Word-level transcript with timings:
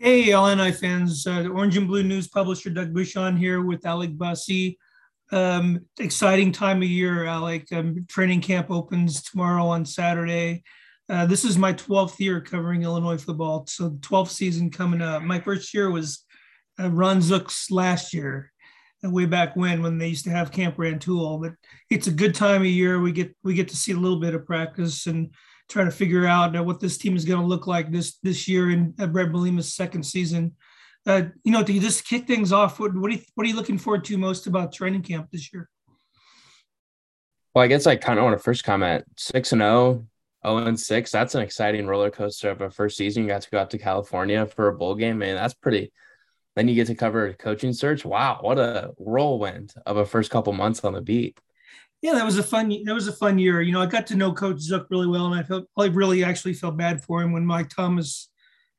Hey, 0.00 0.30
Illini 0.30 0.70
fans, 0.70 1.26
uh, 1.26 1.48
Orange 1.48 1.76
and 1.76 1.88
Blue 1.88 2.04
News 2.04 2.28
publisher 2.28 2.70
Doug 2.70 2.94
Bucshon 2.94 3.36
here 3.36 3.62
with 3.62 3.84
Alec 3.84 4.16
Busse. 4.16 4.76
Um, 5.32 5.80
exciting 5.98 6.52
time 6.52 6.82
of 6.82 6.88
year, 6.88 7.24
Alec. 7.24 7.66
Um, 7.72 8.06
training 8.08 8.40
camp 8.42 8.70
opens 8.70 9.24
tomorrow 9.24 9.66
on 9.66 9.84
Saturday. 9.84 10.62
Uh, 11.08 11.26
this 11.26 11.44
is 11.44 11.58
my 11.58 11.72
12th 11.72 12.20
year 12.20 12.40
covering 12.40 12.84
Illinois 12.84 13.20
football. 13.20 13.66
So, 13.66 13.90
12th 13.90 14.30
season 14.30 14.70
coming 14.70 15.02
up. 15.02 15.22
My 15.22 15.40
first 15.40 15.74
year 15.74 15.90
was 15.90 16.24
uh, 16.80 16.90
Ron 16.90 17.18
Zook's 17.18 17.68
last 17.68 18.14
year, 18.14 18.52
uh, 19.04 19.10
way 19.10 19.26
back 19.26 19.56
when, 19.56 19.82
when 19.82 19.98
they 19.98 20.06
used 20.06 20.26
to 20.26 20.30
have 20.30 20.52
Camp 20.52 20.76
Rantoul. 20.78 21.38
But 21.38 21.54
it's 21.90 22.06
a 22.06 22.12
good 22.12 22.36
time 22.36 22.60
of 22.60 22.68
year. 22.68 23.00
We 23.00 23.10
get 23.10 23.36
we 23.42 23.52
get 23.52 23.66
to 23.70 23.76
see 23.76 23.90
a 23.90 23.98
little 23.98 24.20
bit 24.20 24.36
of 24.36 24.46
practice 24.46 25.08
and 25.08 25.34
trying 25.68 25.86
to 25.86 25.92
figure 25.92 26.26
out 26.26 26.56
uh, 26.56 26.62
what 26.62 26.80
this 26.80 26.98
team 26.98 27.16
is 27.16 27.24
going 27.24 27.40
to 27.40 27.46
look 27.46 27.66
like 27.66 27.90
this 27.90 28.18
this 28.22 28.48
year 28.48 28.70
in 28.70 28.94
uh, 28.98 29.06
Bret 29.06 29.28
Bielema's 29.28 29.74
second 29.74 30.04
season. 30.04 30.54
Uh, 31.06 31.24
you 31.44 31.52
know, 31.52 31.62
to 31.62 31.80
just 31.80 32.06
kick 32.06 32.26
things 32.26 32.52
off, 32.52 32.80
what 32.80 32.94
what 32.94 33.10
are, 33.10 33.14
you, 33.14 33.20
what 33.34 33.46
are 33.46 33.48
you 33.48 33.56
looking 33.56 33.78
forward 33.78 34.04
to 34.04 34.18
most 34.18 34.46
about 34.46 34.72
training 34.72 35.02
camp 35.02 35.28
this 35.30 35.52
year? 35.52 35.68
Well, 37.54 37.64
I 37.64 37.68
guess 37.68 37.86
I 37.86 37.96
kind 37.96 38.18
of 38.18 38.24
want 38.24 38.36
to 38.38 38.42
first 38.42 38.64
comment 38.64 39.04
six 39.16 39.52
and 39.52 39.60
0, 39.60 40.06
0 40.46 40.56
and 40.58 40.78
six. 40.78 41.10
That's 41.10 41.34
an 41.34 41.42
exciting 41.42 41.86
roller 41.86 42.10
coaster 42.10 42.50
of 42.50 42.60
a 42.60 42.70
first 42.70 42.96
season. 42.96 43.22
You 43.22 43.28
got 43.28 43.42
to 43.42 43.50
go 43.50 43.58
out 43.58 43.70
to 43.70 43.78
California 43.78 44.46
for 44.46 44.68
a 44.68 44.76
bowl 44.76 44.94
game, 44.94 45.18
man. 45.18 45.36
that's 45.36 45.54
pretty. 45.54 45.92
Then 46.56 46.68
you 46.68 46.74
get 46.74 46.88
to 46.88 46.94
cover 46.94 47.26
a 47.26 47.34
coaching 47.34 47.72
search. 47.72 48.04
Wow, 48.04 48.38
what 48.40 48.58
a 48.58 48.90
whirlwind 48.96 49.72
of 49.86 49.96
a 49.96 50.04
first 50.04 50.30
couple 50.30 50.52
months 50.52 50.84
on 50.84 50.92
the 50.92 51.00
beat 51.00 51.38
yeah, 52.02 52.14
that 52.14 52.24
was 52.24 52.38
a 52.38 52.42
fun. 52.42 52.68
That 52.84 52.94
was 52.94 53.08
a 53.08 53.12
fun 53.12 53.38
year. 53.38 53.60
You 53.60 53.72
know, 53.72 53.82
I 53.82 53.86
got 53.86 54.06
to 54.08 54.16
know 54.16 54.32
Coach 54.32 54.60
Zook 54.60 54.86
really 54.90 55.06
well, 55.06 55.26
and 55.26 55.34
I 55.38 55.42
felt 55.42 55.66
I 55.76 55.86
really 55.86 56.22
actually 56.22 56.54
felt 56.54 56.76
bad 56.76 57.02
for 57.02 57.22
him 57.22 57.32
when 57.32 57.44
Mike 57.44 57.70
Thomas 57.70 58.30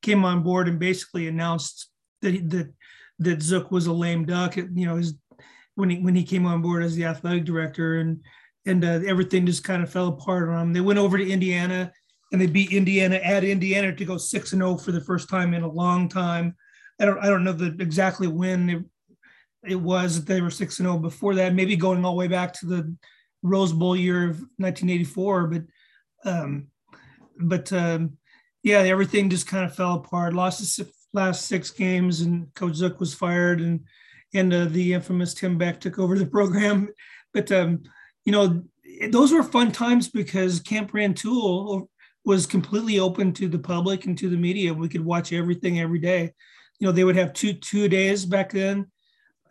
came 0.01 0.23
on 0.23 0.41
board 0.41 0.67
and 0.67 0.79
basically 0.79 1.27
announced 1.27 1.89
that 2.21 2.49
that 2.49 2.73
that 3.19 3.41
Zook 3.41 3.71
was 3.71 3.87
a 3.87 3.93
lame 3.93 4.25
duck. 4.25 4.55
You 4.55 4.67
know, 4.71 4.95
his, 4.95 5.15
when 5.75 5.89
he 5.89 5.97
when 5.99 6.15
he 6.15 6.23
came 6.23 6.45
on 6.45 6.61
board 6.61 6.83
as 6.83 6.95
the 6.95 7.05
athletic 7.05 7.43
director, 7.43 7.99
and 7.99 8.21
and 8.65 8.85
uh, 8.85 9.01
everything 9.05 9.45
just 9.45 9.63
kind 9.63 9.83
of 9.83 9.91
fell 9.91 10.07
apart 10.07 10.49
on 10.49 10.67
him. 10.67 10.73
They 10.73 10.81
went 10.81 10.99
over 10.99 11.17
to 11.17 11.29
Indiana 11.29 11.91
and 12.31 12.39
they 12.39 12.47
beat 12.47 12.71
Indiana 12.71 13.15
at 13.15 13.43
Indiana 13.43 13.95
to 13.95 14.05
go 14.05 14.17
six 14.17 14.53
and 14.53 14.61
zero 14.61 14.71
oh 14.71 14.77
for 14.77 14.91
the 14.91 15.01
first 15.01 15.29
time 15.29 15.53
in 15.53 15.63
a 15.63 15.71
long 15.71 16.07
time. 16.07 16.55
I 16.99 17.05
don't 17.05 17.19
I 17.19 17.27
don't 17.27 17.43
know 17.43 17.53
the 17.53 17.75
exactly 17.81 18.27
when 18.27 18.89
it 19.67 19.75
was 19.75 20.15
that 20.15 20.31
they 20.31 20.41
were 20.41 20.49
6 20.49 20.79
and 20.79 20.87
0 20.87 20.99
before 20.99 21.35
that, 21.35 21.53
maybe 21.53 21.75
going 21.75 22.03
all 22.05 22.13
the 22.13 22.17
way 22.17 22.27
back 22.27 22.53
to 22.53 22.65
the 22.65 22.95
Rose 23.43 23.73
Bowl 23.73 23.95
year 23.95 24.23
of 24.23 24.37
1984. 24.57 25.47
But, 25.47 25.63
um, 26.25 26.67
but 27.37 27.71
um, 27.73 28.17
yeah, 28.63 28.79
everything 28.79 29.29
just 29.29 29.47
kind 29.47 29.65
of 29.65 29.75
fell 29.75 29.95
apart. 29.95 30.33
Lost 30.33 30.77
the 30.77 30.89
last 31.13 31.47
six 31.47 31.71
games, 31.71 32.21
and 32.21 32.53
Coach 32.53 32.75
Zook 32.75 32.99
was 32.99 33.13
fired, 33.13 33.61
and 33.61 33.81
and 34.33 34.53
uh, 34.53 34.65
the 34.65 34.93
infamous 34.93 35.33
Tim 35.33 35.57
Beck 35.57 35.79
took 35.79 35.99
over 35.99 36.17
the 36.17 36.25
program. 36.37 36.89
But 37.33 37.51
um, 37.51 37.83
you 38.25 38.31
know, 38.31 38.63
those 39.09 39.31
were 39.31 39.43
fun 39.43 39.71
times 39.71 40.09
because 40.09 40.59
Camp 40.59 40.93
Rantoul 40.93 41.89
was 42.25 42.45
completely 42.45 42.99
open 42.99 43.33
to 43.33 43.47
the 43.47 43.59
public 43.59 44.05
and 44.05 44.17
to 44.17 44.29
the 44.29 44.37
media. 44.37 44.73
We 44.73 44.89
could 44.89 45.03
watch 45.03 45.31
everything 45.33 45.79
every 45.79 45.99
day. 45.99 46.33
You 46.79 46.87
know, 46.87 46.91
they 46.91 47.03
would 47.03 47.15
have 47.15 47.33
two 47.33 47.53
two 47.53 47.87
days 47.87 48.25
back 48.25 48.51
then 48.51 48.87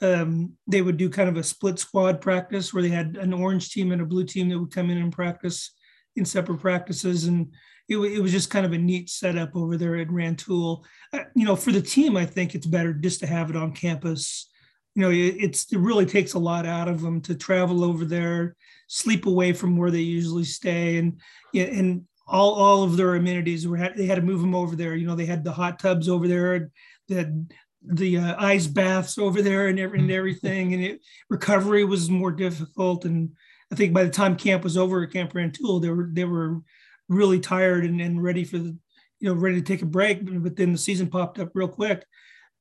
um, 0.00 0.52
they 0.66 0.82
would 0.82 0.96
do 0.96 1.10
kind 1.10 1.28
of 1.28 1.36
a 1.36 1.42
split 1.42 1.78
squad 1.78 2.20
practice 2.20 2.72
where 2.72 2.82
they 2.82 2.88
had 2.88 3.16
an 3.16 3.32
orange 3.32 3.70
team 3.70 3.92
and 3.92 4.00
a 4.00 4.06
blue 4.06 4.24
team 4.24 4.48
that 4.48 4.58
would 4.58 4.72
come 4.72 4.90
in 4.90 4.98
and 4.98 5.12
practice 5.12 5.72
in 6.16 6.24
separate 6.24 6.60
practices. 6.60 7.24
And 7.24 7.52
it, 7.88 7.96
it 7.96 8.20
was 8.20 8.32
just 8.32 8.50
kind 8.50 8.64
of 8.64 8.72
a 8.72 8.78
neat 8.78 9.10
setup 9.10 9.56
over 9.56 9.76
there 9.76 9.96
at 9.96 10.10
Rantoul. 10.10 10.84
Uh, 11.12 11.20
you 11.34 11.44
know, 11.44 11.56
for 11.56 11.72
the 11.72 11.82
team, 11.82 12.16
I 12.16 12.26
think 12.26 12.54
it's 12.54 12.66
better 12.66 12.92
just 12.92 13.20
to 13.20 13.26
have 13.26 13.50
it 13.50 13.56
on 13.56 13.72
campus. 13.72 14.48
You 14.94 15.02
know, 15.02 15.10
it, 15.10 15.36
it's 15.38 15.72
it 15.72 15.78
really 15.78 16.06
takes 16.06 16.34
a 16.34 16.38
lot 16.38 16.66
out 16.66 16.88
of 16.88 17.00
them 17.00 17.20
to 17.22 17.34
travel 17.34 17.84
over 17.84 18.04
there, 18.04 18.56
sleep 18.88 19.26
away 19.26 19.52
from 19.52 19.76
where 19.76 19.90
they 19.90 20.00
usually 20.00 20.44
stay, 20.44 20.98
and 20.98 21.20
and 21.54 22.04
all 22.26 22.54
all 22.54 22.82
of 22.82 22.96
their 22.96 23.14
amenities 23.14 23.66
were 23.66 23.92
they 23.96 24.06
had 24.06 24.16
to 24.16 24.22
move 24.22 24.40
them 24.40 24.54
over 24.54 24.76
there. 24.76 24.94
You 24.94 25.06
know, 25.06 25.14
they 25.14 25.26
had 25.26 25.44
the 25.44 25.52
hot 25.52 25.78
tubs 25.78 26.08
over 26.08 26.28
there. 26.28 26.70
They 27.08 27.14
had 27.14 27.52
the 27.82 28.18
uh, 28.18 28.34
ice 28.38 28.66
baths 28.66 29.18
over 29.18 29.42
there 29.42 29.68
and, 29.68 29.78
every, 29.78 29.98
and 29.98 30.08
mm-hmm. 30.08 30.16
everything, 30.16 30.74
and 30.74 30.82
it, 30.82 31.00
recovery 31.30 31.84
was 31.84 32.10
more 32.10 32.32
difficult. 32.32 33.04
And 33.04 33.30
I 33.72 33.74
think 33.74 33.92
by 33.94 34.04
the 34.04 34.10
time 34.10 34.36
camp 34.36 34.64
was 34.64 34.76
over 34.76 35.02
at 35.02 35.12
Camp 35.12 35.34
Rantoul, 35.34 35.80
they 35.80 35.90
were 35.90 36.08
they 36.12 36.24
were 36.24 36.60
really 37.08 37.40
tired 37.40 37.84
and, 37.84 38.00
and 38.00 38.22
ready 38.22 38.44
for 38.44 38.58
the 38.58 38.76
you 39.20 39.28
know 39.28 39.34
ready 39.34 39.56
to 39.56 39.66
take 39.66 39.82
a 39.82 39.86
break. 39.86 40.20
But 40.24 40.56
then 40.56 40.72
the 40.72 40.78
season 40.78 41.08
popped 41.08 41.38
up 41.38 41.50
real 41.54 41.68
quick. 41.68 42.04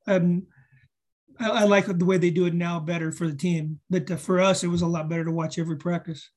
Um, 0.06 0.46
I, 1.38 1.50
I 1.50 1.64
like 1.64 1.86
the 1.86 2.04
way 2.04 2.18
they 2.18 2.30
do 2.30 2.46
it 2.46 2.54
now 2.54 2.80
better 2.80 3.12
for 3.12 3.26
the 3.26 3.36
team, 3.36 3.80
but 3.90 4.10
uh, 4.10 4.16
for 4.16 4.40
us, 4.40 4.64
it 4.64 4.68
was 4.68 4.82
a 4.82 4.86
lot 4.86 5.08
better 5.08 5.24
to 5.24 5.32
watch 5.32 5.58
every 5.58 5.76
practice. 5.76 6.30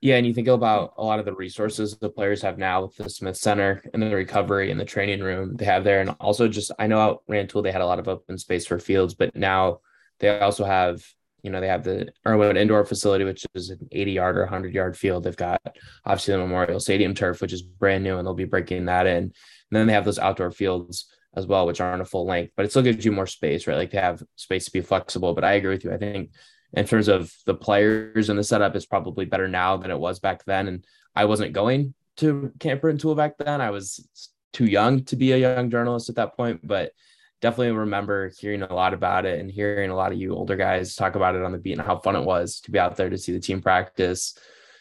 Yeah, 0.00 0.16
and 0.16 0.26
you 0.26 0.32
think 0.32 0.48
about 0.48 0.90
mm. 0.90 0.98
a 0.98 1.04
lot 1.04 1.18
of 1.18 1.24
the 1.24 1.34
resources 1.34 1.96
the 1.96 2.08
players 2.08 2.42
have 2.42 2.58
now 2.58 2.82
with 2.82 2.96
the 2.96 3.10
Smith 3.10 3.36
Center 3.36 3.82
and 3.92 4.02
the 4.02 4.14
recovery 4.14 4.70
and 4.70 4.78
the 4.78 4.84
training 4.84 5.20
room 5.20 5.56
they 5.56 5.64
have 5.64 5.84
there, 5.84 6.00
and 6.00 6.10
also 6.20 6.48
just 6.48 6.70
I 6.78 6.86
know 6.86 7.00
out 7.00 7.22
Rantoul 7.28 7.62
they 7.62 7.72
had 7.72 7.80
a 7.80 7.86
lot 7.86 7.98
of 7.98 8.08
open 8.08 8.38
space 8.38 8.66
for 8.66 8.78
fields, 8.78 9.14
but 9.14 9.34
now 9.34 9.80
they 10.20 10.38
also 10.38 10.64
have 10.64 11.02
you 11.42 11.50
know 11.50 11.60
they 11.60 11.68
have 11.68 11.84
the 11.84 12.08
Irwin 12.26 12.56
indoor 12.56 12.84
facility, 12.84 13.24
which 13.24 13.44
is 13.54 13.70
an 13.70 13.88
80 13.90 14.12
yard 14.12 14.36
or 14.36 14.42
100 14.42 14.72
yard 14.72 14.96
field. 14.96 15.24
They've 15.24 15.36
got 15.36 15.60
obviously 16.04 16.32
the 16.32 16.38
Memorial 16.38 16.80
Stadium 16.80 17.14
turf, 17.14 17.40
which 17.40 17.52
is 17.52 17.62
brand 17.62 18.04
new, 18.04 18.18
and 18.18 18.26
they'll 18.26 18.34
be 18.34 18.44
breaking 18.44 18.86
that 18.86 19.06
in. 19.06 19.16
And 19.16 19.32
then 19.70 19.86
they 19.86 19.92
have 19.94 20.04
those 20.04 20.18
outdoor 20.18 20.52
fields 20.52 21.12
as 21.36 21.46
well, 21.46 21.66
which 21.66 21.80
aren't 21.80 22.02
a 22.02 22.06
full 22.06 22.26
length, 22.26 22.52
but 22.56 22.64
it 22.64 22.70
still 22.70 22.82
gives 22.82 23.04
you 23.04 23.12
more 23.12 23.26
space, 23.26 23.66
right? 23.66 23.76
Like 23.76 23.90
they 23.90 23.98
have 23.98 24.22
space 24.36 24.64
to 24.66 24.72
be 24.72 24.80
flexible. 24.80 25.34
But 25.34 25.44
I 25.44 25.52
agree 25.54 25.70
with 25.70 25.84
you. 25.84 25.92
I 25.92 25.98
think 25.98 26.30
in 26.74 26.86
terms 26.86 27.08
of 27.08 27.32
the 27.46 27.54
players 27.54 28.28
and 28.28 28.38
the 28.38 28.44
setup 28.44 28.76
is 28.76 28.86
probably 28.86 29.24
better 29.24 29.48
now 29.48 29.76
than 29.76 29.90
it 29.90 29.98
was 29.98 30.18
back 30.18 30.44
then. 30.44 30.68
And 30.68 30.84
I 31.14 31.24
wasn't 31.24 31.52
going 31.52 31.94
to 32.18 32.52
Camp 32.58 32.82
Rantoul 32.82 33.14
back 33.14 33.38
then. 33.38 33.60
I 33.60 33.70
was 33.70 34.08
too 34.52 34.66
young 34.66 35.04
to 35.04 35.16
be 35.16 35.32
a 35.32 35.38
young 35.38 35.70
journalist 35.70 36.08
at 36.08 36.16
that 36.16 36.36
point, 36.36 36.60
but 36.66 36.92
definitely 37.40 37.72
remember 37.72 38.32
hearing 38.38 38.62
a 38.62 38.72
lot 38.72 38.92
about 38.92 39.24
it 39.24 39.38
and 39.38 39.50
hearing 39.50 39.90
a 39.90 39.96
lot 39.96 40.12
of 40.12 40.18
you 40.18 40.34
older 40.34 40.56
guys 40.56 40.94
talk 40.94 41.14
about 41.14 41.36
it 41.36 41.42
on 41.42 41.52
the 41.52 41.58
beat 41.58 41.72
and 41.72 41.82
how 41.82 41.98
fun 41.98 42.16
it 42.16 42.24
was 42.24 42.60
to 42.60 42.70
be 42.70 42.78
out 42.78 42.96
there 42.96 43.08
to 43.08 43.18
see 43.18 43.32
the 43.32 43.40
team 43.40 43.62
practice 43.62 44.36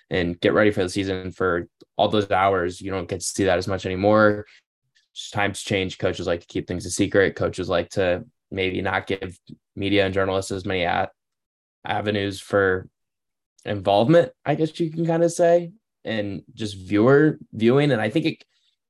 and 0.09 0.39
get 0.39 0.53
ready 0.53 0.71
for 0.71 0.83
the 0.83 0.89
season 0.89 1.31
for 1.31 1.67
all 1.97 2.07
those 2.07 2.31
hours. 2.31 2.81
You 2.81 2.91
don't 2.91 3.07
get 3.07 3.19
to 3.19 3.25
see 3.25 3.43
that 3.45 3.57
as 3.57 3.67
much 3.67 3.85
anymore. 3.85 4.45
Times 5.31 5.61
change. 5.61 5.97
Coaches 5.97 6.27
like 6.27 6.41
to 6.41 6.47
keep 6.47 6.67
things 6.67 6.85
a 6.85 6.91
secret. 6.91 7.35
Coaches 7.35 7.69
like 7.69 7.89
to 7.91 8.25
maybe 8.49 8.81
not 8.81 9.07
give 9.07 9.37
media 9.75 10.05
and 10.05 10.13
journalists 10.13 10.51
as 10.51 10.65
many 10.65 10.83
at 10.83 11.09
avenues 11.87 12.39
for 12.39 12.87
involvement, 13.65 14.31
I 14.45 14.55
guess 14.55 14.79
you 14.79 14.91
can 14.91 15.05
kind 15.05 15.23
of 15.23 15.31
say, 15.31 15.71
and 16.03 16.43
just 16.53 16.77
viewer 16.77 17.39
viewing. 17.53 17.91
And 17.91 18.01
I 18.01 18.09
think 18.09 18.25
it 18.25 18.43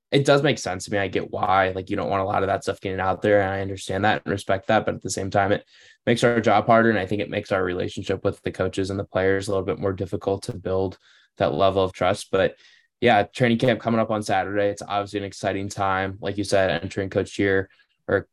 it 0.09 0.25
does 0.25 0.41
make 0.41 0.57
sense 0.57 0.85
to 0.85 0.91
me. 0.91 0.97
I 0.97 1.09
get 1.09 1.31
why 1.31 1.73
like 1.75 1.89
you 1.89 1.97
don't 1.97 2.09
want 2.09 2.21
a 2.21 2.25
lot 2.25 2.43
of 2.43 2.47
that 2.47 2.63
stuff 2.63 2.79
getting 2.79 2.99
out 2.99 3.21
there, 3.21 3.41
and 3.41 3.51
I 3.51 3.61
understand 3.61 4.05
that 4.05 4.21
and 4.25 4.31
respect 4.31 4.67
that. 4.67 4.85
But 4.85 4.95
at 4.95 5.01
the 5.01 5.09
same 5.09 5.29
time, 5.29 5.51
it 5.51 5.65
makes 6.05 6.23
our 6.23 6.39
job 6.39 6.65
harder, 6.67 6.89
and 6.89 6.99
I 6.99 7.05
think 7.05 7.21
it 7.21 7.29
makes 7.29 7.51
our 7.51 7.63
relationship 7.63 8.23
with 8.23 8.41
the 8.41 8.51
coaches 8.51 8.89
and 8.89 8.99
the 8.99 9.03
players 9.03 9.47
a 9.47 9.51
little 9.51 9.65
bit 9.65 9.79
more 9.79 9.93
difficult 9.93 10.43
to 10.43 10.57
build 10.57 10.97
that 11.37 11.53
level 11.53 11.83
of 11.83 11.93
trust. 11.93 12.29
But 12.31 12.55
yeah, 13.01 13.23
training 13.23 13.59
camp 13.59 13.79
coming 13.79 13.99
up 13.99 14.09
on 14.09 14.23
Saturday. 14.23 14.69
It's 14.69 14.81
obviously 14.81 15.19
an 15.19 15.25
exciting 15.25 15.69
time, 15.69 16.17
like 16.21 16.37
you 16.37 16.43
said, 16.43 16.81
entering 16.83 17.09
coach 17.09 17.37
year 17.37 17.69
or 18.07 18.27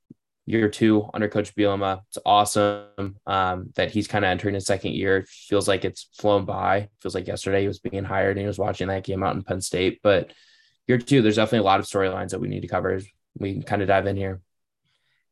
year 0.46 0.68
two 0.68 1.08
under 1.14 1.28
Coach 1.28 1.54
Bielema. 1.54 2.02
It's 2.08 2.18
awesome 2.24 3.16
um, 3.26 3.70
that 3.76 3.90
he's 3.90 4.06
kind 4.06 4.24
of 4.24 4.30
entering 4.30 4.54
his 4.54 4.66
second 4.66 4.92
year. 4.92 5.24
Feels 5.28 5.68
like 5.68 5.84
it's 5.84 6.08
flown 6.18 6.44
by. 6.44 6.88
feels 7.00 7.14
like 7.14 7.26
yesterday 7.26 7.62
he 7.62 7.68
was 7.68 7.78
being 7.78 8.04
hired 8.04 8.36
and 8.36 8.40
he 8.40 8.46
was 8.46 8.58
watching 8.58 8.88
that 8.88 9.04
game 9.04 9.22
out 9.22 9.36
in 9.36 9.42
Penn 9.42 9.60
State. 9.60 10.00
But 10.02 10.32
year 10.86 10.98
two, 10.98 11.22
there's 11.22 11.36
definitely 11.36 11.60
a 11.60 11.70
lot 11.70 11.80
of 11.80 11.86
storylines 11.86 12.30
that 12.30 12.40
we 12.40 12.48
need 12.48 12.60
to 12.60 12.68
cover. 12.68 13.00
We 13.38 13.54
can 13.54 13.62
kind 13.62 13.82
of 13.82 13.88
dive 13.88 14.06
in 14.06 14.16
here. 14.16 14.40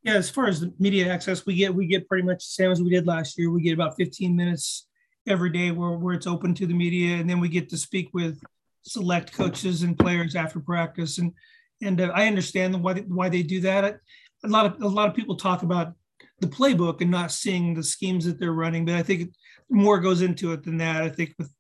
Yeah, 0.03 0.15
as 0.15 0.31
far 0.31 0.47
as 0.49 0.61
the 0.61 0.73
media 0.79 1.13
access, 1.13 1.47
we 1.47 1.55
get 1.55 1.73
we 1.73 1.87
get 1.87 2.09
pretty 2.09 2.27
much 2.27 2.39
the 2.39 2.51
same 2.51 2.73
as 2.73 2.83
we 2.83 2.91
did 2.91 3.07
last 3.07 3.39
year. 3.39 3.51
We 3.51 3.63
get 3.63 3.75
about 3.75 3.97
15 3.97 4.35
minutes 4.35 4.89
every 5.29 5.51
day 5.51 5.71
where, 5.71 5.93
where 5.93 6.15
it's 6.15 6.27
open 6.27 6.55
to 6.55 6.67
the 6.67 6.75
media, 6.75 7.19
and 7.19 7.31
then 7.31 7.39
we 7.39 7.49
get 7.49 7.69
to 7.69 7.77
speak 7.77 8.09
with 8.13 8.41
select 8.83 9.33
coaches 9.33 9.85
and 9.85 9.97
players 9.97 10.35
after 10.35 10.59
practice. 10.59 11.19
And 11.19 11.33
and 11.81 12.01
uh, 12.01 12.11
I 12.15 12.27
understand 12.27 12.83
why 12.83 12.95
they, 12.95 13.01
why 13.03 13.29
they 13.29 13.45
do 13.45 13.61
that 13.61 14.01
a 14.45 14.49
lot 14.49 14.67
of 14.67 14.83
a 14.83 14.89
lot 14.89 15.09
of 15.09 15.15
people 15.15 15.37
talk 15.37 15.63
about 15.63 15.95
the 16.41 16.47
playbook 16.47 17.01
and 17.01 17.11
not 17.11 17.33
seeing 17.33 17.75
the 17.75 17.83
schemes 17.83 18.25
that 18.25 18.39
they're 18.39 18.53
running, 18.53 18.85
but 18.85 18.95
I 18.95 19.03
think 19.03 19.33
more 19.71 19.99
goes 20.01 20.23
into 20.23 20.53
it 20.53 20.65
than 20.65 20.77
that. 20.79 21.03
I 21.03 21.09
think 21.09 21.35
with 21.39 21.53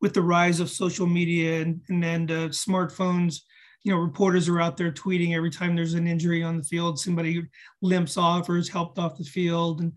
with 0.00 0.14
the 0.14 0.22
rise 0.22 0.60
of 0.60 0.70
social 0.70 1.06
media 1.06 1.62
and 1.62 1.80
and, 1.88 2.04
and 2.04 2.30
uh, 2.30 2.48
smartphones, 2.48 3.40
you 3.82 3.92
know, 3.92 3.98
reporters 3.98 4.48
are 4.48 4.60
out 4.60 4.76
there 4.76 4.92
tweeting 4.92 5.34
every 5.34 5.50
time 5.50 5.74
there's 5.74 5.94
an 5.94 6.06
injury 6.06 6.42
on 6.42 6.56
the 6.56 6.62
field, 6.62 6.98
somebody 6.98 7.42
limps 7.82 8.16
off 8.16 8.48
or 8.48 8.56
is 8.56 8.68
helped 8.68 8.98
off 8.98 9.18
the 9.18 9.24
field, 9.24 9.80
and 9.80 9.92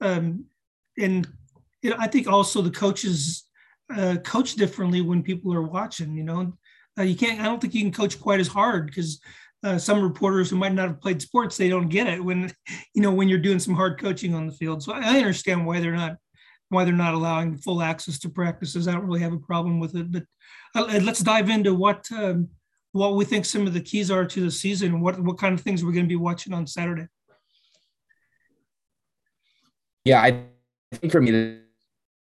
um, 0.00 0.44
and 0.98 1.28
you 1.82 1.90
know, 1.90 1.96
I 1.98 2.08
think 2.08 2.26
also 2.26 2.62
the 2.62 2.70
coaches 2.70 3.44
uh, 3.94 4.16
coach 4.24 4.54
differently 4.54 5.02
when 5.02 5.22
people 5.22 5.54
are 5.54 5.62
watching. 5.62 6.16
You 6.16 6.24
know, 6.24 6.58
uh, 6.98 7.02
you 7.02 7.16
can't. 7.16 7.40
I 7.40 7.44
don't 7.44 7.60
think 7.60 7.74
you 7.74 7.82
can 7.82 7.92
coach 7.92 8.20
quite 8.20 8.40
as 8.40 8.48
hard 8.48 8.86
because 8.86 9.20
uh, 9.64 9.78
some 9.78 10.02
reporters 10.02 10.50
who 10.50 10.56
might 10.56 10.74
not 10.74 10.88
have 10.88 11.00
played 11.00 11.22
sports 11.22 11.56
they 11.56 11.70
don't 11.70 11.88
get 11.88 12.06
it 12.06 12.22
when 12.22 12.52
you 12.94 13.00
know 13.00 13.10
when 13.10 13.28
you're 13.28 13.38
doing 13.38 13.58
some 13.58 13.74
hard 13.74 13.98
coaching 13.98 14.34
on 14.34 14.46
the 14.46 14.52
field. 14.52 14.82
So 14.82 14.92
I, 14.92 15.18
understand 15.18 15.66
why 15.66 15.80
they're 15.80 15.96
not 15.96 16.16
why 16.68 16.84
they're 16.84 16.92
not 16.92 17.14
allowing 17.14 17.56
full 17.56 17.82
access 17.82 18.18
to 18.20 18.28
practices. 18.28 18.86
I 18.86 18.92
don't 18.92 19.06
really 19.06 19.20
have 19.20 19.32
a 19.32 19.38
problem 19.38 19.80
with 19.80 19.96
it. 19.96 20.12
But 20.12 20.24
uh, 20.74 21.00
let's 21.02 21.20
dive 21.20 21.48
into 21.48 21.74
what 21.74 22.06
um, 22.12 22.48
what 22.92 23.16
we 23.16 23.24
think 23.24 23.46
some 23.46 23.66
of 23.66 23.72
the 23.72 23.80
keys 23.80 24.10
are 24.10 24.26
to 24.26 24.40
the 24.40 24.50
season 24.50 25.00
what 25.00 25.18
what 25.18 25.38
kind 25.38 25.54
of 25.54 25.62
things 25.62 25.82
we're 25.82 25.92
going 25.92 26.04
to 26.04 26.08
be 26.08 26.16
watching 26.16 26.52
on 26.52 26.66
Saturday. 26.66 27.06
Yeah, 30.04 30.20
I 30.20 30.44
think 30.92 31.10
for 31.10 31.22
me 31.22 31.30
the 31.30 31.60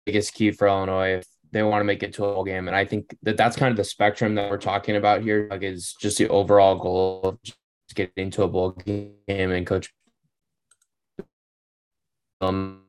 biggest 0.04 0.34
key 0.34 0.50
for 0.50 0.68
Illinois 0.68 1.22
they 1.52 1.62
want 1.62 1.80
to 1.80 1.84
make 1.84 2.02
it 2.02 2.14
to 2.14 2.24
a 2.24 2.34
bowl 2.34 2.44
game. 2.44 2.68
And 2.68 2.76
I 2.76 2.84
think 2.84 3.16
that 3.22 3.36
that's 3.36 3.56
kind 3.56 3.70
of 3.70 3.76
the 3.76 3.84
spectrum 3.84 4.34
that 4.36 4.50
we're 4.50 4.58
talking 4.58 4.96
about 4.96 5.22
here. 5.22 5.48
Like, 5.50 5.62
is 5.62 5.94
just 6.00 6.18
the 6.18 6.28
overall 6.28 6.76
goal 6.76 7.20
of 7.22 7.42
just 7.42 7.56
getting 7.94 8.30
to 8.30 8.44
a 8.44 8.48
bowl 8.48 8.72
game 8.72 9.14
and 9.28 9.66
coach 9.66 9.92
um 12.40 12.82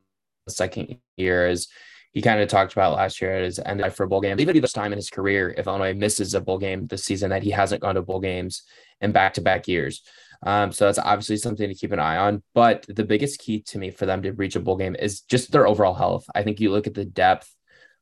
the 0.45 0.53
second 0.53 0.97
year 1.17 1.47
is 1.47 1.67
he 2.11 2.21
kind 2.21 2.41
of 2.41 2.49
talked 2.49 2.73
about 2.73 2.95
last 2.95 3.21
year 3.21 3.37
at 3.37 3.43
his 3.43 3.59
end 3.59 3.81
for 3.93 4.03
a 4.03 4.07
bowl 4.07 4.19
game. 4.19 4.39
Even 4.39 4.59
this 4.59 4.73
time 4.73 4.91
in 4.91 4.97
his 4.97 5.09
career, 5.09 5.53
if 5.57 5.65
Illinois 5.65 5.93
misses 5.93 6.33
a 6.33 6.41
bowl 6.41 6.57
game 6.57 6.87
this 6.87 7.05
season, 7.05 7.29
that 7.29 7.43
he 7.43 7.51
hasn't 7.51 7.81
gone 7.81 7.95
to 7.95 8.01
bowl 8.01 8.19
games 8.19 8.63
in 8.99 9.13
back 9.13 9.33
to 9.35 9.41
back 9.41 9.67
years. 9.67 10.01
Um, 10.45 10.71
so 10.71 10.85
that's 10.85 10.99
obviously 10.99 11.37
something 11.37 11.69
to 11.69 11.75
keep 11.75 11.93
an 11.93 11.99
eye 11.99 12.17
on. 12.17 12.43
But 12.53 12.85
the 12.89 13.05
biggest 13.05 13.39
key 13.39 13.61
to 13.67 13.77
me 13.77 13.91
for 13.91 14.05
them 14.05 14.21
to 14.23 14.33
reach 14.33 14.57
a 14.57 14.59
bowl 14.59 14.75
game 14.75 14.95
is 14.99 15.21
just 15.21 15.51
their 15.51 15.67
overall 15.67 15.93
health. 15.93 16.25
I 16.35 16.43
think 16.43 16.59
you 16.59 16.71
look 16.71 16.87
at 16.87 16.95
the 16.95 17.05
depth 17.05 17.55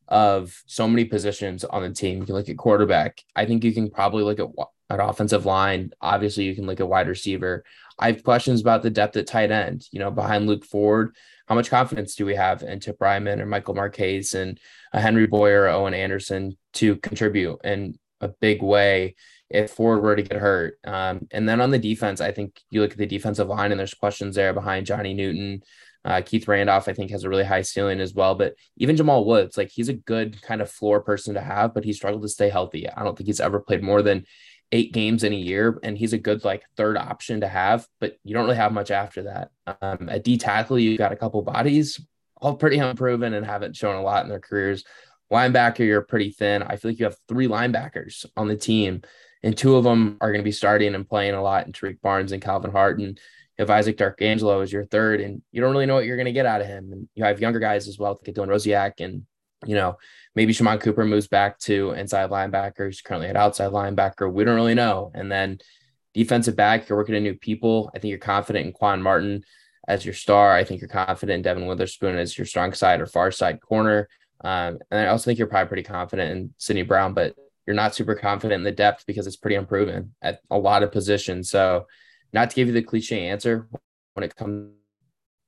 of 0.10 0.62
so 0.66 0.88
many 0.88 1.06
positions 1.06 1.64
on 1.64 1.84
the 1.84 1.92
team. 1.92 2.20
You 2.20 2.26
can 2.26 2.36
look 2.36 2.50
at 2.50 2.58
quarterback. 2.58 3.24
I 3.36 3.46
think 3.46 3.64
you 3.64 3.74
can 3.74 3.90
probably 3.90 4.24
look 4.24 4.40
at 4.40 4.48
an 4.90 5.00
offensive 5.00 5.46
line. 5.46 5.92
Obviously, 6.02 6.46
you 6.46 6.56
can 6.56 6.66
look 6.66 6.80
at 6.80 6.90
wide 6.90 7.08
receiver. 7.08 7.64
I 8.00 8.12
have 8.12 8.24
questions 8.24 8.60
about 8.60 8.82
the 8.82 8.90
depth 8.90 9.18
at 9.18 9.28
tight 9.28 9.52
end. 9.52 9.86
You 9.92 10.00
know, 10.00 10.10
behind 10.10 10.48
Luke 10.48 10.66
Ford, 10.66 11.16
how 11.48 11.56
much 11.56 11.70
confidence 11.70 12.16
do 12.16 12.26
we 12.26 12.36
have 12.36 12.64
in 12.64 12.80
Tip 12.80 12.98
Reiman 13.00 13.40
or 13.40 13.46
Michael 13.46 13.76
Marchese 13.76 14.38
and 14.38 14.60
a 14.92 15.00
Henry 15.00 15.28
Boyer 15.28 15.64
or 15.64 15.70
Owen 15.70 15.94
Anderson 15.94 16.58
to 16.74 16.96
contribute 16.98 17.60
in 17.64 18.00
a 18.20 18.30
big 18.30 18.64
way 18.64 19.16
if 19.50 19.72
Ford 19.72 20.02
were 20.02 20.16
to 20.16 20.24
get 20.24 20.40
hurt? 20.40 20.80
Um, 20.84 21.28
and 21.32 21.48
then 21.48 21.62
on 21.62 21.70
the 21.70 21.78
defense, 21.78 22.20
I 22.20 22.32
think 22.32 22.60
you 22.72 22.82
look 22.82 22.92
at 22.92 22.98
the 22.98 23.06
defensive 23.06 23.48
line 23.48 23.72
and 23.72 23.80
there's 23.80 23.94
questions 23.94 24.36
there 24.36 24.54
behind 24.54 24.88
Johnny 24.88 25.14
Newton. 25.14 25.62
Uh, 26.06 26.22
Keith 26.22 26.48
Randolph, 26.48 26.88
I 26.88 26.94
think, 26.94 27.12
has 27.12 27.24
a 27.24 27.30
really 27.30 27.44
high 27.44 27.62
ceiling 27.62 28.00
as 28.00 28.14
well. 28.14 28.36
But 28.36 28.56
even 28.78 28.96
Jamal 28.96 29.26
Woods, 29.26 29.58
like 29.58 29.70
he's 29.70 29.90
a 29.90 29.94
good 29.94 30.42
kind 30.42 30.62
of 30.62 30.72
floor 30.72 31.02
person 31.02 31.34
to 31.34 31.42
have, 31.42 31.74
but 31.74 31.84
he 31.84 31.94
struggled 31.94 32.22
to 32.22 32.30
stay 32.30 32.50
healthy. 32.50 32.90
I 32.90 33.04
don't 33.04 33.18
think 33.18 33.28
he's 33.28 33.42
ever 33.42 33.60
played 33.60 33.84
more 33.84 34.02
than 34.02 34.26
eight 34.72 34.94
games 34.94 35.24
in 35.24 35.34
a 35.34 35.38
year, 35.38 35.80
and 35.84 35.98
he's 35.98 36.14
a 36.14 36.18
good 36.18 36.46
like 36.46 36.64
third 36.78 36.98
option 36.98 37.42
to 37.42 37.48
have. 37.48 37.86
But 38.00 38.18
you 38.24 38.34
don't 38.34 38.46
really 38.46 38.56
have 38.56 38.72
much 38.72 38.92
after 38.92 39.24
that. 39.24 39.50
Um, 39.82 40.10
at 40.10 40.24
D 40.24 40.38
tackle, 40.38 40.80
you've 40.80 40.98
got 40.98 41.12
a 41.12 41.18
couple 41.18 41.42
bodies, 41.42 42.00
all 42.38 42.56
pretty 42.56 42.78
unproven 42.78 43.34
and 43.34 43.46
haven't 43.46 43.76
shown 43.76 43.96
a 43.96 44.02
lot 44.02 44.24
in 44.24 44.30
their 44.30 44.40
careers. 44.40 44.84
Linebacker, 45.32 45.86
you're 45.86 46.02
pretty 46.02 46.32
thin. 46.32 46.64
I 46.64 46.78
feel 46.78 46.92
like 46.92 47.00
you 47.00 47.06
have 47.06 47.18
three 47.28 47.48
linebackers 47.48 48.26
on 48.38 48.48
the 48.48 48.56
team, 48.56 49.02
and 49.44 49.56
two 49.56 49.76
of 49.76 49.84
them 49.84 50.18
are 50.22 50.32
going 50.32 50.42
to 50.42 50.48
be 50.48 50.52
starting 50.52 50.96
and 50.96 51.08
playing 51.08 51.34
a 51.34 51.44
lot 51.44 51.68
in 51.68 51.74
Tariq 51.74 52.02
Barnes 52.02 52.32
and 52.32 52.42
Calvin 52.42 52.72
Harton 52.72 53.18
if 53.60 53.70
Isaac 53.70 53.98
Darkangelo 53.98 54.64
is 54.64 54.72
your 54.72 54.86
third 54.86 55.20
and 55.20 55.42
you 55.52 55.60
don't 55.60 55.74
really 55.74 55.86
know 55.86 55.96
what 55.96 56.06
you're 56.06 56.16
going 56.16 56.26
to 56.28 56.32
get 56.32 56.46
out 56.46 56.62
of 56.62 56.68
him. 56.68 56.94
And 56.94 57.10
you 57.14 57.26
have 57.26 57.42
younger 57.42 57.60
guys 57.60 57.90
as 57.90 58.00
well, 58.00 58.18
like 58.26 58.34
Dylan 58.34 58.48
Rosiak 58.48 58.94
and, 59.00 59.26
you 59.66 59.76
know, 59.76 59.98
maybe 60.34 60.54
Shimon 60.54 60.80
Cooper 60.80 61.04
moves 61.04 61.28
back 61.28 61.60
to 61.60 61.92
inside 61.92 62.30
linebacker. 62.30 62.86
He's 62.86 63.02
currently 63.02 63.28
at 63.28 63.36
outside 63.36 63.72
linebacker. 63.72 64.32
We 64.32 64.46
don't 64.46 64.56
really 64.56 64.76
know. 64.76 65.12
And 65.14 65.30
then 65.30 65.60
defensive 66.14 66.56
back, 66.56 66.88
you're 66.88 66.98
working 66.98 67.16
at 67.16 67.22
new 67.22 67.36
people. 67.36 67.92
I 67.94 68.00
think 68.00 68.12
you're 68.12 68.20
confident 68.20 68.66
in 68.66 68.72
Quan 68.72 69.02
Martin 69.02 69.44
as 69.90 70.06
your 70.06 70.14
star. 70.14 70.54
I 70.56 70.64
think 70.64 70.80
you're 70.80 70.88
confident 70.88 71.36
in 71.36 71.42
Devin 71.42 71.68
Witherspoon 71.68 72.18
as 72.18 72.38
your 72.38 72.48
strong 72.48 72.72
side 72.72 73.02
or 73.02 73.08
far 73.08 73.30
side 73.30 73.60
corner. 73.60 74.08
Um, 74.42 74.80
and 74.90 75.02
I 75.02 75.08
also 75.08 75.26
think 75.26 75.38
you're 75.38 75.50
probably 75.50 75.68
pretty 75.68 75.84
confident 75.84 76.32
in 76.32 76.54
Sydney 76.58 76.84
Brown, 76.84 77.14
but 77.14 77.36
you're 77.68 77.76
not 77.76 77.94
super 77.94 78.16
confident 78.16 78.60
in 78.60 78.64
the 78.64 78.72
depth 78.72 79.06
because 79.06 79.28
it's 79.28 79.36
pretty 79.36 79.58
unproven 79.58 80.16
at 80.22 80.40
a 80.50 80.58
lot 80.58 80.82
of 80.82 80.94
positions. 80.94 81.50
So 81.50 81.88
not 82.34 82.50
to 82.50 82.56
give 82.56 82.68
you 82.68 82.74
the 82.74 82.82
cliche 82.82 83.28
answer 83.28 83.68
when 84.14 84.24
it 84.24 84.36
comes 84.36 84.74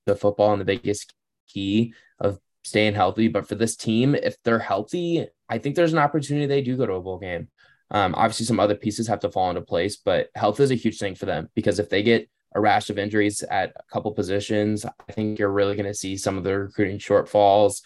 to 0.08 0.16
football 0.16 0.52
and 0.52 0.62
the 0.62 0.66
biggest 0.66 1.14
key 1.48 1.94
of 2.20 2.40
staying 2.64 2.94
healthy, 2.94 3.28
but 3.28 3.48
for 3.48 3.56
this 3.56 3.76
team, 3.76 4.16
if 4.16 4.36
they're 4.44 4.60
healthy, 4.60 5.28
I 5.50 5.58
think 5.58 5.76
there's 5.76 5.94
an 5.94 6.00
opportunity 6.00 6.46
they 6.46 6.62
do 6.62 6.78
go 6.78 6.86
to 6.86 6.94
a 6.94 7.02
bowl 7.02 7.20
game. 7.20 7.50
Um, 7.90 8.16
obviously, 8.16 8.46
some 8.46 8.60
other 8.60 8.76
pieces 8.76 9.08
have 9.08 9.20
to 9.22 9.32
fall 9.32 9.50
into 9.50 9.62
place, 9.62 9.98
but 9.98 10.30
health 10.36 10.60
is 10.60 10.72
a 10.72 10.76
huge 10.76 10.98
thing 10.98 11.16
for 11.16 11.26
them 11.26 11.50
because 11.56 11.80
if 11.80 11.90
they 11.90 12.04
get 12.04 12.30
a 12.54 12.62
rash 12.62 12.90
of 12.90 12.98
injuries 12.98 13.44
at 13.44 13.74
a 13.76 13.94
couple 13.94 14.12
positions, 14.12 14.86
I 14.86 15.12
think 15.12 15.40
you're 15.40 15.52
really 15.52 15.76
going 15.76 15.86
to 15.88 15.94
see 15.94 16.18
some 16.18 16.38
of 16.38 16.44
the 16.44 16.58
recruiting 16.58 17.00
shortfalls 17.00 17.82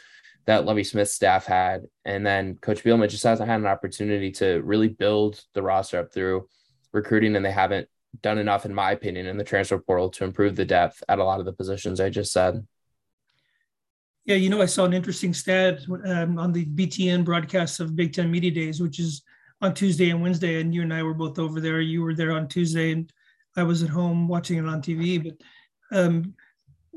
that 0.45 0.65
Lovie 0.65 0.83
Smith's 0.83 1.13
staff 1.13 1.45
had. 1.45 1.83
And 2.03 2.25
then 2.25 2.55
Coach 2.57 2.83
Bielema 2.83 3.09
just 3.09 3.23
hasn't 3.23 3.49
had 3.49 3.59
an 3.59 3.67
opportunity 3.67 4.31
to 4.33 4.61
really 4.63 4.89
build 4.89 5.43
the 5.53 5.63
roster 5.63 5.99
up 5.99 6.13
through 6.13 6.47
recruiting, 6.91 7.35
and 7.35 7.45
they 7.45 7.51
haven't 7.51 7.89
done 8.21 8.37
enough, 8.37 8.65
in 8.65 8.73
my 8.73 8.91
opinion, 8.91 9.25
in 9.25 9.37
the 9.37 9.43
transfer 9.43 9.77
portal 9.77 10.09
to 10.11 10.23
improve 10.23 10.55
the 10.55 10.65
depth 10.65 11.03
at 11.07 11.19
a 11.19 11.23
lot 11.23 11.39
of 11.39 11.45
the 11.45 11.53
positions 11.53 11.99
I 11.99 12.09
just 12.09 12.31
said. 12.31 12.65
Yeah, 14.25 14.37
you 14.37 14.49
know, 14.49 14.61
I 14.61 14.65
saw 14.65 14.85
an 14.85 14.93
interesting 14.93 15.33
stat 15.33 15.81
um, 16.05 16.39
on 16.39 16.51
the 16.51 16.65
BTN 16.65 17.23
broadcast 17.23 17.79
of 17.79 17.95
Big 17.95 18.13
Ten 18.13 18.31
Media 18.31 18.49
Days, 18.49 18.81
which 18.81 18.99
is 18.99 19.21
on 19.61 19.73
Tuesday 19.73 20.09
and 20.09 20.21
Wednesday, 20.21 20.59
and 20.59 20.73
you 20.73 20.81
and 20.81 20.93
I 20.93 21.03
were 21.03 21.13
both 21.13 21.37
over 21.37 21.61
there. 21.61 21.79
You 21.79 22.01
were 22.01 22.15
there 22.15 22.31
on 22.31 22.47
Tuesday, 22.47 22.91
and 22.91 23.11
I 23.55 23.63
was 23.63 23.83
at 23.83 23.89
home 23.89 24.27
watching 24.27 24.57
it 24.57 24.65
on 24.65 24.81
TV. 24.81 25.23
But 25.23 25.97
um, 25.97 26.33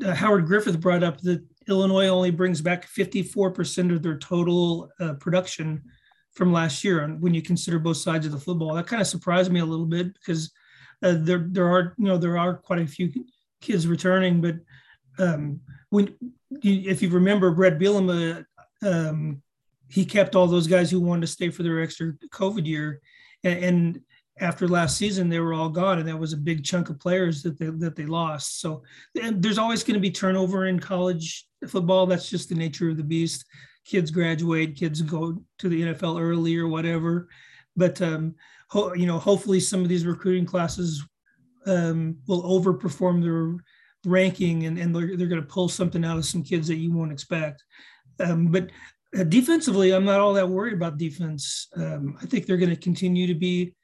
uh, 0.04 0.14
Howard 0.14 0.46
Griffith 0.46 0.80
brought 0.80 1.02
up 1.02 1.20
that 1.20 1.44
Illinois 1.68 2.08
only 2.08 2.30
brings 2.30 2.62
back 2.62 2.88
54% 2.88 3.94
of 3.94 4.02
their 4.02 4.18
total 4.18 4.90
uh, 4.98 5.14
production 5.14 5.82
from 6.32 6.52
last 6.52 6.82
year. 6.82 7.00
And 7.00 7.20
when 7.20 7.34
you 7.34 7.42
consider 7.42 7.78
both 7.78 7.98
sides 7.98 8.24
of 8.24 8.32
the 8.32 8.40
football, 8.40 8.74
that 8.74 8.86
kind 8.86 9.02
of 9.02 9.08
surprised 9.08 9.52
me 9.52 9.60
a 9.60 9.66
little 9.66 9.86
bit 9.86 10.14
because 10.14 10.50
uh, 11.02 11.14
there 11.18 11.46
there 11.48 11.68
are 11.68 11.94
you 11.98 12.06
know 12.06 12.18
there 12.18 12.38
are 12.38 12.54
quite 12.54 12.80
a 12.80 12.86
few 12.86 13.12
kids 13.60 13.86
returning, 13.86 14.40
but 14.40 14.56
um, 15.18 15.60
when 15.90 16.14
if 16.62 17.02
you 17.02 17.10
remember 17.10 17.50
Bret 17.50 17.78
Bielema, 17.78 18.44
um, 18.82 19.42
he 19.88 20.04
kept 20.04 20.34
all 20.34 20.46
those 20.46 20.66
guys 20.66 20.90
who 20.90 21.00
wanted 21.00 21.22
to 21.22 21.26
stay 21.26 21.50
for 21.50 21.62
their 21.62 21.80
extra 21.80 22.12
COVID 22.32 22.66
year, 22.66 23.00
and, 23.44 23.64
and 23.64 24.00
after 24.40 24.68
last 24.68 24.96
season 24.96 25.28
they 25.28 25.40
were 25.40 25.54
all 25.54 25.68
gone, 25.68 25.98
and 25.98 26.08
that 26.08 26.18
was 26.18 26.32
a 26.32 26.36
big 26.36 26.64
chunk 26.64 26.90
of 26.90 26.98
players 26.98 27.42
that 27.42 27.58
they 27.58 27.66
that 27.66 27.96
they 27.96 28.06
lost. 28.06 28.60
So 28.60 28.82
there's 29.14 29.58
always 29.58 29.84
going 29.84 29.94
to 29.94 30.00
be 30.00 30.10
turnover 30.10 30.66
in 30.66 30.80
college 30.80 31.46
football. 31.68 32.06
That's 32.06 32.30
just 32.30 32.48
the 32.48 32.54
nature 32.54 32.90
of 32.90 32.96
the 32.96 33.04
beast. 33.04 33.44
Kids 33.84 34.10
graduate, 34.10 34.76
kids 34.76 35.00
go 35.00 35.42
to 35.58 35.68
the 35.68 35.82
NFL 35.82 36.20
early 36.20 36.56
or 36.56 36.68
whatever, 36.68 37.28
but 37.76 38.00
um, 38.02 38.34
ho- 38.68 38.94
you 38.94 39.06
know, 39.06 39.18
hopefully 39.18 39.60
some 39.60 39.82
of 39.82 39.88
these 39.88 40.06
recruiting 40.06 40.46
classes 40.46 41.04
um, 41.66 42.16
will 42.26 42.42
overperform 42.42 43.22
their 43.22 43.56
ranking 44.04 44.66
and, 44.66 44.78
and 44.78 44.94
they're, 44.94 45.16
they're 45.16 45.26
going 45.26 45.40
to 45.40 45.46
pull 45.46 45.68
something 45.68 46.04
out 46.04 46.16
of 46.16 46.24
some 46.24 46.42
kids 46.42 46.68
that 46.68 46.76
you 46.76 46.92
won't 46.92 47.12
expect. 47.12 47.64
Um, 48.20 48.46
but 48.46 48.70
uh, 49.18 49.24
defensively, 49.24 49.92
I'm 49.92 50.04
not 50.04 50.20
all 50.20 50.34
that 50.34 50.48
worried 50.48 50.74
about 50.74 50.98
defense. 50.98 51.68
Um, 51.76 52.16
I 52.20 52.26
think 52.26 52.46
they're 52.46 52.56
going 52.56 52.70
to 52.70 52.76
continue 52.76 53.26
to 53.26 53.34
be 53.34 53.74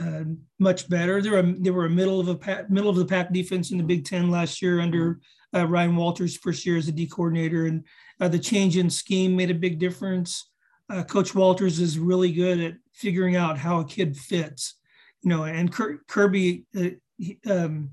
uh, 0.00 0.24
much 0.58 0.88
better. 0.88 1.20
They 1.20 1.30
were 1.30 1.42
they 1.42 1.70
were 1.70 1.84
a 1.84 1.90
middle 1.90 2.18
of 2.20 2.28
a 2.28 2.34
pack, 2.34 2.70
middle 2.70 2.88
of 2.88 2.96
the 2.96 3.04
pack 3.04 3.32
defense 3.32 3.70
in 3.70 3.78
the 3.78 3.84
Big 3.84 4.06
Ten 4.06 4.30
last 4.30 4.62
year 4.62 4.80
under 4.80 5.20
uh, 5.54 5.66
Ryan 5.66 5.96
Walters' 5.96 6.36
first 6.36 6.64
year 6.64 6.78
as 6.78 6.88
a 6.88 6.92
D 6.92 7.06
coordinator, 7.06 7.66
and 7.66 7.84
uh, 8.20 8.28
the 8.28 8.38
change 8.38 8.78
in 8.78 8.88
scheme 8.88 9.36
made 9.36 9.50
a 9.50 9.54
big 9.54 9.78
difference. 9.78 10.50
Uh, 10.92 11.02
Coach 11.02 11.34
Walters 11.34 11.80
is 11.80 11.98
really 11.98 12.32
good 12.32 12.60
at 12.60 12.74
figuring 12.92 13.34
out 13.34 13.56
how 13.56 13.80
a 13.80 13.84
kid 13.84 14.16
fits, 14.16 14.74
you 15.22 15.30
know, 15.30 15.44
and 15.44 15.72
Kerby 15.72 16.64
uh, 16.76 16.90
he, 17.16 17.38
um, 17.50 17.90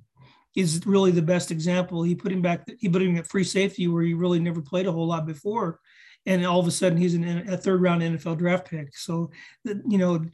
is 0.56 0.86
really 0.86 1.12
the 1.12 1.22
best 1.22 1.50
example. 1.50 2.04
He 2.04 2.14
put 2.14 2.32
him 2.32 2.42
back, 2.42 2.68
he 2.80 2.90
put 2.90 3.02
him 3.02 3.16
at 3.16 3.28
free 3.28 3.46
safety 3.46 3.88
where 3.88 4.04
he 4.04 4.14
really 4.14 4.40
never 4.40 4.62
played 4.62 4.88
a 4.88 4.92
whole 4.92 5.08
lot 5.08 5.26
before. 5.26 5.80
And 6.26 6.46
all 6.46 6.60
of 6.60 6.68
a 6.68 6.72
sudden 6.72 6.98
he's 6.98 7.14
an, 7.14 7.50
a 7.50 7.56
third 7.56 7.82
round 7.82 8.02
NFL 8.02 8.38
draft 8.38 8.70
pick. 8.70 8.96
So, 8.98 9.32
you 9.64 9.98
know, 9.98 10.26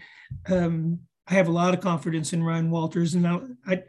um, 0.50 1.00
I 1.27 1.36
have 1.36 1.48
a 1.48 1.51
lot 1.51 1.74
of 1.74 1.81
confidence 1.81 2.34
in 2.34 2.43
Ryan 2.43 2.72
Walters 2.72 3.13
and 3.13 3.27
I, 3.27 3.39
I, 3.67 3.84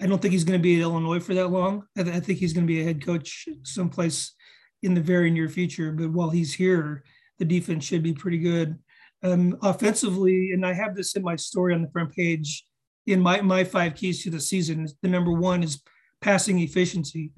I 0.00 0.06
don't 0.06 0.20
think 0.20 0.32
he's 0.32 0.44
going 0.44 0.58
to 0.58 0.62
be 0.62 0.76
at 0.76 0.82
Illinois 0.82 1.20
for 1.20 1.34
that 1.34 1.48
long. 1.48 1.84
I, 1.96 2.02
th- 2.02 2.16
I 2.16 2.20
think 2.20 2.40
he's 2.40 2.52
going 2.52 2.66
to 2.66 2.72
be 2.72 2.80
a 2.80 2.84
head 2.84 3.04
coach 3.04 3.48
someplace 3.62 4.34
in 4.82 4.94
the 4.94 5.00
very 5.00 5.30
near 5.30 5.48
future. 5.48 5.92
But 5.92 6.10
while 6.10 6.30
he's 6.30 6.54
here, 6.54 7.04
the 7.38 7.44
defense 7.44 7.84
should 7.84 8.02
be 8.02 8.12
pretty 8.12 8.38
good. 8.38 8.78
Um, 9.22 9.56
offensively, 9.62 10.52
and 10.52 10.64
I 10.64 10.72
have 10.72 10.94
this 10.94 11.16
in 11.16 11.22
my 11.22 11.36
story 11.36 11.74
on 11.74 11.82
the 11.82 11.90
front 11.90 12.12
page. 12.12 12.64
In 13.06 13.20
my 13.20 13.40
my 13.40 13.64
five 13.64 13.94
keys 13.94 14.22
to 14.22 14.30
the 14.30 14.40
season, 14.40 14.86
the 15.02 15.08
number 15.08 15.32
one 15.32 15.62
is 15.62 15.82
passing 16.20 16.58
efficiency. 16.60 17.32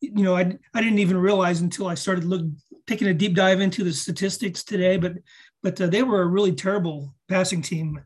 You 0.00 0.22
know, 0.22 0.36
I 0.36 0.56
I 0.74 0.80
didn't 0.80 1.00
even 1.00 1.16
realize 1.16 1.60
until 1.60 1.88
I 1.88 1.94
started 1.94 2.24
looking 2.24 2.56
taking 2.86 3.08
a 3.08 3.14
deep 3.14 3.34
dive 3.34 3.60
into 3.60 3.84
the 3.84 3.92
statistics 3.92 4.64
today, 4.64 4.96
but 4.96 5.14
but 5.62 5.80
uh, 5.80 5.86
they 5.88 6.02
were 6.02 6.22
a 6.22 6.26
really 6.26 6.52
terrible 6.52 7.14
passing 7.28 7.62
team. 7.62 8.00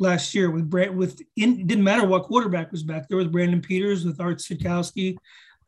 last 0.00 0.34
year 0.34 0.50
with 0.50 0.72
with 0.94 1.20
in, 1.36 1.66
didn't 1.66 1.84
matter 1.84 2.06
what 2.06 2.24
quarterback 2.24 2.72
was 2.72 2.82
back 2.82 3.06
there 3.08 3.18
with 3.18 3.30
Brandon 3.30 3.60
Peters 3.60 4.04
with 4.04 4.20
Art 4.20 4.38
Sitkowski. 4.38 5.16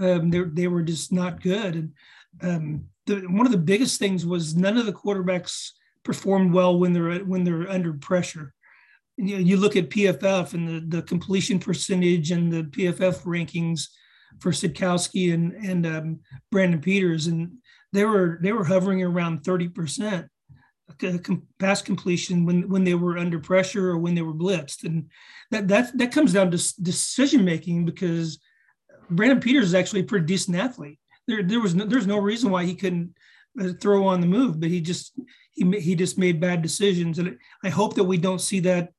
Um, 0.00 0.31
they 0.31 0.41
they 0.41 0.69
were 0.69 0.83
just 0.83 1.12
not 1.12 1.43
good. 1.43 1.75
And 1.75 1.93
um, 2.43 2.85
the, 3.06 3.21
one 3.23 3.47
of 3.47 3.52
the 3.52 3.59
biggest 3.59 3.99
things 3.99 4.25
was 4.25 4.56
none 4.56 4.76
of 4.76 4.87
the 4.87 4.92
quarterbacks 4.92 5.71
performed 6.04 6.52
well 6.52 6.78
when 6.78 6.92
they're 6.92 7.18
when 7.21 7.44
they're 7.44 7.71
under 7.71 7.92
pressure. 7.92 8.54
You, 9.16 9.37
know, 9.37 9.42
you 9.42 9.56
look 9.56 9.76
at 9.76 9.90
PFF 9.90 10.54
and 10.54 10.68
the, 10.68 10.97
the 10.97 11.02
completion 11.02 11.59
percentage 11.59 12.30
and 12.30 12.52
the 12.52 12.64
PFF 12.64 13.23
rankings 13.23 13.88
for 14.40 14.52
Sitkowski 14.52 15.35
and 15.35 15.52
and 15.52 15.87
um, 15.87 16.21
Brandon 16.50 16.80
Peters, 16.80 17.26
and 17.26 17.52
they 17.92 18.04
were 18.04 18.38
they 18.42 18.52
were 18.52 18.64
hovering 18.64 19.02
around 19.02 19.44
thirty 19.44 19.68
percent 19.68 20.28
pass 21.59 21.82
completion 21.82 22.44
when 22.44 22.68
when 22.68 22.85
they 22.85 22.94
were 22.94 23.18
under 23.18 23.38
pressure 23.38 23.90
or 23.90 23.99
when 23.99 24.14
they 24.14 24.23
were 24.23 24.35
blitzed, 24.35 24.85
and 24.85 25.11
that 25.50 25.68
that 25.68 25.97
that 25.99 26.12
comes 26.12 26.32
down 26.32 26.50
to 26.50 26.82
decision 26.82 27.44
making 27.44 27.85
because 27.85 28.38
Brandon 29.11 29.40
Peters 29.40 29.66
is 29.66 29.75
actually 29.75 30.00
a 30.00 30.04
pretty 30.04 30.26
decent 30.26 30.56
athlete. 30.56 30.99
There 31.29 31.43
there 31.43 31.61
was 31.61 31.75
no, 31.75 31.85
there's 31.85 32.07
no 32.07 32.19
reason 32.19 32.50
why 32.50 32.64
he 32.64 32.75
couldn't 32.75 33.14
uh, 33.61 33.73
throw 33.81 34.07
on 34.07 34.21
the 34.21 34.26
move, 34.26 34.61
but 34.61 34.71
he 34.71 34.81
just 34.81 35.12
he 35.52 35.71
he 35.81 35.95
just 35.95 36.19
made 36.19 36.41
bad 36.41 36.62
decisions, 36.62 37.19
and 37.19 37.37
I 37.64 37.69
hope 37.69 37.95
that 37.95 38.05
we 38.05 38.19
don't 38.19 38.41
see 38.41 38.61
that 38.61 38.91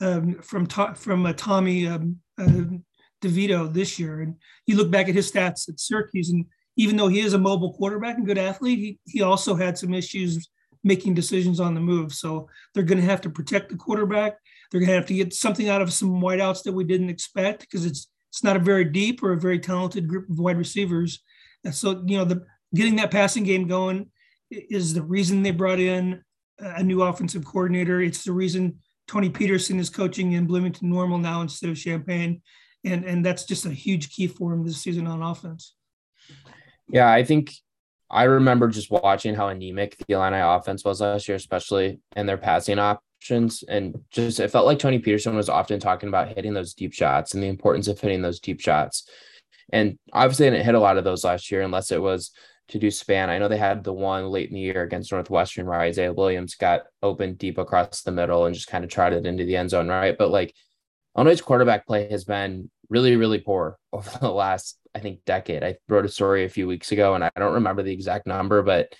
um, 0.00 0.40
from 0.42 0.66
from 0.66 1.26
uh, 1.26 1.32
Tommy 1.34 1.86
um, 1.86 2.18
uh, 2.38 2.64
DeVito 3.22 3.72
this 3.72 3.98
year. 3.98 4.20
And 4.20 4.36
you 4.66 4.76
look 4.76 4.90
back 4.90 5.08
at 5.08 5.14
his 5.14 5.30
stats 5.30 5.68
at 5.68 5.80
Syracuse, 5.80 6.30
and 6.30 6.46
even 6.76 6.96
though 6.96 7.08
he 7.08 7.20
is 7.20 7.34
a 7.34 7.38
mobile 7.38 7.74
quarterback 7.74 8.16
and 8.16 8.26
good 8.26 8.38
athlete, 8.38 8.78
he 8.78 8.98
he 9.06 9.22
also 9.22 9.54
had 9.54 9.76
some 9.76 9.94
issues 9.94 10.48
making 10.84 11.14
decisions 11.14 11.58
on 11.58 11.74
the 11.74 11.80
move. 11.80 12.12
So 12.12 12.48
they're 12.72 12.84
going 12.84 13.00
to 13.00 13.04
have 13.04 13.20
to 13.22 13.30
protect 13.30 13.70
the 13.70 13.76
quarterback. 13.76 14.36
They're 14.70 14.80
going 14.80 14.90
to 14.90 14.96
have 14.96 15.06
to 15.06 15.14
get 15.14 15.34
something 15.34 15.68
out 15.68 15.82
of 15.82 15.92
some 15.92 16.20
wideouts 16.20 16.62
that 16.62 16.72
we 16.72 16.84
didn't 16.84 17.10
expect 17.10 17.60
because 17.62 17.84
it's 17.84 18.08
it's 18.30 18.44
not 18.44 18.56
a 18.56 18.60
very 18.60 18.84
deep 18.84 19.22
or 19.22 19.32
a 19.32 19.40
very 19.40 19.58
talented 19.58 20.06
group 20.06 20.28
of 20.28 20.38
wide 20.38 20.58
receivers. 20.58 21.22
So 21.70 22.02
you 22.06 22.18
know 22.18 22.24
the 22.24 22.44
getting 22.74 22.96
that 22.96 23.10
passing 23.10 23.44
game 23.44 23.66
going 23.66 24.10
is 24.50 24.94
the 24.94 25.02
reason 25.02 25.42
they 25.42 25.50
brought 25.50 25.80
in 25.80 26.22
a 26.58 26.82
new 26.82 27.02
offensive 27.02 27.44
coordinator. 27.44 28.00
It's 28.00 28.24
the 28.24 28.32
reason 28.32 28.78
Tony 29.08 29.30
Petersen 29.30 29.78
is 29.78 29.90
coaching 29.90 30.32
in 30.32 30.46
Bloomington 30.46 30.90
Normal 30.90 31.18
now 31.18 31.42
instead 31.42 31.70
of 31.70 31.76
Champaign, 31.76 32.42
and 32.84 33.04
and 33.04 33.24
that's 33.24 33.44
just 33.44 33.66
a 33.66 33.70
huge 33.70 34.10
key 34.10 34.26
for 34.26 34.52
him 34.52 34.64
this 34.64 34.82
season 34.82 35.06
on 35.06 35.22
offense. 35.22 35.74
Yeah, 36.88 37.10
I 37.10 37.24
think 37.24 37.52
I 38.10 38.24
remember 38.24 38.68
just 38.68 38.90
watching 38.90 39.34
how 39.34 39.48
anemic 39.48 39.96
the 39.98 40.14
Illini 40.14 40.38
offense 40.38 40.84
was 40.84 41.00
last 41.00 41.28
year, 41.28 41.36
especially 41.36 41.98
in 42.14 42.26
their 42.26 42.36
passing 42.36 42.78
options. 42.78 43.64
And 43.64 43.96
just 44.10 44.38
it 44.38 44.50
felt 44.50 44.66
like 44.66 44.78
Tony 44.78 44.98
Petersen 44.98 45.34
was 45.34 45.48
often 45.48 45.80
talking 45.80 46.08
about 46.08 46.28
hitting 46.28 46.54
those 46.54 46.74
deep 46.74 46.92
shots 46.92 47.34
and 47.34 47.42
the 47.42 47.48
importance 47.48 47.88
of 47.88 48.00
hitting 48.00 48.22
those 48.22 48.38
deep 48.38 48.60
shots. 48.60 49.08
And 49.72 49.98
obviously, 50.12 50.50
didn't 50.50 50.64
hit 50.64 50.74
a 50.74 50.80
lot 50.80 50.96
of 50.96 51.04
those 51.04 51.24
last 51.24 51.50
year 51.50 51.62
unless 51.62 51.90
it 51.90 52.00
was 52.00 52.32
to 52.68 52.78
do 52.78 52.90
span. 52.90 53.30
I 53.30 53.38
know 53.38 53.48
they 53.48 53.56
had 53.56 53.84
the 53.84 53.92
one 53.92 54.28
late 54.28 54.48
in 54.48 54.54
the 54.54 54.60
year 54.60 54.82
against 54.82 55.12
Northwestern 55.12 55.66
where 55.66 55.80
Isaiah 55.80 56.12
Williams 56.12 56.56
got 56.56 56.82
open 57.02 57.34
deep 57.34 57.58
across 57.58 58.02
the 58.02 58.12
middle 58.12 58.46
and 58.46 58.54
just 58.54 58.68
kind 58.68 58.84
of 58.84 58.90
trotted 58.90 59.26
into 59.26 59.44
the 59.44 59.56
end 59.56 59.70
zone, 59.70 59.88
right? 59.88 60.16
But 60.16 60.30
like 60.30 60.54
Illinois' 61.16 61.40
quarterback 61.40 61.86
play 61.86 62.08
has 62.10 62.24
been 62.24 62.70
really, 62.88 63.16
really 63.16 63.38
poor 63.38 63.78
over 63.92 64.10
the 64.18 64.30
last 64.30 64.78
I 64.94 64.98
think 64.98 65.24
decade. 65.26 65.62
I 65.62 65.76
wrote 65.88 66.06
a 66.06 66.08
story 66.08 66.44
a 66.44 66.48
few 66.48 66.66
weeks 66.66 66.90
ago 66.90 67.14
and 67.14 67.22
I 67.22 67.30
don't 67.36 67.54
remember 67.54 67.82
the 67.82 67.92
exact 67.92 68.26
number, 68.26 68.62
but 68.62 68.94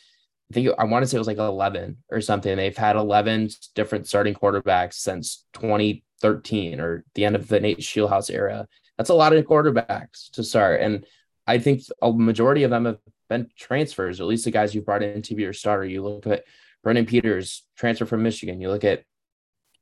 I 0.51 0.55
think 0.55 0.69
I 0.79 0.85
want 0.85 1.03
to 1.03 1.09
say 1.09 1.17
it 1.17 1.19
was 1.19 1.27
like 1.27 1.39
11 1.39 1.97
or 2.11 2.21
something. 2.21 2.55
They've 2.55 2.77
had 2.77 2.97
11 2.97 3.49
different 3.75 4.07
starting 4.07 4.35
quarterbacks 4.35 4.95
since 4.95 5.45
2013 5.55 6.81
or 6.81 7.05
the 7.15 7.25
end 7.25 7.35
of 7.35 7.49
the 7.49 7.61
Nate 7.61 7.79
Scheelhaase 7.79 8.31
era. 8.31 8.69
That's 8.99 9.11
a 9.11 9.15
lot 9.15 9.33
of 9.33 9.45
quarterbacks 9.45 10.31
to 10.33 10.43
start. 10.43 10.81
And 10.81 11.05
I 11.47 11.59
think 11.59 11.83
a 12.03 12.13
majority 12.13 12.63
of 12.63 12.71
them 12.71 12.87
have 12.87 12.99
been 13.29 13.49
transfers, 13.57 14.21
or 14.21 14.25
at 14.25 14.29
least 14.29 14.45
the 14.45 14.51
guys 14.51 14.75
you 14.75 14.83
brought 14.83 15.03
in 15.03 15.23
to 15.23 15.35
be 15.35 15.43
your 15.43 15.53
starter. 15.53 15.85
You 15.85 16.03
look 16.03 16.27
at 16.27 16.45
Brandon 16.83 17.07
Peters, 17.07 17.65
transfer 17.77 18.07
from 18.07 18.23
Michigan. 18.23 18.61
You 18.61 18.71
look 18.71 18.85
at, 18.85 19.05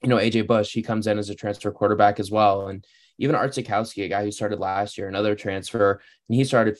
you 0.03 0.09
know, 0.09 0.17
AJ 0.17 0.47
Bush, 0.47 0.73
he 0.73 0.83
comes 0.83 1.07
in 1.07 1.19
as 1.19 1.31
a 1.31 1.35
transfer 1.35 1.71
quarterback 1.71 2.19
as 2.19 2.31
well. 2.31 2.69
And 2.69 2.85
even 3.19 3.37
Art 3.37 3.53
Sitkowski, 3.53 4.05
a 4.05 4.09
guy 4.09 4.25
who 4.25 4.33
started 4.33 4.59
last 4.59 4.99
year, 4.99 5.09
another 5.09 5.35
transfer, 5.35 6.01
and 6.29 6.37
he 6.37 6.45
started 6.45 6.77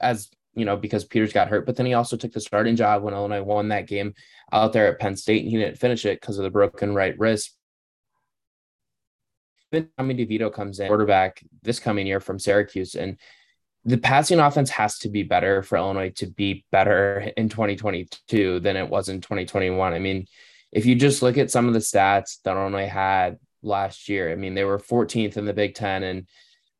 as 0.00 0.30
you 0.54 0.64
know 0.64 0.76
because 0.76 1.04
Peters 1.04 1.32
got 1.32 1.48
hurt, 1.48 1.66
but 1.66 1.76
then 1.76 1.86
he 1.86 1.94
also 1.94 2.16
took 2.16 2.32
the 2.32 2.40
starting 2.40 2.76
job 2.76 3.02
when 3.02 3.14
Illinois 3.14 3.42
won 3.42 3.68
that 3.68 3.86
game 3.86 4.14
out 4.52 4.72
there 4.72 4.88
at 4.88 4.98
Penn 4.98 5.16
State, 5.16 5.42
and 5.42 5.50
he 5.50 5.58
didn't 5.58 5.78
finish 5.78 6.04
it 6.04 6.20
because 6.20 6.38
of 6.38 6.44
the 6.44 6.50
broken 6.50 6.94
right 6.94 7.18
wrist. 7.18 7.56
Then 9.70 9.88
Tommy 9.96 10.14
DeVito 10.14 10.52
comes 10.52 10.80
in, 10.80 10.88
quarterback 10.88 11.42
this 11.62 11.80
coming 11.80 12.06
year 12.06 12.20
from 12.20 12.38
Syracuse, 12.38 12.94
and 12.94 13.18
the 13.84 13.98
passing 13.98 14.40
offense 14.40 14.70
has 14.70 14.98
to 15.00 15.08
be 15.08 15.22
better 15.22 15.62
for 15.62 15.76
Illinois 15.78 16.10
to 16.16 16.26
be 16.26 16.64
better 16.72 17.30
in 17.36 17.48
2022 17.48 18.60
than 18.60 18.76
it 18.76 18.88
was 18.88 19.08
in 19.08 19.20
2021. 19.20 19.92
I 19.92 19.98
mean, 19.98 20.26
if 20.72 20.84
you 20.84 20.94
just 20.94 21.22
look 21.22 21.38
at 21.38 21.50
some 21.50 21.68
of 21.68 21.74
the 21.74 21.80
stats 21.80 22.42
that 22.42 22.56
Illinois 22.56 22.88
had 22.88 23.38
last 23.62 24.08
year. 24.08 24.30
I 24.30 24.34
mean, 24.34 24.54
they 24.54 24.64
were 24.64 24.78
14th 24.78 25.36
in 25.36 25.44
the 25.44 25.52
Big 25.52 25.74
Ten 25.74 26.02
and 26.02 26.26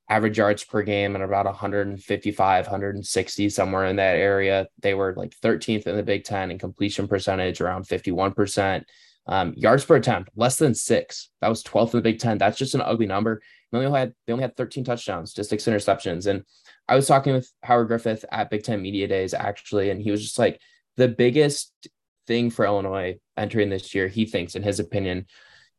average 0.09 0.39
yards 0.39 0.65
per 0.65 0.83
game 0.83 1.15
and 1.15 1.25
about 1.25 1.47
155, 1.47 2.65
160, 2.65 3.49
somewhere 3.51 3.87
in 3.87 3.97
that 3.97 4.17
area. 4.17 4.69
They 4.81 4.95
were 4.95 5.15
like 5.17 5.35
13th 5.43 5.87
in 5.87 5.97
the 5.97 6.03
Big 6.03 6.25
Ten 6.25 6.51
and 6.51 6.61
completion 6.61 7.09
percentage, 7.09 7.61
around 7.61 7.87
51%. 7.87 8.85
Um, 9.29 9.53
yards 9.57 9.85
per 9.85 9.97
attempt, 9.97 10.31
less 10.37 10.57
than 10.57 10.75
six. 10.75 11.29
That 11.43 11.49
was 11.49 11.63
12th 11.63 11.93
in 11.93 11.99
the 11.99 12.03
Big 12.03 12.19
Ten. 12.19 12.39
That's 12.39 12.57
just 12.57 12.75
an 12.75 12.81
ugly 12.81 13.07
number. 13.07 13.43
They 13.71 13.79
only 13.79 13.99
had 13.99 14.15
they 14.27 14.33
only 14.33 14.43
had 14.43 14.57
13 14.57 14.85
touchdowns, 14.85 15.35
just 15.35 15.51
six 15.51 15.65
interceptions. 15.65 16.27
And 16.27 16.45
I 16.89 16.97
was 16.97 17.07
talking 17.07 17.35
with 17.35 17.53
Howard 17.63 17.89
Griffith 17.89 18.25
at 18.33 18.49
Big 18.49 18.63
Ten 18.63 18.81
Media 18.81 19.07
Days 19.07 19.35
actually, 19.35 19.91
and 19.91 20.01
he 20.01 20.11
was 20.11 20.23
just 20.23 20.39
like 20.39 20.61
the 20.97 21.09
biggest 21.09 21.73
thing 22.27 22.51
for 22.51 22.65
Illinois 22.65 23.19
entering 23.37 23.69
this 23.69 23.95
year, 23.95 24.09
he 24.09 24.25
thinks, 24.25 24.55
in 24.55 24.63
his 24.63 24.81
opinion, 24.81 25.27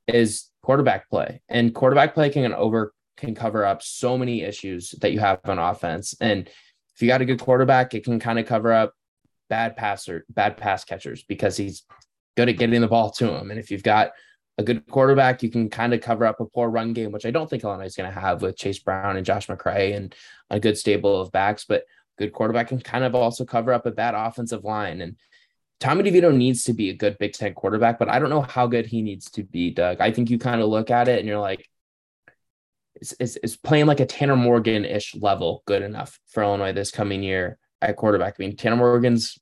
is 0.08 0.50
quarterback 0.62 1.10
play. 1.10 1.42
And 1.50 1.74
quarterback 1.74 2.14
play 2.14 2.30
can 2.30 2.54
over 2.54 2.94
can 3.18 3.36
cover 3.36 3.66
up 3.66 3.82
so 3.82 4.18
many 4.18 4.44
issues 4.44 4.92
that 5.02 5.12
you 5.12 5.20
have 5.20 5.40
on 5.46 5.60
offense. 5.60 6.16
And 6.22 6.48
if 6.96 7.02
you 7.02 7.08
got 7.08 7.22
a 7.22 7.26
good 7.26 7.40
quarterback, 7.40 7.94
it 7.94 8.04
can 8.04 8.20
kind 8.20 8.40
of 8.40 8.46
cover 8.46 8.72
up 8.72 8.94
bad 9.50 9.76
passer, 9.76 10.26
bad 10.30 10.58
pass 10.58 10.84
catchers 10.86 11.24
because 11.24 11.58
he's 11.58 11.84
good 12.40 12.48
at 12.48 12.58
getting 12.58 12.80
the 12.80 12.88
ball 12.88 13.12
to 13.12 13.36
him. 13.36 13.52
And 13.52 13.60
if 13.60 13.70
you've 13.70 13.84
got 13.84 14.12
a 14.58 14.64
good 14.64 14.88
quarterback, 14.88 15.44
you 15.44 15.52
can 15.52 15.70
kind 15.70 15.94
of 15.94 16.00
cover 16.00 16.26
up 16.26 16.40
a 16.40 16.46
poor 16.46 16.70
run 16.70 16.94
game, 16.94 17.12
which 17.12 17.26
I 17.26 17.32
don't 17.32 17.50
think 17.50 17.66
Illinois 17.66 17.84
is 17.84 17.98
going 17.98 18.10
to 18.10 18.18
have 18.18 18.42
with 18.42 18.56
Chase 18.56 18.80
Brown 18.80 19.18
and 19.18 19.26
Josh 19.26 19.48
McCray 19.48 19.94
and 19.94 20.16
a 20.50 20.58
good 20.58 20.78
stable 20.78 21.20
of 21.20 21.34
backs. 21.34 21.66
But 21.68 21.84
good 22.18 22.32
quarterback 22.32 22.70
can 22.70 22.80
kind 22.80 23.04
of 23.04 23.14
also 23.14 23.44
cover 23.44 23.74
up 23.74 23.86
a 23.86 23.92
bad 23.92 24.16
offensive 24.16 24.64
line. 24.64 25.02
And 25.02 25.18
Tommy 25.82 26.10
DeVito 26.10 26.34
needs 26.34 26.64
to 26.64 26.74
be 26.74 26.90
a 26.90 26.94
good 26.94 27.18
Big 27.18 27.34
Ten 27.34 27.54
quarterback, 27.54 28.00
but 28.00 28.08
I 28.08 28.20
don't 28.20 28.30
know 28.30 28.42
how 28.42 28.68
good 28.68 28.86
he 28.86 29.02
needs 29.02 29.30
to 29.32 29.44
be, 29.44 29.72
Doug. 29.72 30.00
I 30.00 30.14
think 30.14 30.30
you 30.30 30.40
kind 30.40 30.62
of 30.62 30.70
look 30.70 30.90
at 30.92 31.10
it 31.10 31.20
and 31.20 31.28
you're 31.28 31.40
like, 31.40 31.68
is, 33.02 33.14
is, 33.20 33.36
is 33.44 33.58
playing 33.58 33.86
like 33.86 34.00
a 34.00 34.06
Tanner 34.06 34.38
Morgan 34.38 34.86
ish 34.86 35.14
level 35.16 35.62
good 35.66 35.82
enough 35.82 36.18
for 36.28 36.42
Illinois 36.42 36.72
this 36.72 36.90
coming 36.90 37.22
year 37.22 37.58
at 37.82 37.98
quarterback? 37.98 38.36
I 38.40 38.44
mean, 38.44 38.56
Tanner 38.56 38.78
Morgan's 38.78 39.38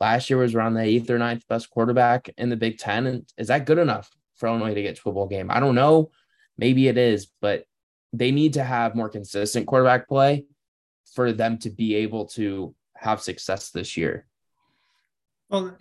last 0.00 0.30
year 0.30 0.38
was 0.38 0.54
around 0.54 0.74
the 0.74 0.82
eighth 0.82 1.10
or 1.10 1.18
ninth 1.18 1.46
best 1.48 1.70
quarterback 1.70 2.30
in 2.38 2.48
the 2.48 2.56
Big 2.56 2.78
Ten. 2.78 3.06
And 3.06 3.32
is 3.36 3.48
that 3.48 3.66
good 3.66 3.78
enough 3.78 4.10
for 4.36 4.48
Illinois 4.48 4.74
to 4.74 4.82
get 4.82 4.96
to 4.96 5.10
a 5.10 5.12
bowl 5.12 5.26
game? 5.26 5.50
I 5.50 5.60
don't 5.60 5.74
know. 5.74 6.10
Maybe 6.56 6.88
it 6.88 6.98
is, 6.98 7.28
but 7.40 7.64
they 8.12 8.30
need 8.30 8.54
to 8.54 8.64
have 8.64 8.94
more 8.96 9.08
consistent 9.08 9.66
quarterback 9.66 10.08
play 10.08 10.46
for 11.14 11.32
them 11.32 11.58
to 11.58 11.70
be 11.70 11.96
able 11.96 12.26
to 12.26 12.74
have 12.96 13.20
success 13.20 13.70
this 13.70 13.96
year. 13.96 14.26
Well, 15.48 15.76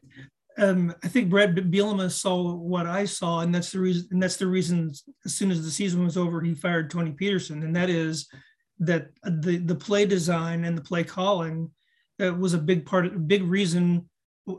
um, 0.57 0.93
I 1.03 1.07
think 1.07 1.29
Brad 1.29 1.55
Bielema 1.55 2.11
saw 2.11 2.53
what 2.53 2.85
I 2.85 3.05
saw, 3.05 3.41
and 3.41 3.53
that's 3.53 3.71
the 3.71 3.79
reason. 3.79 4.07
And 4.11 4.21
that's 4.21 4.37
the 4.37 4.47
reason. 4.47 4.91
As 5.25 5.35
soon 5.35 5.51
as 5.51 5.63
the 5.63 5.71
season 5.71 6.03
was 6.03 6.17
over, 6.17 6.41
he 6.41 6.53
fired 6.53 6.89
Tony 6.89 7.11
Petersen, 7.11 7.63
and 7.63 7.75
that 7.75 7.89
is 7.89 8.27
that 8.79 9.09
the 9.23 9.57
the 9.57 9.75
play 9.75 10.05
design 10.05 10.65
and 10.65 10.77
the 10.77 10.81
play 10.81 11.03
calling 11.03 11.71
uh, 12.21 12.33
was 12.33 12.53
a 12.53 12.59
big 12.59 12.85
part, 12.85 13.05
a 13.05 13.09
big 13.09 13.43
reason 13.43 14.09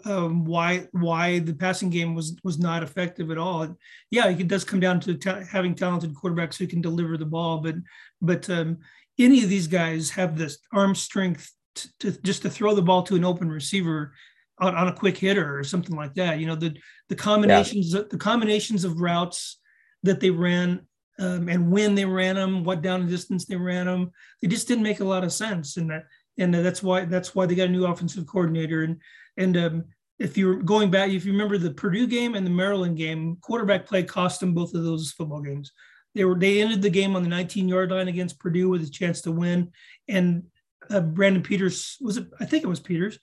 um, 0.05 0.45
why 0.45 0.87
why 0.93 1.41
the 1.41 1.55
passing 1.55 1.91
game 1.91 2.15
was 2.15 2.37
was 2.45 2.59
not 2.59 2.83
effective 2.83 3.31
at 3.31 3.39
all. 3.39 3.77
Yeah, 4.11 4.29
it 4.29 4.49
does 4.49 4.65
come 4.65 4.81
down 4.81 5.01
to 5.01 5.15
ta- 5.15 5.43
having 5.51 5.75
talented 5.75 6.15
quarterbacks 6.15 6.57
who 6.57 6.67
can 6.67 6.81
deliver 6.81 7.17
the 7.17 7.27
ball, 7.27 7.59
but 7.59 7.77
but 8.21 8.49
um, 8.51 8.79
any 9.19 9.43
of 9.43 9.49
these 9.49 9.67
guys 9.67 10.11
have 10.11 10.37
this 10.37 10.59
arm 10.73 10.95
strength 10.95 11.53
to, 11.75 11.89
to, 12.01 12.23
just 12.23 12.43
to 12.43 12.51
throw 12.51 12.75
the 12.75 12.83
ball 12.83 13.03
to 13.05 13.17
an 13.17 13.25
open 13.25 13.51
receiver 13.51 14.13
on, 14.59 14.75
on 14.75 14.89
a 14.89 14.97
quick 14.97 15.17
hitter 15.17 15.59
or 15.59 15.65
something 15.65 15.97
like 15.97 16.15
that. 16.15 16.39
You 16.39 16.47
know, 16.47 16.57
the 16.57 16.77
the 17.09 17.17
combinations 17.17 17.93
yeah. 17.93 18.03
the 18.09 18.19
combinations 18.19 18.85
of 18.85 19.01
routes 19.01 19.59
that 20.03 20.21
they 20.21 20.31
ran 20.31 20.87
um, 21.21 21.51
and 21.51 21.71
when 21.71 21.95
they 21.95 22.07
ran 22.07 22.37
them, 22.37 22.65
what 22.65 22.81
down 22.81 23.03
and 23.03 23.11
distance 23.11 23.45
they 23.45 23.57
ran 23.57 23.85
them, 23.85 24.11
they 24.41 24.49
just 24.49 24.67
didn't 24.67 24.83
make 24.83 25.01
a 25.01 25.05
lot 25.05 25.23
of 25.23 25.33
sense. 25.33 25.77
And 25.77 25.91
that 25.91 26.05
and 26.39 26.55
that's 26.55 26.83
why 26.83 27.05
that's 27.05 27.35
why 27.35 27.47
they 27.47 27.55
got 27.55 27.69
a 27.69 27.73
new 27.73 27.87
offensive 27.87 28.27
coordinator 28.27 28.83
and 28.83 29.01
and 29.37 29.57
um, 29.57 29.85
if 30.21 30.37
you're 30.37 30.57
going 30.57 30.91
back, 30.91 31.11
if 31.11 31.25
you 31.25 31.33
remember 31.33 31.57
the 31.57 31.71
Purdue 31.71 32.07
game 32.07 32.35
and 32.35 32.47
the 32.47 32.51
Maryland 32.51 32.97
game, 32.99 33.39
quarterback 33.41 33.87
play 33.87 34.03
cost 34.03 34.41
them 34.41 34.53
both 34.53 34.75
of 34.75 34.85
those 34.85 35.13
football 35.13 35.41
games. 35.41 35.73
They 36.15 36.25
were 36.25 36.39
they 36.39 36.61
ended 36.61 36.83
the 36.83 36.91
game 36.91 37.17
on 37.17 37.23
the 37.23 37.29
19 37.29 37.69
yard 37.69 37.91
line 37.91 38.09
against 38.09 38.39
Purdue 38.39 38.69
with 38.69 38.83
a 38.83 38.91
chance 38.91 39.23
to 39.23 39.33
win. 39.33 39.73
And 40.09 40.45
uh, 40.91 41.01
Brandon 41.01 41.43
Peters 41.43 41.97
was 42.01 42.19
it? 42.19 42.27
I 42.39 42.45
think 42.45 42.65
it 42.65 42.69
was 42.69 42.81
Peters. 42.81 43.15
It 43.15 43.21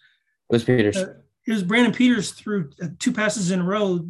was 0.50 0.64
Peters. 0.64 0.98
Uh, 0.98 1.14
it 1.46 1.52
was 1.52 1.64
Brandon 1.64 1.94
Peters 1.94 2.32
threw 2.32 2.72
uh, 2.82 2.88
two 2.98 3.12
passes 3.12 3.52
in 3.52 3.62
a 3.62 3.64
row 3.64 4.08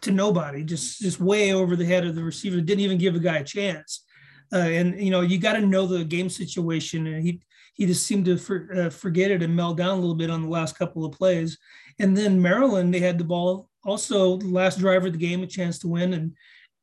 to 0.00 0.10
nobody, 0.10 0.64
just 0.64 1.00
just 1.00 1.20
way 1.20 1.52
over 1.52 1.76
the 1.76 1.84
head 1.84 2.04
of 2.04 2.16
the 2.16 2.24
receiver. 2.24 2.60
Didn't 2.60 2.80
even 2.80 2.98
give 2.98 3.14
a 3.14 3.20
guy 3.20 3.36
a 3.36 3.44
chance. 3.44 4.04
Uh, 4.52 4.56
and 4.58 5.00
you 5.00 5.10
know 5.10 5.20
you 5.20 5.38
got 5.38 5.52
to 5.52 5.64
know 5.64 5.86
the 5.86 6.04
game 6.04 6.28
situation. 6.28 7.06
And 7.06 7.22
he 7.22 7.40
he 7.74 7.86
just 7.86 8.06
seemed 8.06 8.24
to 8.26 8.36
for, 8.36 8.68
uh, 8.76 8.90
forget 8.90 9.30
it 9.30 9.42
and 9.42 9.54
melt 9.54 9.78
down 9.78 9.96
a 9.96 10.00
little 10.00 10.14
bit 10.14 10.30
on 10.30 10.42
the 10.42 10.48
last 10.48 10.78
couple 10.78 11.04
of 11.04 11.12
plays. 11.12 11.58
And 11.98 12.16
then 12.16 12.40
Maryland, 12.40 12.92
they 12.92 13.00
had 13.00 13.18
the 13.18 13.24
ball 13.24 13.70
also 13.84 14.36
the 14.36 14.48
last 14.48 14.78
drive 14.78 15.04
of 15.04 15.12
the 15.12 15.18
game, 15.18 15.42
a 15.42 15.46
chance 15.46 15.78
to 15.80 15.88
win, 15.88 16.12
and 16.14 16.32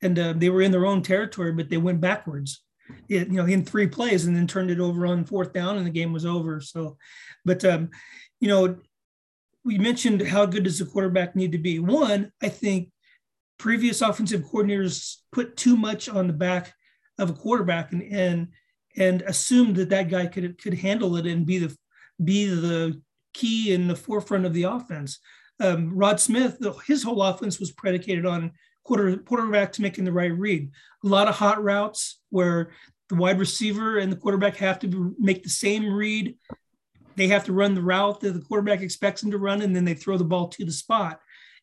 and 0.02 0.20
uh, 0.20 0.34
they 0.34 0.50
were 0.50 0.62
in 0.62 0.72
their 0.72 0.86
own 0.86 1.02
territory, 1.02 1.52
but 1.52 1.70
they 1.70 1.78
went 1.78 2.02
backwards. 2.02 2.64
It, 3.10 3.28
you 3.28 3.34
know, 3.34 3.46
in 3.46 3.66
three 3.66 3.88
plays, 3.88 4.26
and 4.26 4.36
then 4.36 4.48
turned 4.48 4.72
it 4.72 4.80
over 4.80 5.06
on 5.08 5.26
fourth 5.26 5.54
down, 5.54 5.78
and 5.78 5.86
the 5.86 5.92
game 5.92 6.14
was 6.14 6.26
over. 6.26 6.62
So, 6.62 6.98
but 7.44 7.66
um, 7.66 7.90
you 8.40 8.48
know, 8.48 8.78
we 9.66 9.78
mentioned 9.78 10.22
how 10.22 10.46
good 10.46 10.64
does 10.64 10.80
the 10.80 10.86
quarterback 10.86 11.36
need 11.36 11.52
to 11.52 11.58
be? 11.58 11.80
One, 11.80 12.32
I 12.42 12.50
think 12.50 12.92
previous 13.58 14.02
offensive 14.02 14.44
coordinators 14.44 15.18
put 15.32 15.58
too 15.58 15.76
much 15.76 16.08
on 16.08 16.28
the 16.28 16.34
back 16.34 16.74
of 17.20 17.30
a 17.30 17.34
quarterback 17.34 17.92
and 17.92 18.04
and 18.04 18.48
and 18.98 19.22
assumed 19.24 19.76
that 19.76 19.90
that 19.90 20.10
guy 20.10 20.26
could 20.26 20.62
could 20.62 20.74
handle 20.74 21.16
it 21.16 21.26
and 21.26 21.46
be 21.46 21.60
the 21.60 21.76
be 22.24 22.46
the 22.46 23.02
key 23.34 23.74
in 23.74 23.88
the 23.88 23.96
forefront 23.96 24.46
of 24.46 24.54
the 24.54 24.64
offense. 24.64 25.20
Um, 25.60 25.96
Rod 25.96 26.20
Smith, 26.20 26.58
his 26.86 27.04
whole 27.04 27.22
offense 27.22 27.60
was 27.60 27.72
predicated 27.72 28.26
on 28.26 28.52
quarter 28.84 29.18
quarterbacks 29.18 29.80
making 29.80 30.06
the 30.06 30.12
right 30.12 30.36
read. 30.36 30.70
A 31.04 31.08
lot 31.08 31.28
of 31.28 31.36
hot 31.36 31.64
routes 31.64 32.20
where 32.30 32.72
the 33.10 33.16
wide 33.16 33.40
receiver 33.40 33.98
and 34.00 34.12
the 34.12 34.18
quarterback 34.18 34.58
have 34.58 34.80
to 34.80 35.16
make 35.20 35.44
the 35.44 35.50
same 35.50 35.94
read 35.94 36.36
they 37.18 37.28
have 37.28 37.44
to 37.46 37.54
run 37.54 37.74
the 37.74 37.82
route 37.82 38.22
that 38.22 38.34
the 38.34 38.42
quarterback 38.42 38.82
expects 38.82 39.22
them 39.22 39.32
to 39.32 39.40
run, 39.40 39.64
and 39.64 39.76
then 39.76 39.84
they 39.84 39.96
throw 39.96 40.18
the 40.18 40.24
ball 40.24 40.48
to 40.50 40.64
the 40.64 40.72
spot. 40.72 41.20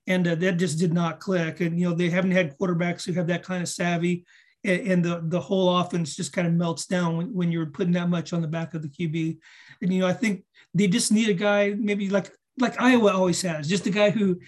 And 0.07 0.26
uh, 0.26 0.35
that 0.35 0.59
just 0.59 0.79
did 0.79 0.93
not 0.93 1.21
click. 1.21 1.61
And 1.61 1.79
you 1.81 1.88
know 1.88 1.95
they 1.95 2.11
haven't 2.11 2.33
had 2.33 2.59
quarterbacks 2.59 3.07
who 3.07 3.12
have 3.12 3.29
that 3.29 3.45
kind 3.45 3.62
of 3.62 3.69
savvy, 3.69 4.26
and, 4.64 5.04
the 5.04 5.23
the 5.25 5.40
whole 5.40 5.78
offense 5.78 6.16
just 6.16 6.33
kind 6.33 6.47
of 6.47 6.54
melts 6.54 6.87
down 6.87 7.16
when, 7.16 7.35
when 7.35 7.52
you're 7.52 7.66
putting 7.66 7.92
that 7.92 8.09
much 8.09 8.33
on 8.33 8.40
the 8.40 8.49
back 8.49 8.75
of 8.75 8.83
the 8.83 8.88
QB. 8.88 9.38
And 9.83 9.92
you 9.92 10.00
know 10.00 10.06
I 10.06 10.12
think 10.12 10.44
they 10.73 10.88
just 10.88 11.12
need 11.12 11.28
a 11.28 11.35
guy 11.35 11.75
maybe 11.78 12.09
like 12.11 12.33
like 12.59 12.80
Iowa 12.80 13.12
always 13.12 13.42
has, 13.42 13.68
just 13.68 13.87
a 13.87 13.90
guy 13.90 14.11
who 14.11 14.38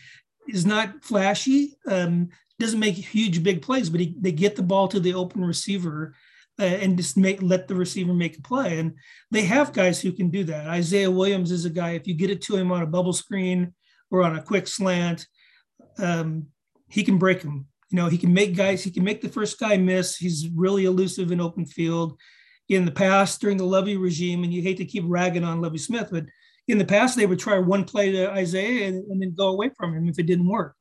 is 0.49 0.65
not 0.65 1.05
flashy, 1.05 1.77
um, 1.89 2.29
doesn't 2.59 2.81
make 2.81 2.95
huge 2.95 3.43
big 3.43 3.63
plays, 3.63 3.91
but 3.91 4.01
he, 4.01 4.15
they 4.19 4.33
get 4.33 4.57
the 4.57 4.63
ball 4.63 4.89
to 4.89 5.01
the 5.01 5.15
open 5.15 5.45
receiver 5.45 6.15
uh, 6.59 6.65
and 6.65 6.97
just 6.97 7.17
make 7.17 7.43
let 7.43 7.69
the 7.69 7.75
receiver 7.75 8.15
make 8.15 8.39
a 8.39 8.43
play. 8.43 8.79
And 8.79 8.95
they 9.31 9.43
have 9.43 9.73
guys 9.73 10.01
who 10.01 10.13
can 10.13 10.31
do 10.31 10.45
that. 10.45 10.69
Isaiah 10.69 11.11
Williams 11.11 11.51
is 11.51 11.65
a 11.65 11.71
guy. 11.71 11.91
If 11.91 12.07
you 12.07 12.15
get 12.15 12.31
it 12.31 12.43
to 12.43 12.57
him 12.57 12.73
on 12.73 12.83
a 12.83 12.87
bubble 12.87 13.13
screen 13.13 13.75
or 14.11 14.23
on 14.23 14.37
a 14.37 14.43
quick 14.43 14.67
slant, 14.67 15.27
um, 15.99 16.47
he 16.89 17.03
can 17.03 17.19
break 17.19 17.43
them. 17.43 17.67
You 17.91 17.97
know, 17.97 18.09
he 18.09 18.19
can 18.19 18.33
make 18.33 18.57
guys. 18.57 18.83
He 18.83 18.91
can 18.91 19.05
make 19.05 19.21
the 19.21 19.29
first 19.29 19.59
guy 19.59 19.77
miss. 19.77 20.17
He's 20.17 20.49
really 20.49 20.85
elusive 20.87 21.31
in 21.31 21.41
open 21.41 21.67
field. 21.67 22.19
In 22.69 22.85
the 22.85 22.91
past, 22.91 23.41
during 23.41 23.59
the 23.59 23.65
Lovie 23.65 23.97
regime, 23.97 24.43
and 24.43 24.53
you 24.53 24.61
hate 24.61 24.79
to 24.79 24.85
keep 24.85 25.05
ragging 25.07 25.45
on 25.45 25.61
Lovie 25.61 25.79
Smith, 25.79 26.09
but 26.11 26.25
in 26.67 26.79
the 26.79 26.85
past 26.85 27.17
they 27.17 27.27
would 27.27 27.39
try 27.39 27.59
one 27.59 27.85
play 27.85 28.11
to 28.11 28.29
Isaiah 28.33 28.89
and, 28.89 29.05
and 29.09 29.23
then 29.23 29.35
go 29.37 29.49
away 29.49 29.71
from 29.77 29.95
him 29.95 30.09
if 30.09 30.19
it 30.19 30.27
didn't 30.27 30.49
work 30.49 30.75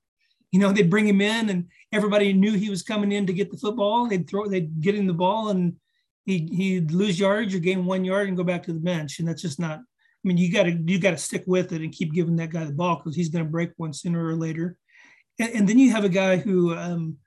you 0.55 0.61
know, 0.61 0.71
they'd 0.71 0.89
bring 0.89 1.05
him 1.05 1.19
in 1.19 1.49
and 1.49 1.67
everybody 1.91 2.31
knew 2.31 2.53
he 2.53 2.69
was 2.69 2.81
coming 2.81 3.11
in 3.11 3.27
to 3.27 3.33
get 3.33 3.51
the 3.51 3.57
football. 3.57 4.07
They'd 4.07 4.25
throw, 4.25 4.47
they'd 4.47 4.79
get 4.79 4.95
him 4.95 5.05
the 5.05 5.13
ball 5.13 5.49
and 5.49 5.75
he'd, 6.23 6.49
he'd 6.49 6.91
lose 6.91 7.19
yardage 7.19 7.53
or 7.53 7.59
gain 7.59 7.83
one 7.83 8.05
yard 8.05 8.29
and 8.29 8.37
go 8.37 8.43
back 8.45 8.63
to 8.63 8.71
the 8.71 8.79
bench. 8.79 9.19
And 9.19 9.27
that's 9.27 9.41
just 9.41 9.59
not, 9.59 9.79
I 9.79 9.83
mean, 10.23 10.37
you 10.37 10.53
got 10.53 10.63
to, 10.63 10.71
you 10.71 10.97
got 10.97 11.11
to 11.11 11.17
stick 11.17 11.43
with 11.45 11.73
it 11.73 11.81
and 11.81 11.91
keep 11.91 12.13
giving 12.13 12.37
that 12.37 12.51
guy 12.51 12.63
the 12.63 12.71
ball 12.71 12.95
because 12.95 13.17
he's 13.17 13.27
going 13.27 13.43
to 13.43 13.51
break 13.51 13.71
one 13.75 13.91
sooner 13.91 14.25
or 14.25 14.33
later. 14.33 14.77
And, 15.39 15.49
and 15.51 15.69
then 15.69 15.79
you 15.79 15.91
have 15.91 16.05
a 16.05 16.09
guy 16.09 16.37
who, 16.37 16.75
um, 16.75 17.17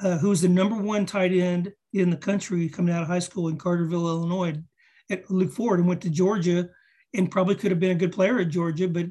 uh, 0.00 0.18
was 0.22 0.42
the 0.42 0.48
number 0.48 0.76
one 0.76 1.06
tight 1.06 1.32
end 1.32 1.72
in 1.92 2.10
the 2.10 2.16
country 2.16 2.68
coming 2.68 2.94
out 2.94 3.02
of 3.02 3.08
high 3.08 3.18
school 3.18 3.48
in 3.48 3.56
Carterville, 3.56 4.08
Illinois, 4.08 4.54
at 5.10 5.30
Luke 5.30 5.52
Ford 5.52 5.78
and 5.78 5.88
went 5.88 6.02
to 6.02 6.10
Georgia 6.10 6.68
and 7.14 7.30
probably 7.30 7.54
could 7.54 7.70
have 7.70 7.80
been 7.80 7.92
a 7.92 8.00
good 8.00 8.12
player 8.12 8.38
at 8.40 8.48
Georgia, 8.48 8.88
but 8.88 9.06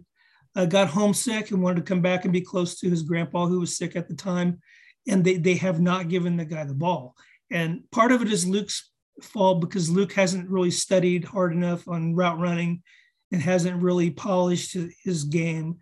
uh, 0.55 0.65
got 0.65 0.88
homesick 0.88 1.51
and 1.51 1.62
wanted 1.62 1.77
to 1.77 1.81
come 1.89 2.01
back 2.01 2.23
and 2.23 2.34
be 2.34 2.41
close 2.41 2.79
to 2.79 2.89
his 2.89 3.03
grandpa 3.03 3.47
who 3.47 3.60
was 3.60 3.77
sick 3.77 3.95
at 3.95 4.08
the 4.08 4.15
time. 4.15 4.60
And 5.08 5.23
they, 5.23 5.38
they 5.38 5.55
have 5.55 5.79
not 5.79 6.10
given 6.10 6.38
the 6.38 6.45
guy 6.45 6.63
the 6.63 6.73
ball. 6.73 7.15
And 7.51 7.89
part 7.91 8.12
of 8.12 8.21
it 8.21 8.31
is 8.31 8.47
Luke's 8.47 8.91
fault 9.21 9.62
because 9.62 9.89
Luke 9.89 10.13
hasn't 10.13 10.49
really 10.49 10.71
studied 10.71 11.23
hard 11.23 11.53
enough 11.53 11.88
on 11.88 12.15
route 12.15 12.39
running 12.39 12.84
and 13.31 13.41
hasn't 13.41 13.81
really 13.81 14.12
polished 14.12 14.75
his 15.03 15.23
game. 15.25 15.77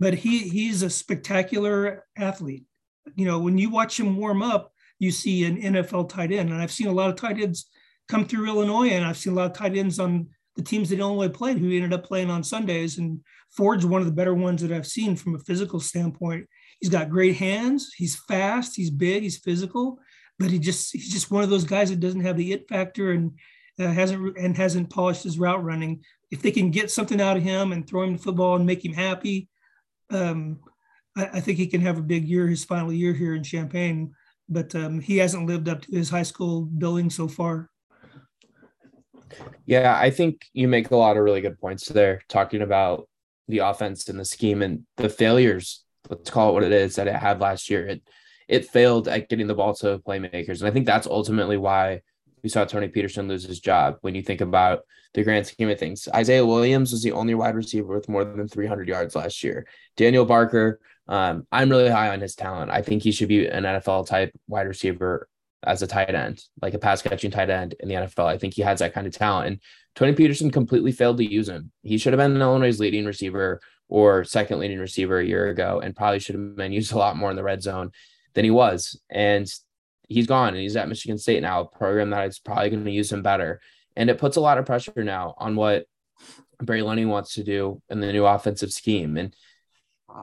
But 0.00 0.14
he 0.14 0.48
he's 0.48 0.82
a 0.82 0.90
spectacular 0.90 2.04
athlete. 2.16 2.64
You 3.16 3.26
know, 3.26 3.38
when 3.38 3.58
you 3.58 3.70
watch 3.70 3.98
him 3.98 4.16
warm 4.16 4.42
up, 4.42 4.72
you 4.98 5.10
see 5.10 5.44
an 5.44 5.60
NFL 5.60 6.08
tight 6.08 6.32
end. 6.32 6.50
And 6.50 6.60
I've 6.60 6.72
seen 6.72 6.86
a 6.88 6.92
lot 6.92 7.10
of 7.10 7.16
tight 7.16 7.40
ends 7.40 7.66
come 8.08 8.24
through 8.24 8.46
Illinois, 8.46 8.90
and 8.90 9.04
I've 9.04 9.16
seen 9.16 9.32
a 9.32 9.36
lot 9.36 9.50
of 9.50 9.56
tight 9.56 9.76
ends 9.76 9.98
on 9.98 10.28
the 10.56 10.62
teams 10.62 10.90
that 10.90 10.98
Illinois 10.98 11.28
played 11.28 11.58
who 11.58 11.70
ended 11.70 11.92
up 11.92 12.04
playing 12.04 12.30
on 12.30 12.42
Sundays. 12.42 12.98
And 12.98 13.20
Ford's 13.50 13.86
one 13.86 14.00
of 14.00 14.06
the 14.06 14.12
better 14.12 14.34
ones 14.34 14.60
that 14.62 14.72
I've 14.72 14.86
seen 14.86 15.16
from 15.16 15.34
a 15.34 15.40
physical 15.40 15.80
standpoint. 15.80 16.46
He's 16.80 16.90
got 16.90 17.10
great 17.10 17.36
hands. 17.36 17.92
He's 17.96 18.16
fast. 18.28 18.76
He's 18.76 18.90
big. 18.90 19.22
He's 19.22 19.38
physical, 19.38 19.98
but 20.38 20.50
he 20.50 20.58
just 20.58 20.92
he's 20.92 21.10
just 21.10 21.30
one 21.30 21.44
of 21.44 21.50
those 21.50 21.64
guys 21.64 21.90
that 21.90 22.00
doesn't 22.00 22.20
have 22.20 22.36
the 22.36 22.52
it 22.52 22.68
factor 22.68 23.12
and 23.12 23.32
uh, 23.80 23.88
hasn't 23.88 24.36
and 24.36 24.56
hasn't 24.56 24.90
polished 24.90 25.22
his 25.22 25.38
route 25.38 25.62
running. 25.62 26.02
If 26.30 26.42
they 26.42 26.50
can 26.50 26.70
get 26.70 26.90
something 26.90 27.20
out 27.20 27.36
of 27.36 27.42
him 27.42 27.72
and 27.72 27.86
throw 27.86 28.02
him 28.02 28.14
the 28.14 28.22
football 28.22 28.56
and 28.56 28.66
make 28.66 28.84
him 28.84 28.92
happy, 28.92 29.48
um, 30.10 30.60
I, 31.16 31.26
I, 31.34 31.40
think 31.40 31.58
he 31.58 31.66
can 31.66 31.80
have 31.80 31.98
a 31.98 32.02
big 32.02 32.28
year. 32.28 32.46
His 32.46 32.64
final 32.64 32.92
year 32.92 33.12
here 33.12 33.34
in 33.34 33.42
Champaign, 33.42 34.14
but 34.48 34.74
um, 34.74 35.00
he 35.00 35.18
hasn't 35.18 35.46
lived 35.46 35.68
up 35.68 35.82
to 35.82 35.90
his 35.90 36.10
high 36.10 36.22
school 36.22 36.62
billing 36.62 37.10
so 37.10 37.28
far. 37.28 37.70
Yeah, 39.66 39.96
I 39.98 40.10
think 40.10 40.46
you 40.52 40.68
make 40.68 40.90
a 40.90 40.96
lot 40.96 41.16
of 41.16 41.22
really 41.22 41.40
good 41.40 41.60
points 41.60 41.86
there, 41.88 42.22
talking 42.28 42.62
about 42.62 43.08
the 43.48 43.58
offense 43.58 44.08
and 44.08 44.18
the 44.18 44.24
scheme 44.24 44.62
and 44.62 44.84
the 44.96 45.08
failures. 45.08 45.84
Let's 46.08 46.30
call 46.30 46.50
it 46.50 46.52
what 46.54 46.64
it 46.64 46.72
is 46.72 46.96
that 46.96 47.08
it 47.08 47.14
had 47.14 47.40
last 47.40 47.68
year. 47.68 47.86
It 47.86 48.02
it 48.48 48.66
failed 48.66 49.08
at 49.08 49.28
getting 49.28 49.46
the 49.46 49.54
ball 49.54 49.74
to 49.76 49.98
playmakers, 49.98 50.60
and 50.60 50.68
I 50.68 50.70
think 50.70 50.86
that's 50.86 51.06
ultimately 51.06 51.58
why 51.58 52.00
we 52.42 52.48
saw 52.48 52.64
Tony 52.64 52.88
Petersen 52.88 53.28
lose 53.28 53.44
his 53.44 53.60
job. 53.60 53.96
When 54.00 54.14
you 54.14 54.22
think 54.22 54.40
about 54.40 54.80
the 55.14 55.22
grand 55.22 55.46
scheme 55.46 55.70
of 55.70 55.78
things, 55.78 56.08
Isaiah 56.14 56.46
Williams 56.46 56.92
was 56.92 57.02
the 57.02 57.12
only 57.12 57.34
wide 57.34 57.54
receiver 57.54 57.94
with 57.94 58.08
more 58.08 58.24
than 58.24 58.48
300 58.48 58.88
yards 58.88 59.14
last 59.14 59.42
year. 59.42 59.66
Daniel 59.96 60.24
Barker, 60.24 60.80
um, 61.08 61.46
I'm 61.50 61.70
really 61.70 61.88
high 61.88 62.10
on 62.10 62.20
his 62.20 62.34
talent. 62.34 62.70
I 62.70 62.82
think 62.82 63.02
he 63.02 63.12
should 63.12 63.28
be 63.28 63.46
an 63.46 63.64
NFL 63.64 64.06
type 64.06 64.32
wide 64.46 64.68
receiver 64.68 65.28
as 65.64 65.82
a 65.82 65.86
tight 65.86 66.14
end, 66.14 66.42
like 66.62 66.74
a 66.74 66.78
pass 66.78 67.02
catching 67.02 67.30
tight 67.30 67.50
end 67.50 67.74
in 67.80 67.88
the 67.88 67.94
NFL. 67.94 68.26
I 68.26 68.38
think 68.38 68.54
he 68.54 68.62
has 68.62 68.78
that 68.78 68.94
kind 68.94 69.06
of 69.06 69.12
talent. 69.12 69.46
And 69.48 69.60
Tony 69.94 70.12
Peterson 70.12 70.50
completely 70.50 70.92
failed 70.92 71.16
to 71.18 71.24
use 71.24 71.48
him. 71.48 71.72
He 71.82 71.98
should 71.98 72.12
have 72.12 72.18
been 72.18 72.40
Illinois' 72.40 72.78
leading 72.78 73.04
receiver 73.04 73.60
or 73.88 74.22
second 74.24 74.60
leading 74.60 74.78
receiver 74.78 75.18
a 75.18 75.26
year 75.26 75.48
ago 75.48 75.80
and 75.82 75.96
probably 75.96 76.20
should 76.20 76.34
have 76.34 76.56
been 76.56 76.72
used 76.72 76.92
a 76.92 76.98
lot 76.98 77.16
more 77.16 77.30
in 77.30 77.36
the 77.36 77.42
red 77.42 77.62
zone 77.62 77.90
than 78.34 78.44
he 78.44 78.50
was. 78.50 79.00
And 79.10 79.50
he's 80.08 80.26
gone 80.26 80.48
and 80.48 80.58
he's 80.58 80.76
at 80.76 80.88
Michigan 80.88 81.18
State 81.18 81.42
now, 81.42 81.60
a 81.60 81.64
program 81.66 82.10
that 82.10 82.26
is 82.26 82.38
probably 82.38 82.70
going 82.70 82.84
to 82.84 82.90
use 82.90 83.12
him 83.12 83.22
better. 83.22 83.60
And 83.96 84.10
it 84.10 84.18
puts 84.18 84.36
a 84.36 84.40
lot 84.40 84.58
of 84.58 84.66
pressure 84.66 85.04
now 85.04 85.34
on 85.38 85.56
what 85.56 85.86
Barry 86.60 86.80
Lunney 86.80 87.06
wants 87.06 87.34
to 87.34 87.44
do 87.44 87.82
in 87.88 88.00
the 88.00 88.12
new 88.12 88.24
offensive 88.24 88.72
scheme. 88.72 89.16
And 89.16 89.34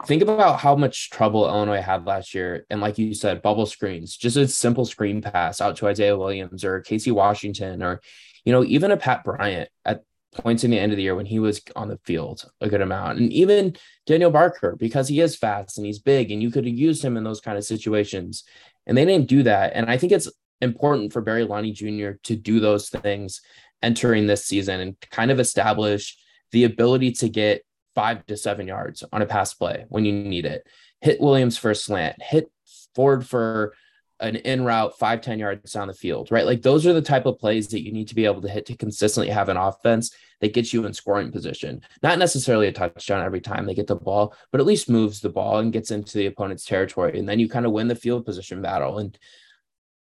think 0.06 0.22
about 0.22 0.60
how 0.60 0.76
much 0.76 1.10
trouble 1.10 1.48
Illinois 1.48 1.82
had 1.82 2.06
last 2.06 2.34
year. 2.34 2.66
And 2.70 2.82
like 2.82 2.98
you 2.98 3.14
said, 3.14 3.42
bubble 3.42 3.66
screens, 3.66 4.18
just 4.18 4.38
a 4.38 4.48
simple 4.48 4.86
screen 4.86 5.22
pass 5.22 5.62
out 5.62 5.78
to 5.78 5.88
Isaiah 5.88 6.18
Williams 6.18 6.64
or 6.64 6.82
Casey 6.82 7.12
Washington, 7.12 7.84
or, 7.84 8.02
you 8.44 8.52
know, 8.52 8.64
even 8.64 8.92
a 8.92 8.98
Pat 8.98 9.24
Bryant 9.24 9.70
at 9.86 10.04
points 10.36 10.64
in 10.64 10.72
the 10.72 10.80
end 10.80 10.92
of 10.92 10.98
the 10.98 11.04
year 11.04 11.16
when 11.16 11.26
he 11.26 11.40
was 11.40 11.62
on 11.76 11.88
the 11.88 12.00
field 12.04 12.46
a 12.60 12.70
good 12.70 12.82
amount. 12.82 13.20
And 13.20 13.32
even 13.32 13.76
Daniel 14.06 14.32
Barker, 14.32 14.76
because 14.78 15.08
he 15.08 15.22
is 15.22 15.36
fast 15.36 15.78
and 15.78 15.86
he's 15.86 16.00
big 16.00 16.32
and 16.32 16.42
you 16.42 16.52
could 16.52 16.66
have 16.66 16.76
used 16.76 17.04
him 17.04 17.18
in 17.18 17.24
those 17.24 17.42
kind 17.42 17.58
of 17.58 17.64
situations. 17.64 18.44
And 18.88 18.98
they 18.98 19.06
didn't 19.06 19.28
do 19.28 19.44
that. 19.44 19.74
And 19.76 19.90
I 19.90 19.98
think 19.98 20.12
it's 20.12 20.32
important 20.62 21.14
for 21.14 21.22
Barry 21.22 21.46
Lunney 21.46 21.74
Jr. 21.74 22.18
to 22.24 22.36
do 22.36 22.60
those 22.60 22.90
things 22.90 23.42
entering 23.82 24.28
this 24.28 24.46
season 24.46 24.80
and 24.80 25.00
kind 25.12 25.32
of 25.32 25.40
establish 25.40 26.18
the 26.52 26.64
ability 26.64 27.12
to 27.12 27.30
get 27.30 27.64
five 27.94 28.26
to 28.26 28.38
seven 28.38 28.68
yards 28.68 29.04
on 29.12 29.22
a 29.22 29.26
pass 29.26 29.54
play 29.54 29.86
when 29.90 30.06
you 30.06 30.12
need 30.12 30.46
it. 30.46 30.68
Hit 31.02 31.22
Williams 31.22 31.58
for 31.58 31.72
a 31.72 31.76
slant, 31.76 32.22
hit 32.22 32.52
Ford 32.94 33.26
for 33.26 33.74
an 34.20 34.38
in 34.38 34.64
route 34.64 34.98
five 34.98 35.22
ten 35.22 35.40
yards 35.40 35.74
down 35.74 35.88
the 35.88 35.94
field, 35.94 36.32
right? 36.32 36.46
Like 36.46 36.62
those 36.62 36.86
are 36.86 36.94
the 36.94 37.02
type 37.02 37.26
of 37.26 37.40
plays 37.40 37.68
that 37.70 37.84
you 37.84 37.92
need 37.92 38.08
to 38.08 38.16
be 38.16 38.26
able 38.26 38.42
to 38.42 38.50
hit 38.50 38.66
to 38.68 38.78
consistently 38.78 39.32
have 39.32 39.50
an 39.50 39.58
offense 39.58 40.14
that 40.42 40.54
gets 40.54 40.74
you 40.74 40.86
in 40.86 40.94
scoring 40.94 41.32
position. 41.32 41.82
Not 42.02 42.20
necessarily 42.20 42.68
a 42.68 42.72
touchdown 42.72 43.26
every 43.26 43.42
time 43.42 43.66
they 43.66 43.74
get 43.74 43.88
the 43.88 43.96
ball, 43.96 44.36
but 44.52 44.62
at 44.62 44.68
least 44.68 44.90
moves 44.90 45.20
the 45.20 45.30
ball 45.30 45.60
and 45.60 45.74
gets 45.74 45.92
into 45.92 46.18
the 46.18 46.28
opponent's 46.28 46.66
territory. 46.66 47.18
And 47.18 47.28
then 47.28 47.40
you 47.40 47.50
kind 47.50 47.66
of 47.66 47.72
win 47.72 47.88
the 47.88 47.96
field 47.96 48.26
position 48.26 48.62
battle. 48.62 49.00
And 49.00 49.18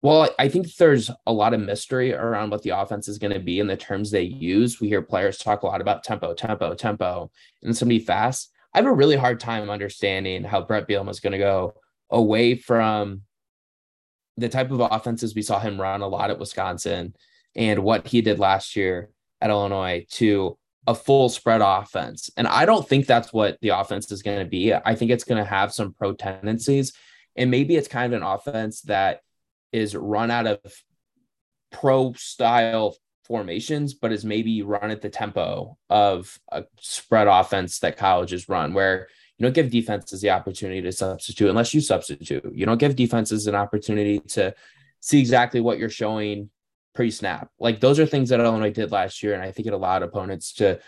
well, 0.01 0.29
I 0.38 0.49
think 0.49 0.75
there's 0.77 1.11
a 1.27 1.33
lot 1.33 1.55
of 1.55 1.61
mystery 1.61 2.14
around 2.14 2.51
what 2.51 2.62
the 2.62 2.71
offense 2.71 3.09
is 3.09 3.18
going 3.18 3.33
to 3.33 3.40
be 3.40 3.59
in 3.59 3.66
the 3.66 3.77
terms 3.77 4.11
they 4.11 4.23
use. 4.23 4.81
We 4.81 4.88
hear 4.88 5.03
players 5.03 5.38
talk 5.38 5.62
a 5.62 5.66
lot 5.66 5.81
about 5.81 6.05
tempo, 6.05 6.35
tempo, 6.35 6.75
tempo, 6.75 7.31
and 7.62 7.88
be 7.88 7.99
fast. 7.99 8.53
I 8.73 8.79
have 8.79 8.87
a 8.87 8.92
really 8.92 9.16
hard 9.16 9.40
time 9.40 9.68
understanding 9.71 10.44
how 10.44 10.62
Bret 10.62 10.87
Bielema 10.87 11.11
is 11.11 11.21
going 11.21 11.33
to 11.33 11.38
go 11.38 11.75
away 12.11 12.55
from 12.55 13.23
the 14.38 14.48
type 14.48 14.70
of 14.70 14.81
offenses 14.81 15.35
we 15.35 15.42
saw 15.42 15.59
him 15.59 15.81
run 15.81 16.01
a 16.01 16.09
lot 16.09 16.31
at 16.31 16.38
Wisconsin 16.38 17.14
and 17.57 17.81
what 17.81 18.07
he 18.07 18.20
did 18.20 18.38
last 18.38 18.77
year 18.77 19.11
at 19.40 19.51
Illinois 19.51 20.07
to 20.11 20.57
a 20.87 20.94
full 20.94 21.29
spread 21.29 21.61
offense. 21.61 22.31
And 22.37 22.46
I 22.46 22.64
don't 22.64 22.88
think 22.88 23.07
that's 23.07 23.33
what 23.33 23.59
the 23.61 23.70
offense 23.70 24.11
is 24.11 24.22
going 24.22 24.38
to 24.38 24.44
be. 24.44 24.72
I 24.72 24.94
think 24.94 25.11
it's 25.11 25.24
going 25.24 25.42
to 25.42 25.48
have 25.48 25.72
some 25.72 25.92
pro 25.92 26.12
tendencies. 26.14 26.92
And 27.37 27.51
maybe 27.51 27.77
it's 27.77 27.88
kind 27.88 28.12
of 28.12 28.20
an 28.20 28.27
offense 28.27 28.83
that 28.83 29.20
is 29.72 29.94
run 29.94 30.31
out 30.31 30.46
of 30.46 30.59
pro 31.70 32.12
style 32.14 32.96
formations, 33.24 33.92
but 33.92 34.12
is 34.12 34.24
maybe 34.24 34.62
run 34.62 34.90
at 34.90 35.03
the 35.03 35.11
tempo 35.11 35.77
of 35.90 36.38
a 36.51 36.64
spread 36.81 37.27
offense 37.27 37.81
that 37.81 37.98
colleges 37.98 38.48
run, 38.48 38.72
where 38.72 39.09
you 39.38 39.44
don't 39.44 39.55
give 39.55 39.70
defenses 39.70 40.20
the 40.20 40.31
opportunity 40.31 40.83
to 40.83 40.92
substitute 40.92 41.48
unless 41.48 41.72
you 41.72 41.81
substitute. 41.81 42.44
You 42.53 42.66
don't 42.66 42.79
give 42.79 42.96
defenses 42.96 43.46
an 43.46 43.55
opportunity 43.55 44.18
to 44.20 44.55
see 45.01 45.20
exactly 45.20 45.61
what 45.61 45.79
you're 45.79 45.88
showing 45.88 46.51
pre-snap. 46.94 47.48
Like 47.61 47.79
those 47.79 48.01
are 48.01 48.07
things 48.07 48.31
that 48.31 48.40
Illinois 48.40 48.72
did 48.72 48.90
last 48.90 49.22
year, 49.22 49.35
and 49.35 49.42
I 49.42 49.53
think 49.53 49.68
it 49.68 49.74
allowed 49.74 50.03
opponents 50.03 50.55
to 50.55 50.81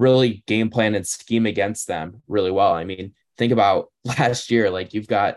really 0.00 0.42
game 0.48 0.70
plan 0.70 0.96
and 0.96 1.06
scheme 1.06 1.46
against 1.46 1.86
them 1.86 2.22
really 2.26 2.50
well. 2.50 2.74
I 2.74 2.82
mean, 2.82 3.14
think 3.38 3.52
about 3.52 3.92
last 4.04 4.50
year. 4.50 4.70
Like 4.70 4.92
you've 4.92 5.06
got 5.06 5.36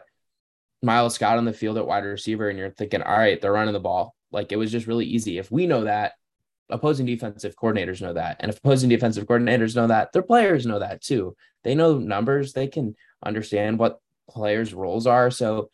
Miles 0.81 1.13
Scott 1.13 1.37
on 1.37 1.45
the 1.45 1.53
field 1.53 1.77
at 1.77 1.85
wide 1.85 2.05
receiver, 2.05 2.49
and 2.49 2.57
you're 2.57 2.71
thinking, 2.71 3.03
all 3.03 3.17
right, 3.17 3.39
they're 3.39 3.53
running 3.53 3.73
the 3.73 3.79
ball. 3.79 4.15
Like 4.31 4.51
it 4.51 4.57
was 4.57 4.71
just 4.71 4.87
really 4.87 5.05
easy. 5.05 5.37
If 5.37 5.51
we 5.51 5.67
know 5.67 5.83
that, 5.83 6.13
opposing 6.69 7.05
defensive 7.05 7.55
coordinators 7.55 8.01
know 8.01 8.13
that. 8.13 8.37
And 8.39 8.49
if 8.49 8.57
opposing 8.57 8.89
defensive 8.89 9.25
coordinators 9.25 9.75
know 9.75 9.87
that, 9.87 10.11
their 10.11 10.21
players 10.21 10.65
know 10.65 10.79
that 10.79 11.01
too. 11.01 11.35
They 11.63 11.75
know 11.75 11.97
numbers, 11.97 12.53
they 12.53 12.67
can 12.67 12.95
understand 13.25 13.79
what 13.79 13.99
players' 14.29 14.73
roles 14.73 15.07
are. 15.07 15.31
So 15.31 15.69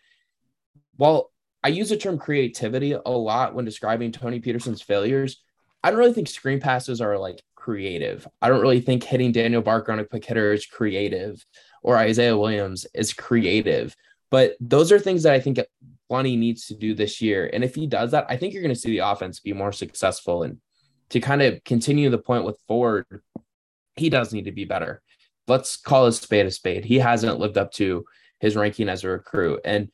while 0.98 1.32
I 1.64 1.70
use 1.70 1.90
the 1.90 1.98
term 1.98 2.18
creativity 2.18 2.94
a 2.94 3.10
lot 3.10 3.56
when 3.56 3.66
describing 3.66 4.12
Tony 4.12 4.40
Petersen's 4.40 4.82
failures, 4.82 5.42
I 5.84 5.90
don't 5.90 6.00
really 6.00 6.14
think 6.14 6.28
screen 6.28 6.60
passes 6.60 7.02
are 7.02 7.18
like 7.18 7.42
creative. 7.56 8.28
I 8.42 8.50
don't 8.50 8.62
really 8.62 8.82
think 8.82 9.04
hitting 9.04 9.32
Daniel 9.32 9.62
Barker 9.62 9.92
on 9.92 10.00
a 10.00 10.06
quick 10.06 10.26
hitter 10.26 10.54
is 10.54 10.66
creative 10.66 11.44
or 11.82 11.98
Isaiah 11.98 12.38
Williams 12.38 12.86
is 12.94 13.14
creative. 13.14 13.96
But 14.30 14.56
those 14.60 14.92
are 14.92 15.00
things 15.00 15.24
that 15.24 15.34
I 15.34 15.40
think 15.40 15.60
Lunney 16.12 16.38
needs 16.38 16.68
to 16.68 16.76
do 16.76 16.94
this 16.94 17.22
year. 17.22 17.50
And 17.52 17.64
if 17.64 17.76
he 17.76 17.88
does 17.88 18.12
that, 18.12 18.26
I 18.30 18.38
think 18.38 18.54
you're 18.54 18.64
going 18.64 18.74
to 18.74 18.80
see 18.80 18.92
the 18.92 19.08
offense 19.08 19.40
be 19.40 19.54
more 19.54 19.72
successful. 19.72 20.44
And 20.44 20.60
to 21.14 21.20
kind 21.20 21.44
of 21.44 21.64
continue 21.64 22.10
the 22.10 22.18
point 22.18 22.44
with 22.44 22.58
Ford, 22.68 23.06
he 23.96 24.10
does 24.10 24.34
need 24.34 24.46
to 24.46 24.52
be 24.52 24.66
better. 24.66 25.00
Let's 25.48 25.78
call 25.78 26.08
a 26.08 26.12
spade 26.12 26.48
a 26.48 26.52
spade. 26.52 26.86
He 26.86 26.98
hasn't 26.98 27.40
lived 27.40 27.56
up 27.56 27.72
to 27.74 28.04
his 28.40 28.56
ranking 28.56 28.90
as 28.90 29.04
a 29.04 29.10
recruit. 29.10 29.62
And 29.64 29.90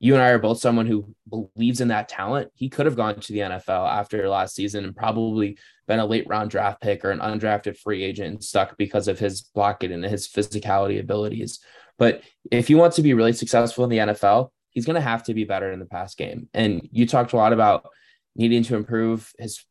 you 0.00 0.14
and 0.14 0.22
I 0.22 0.30
are 0.30 0.38
both 0.38 0.60
someone 0.60 0.86
who 0.86 1.14
believes 1.28 1.82
in 1.82 1.88
that 1.88 2.08
talent. 2.08 2.50
He 2.54 2.70
could 2.70 2.86
have 2.86 2.96
gone 2.96 3.20
to 3.20 3.32
the 3.34 3.40
NFL 3.40 3.86
after 3.86 4.26
last 4.30 4.54
season 4.54 4.84
and 4.84 4.96
probably 4.96 5.58
been 5.86 5.98
a 5.98 6.06
late 6.06 6.26
round 6.26 6.50
draft 6.50 6.80
pick 6.80 7.04
or 7.04 7.10
an 7.10 7.18
undrafted 7.18 7.76
free 7.76 8.02
agent 8.02 8.28
and 8.30 8.42
stuck 8.42 8.78
because 8.78 9.08
of 9.08 9.18
his 9.18 9.42
blocking 9.42 9.92
and 9.92 10.04
his 10.04 10.26
physicality 10.26 10.98
abilities. 10.98 11.60
But 11.98 12.22
if 12.50 12.66
he 12.66 12.74
wants 12.74 12.96
to 12.96 13.02
be 13.02 13.12
really 13.12 13.34
successful 13.34 13.84
in 13.84 13.90
the 13.90 13.98
NFL, 13.98 14.48
he's 14.70 14.86
going 14.86 14.94
to 14.94 15.02
have 15.02 15.24
to 15.24 15.34
be 15.34 15.44
better 15.44 15.70
in 15.70 15.80
the 15.80 15.84
pass 15.84 16.14
game. 16.14 16.48
And 16.54 16.88
you 16.90 17.06
talked 17.06 17.34
a 17.34 17.36
lot 17.36 17.52
about 17.52 17.86
needing 18.34 18.62
to 18.62 18.76
improve 18.76 19.30
his 19.38 19.62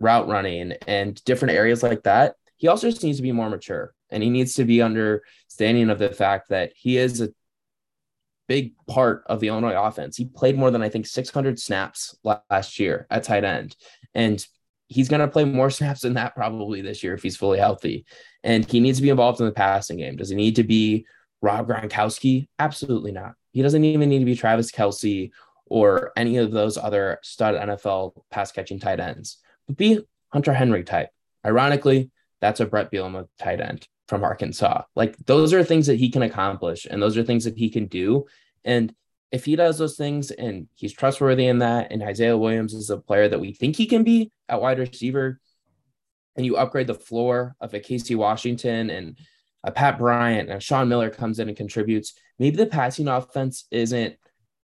route 0.00 0.26
running 0.26 0.72
and 0.86 1.22
different 1.24 1.54
areas 1.54 1.82
like 1.82 2.02
that. 2.04 2.34
He 2.56 2.68
also 2.68 2.90
just 2.90 3.04
needs 3.04 3.18
to 3.18 3.22
be 3.22 3.32
more 3.32 3.50
mature 3.50 3.94
and 4.10 4.22
he 4.22 4.30
needs 4.30 4.54
to 4.54 4.64
be 4.64 4.82
understanding 4.82 5.90
of 5.90 5.98
the 5.98 6.10
fact 6.10 6.48
that 6.48 6.72
he 6.74 6.98
is 6.98 7.20
a 7.20 7.30
big 8.48 8.72
part 8.86 9.22
of 9.26 9.40
the 9.40 9.48
Illinois 9.48 9.80
offense. 9.80 10.16
He 10.16 10.24
played 10.24 10.58
more 10.58 10.70
than 10.70 10.82
I 10.82 10.88
think 10.88 11.06
600 11.06 11.58
snaps 11.58 12.16
last 12.24 12.78
year 12.78 13.06
at 13.10 13.22
tight 13.22 13.44
end. 13.44 13.76
And 14.14 14.44
he's 14.88 15.08
going 15.08 15.20
to 15.20 15.28
play 15.28 15.44
more 15.44 15.70
snaps 15.70 16.00
than 16.00 16.14
that 16.14 16.34
probably 16.34 16.80
this 16.80 17.02
year 17.02 17.14
if 17.14 17.22
he's 17.22 17.36
fully 17.36 17.58
healthy. 17.58 18.04
And 18.42 18.68
he 18.68 18.80
needs 18.80 18.98
to 18.98 19.02
be 19.02 19.10
involved 19.10 19.40
in 19.40 19.46
the 19.46 19.52
passing 19.52 19.98
game. 19.98 20.16
Does 20.16 20.30
he 20.30 20.36
need 20.36 20.56
to 20.56 20.64
be 20.64 21.06
Rob 21.40 21.68
Gronkowski? 21.68 22.48
Absolutely 22.58 23.12
not. 23.12 23.34
He 23.52 23.62
doesn't 23.62 23.84
even 23.84 24.08
need 24.08 24.18
to 24.18 24.24
be 24.24 24.36
Travis 24.36 24.72
Kelce 24.72 25.30
or 25.66 26.10
any 26.16 26.36
of 26.36 26.50
those 26.50 26.76
other 26.76 27.20
stud 27.22 27.54
NFL 27.54 28.20
pass 28.30 28.50
catching 28.50 28.80
tight 28.80 29.00
ends 29.00 29.38
be 29.76 30.00
Hunter 30.28 30.52
Henry 30.52 30.84
type. 30.84 31.10
Ironically, 31.44 32.10
that's 32.40 32.60
a 32.60 32.66
Bret 32.66 32.90
Bielema 32.90 33.28
tight 33.38 33.60
end 33.60 33.86
from 34.08 34.24
Arkansas. 34.24 34.82
Like 34.96 35.16
those 35.26 35.52
are 35.52 35.62
things 35.62 35.86
that 35.86 35.98
he 35.98 36.10
can 36.10 36.22
accomplish 36.22 36.86
and 36.88 37.00
those 37.00 37.16
are 37.16 37.22
things 37.22 37.44
that 37.44 37.56
he 37.56 37.70
can 37.70 37.86
do. 37.86 38.26
And 38.64 38.94
if 39.30 39.44
he 39.44 39.56
does 39.56 39.78
those 39.78 39.96
things 39.96 40.30
and 40.30 40.68
he's 40.74 40.92
trustworthy 40.92 41.46
in 41.46 41.58
that, 41.58 41.92
and 41.92 42.02
Isaiah 42.02 42.36
Williams 42.36 42.74
is 42.74 42.90
a 42.90 42.98
player 42.98 43.28
that 43.28 43.40
we 43.40 43.52
think 43.52 43.76
he 43.76 43.86
can 43.86 44.02
be 44.02 44.32
at 44.48 44.60
wide 44.60 44.78
receiver, 44.78 45.40
and 46.36 46.46
you 46.46 46.56
upgrade 46.56 46.86
the 46.86 46.94
floor 46.94 47.54
of 47.60 47.74
a 47.74 47.80
Casey 47.80 48.14
Washington 48.14 48.90
and 48.90 49.18
a 49.62 49.70
Pat 49.70 49.98
Bryant 49.98 50.48
and 50.48 50.62
Sean 50.62 50.88
Miller 50.88 51.10
comes 51.10 51.38
in 51.38 51.48
and 51.48 51.56
contributes, 51.56 52.14
maybe 52.38 52.56
the 52.56 52.66
passing 52.66 53.08
offense 53.08 53.66
isn't 53.70 54.16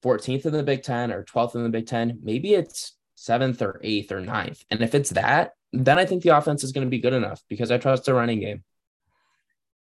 14th 0.03 0.47
in 0.47 0.53
the 0.53 0.63
Big 0.63 0.83
Ten 0.83 1.13
or 1.13 1.25
12th 1.25 1.55
in 1.55 1.63
the 1.63 1.69
Big 1.69 1.87
Ten. 1.87 2.19
Maybe 2.23 2.55
it's 2.55 2.97
seventh 3.23 3.63
or 3.63 3.81
eighth 3.83 4.11
or 4.11 4.21
ninth. 4.21 4.65
And 4.71 4.83
if 4.83 4.95
it's 4.95 5.11
that, 5.11 5.53
then 5.73 5.99
I 5.99 6.05
think 6.05 6.23
the 6.23 6.37
offense 6.37 6.65
is 6.65 6.73
going 6.73 6.87
to 6.87 6.91
be 6.91 6.99
good 6.99 7.13
enough 7.13 7.41
because 7.49 7.71
I 7.71 7.79
trust 7.79 8.05
the 8.05 8.15
running 8.15 8.41
game. 8.41 8.65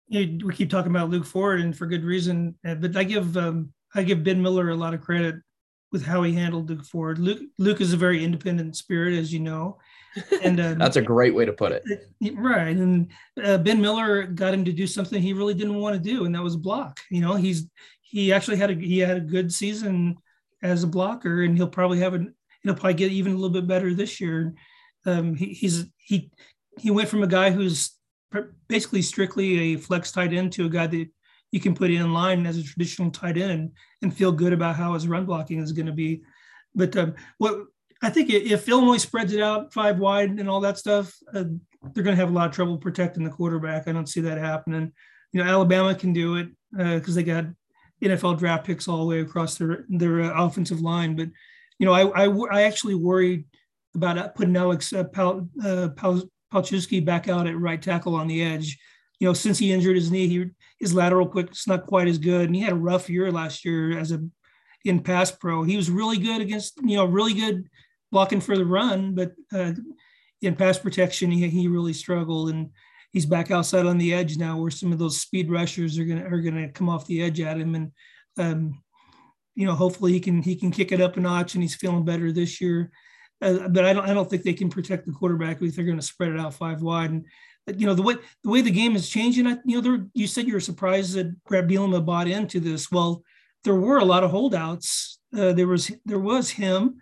Yeah, 0.10 0.26
we 0.44 0.54
keep 0.54 0.70
talking 0.70 0.92
about 0.92 1.10
Luke 1.10 1.26
Ford, 1.26 1.62
and 1.62 1.76
for 1.76 1.86
good 1.86 2.04
reason. 2.04 2.56
Uh, 2.68 2.76
but 2.76 2.98
I 2.98 3.06
give 3.06 3.38
um, 3.38 3.72
I 3.96 4.04
give 4.04 4.26
Ben 4.26 4.42
Miller 4.42 4.70
a 4.70 4.76
lot 4.76 4.94
of 4.94 5.00
credit 5.00 5.36
with 5.94 6.06
how 6.06 6.24
he 6.24 6.34
handled 6.34 6.70
Luke 6.70 6.84
Ford. 6.84 7.18
Luke 7.18 7.40
Luke 7.58 7.80
is 7.80 7.94
a 7.94 7.98
very 7.98 8.22
independent 8.22 8.76
spirit, 8.76 9.18
as 9.18 9.32
you 9.32 9.40
know, 9.40 9.78
and 10.44 10.60
uh, 10.60 10.74
that's 10.78 10.98
a 10.98 11.02
great 11.02 11.34
way 11.34 11.46
to 11.46 11.54
put 11.54 11.72
it. 11.72 11.84
Right, 12.36 12.76
and 12.76 13.10
uh, 13.42 13.58
Ben 13.60 13.82
Miller 13.82 14.24
got 14.24 14.54
him 14.54 14.66
to 14.66 14.74
do 14.74 14.86
something 14.86 15.22
he 15.22 15.32
really 15.32 15.54
didn't 15.54 15.80
want 15.80 15.96
to 15.96 16.02
do, 16.02 16.26
and 16.26 16.36
that 16.36 16.44
was 16.44 16.58
block. 16.58 17.00
You 17.10 17.22
know, 17.22 17.36
he's 17.36 17.70
he 18.02 18.34
actually 18.34 18.58
had 18.58 18.72
a 18.72 18.76
he 18.76 19.00
had 19.00 19.16
a 19.16 19.22
good 19.22 19.54
season 19.54 20.18
as 20.62 20.84
a 20.84 20.88
blocker, 20.88 21.44
and 21.44 21.56
he'll 21.56 21.70
probably 21.70 22.00
have 22.00 22.14
an 22.14 22.36
he'll 22.64 22.76
probably 22.76 22.94
get 22.94 23.12
even 23.12 23.34
a 23.34 23.36
little 23.36 23.50
bit 23.50 23.68
better 23.68 23.94
this 23.94 24.20
year. 24.20 24.54
Um, 25.06 25.36
he, 25.36 25.48
he's 25.48 25.86
he 25.98 26.32
he 26.80 26.92
went 26.92 27.10
from 27.10 27.24
a 27.24 27.28
guy 27.28 27.52
who's 27.52 27.92
basically 28.68 29.02
strictly 29.02 29.74
a 29.74 29.78
flex 29.78 30.12
tight 30.12 30.34
end 30.34 30.54
to 30.54 30.66
a 30.66 30.70
guy 30.70 30.88
that 30.88 31.08
you 31.52 31.60
can 31.60 31.76
put 31.76 31.92
in 31.92 32.14
line 32.14 32.46
as 32.46 32.58
a 32.58 32.64
traditional 32.64 33.12
tight 33.12 33.38
end 33.38 33.72
and 34.02 34.16
feel 34.16 34.32
good 34.32 34.54
about 34.54 34.76
how 34.76 34.94
his 34.94 35.08
run 35.08 35.26
blocking 35.26 35.60
is 35.60 35.74
going 35.74 35.86
to 35.86 35.92
be. 35.92 36.22
But 36.74 36.96
um, 36.96 37.16
what 37.38 37.66
I 38.02 38.10
think 38.10 38.30
if 38.30 38.68
Illinois 38.70 38.98
spreads 38.98 39.34
it 39.34 39.42
out 39.42 39.74
five 39.74 40.00
wide 40.00 40.30
and 40.30 40.50
all 40.50 40.62
that 40.62 40.78
stuff, 40.78 41.14
uh, 41.34 41.44
they're 41.94 42.04
going 42.04 42.16
to 42.16 42.22
have 42.22 42.30
a 42.30 42.34
lot 42.34 42.48
of 42.48 42.56
trouble 42.56 42.78
protecting 42.78 43.24
the 43.24 43.30
quarterback. 43.30 43.88
I 43.88 43.92
don't 43.92 44.10
see 44.10 44.22
that 44.22 44.38
happening. 44.38 44.92
You 45.34 45.44
know, 45.44 45.50
Alabama 45.50 45.94
can 45.94 46.14
do 46.14 46.38
it 46.38 46.48
because 46.72 47.10
uh, 47.10 47.16
they 47.16 47.24
got 47.24 47.46
NFL 48.02 48.40
draft 48.40 48.66
picks 48.66 48.88
all 48.88 49.00
the 49.00 49.06
way 49.06 49.20
across 49.20 49.58
their 49.58 49.86
their 49.90 50.22
uh, 50.22 50.46
offensive 50.46 50.82
line, 50.82 51.16
but 51.16 51.28
you 51.82 51.88
know, 51.88 51.94
I, 51.94 52.26
I, 52.26 52.28
I 52.52 52.62
actually 52.62 52.94
worried 52.94 53.44
about 53.96 54.36
putting 54.36 54.56
Alex 54.56 54.94
uh, 54.94 55.04
Pal, 55.06 55.50
uh, 55.66 55.90
Pal, 55.96 56.22
Palczewski 56.54 57.04
back 57.04 57.28
out 57.28 57.48
at 57.48 57.58
right 57.58 57.82
tackle 57.82 58.14
on 58.14 58.28
the 58.28 58.44
edge. 58.44 58.78
You 59.20 59.28
know, 59.28 59.34
since 59.34 59.58
he 59.58 59.74
injured 59.74 59.96
his 59.96 60.12
knee, 60.12 60.28
he, 60.28 60.46
his 60.80 60.94
lateral 60.94 61.28
quick's 61.28 61.68
not 61.68 61.88
quite 61.88 62.08
as 62.08 62.20
good, 62.20 62.46
and 62.46 62.56
he 62.56 62.62
had 62.62 62.74
a 62.74 62.76
rough 62.76 63.10
year 63.10 63.32
last 63.32 63.66
year 63.66 63.98
as 63.98 64.12
a 64.12 64.24
in 64.86 65.02
pass 65.02 65.32
pro. 65.32 65.64
He 65.64 65.76
was 65.76 65.90
really 65.90 66.20
good 66.20 66.40
against, 66.40 66.80
you 66.84 66.98
know, 66.98 67.06
really 67.06 67.34
good 67.34 67.68
blocking 68.12 68.42
for 68.42 68.56
the 68.56 68.66
run, 68.66 69.16
but 69.16 69.32
uh, 69.52 69.74
in 70.44 70.56
pass 70.56 70.78
protection, 70.78 71.32
he, 71.32 71.50
he 71.50 71.68
really 71.68 71.94
struggled. 71.94 72.52
And 72.52 72.70
he's 73.12 73.26
back 73.26 73.50
outside 73.50 73.88
on 73.88 73.98
the 73.98 74.14
edge 74.14 74.38
now, 74.38 74.56
where 74.56 74.70
some 74.70 74.92
of 74.92 75.00
those 75.00 75.20
speed 75.20 75.50
rushers 75.50 75.98
are 75.98 76.06
gonna 76.06 76.26
are 76.26 76.42
gonna 76.42 76.70
come 76.70 76.90
off 76.90 77.08
the 77.08 77.24
edge 77.24 77.42
at 77.42 77.58
him. 77.58 77.74
And 77.74 77.92
um, 78.38 78.84
you 79.56 79.66
know, 79.66 79.76
hopefully 79.76 80.12
he 80.14 80.20
can 80.20 80.42
he 80.42 80.56
can 80.56 80.72
kick 80.72 80.92
it 80.92 81.02
up 81.02 81.18
a 81.18 81.20
notch 81.20 81.54
and 81.54 81.64
he's 81.64 81.76
feeling 81.76 82.06
better 82.06 82.32
this 82.32 82.62
year. 82.62 82.92
Uh, 83.42 83.68
but 83.68 83.86
I 83.86 83.94
don't 83.94 84.08
I 84.10 84.14
don't 84.14 84.30
think 84.30 84.44
they 84.44 84.54
can 84.54 84.70
protect 84.70 85.06
the 85.06 85.12
quarterback 85.12 85.62
if 85.62 85.76
they're 85.76 85.86
going 85.86 86.00
to 86.00 86.06
spread 86.06 86.32
it 86.32 86.40
out 86.40 86.54
five 86.54 86.82
wide. 86.82 87.12
And 87.12 87.26
you 87.76 87.86
know 87.86 87.94
the 87.94 88.02
way 88.02 88.16
the 88.44 88.50
way 88.50 88.62
the 88.62 88.72
game 88.72 88.96
is 88.96 89.10
changing. 89.10 89.48
I, 89.48 89.58
You 89.66 89.76
know, 89.76 89.82
there 89.82 90.08
you 90.14 90.28
said 90.28 90.48
you 90.48 90.54
were 90.54 90.60
surprised 90.60 91.14
that 91.16 91.44
Bret 91.46 91.68
Bielema 91.68 92.06
bought 92.06 92.28
into 92.28 92.60
this. 92.60 92.92
Well, 92.92 93.24
there 93.64 93.76
were 93.76 94.00
a 94.00 94.06
lot 94.06 94.24
of 94.24 94.32
holdouts 94.32 95.20
Uh, 95.36 95.54
there 95.54 95.68
was 95.68 95.92
there 96.06 96.20
was 96.20 96.50
him. 96.50 96.98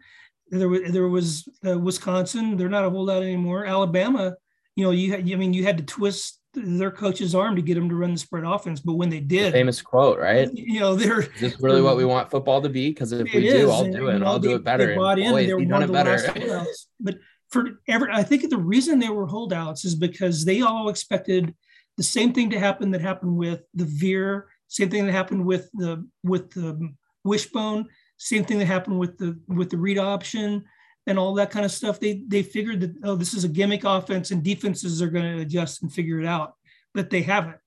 There 0.49 0.69
was 0.69 0.81
there 0.91 1.07
was 1.07 1.47
uh, 1.65 1.77
Wisconsin. 1.79 2.57
They're 2.57 2.69
not 2.69 2.85
a 2.85 2.89
holdout 2.89 3.23
anymore. 3.23 3.65
Alabama. 3.65 4.35
You 4.75 4.85
know, 4.85 4.91
you 4.91 5.11
had, 5.11 5.21
I 5.21 5.35
mean, 5.35 5.53
you 5.53 5.65
had 5.65 5.77
to 5.77 5.83
twist 5.83 6.38
their 6.53 6.91
coach's 6.91 7.35
arm 7.35 7.55
to 7.55 7.61
get 7.61 7.75
them 7.75 7.89
to 7.89 7.95
run 7.95 8.13
the 8.13 8.19
spread 8.19 8.43
offense. 8.43 8.79
But 8.79 8.93
when 8.93 9.09
they 9.09 9.19
did, 9.19 9.47
the 9.47 9.57
famous 9.57 9.81
quote, 9.81 10.19
right? 10.19 10.49
You 10.53 10.79
know, 10.79 10.95
they're 10.95 11.21
is 11.21 11.39
this 11.39 11.61
really 11.61 11.81
what 11.81 11.97
we 11.97 12.05
want 12.13 12.29
football 12.29 12.61
to 12.61 12.69
be? 12.69 12.89
Because 12.89 13.11
if 13.11 13.33
we 13.33 13.47
is, 13.47 13.53
do, 13.53 13.71
I'll 13.71 13.91
do 13.91 14.09
it. 14.09 14.15
And, 14.15 14.25
I'll 14.25 14.39
do 14.39 14.55
it 14.55 14.63
better. 14.63 14.87
They 14.87 14.95
bought 14.95 15.19
in. 15.19 15.35
they 15.35 15.53
were 15.53 15.63
one 15.63 15.83
of 15.83 15.89
the 15.89 15.93
better. 15.93 16.65
But 16.99 17.19
for 17.49 17.81
ever, 17.87 18.09
I 18.11 18.23
think 18.23 18.49
the 18.49 18.57
reason 18.57 18.99
they 18.99 19.09
were 19.09 19.25
holdouts 19.25 19.85
is 19.85 19.95
because 19.95 20.45
they 20.45 20.61
all 20.61 20.89
expected 20.89 21.53
the 21.97 22.03
same 22.03 22.33
thing 22.33 22.49
to 22.51 22.59
happen 22.59 22.91
that 22.91 23.01
happened 23.01 23.35
with 23.35 23.61
the 23.73 23.85
Veer, 23.85 24.47
same 24.67 24.89
thing 24.89 25.05
that 25.05 25.11
happened 25.11 25.45
with 25.45 25.69
the 25.73 26.07
with 26.23 26.51
the 26.51 26.93
Wishbone, 27.23 27.87
same 28.17 28.43
thing 28.43 28.59
that 28.59 28.65
happened 28.65 28.99
with 28.99 29.17
the 29.17 29.39
with 29.47 29.69
the 29.69 29.77
read 29.77 29.97
option 29.97 30.63
and 31.07 31.17
all 31.17 31.33
that 31.35 31.51
kind 31.51 31.65
of 31.65 31.71
stuff. 31.71 31.99
They 31.99 32.23
they 32.27 32.43
figured 32.43 32.81
that 32.81 32.95
oh, 33.03 33.15
this 33.15 33.33
is 33.33 33.43
a 33.43 33.49
gimmick 33.49 33.83
offense 33.83 34.31
and 34.31 34.43
defenses 34.43 35.01
are 35.01 35.09
going 35.09 35.37
to 35.37 35.41
adjust 35.41 35.81
and 35.81 35.91
figure 35.91 36.19
it 36.19 36.25
out, 36.25 36.53
but 36.93 37.09
they 37.09 37.21
haven't 37.21 37.57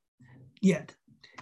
yet. 0.60 0.94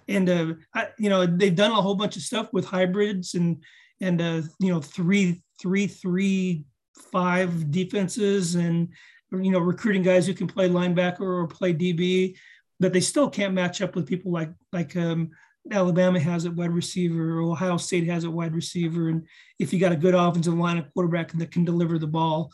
And 0.08 0.28
uh, 0.28 0.54
I, 0.74 0.88
you 0.98 1.08
know 1.08 1.26
they've 1.26 1.54
done 1.54 1.70
a 1.70 1.82
whole 1.82 1.94
bunch 1.94 2.16
of 2.16 2.22
stuff 2.22 2.52
with 2.52 2.64
hybrids 2.64 3.34
and 3.34 3.62
and 4.00 4.20
uh, 4.20 4.42
you 4.58 4.72
know 4.72 4.80
three 4.80 5.42
three 5.60 5.86
three 5.86 6.64
five 7.12 7.70
defenses 7.70 8.54
and 8.54 8.88
you 9.32 9.50
know 9.50 9.60
recruiting 9.60 10.02
guys 10.02 10.26
who 10.26 10.34
can 10.34 10.46
play 10.46 10.68
linebacker 10.68 11.20
or 11.20 11.46
play 11.46 11.72
DB, 11.72 12.36
but 12.80 12.92
they 12.92 13.00
still 13.00 13.30
can't 13.30 13.54
match 13.54 13.80
up 13.80 13.94
with 13.94 14.06
people 14.06 14.32
like 14.32 14.50
like 14.72 14.96
um, 14.96 15.30
Alabama 15.70 16.18
has 16.18 16.46
at 16.46 16.54
wide 16.54 16.72
receiver, 16.72 17.38
or 17.38 17.42
Ohio 17.42 17.76
State 17.76 18.06
has 18.08 18.24
at 18.24 18.32
wide 18.32 18.54
receiver, 18.54 19.08
and 19.08 19.26
if 19.58 19.72
you 19.72 19.78
got 19.78 19.92
a 19.92 19.96
good 19.96 20.14
offensive 20.14 20.54
line, 20.54 20.78
a 20.78 20.88
quarterback 20.94 21.32
that 21.32 21.52
can 21.52 21.64
deliver 21.64 21.98
the 21.98 22.06
ball, 22.06 22.52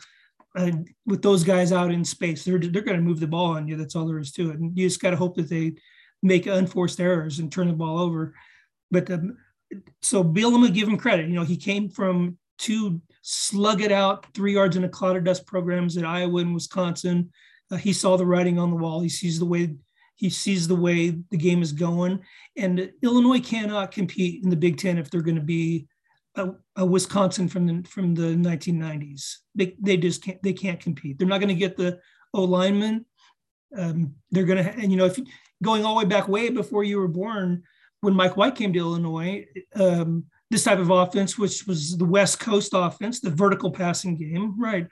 and 0.55 0.89
with 1.05 1.21
those 1.21 1.43
guys 1.43 1.71
out 1.71 1.91
in 1.91 2.03
space, 2.03 2.43
they're 2.43 2.59
they're 2.59 2.81
going 2.81 2.97
to 2.97 3.03
move 3.03 3.19
the 3.19 3.27
ball 3.27 3.55
on 3.55 3.67
you. 3.67 3.75
That's 3.75 3.95
all 3.95 4.07
there 4.07 4.19
is 4.19 4.31
to 4.33 4.51
it. 4.51 4.59
And 4.59 4.77
you 4.77 4.87
just 4.87 5.01
got 5.01 5.11
to 5.11 5.17
hope 5.17 5.35
that 5.35 5.49
they 5.49 5.73
make 6.23 6.47
unforced 6.47 6.99
errors 6.99 7.39
and 7.39 7.51
turn 7.51 7.67
the 7.67 7.73
ball 7.73 7.99
over. 7.99 8.33
But 8.89 9.09
um, 9.11 9.37
so 10.01 10.23
Bielema, 10.23 10.73
give 10.73 10.87
him 10.87 10.97
credit. 10.97 11.27
You 11.27 11.35
know, 11.35 11.43
he 11.43 11.57
came 11.57 11.89
from 11.89 12.37
two 12.57 13.01
slug 13.21 13.81
it 13.81 13.91
out 13.91 14.25
three 14.33 14.53
yards 14.53 14.77
in 14.77 14.83
a 14.83 14.89
cloud 14.89 15.17
of 15.17 15.23
dust 15.23 15.45
programs 15.45 15.97
at 15.97 16.05
Iowa 16.05 16.41
and 16.41 16.53
Wisconsin. 16.53 17.31
Uh, 17.69 17.75
he 17.75 17.93
saw 17.93 18.15
the 18.15 18.25
writing 18.25 18.57
on 18.57 18.69
the 18.69 18.77
wall. 18.77 19.01
He 19.01 19.09
sees 19.09 19.37
the 19.37 19.45
way 19.45 19.75
he 20.17 20.29
sees 20.29 20.67
the 20.67 20.75
way 20.75 21.09
the 21.29 21.37
game 21.37 21.61
is 21.61 21.71
going. 21.71 22.19
And 22.57 22.91
Illinois 23.03 23.39
cannot 23.39 23.91
compete 23.91 24.43
in 24.43 24.49
the 24.49 24.55
Big 24.55 24.77
Ten 24.77 24.97
if 24.97 25.09
they're 25.09 25.21
going 25.21 25.35
to 25.35 25.41
be 25.41 25.87
a, 26.35 26.49
a, 26.75 26.85
Wisconsin 26.85 27.47
from 27.47 27.65
the 27.67 27.87
from 27.87 28.15
the 28.15 28.35
1990s. 28.35 29.35
They, 29.55 29.75
they 29.79 29.95
just 29.95 30.23
can't 30.23 30.41
they 30.43 30.53
can't 30.53 30.79
compete. 30.79 31.17
They're 31.17 31.27
not 31.27 31.39
going 31.39 31.49
to 31.49 31.55
get 31.55 31.77
the 31.77 31.99
O 32.33 32.43
lineman. 32.43 33.05
Um, 33.77 34.15
they're 34.31 34.45
going 34.45 34.63
to 34.63 34.71
and 34.71 34.91
you 34.91 34.97
know 34.97 35.05
if 35.05 35.19
going 35.63 35.85
all 35.85 35.95
the 35.95 36.05
way 36.05 36.09
back 36.09 36.27
way 36.27 36.49
before 36.49 36.83
you 36.83 36.99
were 36.99 37.07
born, 37.07 37.63
when 38.01 38.13
Mike 38.13 38.37
White 38.37 38.55
came 38.55 38.73
to 38.73 38.79
Illinois, 38.79 39.45
um, 39.75 40.25
this 40.49 40.63
type 40.63 40.79
of 40.79 40.89
offense, 40.89 41.37
which 41.37 41.67
was 41.67 41.97
the 41.97 42.05
West 42.05 42.39
Coast 42.39 42.71
offense, 42.73 43.19
the 43.19 43.29
vertical 43.29 43.71
passing 43.71 44.15
game, 44.17 44.59
right? 44.59 44.87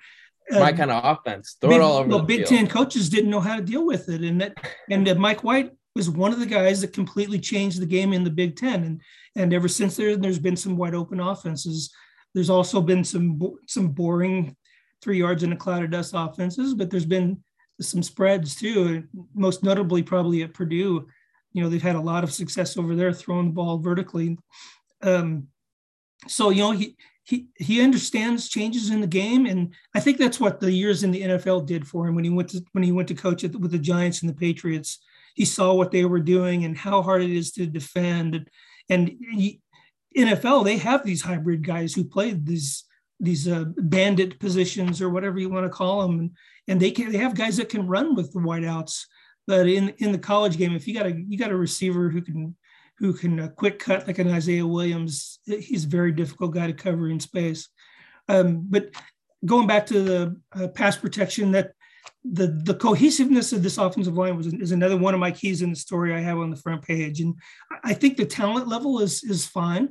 My 0.52 0.72
kind 0.72 0.92
of 0.92 1.04
offense. 1.04 1.58
Throw 1.60 1.70
big, 1.70 1.78
it 1.78 1.82
all 1.82 1.98
over. 1.98 2.10
Well, 2.10 2.22
Big 2.22 2.46
Ten 2.46 2.68
coaches 2.68 3.10
didn't 3.10 3.30
know 3.30 3.40
how 3.40 3.56
to 3.56 3.62
deal 3.62 3.86
with 3.86 4.10
it, 4.10 4.22
and 4.22 4.40
that 4.42 4.54
and 4.90 5.08
uh, 5.08 5.16
Mike 5.16 5.44
White 5.44 5.72
was 5.96 6.10
one 6.10 6.34
of 6.34 6.40
the 6.40 6.46
guys 6.46 6.82
that 6.82 6.94
completely 6.94 7.40
changed 7.40 7.80
the 7.80 7.86
game 7.86 8.14
in 8.14 8.24
the 8.24 8.30
Big 8.30 8.56
Ten, 8.56 8.84
and 8.84 9.02
and 9.36 9.54
ever 9.54 9.68
since 9.68 9.96
there, 9.96 10.16
there's 10.16 10.40
been 10.40 10.58
some 10.58 10.78
wide 10.78 10.96
open 10.96 11.20
offenses. 11.20 11.92
There's 12.34 12.50
also 12.50 12.82
been 12.82 13.04
some 13.04 13.40
some 13.68 13.90
boring 13.90 14.56
three 15.02 15.20
yards 15.20 15.44
in 15.44 15.54
a 15.54 15.58
cloud 15.58 15.84
of 15.84 15.92
dust 15.92 16.14
offenses, 16.16 16.74
but 16.74 16.90
there's 16.90 17.06
been 17.06 17.44
some 17.82 18.04
spreads 18.04 18.56
too. 18.56 19.04
Most 19.34 19.64
notably, 19.64 20.04
probably 20.04 20.44
at 20.44 20.54
Purdue, 20.54 21.08
you 21.54 21.64
know 21.64 21.70
they've 21.70 21.82
had 21.82 21.96
a 21.96 22.02
lot 22.02 22.24
of 22.24 22.34
success 22.34 22.78
over 22.78 22.96
there 22.96 23.14
throwing 23.14 23.48
the 23.48 23.54
ball 23.54 23.80
vertically. 23.80 24.38
Um, 25.02 25.48
so 26.28 26.50
you 26.50 26.62
know 26.62 26.72
he 26.72 26.98
he 27.26 27.48
he 27.58 27.82
understands 27.82 28.50
changes 28.50 28.92
in 28.92 29.02
the 29.02 29.08
game, 29.08 29.48
and 29.48 29.74
I 29.96 30.00
think 30.00 30.18
that's 30.18 30.40
what 30.40 30.60
the 30.60 30.72
years 30.72 31.04
in 31.04 31.12
the 31.12 31.24
NFL 31.24 31.66
did 31.66 31.88
for 31.88 32.08
him 32.08 32.14
when 32.14 32.24
he 32.24 32.30
went 32.30 32.50
to 32.50 32.64
when 32.72 32.84
he 32.84 32.92
went 32.92 33.08
to 33.10 33.16
coach 33.16 33.42
with 33.44 33.72
the 33.72 33.80
Giants 33.80 34.22
and 34.22 34.30
the 34.30 34.36
Patriots. 34.36 35.00
He 35.34 35.44
saw 35.44 35.74
what 35.74 35.92
they 35.92 36.06
were 36.06 36.20
doing 36.20 36.64
and 36.64 36.78
how 36.78 37.02
hard 37.02 37.22
it 37.22 37.32
is 37.32 37.52
to 37.54 37.66
defend. 37.66 38.48
And, 38.90 39.12
he, 39.34 39.60
NFL, 40.16 40.64
they 40.64 40.78
have 40.78 41.04
these 41.04 41.22
hybrid 41.22 41.66
guys 41.66 41.94
who 41.94 42.06
play 42.06 42.32
these 42.32 42.86
these 43.20 43.48
uh, 43.48 43.66
bandit 43.78 44.40
positions 44.40 45.02
or 45.02 45.10
whatever 45.10 45.40
you 45.40 45.50
want 45.50 45.66
to 45.66 45.70
call 45.70 46.04
them, 46.04 46.20
and, 46.20 46.32
and 46.68 46.80
they 46.80 46.92
can 46.92 47.12
they 47.12 47.18
have 47.18 47.34
guys 47.34 47.58
that 47.58 47.70
can 47.70 47.88
run 47.88 48.16
with 48.16 48.32
the 48.34 48.40
wideouts. 48.40 49.06
But 49.48 49.68
in 49.68 49.90
in 49.98 50.12
the 50.12 50.20
college 50.20 50.58
game, 50.58 50.76
if 50.76 50.88
you 50.88 50.94
got 50.94 51.08
a 51.08 51.24
you 51.28 51.40
got 51.40 51.52
a 51.52 51.58
receiver 51.58 52.10
who 52.10 52.22
can 52.22 52.56
who 52.98 53.14
can 53.14 53.40
uh, 53.40 53.50
quick 53.50 53.80
cut 53.80 54.08
like 54.08 54.20
an 54.20 54.32
Isaiah 54.32 54.66
Williams. 54.66 55.40
He's 55.46 55.86
a 55.86 55.90
very 55.90 56.12
difficult 56.12 56.54
guy 56.54 56.68
to 56.68 56.74
cover 56.74 57.10
in 57.10 57.20
space. 57.20 57.70
Um, 58.28 58.66
but 58.70 58.90
going 59.46 59.68
back 59.68 59.86
to 59.88 60.02
the 60.02 60.42
uh, 60.54 60.68
pass 60.70 60.98
protection, 60.98 61.52
that 61.52 61.74
the 62.24 62.48
the 62.48 62.74
cohesiveness 62.74 63.54
of 63.54 63.62
this 63.62 63.78
offensive 63.78 64.16
line 64.16 64.38
was 64.38 64.48
is 64.48 64.72
another 64.72 64.98
one 64.98 65.14
of 65.14 65.20
my 65.20 65.32
keys 65.32 65.62
in 65.62 65.70
the 65.70 65.76
story 65.76 66.14
I 66.14 66.20
have 66.20 66.38
on 66.38 66.50
the 66.50 66.56
front 66.56 66.82
page, 66.82 67.20
and 67.22 67.36
I 67.84 67.94
think 67.94 68.18
the 68.18 68.26
talent 68.26 68.68
level 68.68 69.00
is 69.00 69.24
is 69.24 69.46
fine. 69.46 69.90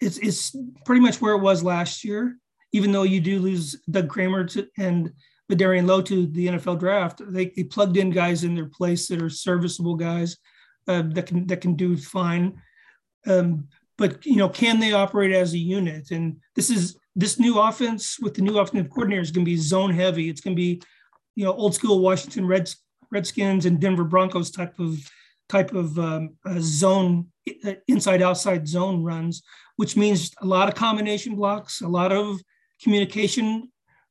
It's 0.00 0.18
it's 0.18 0.54
pretty 0.84 1.00
much 1.00 1.20
where 1.20 1.34
it 1.34 1.40
was 1.40 1.62
last 1.62 2.04
year, 2.04 2.38
even 2.72 2.92
though 2.92 3.02
you 3.02 3.20
do 3.20 3.40
lose 3.40 3.80
Doug 3.90 4.08
Kramer 4.08 4.44
to, 4.44 4.68
and 4.78 5.12
Vederian 5.50 5.86
Lowe 5.86 6.02
to 6.02 6.26
the 6.26 6.48
NFL 6.48 6.78
draft. 6.78 7.20
They, 7.26 7.46
they 7.46 7.64
plugged 7.64 7.96
in 7.96 8.10
guys 8.10 8.44
in 8.44 8.54
their 8.54 8.66
place 8.66 9.08
that 9.08 9.22
are 9.22 9.30
serviceable 9.30 9.96
guys 9.96 10.36
uh, 10.88 11.02
that 11.08 11.26
can 11.26 11.46
that 11.46 11.60
can 11.60 11.74
do 11.74 11.96
fine. 11.96 12.60
Um, 13.26 13.68
but 13.96 14.24
you 14.26 14.36
know, 14.36 14.48
can 14.48 14.80
they 14.80 14.92
operate 14.92 15.32
as 15.32 15.54
a 15.54 15.58
unit? 15.58 16.10
And 16.10 16.36
this 16.54 16.70
is 16.70 16.96
this 17.16 17.38
new 17.38 17.58
offense 17.58 18.18
with 18.20 18.34
the 18.34 18.42
new 18.42 18.58
offensive 18.58 18.90
coordinator 18.90 19.22
is 19.22 19.30
going 19.30 19.44
to 19.44 19.50
be 19.50 19.56
zone 19.56 19.92
heavy. 19.92 20.28
It's 20.28 20.40
going 20.40 20.56
to 20.56 20.60
be, 20.60 20.82
you 21.36 21.44
know, 21.44 21.52
old 21.52 21.74
school 21.74 22.00
Washington 22.00 22.46
Reds, 22.46 22.76
Redskins 23.10 23.66
and 23.66 23.80
Denver 23.80 24.04
Broncos 24.04 24.50
type 24.50 24.78
of 24.78 24.98
type 25.48 25.74
of 25.74 25.98
um, 25.98 26.30
zone 26.58 27.28
uh, 27.64 27.74
inside 27.86 28.22
outside 28.22 28.66
zone 28.66 29.02
runs, 29.02 29.42
which 29.76 29.96
means 29.96 30.32
a 30.40 30.46
lot 30.46 30.68
of 30.68 30.74
combination 30.74 31.36
blocks, 31.36 31.80
a 31.80 31.88
lot 31.88 32.12
of 32.12 32.40
communication 32.82 33.70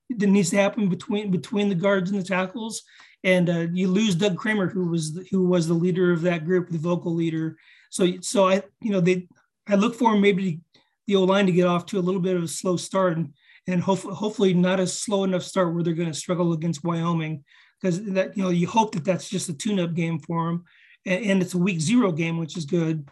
that 0.09 0.27
needs 0.27 0.51
to 0.51 0.57
happen 0.57 0.89
between 0.89 1.31
between 1.31 1.69
the 1.69 1.75
guards 1.75 2.11
and 2.11 2.19
the 2.19 2.25
tackles, 2.25 2.83
and 3.23 3.49
uh, 3.49 3.67
you 3.71 3.87
lose 3.87 4.15
Doug 4.15 4.37
Kramer, 4.37 4.67
who 4.67 4.87
was 4.87 5.13
the, 5.13 5.25
who 5.31 5.47
was 5.47 5.67
the 5.67 5.73
leader 5.73 6.11
of 6.11 6.21
that 6.21 6.45
group, 6.45 6.69
the 6.69 6.77
vocal 6.77 7.13
leader. 7.13 7.57
So 7.89 8.19
so 8.21 8.47
I 8.47 8.63
you 8.81 8.91
know 8.91 9.01
they 9.01 9.27
I 9.67 9.75
look 9.75 9.95
for 9.95 10.17
maybe 10.17 10.61
the 11.07 11.15
O 11.15 11.23
line 11.23 11.45
to 11.45 11.51
get 11.51 11.67
off 11.67 11.85
to 11.87 11.99
a 11.99 12.01
little 12.01 12.21
bit 12.21 12.35
of 12.35 12.43
a 12.43 12.47
slow 12.47 12.77
start 12.77 13.17
and 13.17 13.33
and 13.67 13.81
hopefully 13.81 14.15
hopefully 14.15 14.53
not 14.53 14.79
a 14.79 14.87
slow 14.87 15.23
enough 15.23 15.43
start 15.43 15.73
where 15.73 15.83
they're 15.83 15.93
going 15.93 16.11
to 16.11 16.17
struggle 16.17 16.53
against 16.53 16.83
Wyoming 16.83 17.43
because 17.81 18.03
that 18.13 18.35
you 18.37 18.43
know 18.43 18.49
you 18.49 18.67
hope 18.67 18.93
that 18.93 19.05
that's 19.05 19.29
just 19.29 19.49
a 19.49 19.53
tune-up 19.53 19.93
game 19.93 20.19
for 20.19 20.47
them 20.47 20.63
and, 21.05 21.25
and 21.25 21.41
it's 21.41 21.53
a 21.53 21.57
week 21.57 21.79
zero 21.79 22.11
game 22.11 22.37
which 22.37 22.57
is 22.57 22.65
good 22.65 23.07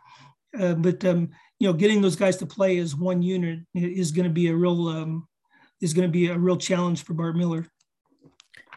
uh, 0.60 0.74
but 0.74 1.04
um, 1.06 1.30
you 1.60 1.68
know 1.68 1.74
getting 1.74 2.02
those 2.02 2.16
guys 2.16 2.38
to 2.38 2.46
play 2.46 2.78
as 2.80 2.96
one 2.96 3.22
unit 3.22 3.60
is 3.74 4.12
going 4.12 4.28
to 4.28 4.34
be 4.34 4.48
a 4.48 4.56
real 4.56 4.88
um, 4.88 5.28
is 5.82 5.94
going 5.94 6.08
to 6.08 6.12
be 6.12 6.28
a 6.28 6.38
real 6.38 6.58
challenge 6.58 7.04
for 7.04 7.14
Bart 7.14 7.36
Miller. 7.36 7.68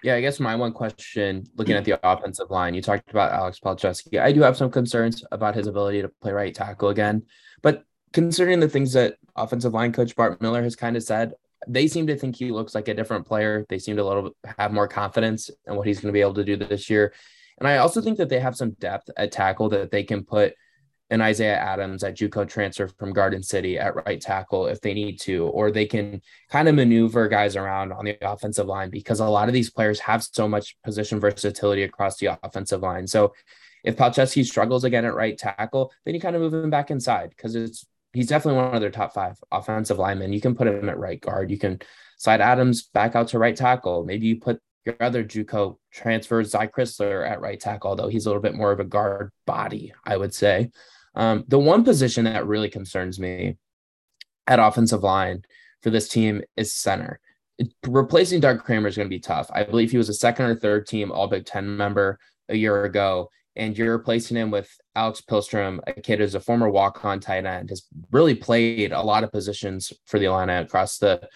Yeah, 0.05 0.17
I 0.17 0.21
guess 0.21 0.39
my 0.39 0.55
one 0.55 0.73
question, 0.73 1.47
looking 1.57 1.77
at 1.77 1.87
the 1.87 1.99
offensive 2.07 2.51
line, 2.51 2.75
you 2.75 2.83
talked 2.83 3.11
about 3.11 3.33
Alex 3.33 3.59
Palczewski. 3.59 4.21
I 4.21 4.33
do 4.33 4.43
have 4.43 4.55
some 4.55 4.71
concerns 4.71 5.25
about 5.33 5.55
his 5.55 5.67
ability 5.67 6.03
to 6.03 6.11
play 6.21 6.31
right 6.31 6.55
tackle 6.55 6.91
again, 6.91 7.23
but 7.63 7.85
considering 8.13 8.61
the 8.61 8.69
things 8.69 8.93
that 8.93 9.17
offensive 9.35 9.73
line 9.73 9.93
coach 9.93 10.15
Bart 10.15 10.43
Miller 10.43 10.63
has 10.63 10.77
kind 10.77 10.99
of 10.99 11.03
said, 11.03 11.33
they 11.67 11.89
seem 11.89 12.07
to 12.09 12.17
think 12.17 12.37
he 12.37 12.51
looks 12.51 12.75
like 12.75 12.89
a 12.89 12.95
different 12.95 13.27
player. 13.27 13.65
They 13.71 13.79
seem 13.79 13.97
to 13.97 14.03
a 14.03 14.05
little 14.05 14.37
have 14.59 14.75
more 14.75 14.89
confidence 14.89 15.51
in 15.67 15.75
what 15.75 15.87
he's 15.87 16.01
going 16.01 16.11
to 16.11 16.13
be 16.13 16.21
able 16.21 16.35
to 16.35 16.45
do 16.45 16.57
this 16.57 16.91
year. 16.91 17.15
And 17.57 17.67
I 17.67 17.79
also 17.79 18.03
think 18.03 18.19
that 18.19 18.29
they 18.29 18.41
have 18.41 18.57
some 18.57 18.73
depth 18.73 19.09
at 19.17 19.33
tackle 19.33 19.71
that 19.71 19.91
they 19.91 20.03
can 20.03 20.23
put 20.23 20.53
an 21.11 21.21
Isaiah 21.21 21.59
Adams 21.59 22.03
at 22.03 22.17
JUCO 22.17 22.49
transfer 22.49 22.89
from 22.89 23.13
Garden 23.13 23.43
City 23.43 23.79
at 23.79 23.95
right 24.07 24.21
tackle 24.21 24.67
if 24.67 24.81
they 24.81 24.95
need 24.95 25.21
to, 25.21 25.47
or 25.49 25.71
they 25.71 25.87
can 25.87 26.23
kind 26.51 26.69
of 26.69 26.75
maneuver 26.75 27.29
guys 27.29 27.57
around 27.57 27.93
on 27.93 28.05
the 28.07 28.17
offensive 28.23 28.67
line 28.67 28.91
because 28.91 29.21
a 29.21 29.27
lot 29.27 29.49
of 29.49 29.55
these 29.55 29.71
players 29.71 30.01
have 30.01 30.23
so 30.23 30.49
much 30.49 30.77
position 30.83 31.21
versatility 31.21 31.83
across 31.83 32.17
the 32.17 32.39
offensive 32.43 32.81
line. 32.81 33.07
So 33.07 33.35
if 33.85 33.97
Palczewski 33.97 34.45
struggles 34.45 34.85
again 34.85 35.05
at 35.05 35.15
right 35.15 35.37
tackle, 35.37 35.93
then 36.05 36.15
you 36.15 36.21
kind 36.21 36.35
of 36.35 36.43
move 36.43 36.55
him 36.55 36.71
back 36.71 36.91
inside 36.91 37.31
because 37.31 37.55
it's 37.55 37.87
he's 38.15 38.29
definitely 38.29 38.63
one 38.63 38.75
of 38.75 38.81
their 38.81 38.91
top 38.91 39.13
five 39.13 39.37
offensive 39.53 39.99
linemen. 39.99 40.33
You 40.33 40.41
can 40.41 40.55
put 40.55 40.67
him 40.67 40.89
at 40.89 40.99
right 40.99 41.21
guard. 41.21 41.51
You 41.51 41.59
can 41.59 41.81
slide 42.17 42.41
Adams 42.41 42.85
back 42.85 43.15
out 43.15 43.29
to 43.29 43.39
right 43.39 43.55
tackle. 43.55 44.05
Maybe 44.05 44.27
you 44.27 44.41
put 44.41 44.61
your 44.87 44.97
other 45.01 45.25
JUCO 45.25 45.77
transfer, 45.91 46.43
Zy 46.45 46.59
Crisler, 46.59 47.29
at 47.29 47.41
right 47.41 47.61
tackle, 47.61 47.91
although 47.91 48.09
he's 48.09 48.27
a 48.27 48.29
little 48.29 48.43
bit 48.43 48.55
more 48.55 48.73
of 48.73 48.81
a 48.81 48.85
guard 48.85 49.31
body, 49.47 49.93
I 50.05 50.17
would 50.17 50.35
say. 50.35 50.71
Um, 51.15 51.45
the 51.49 51.59
one 51.59 51.85
position 51.85 52.25
that 52.25 52.47
really 52.47 52.71
concerns 52.71 53.19
me 53.19 53.57
at 54.47 54.59
offensive 54.59 55.03
line 55.03 55.43
for 55.83 55.91
this 55.91 56.09
team 56.09 56.43
is 56.57 56.73
center. 56.73 57.21
Replacing 57.87 58.41
Doug 58.41 58.65
Kramer 58.65 58.89
is 58.89 58.97
going 58.97 59.09
to 59.09 59.15
be 59.15 59.21
tough. 59.21 59.49
I 59.53 59.63
believe 59.63 59.91
he 59.91 59.99
was 59.99 60.09
a 60.09 60.15
second 60.15 60.47
or 60.47 60.57
third 60.57 60.87
team 60.87 61.13
All 61.13 61.29
Big 61.29 61.47
Ten 61.47 61.77
member 61.77 62.19
a 62.49 62.57
year 62.57 62.85
ago, 62.85 63.31
and 63.55 63.79
you're 63.79 63.97
replacing 63.97 64.37
him 64.37 64.51
with 64.51 64.69
Alex 64.97 65.23
Pihlstrom, 65.23 65.79
a 65.87 65.93
kid 65.93 66.19
who's 66.19 66.35
a 66.35 66.41
former 66.41 66.69
walk-on 66.69 67.21
tight 67.21 67.47
end, 67.47 67.71
has 67.71 67.87
really 68.11 68.35
played 68.35 68.93
a 68.93 69.03
lot 69.03 69.23
of 69.23 69.31
positions 69.31 69.93
for 70.07 70.19
the 70.19 70.27
Illini 70.27 70.55
across 70.55 70.99
the 70.99 71.29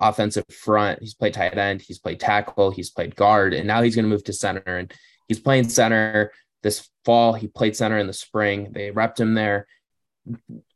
offensive 0.00 0.46
front. 0.48 1.00
He's 1.00 1.14
played 1.14 1.34
tight 1.34 1.58
end, 1.58 1.82
he's 1.82 1.98
played 1.98 2.20
tackle, 2.20 2.70
he's 2.70 2.90
played 2.90 3.16
guard, 3.16 3.52
and 3.52 3.66
now 3.66 3.82
he's 3.82 3.96
going 3.96 4.04
to 4.04 4.08
move 4.08 4.24
to 4.24 4.32
center. 4.32 4.78
And 4.78 4.92
he's 5.28 5.40
playing 5.40 5.68
center 5.68 6.32
this 6.64 6.88
fall. 7.04 7.34
He 7.34 7.46
played 7.46 7.76
center 7.76 7.98
in 7.98 8.08
the 8.08 8.12
spring. 8.12 8.72
They 8.72 8.90
repped 8.90 9.20
him 9.20 9.34
there. 9.34 9.68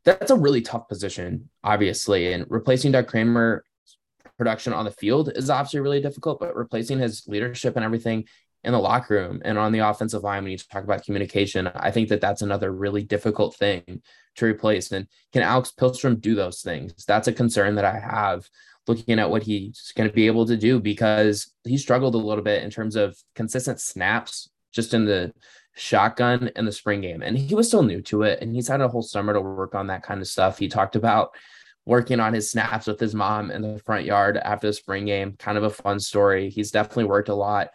That's 0.05 0.31
a 0.31 0.35
really 0.35 0.61
tough 0.61 0.87
position, 0.87 1.49
obviously. 1.63 2.31
And 2.31 2.45
replacing 2.47 2.93
Doug 2.93 3.07
Kramer 3.07 3.65
production 4.37 4.71
on 4.71 4.85
the 4.85 4.91
field 4.91 5.31
is 5.35 5.49
obviously 5.49 5.79
really 5.81 5.99
difficult, 5.99 6.39
but 6.39 6.55
replacing 6.55 6.99
his 6.99 7.27
leadership 7.27 7.75
and 7.75 7.83
everything 7.83 8.25
in 8.63 8.73
the 8.73 8.79
locker 8.79 9.15
room 9.15 9.41
and 9.43 9.57
on 9.57 9.71
the 9.71 9.79
offensive 9.79 10.23
line 10.23 10.43
when 10.43 10.51
you 10.51 10.57
talk 10.57 10.83
about 10.83 11.05
communication 11.05 11.67
i 11.75 11.89
think 11.89 12.09
that 12.09 12.19
that's 12.19 12.41
another 12.41 12.73
really 12.73 13.03
difficult 13.03 13.55
thing 13.55 14.01
to 14.35 14.45
replace 14.45 14.91
and 14.91 15.07
can 15.31 15.41
alex 15.41 15.71
pihlstrom 15.79 16.19
do 16.19 16.35
those 16.35 16.61
things 16.61 17.05
that's 17.05 17.29
a 17.29 17.31
concern 17.31 17.75
that 17.75 17.85
i 17.85 17.97
have 17.97 18.49
looking 18.85 19.17
at 19.17 19.29
what 19.29 19.43
he's 19.43 19.93
going 19.95 20.09
to 20.09 20.13
be 20.13 20.27
able 20.27 20.45
to 20.45 20.57
do 20.57 20.77
because 20.77 21.53
he 21.63 21.77
struggled 21.77 22.15
a 22.15 22.17
little 22.17 22.43
bit 22.43 22.61
in 22.61 22.69
terms 22.69 22.97
of 22.97 23.17
consistent 23.33 23.79
snaps 23.79 24.49
just 24.73 24.93
in 24.93 25.05
the 25.05 25.31
shotgun 25.79 26.51
and 26.55 26.67
the 26.67 26.71
spring 26.71 27.01
game 27.01 27.21
and 27.21 27.37
he 27.37 27.55
was 27.55 27.67
still 27.67 27.83
new 27.83 28.01
to 28.01 28.23
it 28.23 28.39
and 28.41 28.53
he's 28.53 28.67
had 28.67 28.81
a 28.81 28.87
whole 28.87 29.01
summer 29.01 29.33
to 29.33 29.41
work 29.41 29.75
on 29.75 29.87
that 29.87 30.03
kind 30.03 30.21
of 30.21 30.27
stuff 30.27 30.59
he 30.59 30.67
talked 30.67 30.95
about 30.95 31.33
working 31.85 32.19
on 32.19 32.33
his 32.33 32.51
snaps 32.51 32.85
with 32.87 32.99
his 32.99 33.15
mom 33.15 33.49
in 33.49 33.61
the 33.61 33.79
front 33.79 34.05
yard 34.05 34.37
after 34.37 34.67
the 34.67 34.73
spring 34.73 35.05
game 35.05 35.33
kind 35.39 35.57
of 35.57 35.63
a 35.63 35.69
fun 35.69 35.99
story 35.99 36.49
he's 36.49 36.71
definitely 36.71 37.05
worked 37.05 37.29
a 37.29 37.35
lot 37.35 37.69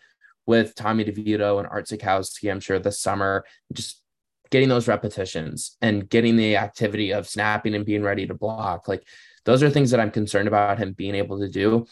with 0.46 0.74
Tommy 0.74 1.04
DeVito 1.04 1.58
and 1.58 1.68
Art 1.68 1.86
Sitkowski, 1.86 2.50
I'm 2.50 2.60
sure 2.60 2.78
this 2.78 3.00
summer, 3.00 3.44
just 3.72 4.02
getting 4.50 4.68
those 4.68 4.88
repetitions 4.88 5.76
and 5.80 6.08
getting 6.08 6.36
the 6.36 6.56
activity 6.56 7.12
of 7.12 7.28
snapping 7.28 7.74
and 7.74 7.84
being 7.84 8.02
ready 8.02 8.26
to 8.26 8.34
block. 8.34 8.88
Like 8.88 9.06
those 9.44 9.62
are 9.62 9.70
things 9.70 9.90
that 9.90 10.00
I'm 10.00 10.10
concerned 10.10 10.48
about 10.48 10.78
him 10.78 10.92
being 10.92 11.14
able 11.14 11.40
to 11.40 11.48
do. 11.48 11.86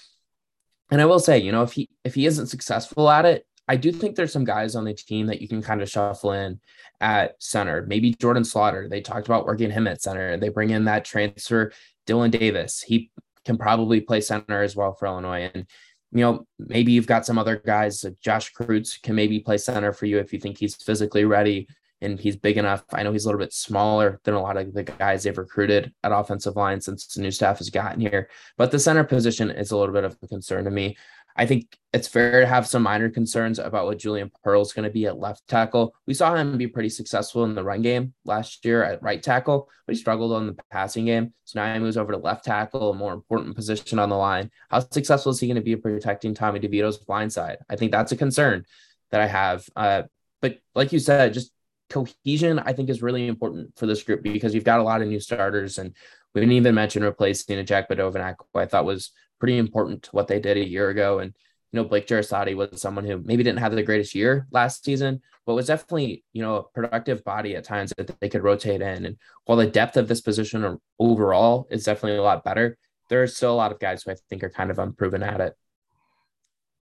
And 0.90 1.00
I 1.00 1.06
will 1.06 1.18
say, 1.18 1.38
you 1.38 1.52
know, 1.52 1.62
if 1.62 1.72
he 1.72 1.88
if 2.04 2.14
he 2.14 2.26
isn't 2.26 2.48
successful 2.48 3.08
at 3.10 3.24
it, 3.24 3.46
I 3.68 3.76
do 3.76 3.92
think 3.92 4.16
there's 4.16 4.32
some 4.32 4.44
guys 4.44 4.74
on 4.74 4.84
the 4.84 4.94
team 4.94 5.26
that 5.26 5.40
you 5.40 5.48
can 5.48 5.62
kind 5.62 5.82
of 5.82 5.88
shuffle 5.88 6.32
in 6.32 6.60
at 7.00 7.40
center. 7.42 7.84
Maybe 7.86 8.12
Jordan 8.12 8.44
Slaughter. 8.44 8.88
They 8.88 9.00
talked 9.00 9.26
about 9.26 9.46
working 9.46 9.70
him 9.70 9.86
at 9.86 10.02
center. 10.02 10.36
They 10.36 10.48
bring 10.48 10.70
in 10.70 10.84
that 10.84 11.04
transfer, 11.04 11.72
Dylan 12.06 12.30
Davis. 12.30 12.80
He 12.82 13.10
can 13.44 13.58
probably 13.58 14.00
play 14.00 14.20
center 14.20 14.62
as 14.62 14.76
well 14.76 14.94
for 14.94 15.06
Illinois. 15.06 15.50
And 15.54 15.66
you 16.12 16.20
know, 16.20 16.46
maybe 16.58 16.92
you've 16.92 17.06
got 17.06 17.24
some 17.24 17.38
other 17.38 17.56
guys. 17.56 18.04
Josh 18.20 18.52
Kreutz 18.52 19.00
can 19.00 19.14
maybe 19.14 19.40
play 19.40 19.58
center 19.58 19.92
for 19.92 20.06
you 20.06 20.18
if 20.18 20.32
you 20.32 20.38
think 20.38 20.58
he's 20.58 20.74
physically 20.74 21.24
ready 21.24 21.68
and 22.02 22.18
he's 22.18 22.36
big 22.36 22.58
enough. 22.58 22.84
I 22.92 23.02
know 23.02 23.12
he's 23.12 23.24
a 23.24 23.28
little 23.28 23.38
bit 23.38 23.52
smaller 23.52 24.20
than 24.24 24.34
a 24.34 24.42
lot 24.42 24.56
of 24.56 24.74
the 24.74 24.82
guys 24.82 25.22
they've 25.22 25.38
recruited 25.38 25.92
at 26.02 26.12
offensive 26.12 26.56
line 26.56 26.80
since 26.80 27.06
the 27.06 27.22
new 27.22 27.30
staff 27.30 27.58
has 27.58 27.70
gotten 27.70 28.00
here. 28.00 28.28
But 28.58 28.72
the 28.72 28.78
center 28.78 29.04
position 29.04 29.50
is 29.50 29.70
a 29.70 29.76
little 29.76 29.94
bit 29.94 30.04
of 30.04 30.18
a 30.22 30.28
concern 30.28 30.64
to 30.64 30.70
me. 30.70 30.96
I 31.36 31.46
think 31.46 31.76
it's 31.92 32.08
fair 32.08 32.40
to 32.40 32.46
have 32.46 32.66
some 32.66 32.82
minor 32.82 33.10
concerns 33.10 33.58
about 33.58 33.86
what 33.86 33.98
Julian 33.98 34.30
Pearl 34.42 34.62
is 34.62 34.72
going 34.72 34.84
to 34.84 34.90
be 34.90 35.06
at 35.06 35.18
left 35.18 35.46
tackle. 35.46 35.94
We 36.06 36.14
saw 36.14 36.34
him 36.34 36.56
be 36.56 36.66
pretty 36.66 36.88
successful 36.88 37.44
in 37.44 37.54
the 37.54 37.64
run 37.64 37.82
game 37.82 38.14
last 38.24 38.64
year 38.64 38.82
at 38.82 39.02
right 39.02 39.22
tackle, 39.22 39.68
but 39.86 39.94
he 39.94 40.00
struggled 40.00 40.32
on 40.32 40.46
the 40.46 40.56
passing 40.70 41.06
game. 41.06 41.34
So 41.44 41.60
now 41.60 41.72
he 41.72 41.80
moves 41.80 41.96
over 41.96 42.12
to 42.12 42.18
left 42.18 42.44
tackle, 42.44 42.90
a 42.90 42.94
more 42.94 43.12
important 43.12 43.56
position 43.56 43.98
on 43.98 44.08
the 44.08 44.16
line. 44.16 44.50
How 44.70 44.80
successful 44.80 45.32
is 45.32 45.40
he 45.40 45.46
going 45.46 45.56
to 45.56 45.62
be 45.62 45.76
protecting 45.76 46.34
Tommy 46.34 46.60
DeVito's 46.60 46.98
blind 46.98 47.32
side? 47.32 47.58
I 47.68 47.76
think 47.76 47.92
that's 47.92 48.12
a 48.12 48.16
concern 48.16 48.64
that 49.10 49.20
I 49.20 49.26
have. 49.26 49.64
Uh, 49.76 50.02
but 50.40 50.58
like 50.74 50.92
you 50.92 50.98
said, 50.98 51.34
just 51.34 51.52
cohesion, 51.90 52.58
I 52.58 52.72
think, 52.72 52.88
is 52.88 53.02
really 53.02 53.26
important 53.26 53.76
for 53.76 53.86
this 53.86 54.02
group 54.02 54.22
because 54.22 54.54
you've 54.54 54.64
got 54.64 54.80
a 54.80 54.82
lot 54.84 55.02
of 55.02 55.08
new 55.08 55.20
starters. 55.20 55.78
And 55.78 55.94
we 56.34 56.40
didn't 56.40 56.54
even 56.54 56.74
mention 56.74 57.04
replacing 57.04 57.58
a 57.58 57.64
Jack 57.64 57.88
Badovinac, 57.88 58.36
who 58.52 58.58
I 58.58 58.66
thought 58.66 58.86
was 58.86 59.12
pretty 59.42 59.58
important 59.58 60.04
to 60.04 60.10
what 60.12 60.28
they 60.28 60.38
did 60.38 60.56
a 60.56 60.64
year 60.64 60.88
ago. 60.90 61.18
And 61.18 61.34
you 61.72 61.76
know, 61.76 61.84
Blake 61.84 62.06
Jeresaty 62.06 62.54
was 62.54 62.80
someone 62.80 63.04
who 63.04 63.18
maybe 63.18 63.42
didn't 63.42 63.58
have 63.58 63.74
the 63.74 63.82
greatest 63.82 64.14
year 64.14 64.46
last 64.52 64.84
season, 64.84 65.20
but 65.44 65.54
was 65.54 65.66
definitely, 65.66 66.22
you 66.32 66.42
know, 66.42 66.54
a 66.54 66.62
productive 66.62 67.24
body 67.24 67.56
at 67.56 67.64
times 67.64 67.92
that 67.96 68.20
they 68.20 68.28
could 68.28 68.44
rotate 68.44 68.82
in. 68.82 69.04
And 69.04 69.16
while 69.46 69.58
the 69.58 69.66
depth 69.66 69.96
of 69.96 70.06
this 70.06 70.20
position 70.20 70.78
overall 71.00 71.66
is 71.72 71.82
definitely 71.82 72.18
a 72.18 72.22
lot 72.22 72.44
better, 72.44 72.78
there 73.08 73.20
are 73.20 73.26
still 73.26 73.52
a 73.52 73.56
lot 73.56 73.72
of 73.72 73.80
guys 73.80 74.04
who 74.04 74.12
I 74.12 74.16
think 74.30 74.44
are 74.44 74.50
kind 74.50 74.70
of 74.70 74.78
unproven 74.78 75.24
at 75.24 75.40
it. 75.40 75.54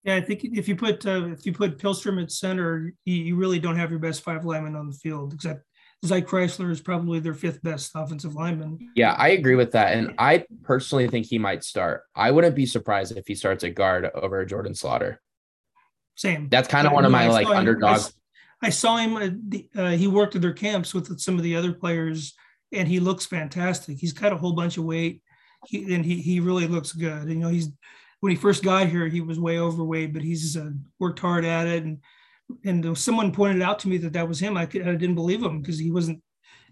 Yeah, 0.02 0.16
I 0.16 0.20
think 0.20 0.40
if 0.42 0.66
you 0.66 0.74
put 0.74 1.06
uh, 1.06 1.28
if 1.28 1.46
you 1.46 1.52
put 1.52 1.78
Pihlstrom 1.78 2.20
at 2.20 2.32
center, 2.32 2.92
you, 3.04 3.14
you, 3.14 3.36
really 3.36 3.60
don't 3.60 3.76
have 3.76 3.90
your 3.90 4.00
best 4.00 4.24
five 4.24 4.44
linemen 4.44 4.74
on 4.74 4.88
the 4.88 4.94
field, 4.94 5.32
except 5.32 5.62
Zy 6.06 6.22
Crisler 6.22 6.70
is 6.70 6.80
probably 6.80 7.18
their 7.18 7.34
fifth 7.34 7.62
best 7.62 7.90
offensive 7.94 8.34
lineman. 8.34 8.92
Yeah, 8.94 9.14
I 9.14 9.30
agree 9.30 9.56
with 9.56 9.72
that. 9.72 9.96
And 9.96 10.14
I 10.18 10.44
personally 10.62 11.08
think 11.08 11.26
he 11.26 11.38
might 11.38 11.64
start. 11.64 12.02
I 12.14 12.30
wouldn't 12.30 12.54
be 12.54 12.66
surprised 12.66 13.16
if 13.16 13.26
he 13.26 13.34
starts 13.34 13.64
at 13.64 13.74
guard 13.74 14.08
over 14.14 14.44
Jordan 14.44 14.74
Slaughter. 14.74 15.20
Same. 16.14 16.48
That's 16.48 16.68
kind 16.68 16.86
of 16.86 16.92
one 16.92 17.04
of 17.04 17.10
my 17.10 17.28
like 17.28 17.48
underdogs. 17.48 18.12
I, 18.62 18.70
saw 18.70 18.96
him. 18.96 19.16
Uh, 19.74 19.90
he 19.90 20.08
worked 20.08 20.36
at 20.36 20.42
their 20.42 20.52
camps 20.52 20.94
with 20.94 21.18
some 21.20 21.36
of 21.36 21.42
the 21.42 21.56
other 21.56 21.72
players, 21.72 22.34
and 22.72 22.88
he 22.88 23.00
looks 23.00 23.26
fantastic. 23.26 23.98
He's 23.98 24.12
cut 24.12 24.32
a 24.32 24.36
whole 24.36 24.52
bunch 24.52 24.78
of 24.78 24.84
weight, 24.84 25.22
he, 25.66 25.94
and 25.94 26.04
he 26.04 26.20
he 26.20 26.40
really 26.40 26.66
looks 26.66 26.92
good. 26.92 27.28
You 27.28 27.36
know, 27.36 27.48
he's 27.48 27.70
when 28.20 28.30
he 28.30 28.36
first 28.36 28.64
got 28.64 28.88
here, 28.88 29.06
he 29.06 29.20
was 29.20 29.38
way 29.38 29.60
overweight, 29.60 30.12
but 30.12 30.22
he's 30.22 30.56
uh, 30.56 30.70
worked 30.98 31.20
hard 31.20 31.44
at 31.44 31.68
it 31.68 31.84
and 31.84 31.98
and 32.64 32.96
someone 32.96 33.32
pointed 33.32 33.62
out 33.62 33.78
to 33.80 33.88
me 33.88 33.98
that 33.98 34.12
that 34.14 34.28
was 34.28 34.40
him. 34.40 34.56
I, 34.56 34.66
could, 34.66 34.82
I 34.82 34.94
didn't 34.94 35.14
believe 35.14 35.42
him 35.42 35.60
because 35.60 35.78
he 35.78 35.90
wasn't. 35.90 36.22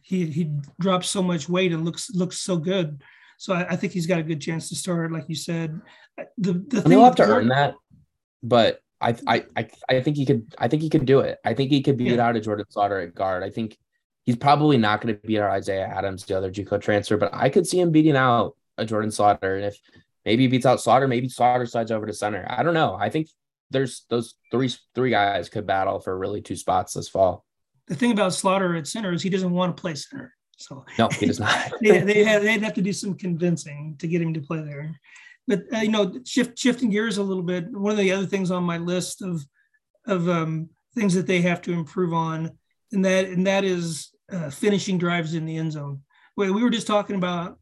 He 0.02 0.26
he 0.26 0.50
dropped 0.80 1.04
so 1.04 1.22
much 1.22 1.48
weight 1.48 1.72
and 1.72 1.84
looks 1.84 2.10
looks 2.10 2.38
so 2.38 2.56
good. 2.56 3.02
So 3.38 3.52
I, 3.54 3.70
I 3.70 3.76
think 3.76 3.92
he's 3.92 4.06
got 4.06 4.20
a 4.20 4.22
good 4.22 4.40
chance 4.40 4.68
to 4.68 4.76
start, 4.76 5.12
like 5.12 5.28
you 5.28 5.34
said. 5.34 5.80
The 6.38 6.52
the 6.52 6.82
thing 6.82 6.92
he'll 6.92 7.04
have 7.04 7.16
to 7.16 7.24
earn 7.24 7.48
that, 7.48 7.74
but 8.42 8.80
I 9.00 9.16
I 9.26 9.44
I 9.56 9.68
I 9.88 10.00
think 10.00 10.16
he 10.16 10.24
could. 10.24 10.54
I 10.58 10.68
think 10.68 10.82
he 10.82 10.90
could 10.90 11.06
do 11.06 11.20
it. 11.20 11.38
I 11.44 11.54
think 11.54 11.70
he 11.70 11.82
could 11.82 11.96
beat 11.96 12.12
yeah. 12.12 12.26
out 12.26 12.36
a 12.36 12.40
Jordan 12.40 12.66
Slaughter 12.70 13.00
at 13.00 13.14
guard. 13.14 13.42
I 13.42 13.50
think 13.50 13.76
he's 14.26 14.36
probably 14.36 14.76
not 14.76 15.00
going 15.00 15.14
to 15.14 15.20
beat 15.26 15.38
out 15.38 15.50
Isaiah 15.50 15.86
Adams, 15.86 16.24
the 16.24 16.36
other 16.36 16.50
JUCO 16.50 16.80
transfer, 16.80 17.16
but 17.16 17.30
I 17.32 17.48
could 17.48 17.66
see 17.66 17.80
him 17.80 17.92
beating 17.92 18.16
out 18.16 18.56
a 18.76 18.84
Jordan 18.84 19.10
Slaughter. 19.10 19.56
And 19.56 19.64
if 19.66 19.78
maybe 20.24 20.42
he 20.42 20.48
beats 20.48 20.66
out 20.66 20.80
Slaughter, 20.80 21.08
maybe 21.08 21.28
Slaughter 21.28 21.66
slides 21.66 21.92
over 21.92 22.06
to 22.06 22.12
center. 22.12 22.44
I 22.48 22.62
don't 22.62 22.74
know. 22.74 22.96
I 22.98 23.08
think 23.08 23.28
there's 23.70 24.05
those 24.09 24.35
three 24.50 24.70
three 24.94 25.11
guys 25.11 25.48
could 25.48 25.66
battle 25.66 26.00
for 26.00 26.16
really 26.16 26.40
two 26.40 26.57
spots 26.57 26.94
this 26.94 27.09
fall. 27.09 27.44
The 27.88 27.94
thing 27.94 28.12
about 28.12 28.35
Slaughter 28.35 28.74
at 28.76 28.87
center 28.87 29.12
is 29.12 29.22
he 29.22 29.31
doesn't 29.31 29.50
want 29.50 29.76
to 29.76 29.81
play 29.81 29.94
center. 29.94 30.33
So 30.57 30.85
no, 30.98 31.09
he 31.09 31.26
does 31.26 31.38
not. 31.38 31.72
they, 31.83 32.00
they 32.00 32.24
have, 32.24 32.42
they'd 32.42 32.62
have 32.62 32.74
to 32.74 32.83
do 32.83 32.92
some 32.92 33.14
convincing 33.14 33.96
to 33.98 34.09
get 34.09 34.22
him 34.22 34.35
to 34.35 34.40
play 34.40 34.62
there. 34.62 34.98
But 35.46 35.62
uh, 35.72 35.79
you 35.79 35.90
know, 35.90 36.12
shift 36.24 36.59
shifting 36.59 36.90
gears 36.90 37.18
a 37.18 37.22
little 37.22 37.42
bit. 37.42 37.70
One 37.70 37.92
of 37.92 37.98
the 37.98 38.12
other 38.12 38.26
things 38.26 38.50
on 38.50 38.64
my 38.64 38.79
list 38.79 39.22
of 39.22 39.44
of 40.07 40.29
um, 40.29 40.70
things 40.94 41.14
that 41.14 41.26
they 41.26 41.40
have 41.42 41.61
to 41.62 41.72
improve 41.72 42.12
on, 42.12 42.50
and 42.92 43.05
that 43.05 43.26
and 43.26 43.46
that 43.46 43.64
is 43.64 44.11
uh, 44.33 44.50
finishing 44.50 44.98
drives 44.98 45.35
in 45.35 45.46
the 45.46 45.57
end 45.57 45.72
zone. 45.72 46.02
We, 46.37 46.50
we 46.50 46.62
were 46.62 46.70
just 46.70 46.87
talking 46.87 47.16
about 47.16 47.59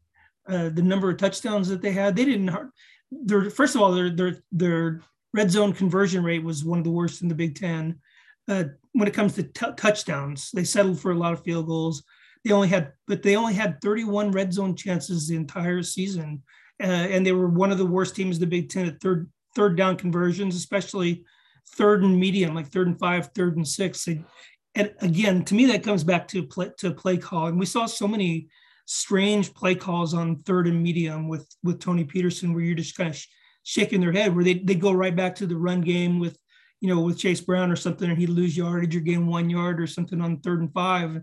uh, 0.47 0.69
the 0.69 0.81
number 0.81 1.09
of 1.09 1.17
touchdowns 1.17 1.67
that 1.67 1.81
they 1.81 1.91
had. 1.91 2.15
They 2.15 2.25
didn't. 2.25 2.71
They're 3.11 3.49
first 3.49 3.75
of 3.75 3.81
all, 3.81 3.91
their 3.91 4.09
their 4.09 4.37
their 4.51 5.01
red 5.35 5.51
zone 5.51 5.73
conversion 5.73 6.23
rate 6.23 6.43
was 6.43 6.63
one 6.63 6.77
of 6.77 6.85
the 6.85 6.91
worst 6.91 7.21
in 7.21 7.27
the 7.27 7.35
Big 7.35 7.55
Ten. 7.55 7.99
Uh, 8.47 8.63
when 8.93 9.07
it 9.07 9.13
comes 9.13 9.33
to 9.35 9.43
t- 9.43 9.65
touchdowns, 9.75 10.49
they 10.53 10.63
settled 10.63 10.99
for 10.99 11.11
a 11.11 11.17
lot 11.17 11.33
of 11.33 11.43
field 11.43 11.67
goals. 11.67 12.03
They 12.43 12.51
only 12.51 12.69
had, 12.69 12.93
but 13.07 13.21
they 13.21 13.35
only 13.35 13.53
had 13.53 13.81
31 13.81 14.31
red 14.31 14.53
zone 14.53 14.75
chances 14.75 15.27
the 15.27 15.35
entire 15.35 15.83
season, 15.83 16.43
uh, 16.81 16.85
and 16.85 17.25
they 17.25 17.33
were 17.33 17.49
one 17.49 17.71
of 17.71 17.77
the 17.77 17.85
worst 17.85 18.15
teams 18.15 18.37
in 18.37 18.41
the 18.41 18.47
Big 18.47 18.69
Ten 18.69 18.85
at 18.85 19.01
third 19.01 19.29
third 19.55 19.75
down 19.75 19.97
conversions, 19.97 20.55
especially 20.55 21.25
third 21.69 22.03
and 22.03 22.17
medium, 22.17 22.55
like 22.55 22.67
third 22.67 22.87
and 22.87 22.99
five, 22.99 23.29
third 23.33 23.57
and 23.57 23.67
six. 23.67 24.07
And 24.07 24.93
again, 24.99 25.43
to 25.45 25.55
me, 25.55 25.65
that 25.67 25.83
comes 25.83 26.03
back 26.03 26.27
to 26.29 26.43
play, 26.43 26.69
to 26.79 26.93
play 26.93 27.17
calling. 27.17 27.57
We 27.57 27.65
saw 27.65 27.85
so 27.85 28.07
many 28.07 28.47
strange 28.85 29.53
play 29.53 29.73
calls 29.73 30.13
on 30.13 30.37
third 30.37 30.67
and 30.67 30.81
medium 30.81 31.27
with 31.27 31.47
with 31.63 31.79
Tony 31.79 32.05
Petersen, 32.05 32.53
where 32.53 32.63
you're 32.63 32.75
just 32.75 32.95
kind 32.95 33.09
of 33.09 33.25
shaking 33.65 33.99
their 33.99 34.11
head 34.11 34.33
where 34.33 34.43
they 34.43 34.53
they 34.59 34.75
go 34.75 34.91
right 34.91 35.15
back 35.15 35.35
to 35.35 35.47
the 35.47 35.57
run 35.57 35.81
game 35.81 36.19
with 36.19 36.37
you 36.79 36.87
know 36.87 37.01
with 37.01 37.17
Chase 37.17 37.41
Brown 37.41 37.71
or 37.71 37.75
something 37.75 38.09
and 38.09 38.17
he'd 38.17 38.29
lose 38.29 38.55
yardage 38.55 38.95
or 38.95 38.99
gain 38.99 39.27
one 39.27 39.49
yard 39.49 39.81
or 39.81 39.87
something 39.87 40.21
on 40.21 40.39
third 40.39 40.61
and 40.61 40.71
five. 40.71 41.21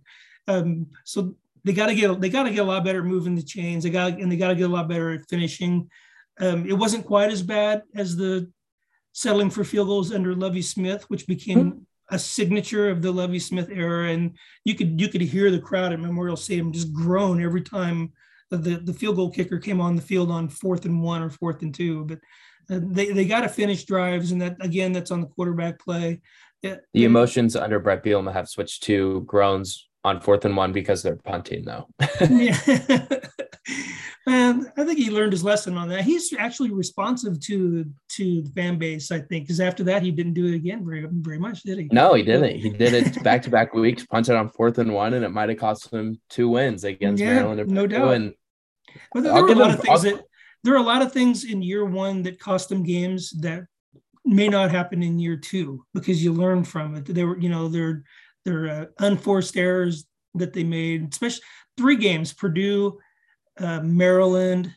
Um, 0.49 0.89
so 1.05 1.37
they 1.65 1.73
got 1.73 1.87
to 1.87 1.95
get 1.95 2.21
they 2.21 2.29
got 2.29 2.43
to 2.43 2.51
get 2.51 2.59
a 2.59 2.65
lot 2.65 2.85
better 2.85 2.99
at 2.99 3.05
moving 3.05 3.37
the 3.37 3.43
chains. 3.43 3.85
They 3.85 3.91
got 3.91 4.19
and 4.19 4.31
they 4.31 4.37
got 4.37 4.49
to 4.49 4.57
get 4.57 4.69
a 4.69 4.73
lot 4.73 4.89
better 4.89 5.13
at 5.13 5.29
finishing. 5.31 5.89
Um, 6.41 6.67
it 6.67 6.73
wasn't 6.73 7.07
quite 7.07 7.31
as 7.31 7.43
bad 7.43 7.83
as 7.95 8.17
the 8.17 8.51
settling 9.13 9.51
for 9.51 9.63
field 9.63 9.87
goals 9.87 10.13
under 10.13 10.35
Lovie 10.35 10.63
Smith, 10.63 11.05
which 11.09 11.29
became 11.29 11.59
mm-hmm. 11.59 12.15
a 12.15 12.19
signature 12.19 12.91
of 12.91 13.03
the 13.03 13.13
Lovie 13.13 13.39
Smith 13.39 13.69
era. 13.71 14.09
And 14.09 14.37
you 14.65 14.75
could 14.75 15.01
you 15.01 15.09
could 15.09 15.21
hear 15.21 15.53
the 15.53 15.61
crowd 15.61 15.93
at 15.93 16.01
Memorial 16.01 16.37
Stadium 16.37 16.73
just 16.73 16.93
groan 16.93 17.41
every 17.41 17.63
time 17.63 18.13
the 18.59 18.77
the 18.77 18.93
field 18.93 19.17
goal 19.17 19.31
kicker 19.31 19.59
came 19.59 19.81
on 19.81 19.97
the 19.97 20.03
field 20.03 20.31
on 20.31 20.49
fourth 20.49 20.85
and 20.85 21.03
one 21.03 21.23
or 21.23 21.31
fourth 21.31 21.63
and 21.63 21.75
two, 21.75 22.05
but 22.05 22.19
uh, 22.71 22.81
they 22.83 23.13
they 23.13 23.25
got 23.25 23.41
to 23.43 23.49
finish 23.49 23.85
drives, 23.85 24.33
and 24.33 24.41
that 24.43 24.57
again, 24.61 24.93
that's 24.93 25.11
on 25.11 25.21
the 25.21 25.27
quarterback 25.27 25.81
play. 25.81 26.21
Yeah. 26.63 26.77
The 26.95 27.05
emotions 27.05 27.57
under 27.57 27.81
Bret 27.81 28.05
Bielema 28.05 28.33
have 28.33 28.49
switched 28.49 28.85
to 28.85 29.23
groans 29.23 29.89
on 30.05 30.21
fourth 30.21 30.45
and 30.45 30.57
one 30.57 30.73
because 30.73 31.03
they're 31.03 31.17
punting, 31.17 31.65
though. 31.65 31.89
yeah. 32.31 32.59
And 34.27 34.71
I 34.77 34.85
think 34.85 34.99
he 34.99 35.11
learned 35.11 35.33
his 35.33 35.43
lesson 35.43 35.77
on 35.77 35.89
that. 35.89 36.03
He's 36.03 36.33
actually 36.33 36.71
responsive 36.71 37.41
to 37.41 37.85
to 38.11 38.43
the 38.43 38.51
fan 38.55 38.79
base, 38.79 39.11
I 39.11 39.19
think, 39.19 39.45
because 39.45 39.59
after 39.59 39.83
that 39.85 40.03
he 40.03 40.13
didn't 40.13 40.35
do 40.35 40.47
it 40.47 40.55
again 40.55 40.85
very 40.85 41.05
very 41.11 41.41
much, 41.41 41.63
did 41.65 41.79
he? 41.79 41.89
No, 41.91 42.15
he 42.15 42.23
didn't. 42.23 42.57
He 42.61 42.71
did 42.71 42.95
it 42.95 43.23
back 43.25 43.43
to 43.43 43.51
back 43.51 43.75
weeks, 43.75 44.07
punted 44.07 44.37
on 44.37 44.49
fourth 44.51 44.79
and 44.79 44.95
one, 44.95 45.15
and 45.15 45.25
it 45.25 45.31
might 45.31 45.49
have 45.49 45.59
cost 45.59 45.93
him 45.93 46.21
two 46.31 46.49
wins 46.49 46.85
against 46.85 47.21
yeah, 47.21 47.35
Maryland. 47.35 47.69
No 47.69 47.87
doubt. 47.89 48.15
And 48.15 48.35
but 49.15 49.23
there, 49.23 49.33
there 49.33 49.43
were 49.43 49.53
a 49.53 49.55
lot 49.55 49.71
him, 49.71 49.75
of 49.77 49.81
things 49.83 50.05
I'll, 50.05 50.13
that 50.13 50.25
there 50.65 50.75
are 50.75 50.79
a 50.79 50.83
lot 50.83 51.03
of 51.03 51.13
things 51.13 51.45
in 51.45 51.63
year 51.63 51.85
one 51.85 52.23
that 52.23 52.39
cost 52.39 52.69
them 52.69 52.83
games 52.83 53.31
that 53.41 53.65
may 54.25 54.49
not 54.49 54.71
happen 54.71 55.03
in 55.03 55.19
year 55.19 55.37
two 55.37 55.85
because 55.95 56.23
you 56.23 56.33
learn 56.33 56.65
from 56.65 56.95
it. 56.95 57.07
There 57.07 57.27
were, 57.27 57.39
you 57.39 57.49
know, 57.49 57.69
there 57.69 58.05
there 58.45 58.69
uh, 58.69 58.85
unforced 59.05 59.57
errors 59.57 60.05
that 60.35 60.53
they 60.53 60.65
made, 60.65 61.13
especially 61.13 61.43
three 61.77 61.97
games: 61.97 62.33
Purdue, 62.33 62.99
uh, 63.59 63.81
Maryland, 63.81 64.73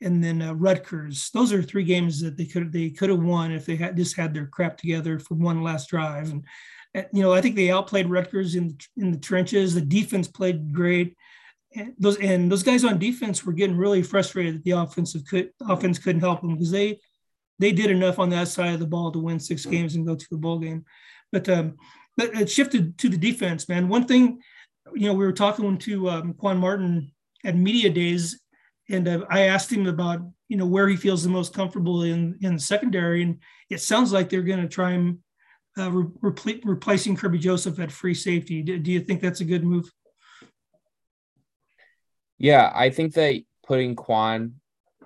and 0.00 0.22
then 0.22 0.42
uh, 0.42 0.54
Rutgers. 0.54 1.30
Those 1.32 1.52
are 1.52 1.62
three 1.62 1.84
games 1.84 2.20
that 2.20 2.36
they 2.36 2.46
could 2.46 2.72
they 2.72 2.90
could 2.90 3.10
have 3.10 3.22
won 3.22 3.52
if 3.52 3.66
they 3.66 3.76
had 3.76 3.96
just 3.96 4.16
had 4.16 4.34
their 4.34 4.46
crap 4.46 4.76
together 4.76 5.18
for 5.18 5.34
one 5.34 5.62
last 5.62 5.88
drive. 5.88 6.30
And 6.30 6.44
uh, 6.96 7.02
you 7.12 7.22
know, 7.22 7.32
I 7.32 7.40
think 7.40 7.56
they 7.56 7.70
outplayed 7.70 8.10
Rutgers 8.10 8.56
in 8.56 8.76
in 8.96 9.12
the 9.12 9.18
trenches. 9.18 9.74
The 9.74 9.80
defense 9.80 10.28
played 10.28 10.72
great. 10.72 11.16
And 11.74 11.94
those 11.98 12.18
and 12.18 12.50
those 12.50 12.62
guys 12.62 12.84
on 12.84 12.98
defense 12.98 13.44
were 13.44 13.52
getting 13.52 13.76
really 13.76 14.02
frustrated 14.02 14.56
that 14.56 14.64
the 14.64 14.72
offensive 14.72 15.24
could 15.26 15.50
offense 15.68 15.98
couldn't 15.98 16.20
help 16.20 16.40
them 16.40 16.54
because 16.54 16.70
they 16.70 16.98
they 17.58 17.72
did 17.72 17.90
enough 17.90 18.18
on 18.18 18.30
that 18.30 18.48
side 18.48 18.74
of 18.74 18.80
the 18.80 18.86
ball 18.86 19.12
to 19.12 19.18
win 19.18 19.38
six 19.38 19.64
games 19.64 19.94
and 19.94 20.06
go 20.06 20.14
to 20.14 20.26
the 20.30 20.36
bowl 20.36 20.58
game. 20.58 20.84
But 21.30 21.48
um, 21.48 21.76
but 22.16 22.34
it 22.34 22.50
shifted 22.50 22.98
to 22.98 23.08
the 23.08 23.16
defense, 23.16 23.68
man. 23.68 23.88
One 23.88 24.06
thing, 24.06 24.40
you 24.94 25.06
know, 25.06 25.14
we 25.14 25.24
were 25.24 25.32
talking 25.32 25.78
to 25.78 26.10
um, 26.10 26.34
Quan 26.34 26.58
Martin 26.58 27.12
at 27.44 27.56
media 27.56 27.90
days, 27.90 28.40
and 28.90 29.08
uh, 29.08 29.24
I 29.30 29.42
asked 29.42 29.72
him 29.72 29.86
about 29.86 30.20
you 30.48 30.56
know 30.56 30.66
where 30.66 30.88
he 30.88 30.96
feels 30.96 31.22
the 31.22 31.30
most 31.30 31.54
comfortable 31.54 32.02
in 32.02 32.38
in 32.42 32.54
the 32.54 32.60
secondary, 32.60 33.22
and 33.22 33.38
it 33.70 33.80
sounds 33.80 34.12
like 34.12 34.28
they're 34.28 34.42
going 34.42 34.60
to 34.60 34.68
try 34.68 34.92
and 34.92 35.18
uh, 35.78 35.90
re- 35.90 36.60
replacing 36.64 37.16
Kerby 37.16 37.40
Joseph 37.40 37.78
at 37.80 37.90
free 37.90 38.14
safety. 38.14 38.62
Do, 38.62 38.78
do 38.78 38.90
you 38.92 39.00
think 39.00 39.20
that's 39.20 39.40
a 39.40 39.46
good 39.46 39.64
move? 39.64 39.90
Yeah, 42.42 42.72
I 42.74 42.90
think 42.90 43.14
that 43.14 43.40
putting 43.64 43.94
Quan 43.94 44.54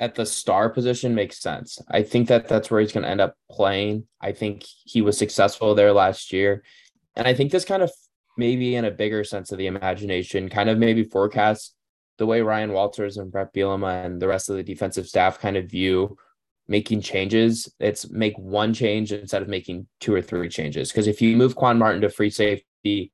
at 0.00 0.14
the 0.14 0.24
star 0.24 0.70
position 0.70 1.14
makes 1.14 1.38
sense. 1.38 1.78
I 1.90 2.02
think 2.02 2.28
that 2.28 2.48
that's 2.48 2.70
where 2.70 2.80
he's 2.80 2.92
going 2.92 3.04
to 3.04 3.10
end 3.10 3.20
up 3.20 3.34
playing. 3.50 4.06
I 4.22 4.32
think 4.32 4.64
he 4.84 5.02
was 5.02 5.18
successful 5.18 5.74
there 5.74 5.92
last 5.92 6.32
year. 6.32 6.64
And 7.14 7.28
I 7.28 7.34
think 7.34 7.52
this 7.52 7.66
kind 7.66 7.82
of 7.82 7.92
maybe 8.38 8.74
in 8.74 8.86
a 8.86 8.90
bigger 8.90 9.22
sense 9.22 9.52
of 9.52 9.58
the 9.58 9.66
imagination 9.66 10.48
kind 10.48 10.70
of 10.70 10.78
maybe 10.78 11.04
forecasts 11.04 11.74
the 12.16 12.24
way 12.24 12.40
Ryan 12.40 12.72
Walters 12.72 13.18
and 13.18 13.30
Bret 13.30 13.52
Bielema 13.52 14.06
and 14.06 14.20
the 14.20 14.28
rest 14.28 14.48
of 14.48 14.56
the 14.56 14.62
defensive 14.62 15.06
staff 15.06 15.38
kind 15.38 15.58
of 15.58 15.70
view 15.70 16.16
making 16.68 17.02
changes. 17.02 17.70
It's 17.78 18.08
make 18.08 18.38
one 18.38 18.72
change 18.72 19.12
instead 19.12 19.42
of 19.42 19.48
making 19.48 19.88
two 20.00 20.14
or 20.14 20.22
three 20.22 20.48
changes. 20.48 20.90
Because 20.90 21.06
if 21.06 21.20
you 21.20 21.36
move 21.36 21.54
Quan 21.54 21.78
Martin 21.78 22.00
to 22.00 22.08
free 22.08 22.30
safety, 22.30 23.12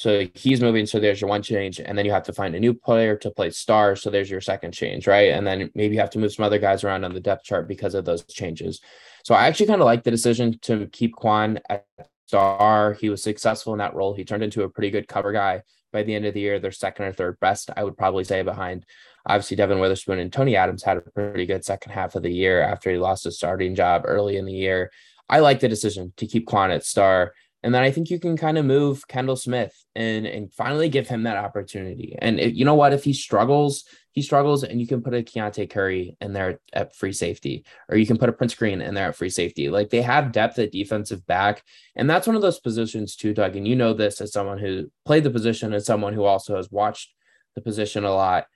so 0.00 0.26
he's 0.32 0.62
moving, 0.62 0.86
so 0.86 0.98
there's 0.98 1.20
your 1.20 1.28
one 1.28 1.42
change, 1.42 1.78
and 1.78 1.98
then 1.98 2.06
you 2.06 2.10
have 2.10 2.22
to 2.22 2.32
find 2.32 2.54
a 2.54 2.58
new 2.58 2.72
player 2.72 3.18
to 3.18 3.30
play 3.30 3.50
star. 3.50 3.94
So 3.96 4.08
there's 4.08 4.30
your 4.30 4.40
second 4.40 4.72
change, 4.72 5.06
right? 5.06 5.32
And 5.32 5.46
then 5.46 5.70
maybe 5.74 5.94
you 5.94 6.00
have 6.00 6.08
to 6.12 6.18
move 6.18 6.32
some 6.32 6.46
other 6.46 6.58
guys 6.58 6.84
around 6.84 7.04
on 7.04 7.12
the 7.12 7.20
depth 7.20 7.44
chart 7.44 7.68
because 7.68 7.94
of 7.94 8.06
those 8.06 8.24
changes. 8.24 8.80
So 9.26 9.34
I 9.34 9.46
actually 9.46 9.66
kind 9.66 9.82
of 9.82 9.84
like 9.84 10.02
the 10.02 10.10
decision 10.10 10.58
to 10.62 10.86
keep 10.86 11.14
Quan 11.16 11.60
at 11.68 11.84
star. 12.26 12.94
He 12.94 13.10
was 13.10 13.22
successful 13.22 13.74
in 13.74 13.78
that 13.80 13.94
role. 13.94 14.14
He 14.14 14.24
turned 14.24 14.42
into 14.42 14.62
a 14.62 14.70
pretty 14.70 14.88
good 14.88 15.06
cover 15.06 15.32
guy 15.32 15.64
by 15.92 16.02
the 16.02 16.14
end 16.14 16.24
of 16.24 16.32
the 16.32 16.40
year. 16.40 16.58
They're 16.58 16.72
second 16.72 17.04
or 17.04 17.12
third 17.12 17.38
best, 17.38 17.68
I 17.76 17.84
would 17.84 17.98
probably 17.98 18.24
say, 18.24 18.40
behind 18.40 18.86
obviously 19.26 19.58
Devon 19.58 19.80
Witherspoon 19.80 20.18
and 20.18 20.32
Tony 20.32 20.56
Adams 20.56 20.82
had 20.82 20.96
a 20.96 21.02
pretty 21.02 21.44
good 21.44 21.62
second 21.62 21.92
half 21.92 22.14
of 22.14 22.22
the 22.22 22.32
year 22.32 22.62
after 22.62 22.90
he 22.90 22.96
lost 22.96 23.24
his 23.24 23.36
starting 23.36 23.74
job 23.74 24.04
early 24.06 24.38
in 24.38 24.46
the 24.46 24.52
year. 24.54 24.90
I 25.28 25.40
like 25.40 25.60
the 25.60 25.68
decision 25.68 26.14
to 26.16 26.26
keep 26.26 26.46
Quan 26.46 26.70
at 26.70 26.86
star. 26.86 27.34
And 27.62 27.74
then 27.74 27.82
I 27.82 27.90
think 27.90 28.10
you 28.10 28.18
can 28.18 28.36
kind 28.36 28.56
of 28.56 28.64
move 28.64 29.06
Kendall 29.06 29.36
Smith 29.36 29.74
and 29.94 30.26
and 30.26 30.52
finally 30.52 30.88
give 30.88 31.08
him 31.08 31.24
that 31.24 31.36
opportunity. 31.36 32.16
And 32.18 32.40
you 32.40 32.64
know 32.64 32.74
what? 32.74 32.92
If 32.92 33.04
he 33.04 33.12
struggles, 33.12 33.84
he 34.12 34.22
struggles, 34.22 34.64
and 34.64 34.80
you 34.80 34.86
can 34.86 35.02
put 35.02 35.14
a 35.14 35.22
Keontae 35.22 35.68
Curry 35.68 36.16
in 36.20 36.32
there 36.32 36.60
at 36.72 36.96
free 36.96 37.12
safety, 37.12 37.64
or 37.88 37.96
you 37.96 38.06
can 38.06 38.18
put 38.18 38.28
a 38.28 38.32
Prince 38.32 38.54
Green 38.54 38.80
in 38.80 38.94
there 38.94 39.08
at 39.08 39.16
free 39.16 39.30
safety. 39.30 39.68
Like 39.68 39.90
they 39.90 40.02
have 40.02 40.32
depth 40.32 40.58
at 40.58 40.72
defensive 40.72 41.26
back, 41.26 41.62
and 41.96 42.08
that's 42.08 42.26
one 42.26 42.36
of 42.36 42.42
those 42.42 42.60
positions 42.60 43.14
too, 43.14 43.34
Doug. 43.34 43.56
And 43.56 43.68
you 43.68 43.76
know 43.76 43.92
this 43.92 44.20
as 44.20 44.32
someone 44.32 44.58
who 44.58 44.90
played 45.04 45.24
the 45.24 45.30
position, 45.30 45.74
as 45.74 45.86
someone 45.86 46.14
who 46.14 46.24
also 46.24 46.56
has 46.56 46.70
watched 46.70 47.12
the 47.54 47.60
position 47.60 48.04
a 48.04 48.12
lot 48.12 48.46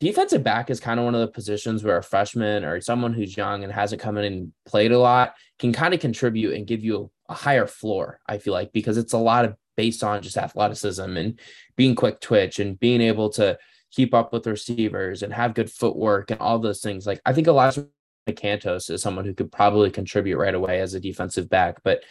defensive 0.00 0.44
back 0.44 0.70
is 0.70 0.80
kind 0.80 1.00
of 1.00 1.04
one 1.04 1.14
of 1.14 1.20
the 1.20 1.28
positions 1.28 1.82
where 1.82 1.98
a 1.98 2.02
freshman 2.02 2.64
or 2.64 2.80
someone 2.80 3.12
who's 3.12 3.36
young 3.36 3.64
and 3.64 3.72
hasn't 3.72 4.00
come 4.00 4.16
in 4.16 4.24
and 4.24 4.52
played 4.66 4.92
a 4.92 4.98
lot 4.98 5.34
can 5.58 5.72
kind 5.72 5.92
of 5.92 6.00
contribute 6.00 6.54
and 6.54 6.66
give 6.66 6.84
you 6.84 7.10
a, 7.28 7.34
higher 7.34 7.66
floor, 7.66 8.20
I 8.26 8.38
feel 8.38 8.52
like, 8.52 8.72
because 8.72 8.98
it's 8.98 9.12
a 9.12 9.18
lot 9.18 9.44
of 9.44 9.56
based 9.76 10.02
on 10.02 10.22
just 10.22 10.36
athleticism 10.36 11.16
and 11.16 11.38
being 11.76 11.94
quick 11.94 12.20
twitch 12.20 12.58
and 12.58 12.78
being 12.80 13.00
able 13.00 13.30
to 13.30 13.58
keep 13.90 14.12
up 14.12 14.32
with 14.32 14.46
receivers 14.46 15.22
and 15.22 15.32
have 15.32 15.54
good 15.54 15.70
footwork 15.70 16.30
and 16.30 16.40
all 16.40 16.58
those 16.58 16.80
things. 16.80 17.06
Like 17.06 17.20
I 17.24 17.32
think 17.32 17.46
Elijah 17.46 17.86
Cantos 18.28 18.90
is 18.90 19.02
someone 19.02 19.24
who 19.24 19.34
could 19.34 19.52
probably 19.52 19.90
contribute 19.90 20.36
right 20.36 20.54
away 20.54 20.80
as 20.80 20.94
a 20.94 21.00
defensive 21.00 21.48
back. 21.48 21.82
But 21.82 22.02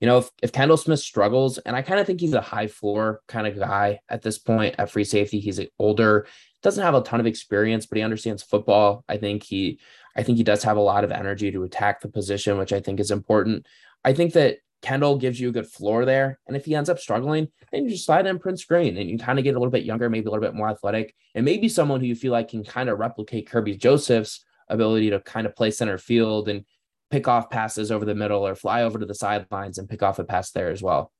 you 0.00 0.06
know, 0.06 0.18
if, 0.18 0.30
if 0.42 0.52
Kendall 0.52 0.76
Smith 0.76 1.00
struggles, 1.00 1.58
and 1.58 1.74
I 1.74 1.82
kind 1.82 1.98
of 1.98 2.06
think 2.06 2.20
he's 2.20 2.34
a 2.34 2.40
high 2.40 2.66
floor 2.66 3.22
kind 3.28 3.46
of 3.46 3.58
guy 3.58 4.00
at 4.08 4.22
this 4.22 4.38
point 4.38 4.74
at 4.78 4.90
free 4.90 5.04
safety, 5.04 5.40
he's 5.40 5.60
older, 5.78 6.26
doesn't 6.62 6.84
have 6.84 6.94
a 6.94 7.02
ton 7.02 7.20
of 7.20 7.26
experience, 7.26 7.86
but 7.86 7.96
he 7.96 8.04
understands 8.04 8.42
football. 8.42 9.04
I 9.08 9.16
think 9.16 9.42
he, 9.42 9.80
I 10.14 10.22
think 10.22 10.36
he 10.36 10.44
does 10.44 10.62
have 10.64 10.76
a 10.76 10.82
lot 10.82 11.04
of 11.04 11.12
energy 11.12 11.50
to 11.50 11.64
attack 11.64 12.00
the 12.00 12.08
position, 12.08 12.58
which 12.58 12.72
I 12.72 12.80
think 12.80 13.00
is 13.00 13.10
important. 13.10 13.66
I 14.04 14.12
think 14.12 14.34
that 14.34 14.58
Kendall 14.86 15.18
gives 15.18 15.40
you 15.40 15.48
a 15.48 15.52
good 15.52 15.66
floor 15.66 16.04
there. 16.04 16.38
And 16.46 16.56
if 16.56 16.64
he 16.64 16.76
ends 16.76 16.88
up 16.88 17.00
struggling, 17.00 17.48
then 17.72 17.84
you 17.84 17.90
just 17.90 18.06
slide 18.06 18.24
in 18.24 18.38
Prince 18.38 18.64
Green 18.64 18.96
and 18.96 19.10
you 19.10 19.18
kind 19.18 19.36
of 19.36 19.44
get 19.44 19.56
a 19.56 19.58
little 19.58 19.72
bit 19.72 19.82
younger, 19.82 20.08
maybe 20.08 20.26
a 20.26 20.30
little 20.30 20.46
bit 20.46 20.54
more 20.54 20.68
athletic, 20.68 21.12
and 21.34 21.44
maybe 21.44 21.68
someone 21.68 21.98
who 21.98 22.06
you 22.06 22.14
feel 22.14 22.30
like 22.30 22.50
can 22.50 22.62
kind 22.62 22.88
of 22.88 23.00
replicate 23.00 23.50
Kerby 23.50 23.80
Joseph's 23.80 24.44
ability 24.68 25.10
to 25.10 25.18
kind 25.18 25.44
of 25.44 25.56
play 25.56 25.72
center 25.72 25.98
field 25.98 26.48
and 26.48 26.64
pick 27.10 27.26
off 27.26 27.50
passes 27.50 27.90
over 27.90 28.04
the 28.04 28.14
middle 28.14 28.46
or 28.46 28.54
fly 28.54 28.84
over 28.84 28.96
to 29.00 29.06
the 29.06 29.14
sidelines 29.14 29.78
and 29.78 29.88
pick 29.88 30.04
off 30.04 30.20
a 30.20 30.24
pass 30.24 30.52
there 30.52 30.70
as 30.70 30.84
well. 30.84 31.10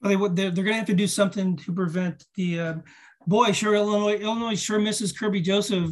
well 0.00 0.28
they, 0.30 0.34
they're, 0.34 0.50
they're 0.50 0.64
going 0.64 0.74
to 0.74 0.78
have 0.78 0.86
to 0.86 0.94
do 0.94 1.06
something 1.06 1.54
to 1.58 1.74
prevent 1.74 2.24
the 2.34 2.60
uh, 2.60 2.74
boy. 3.26 3.52
Sure, 3.52 3.74
Illinois 3.74 4.16
Illinois 4.16 4.58
sure 4.58 4.78
misses 4.78 5.12
Kirby 5.12 5.42
Joseph 5.42 5.90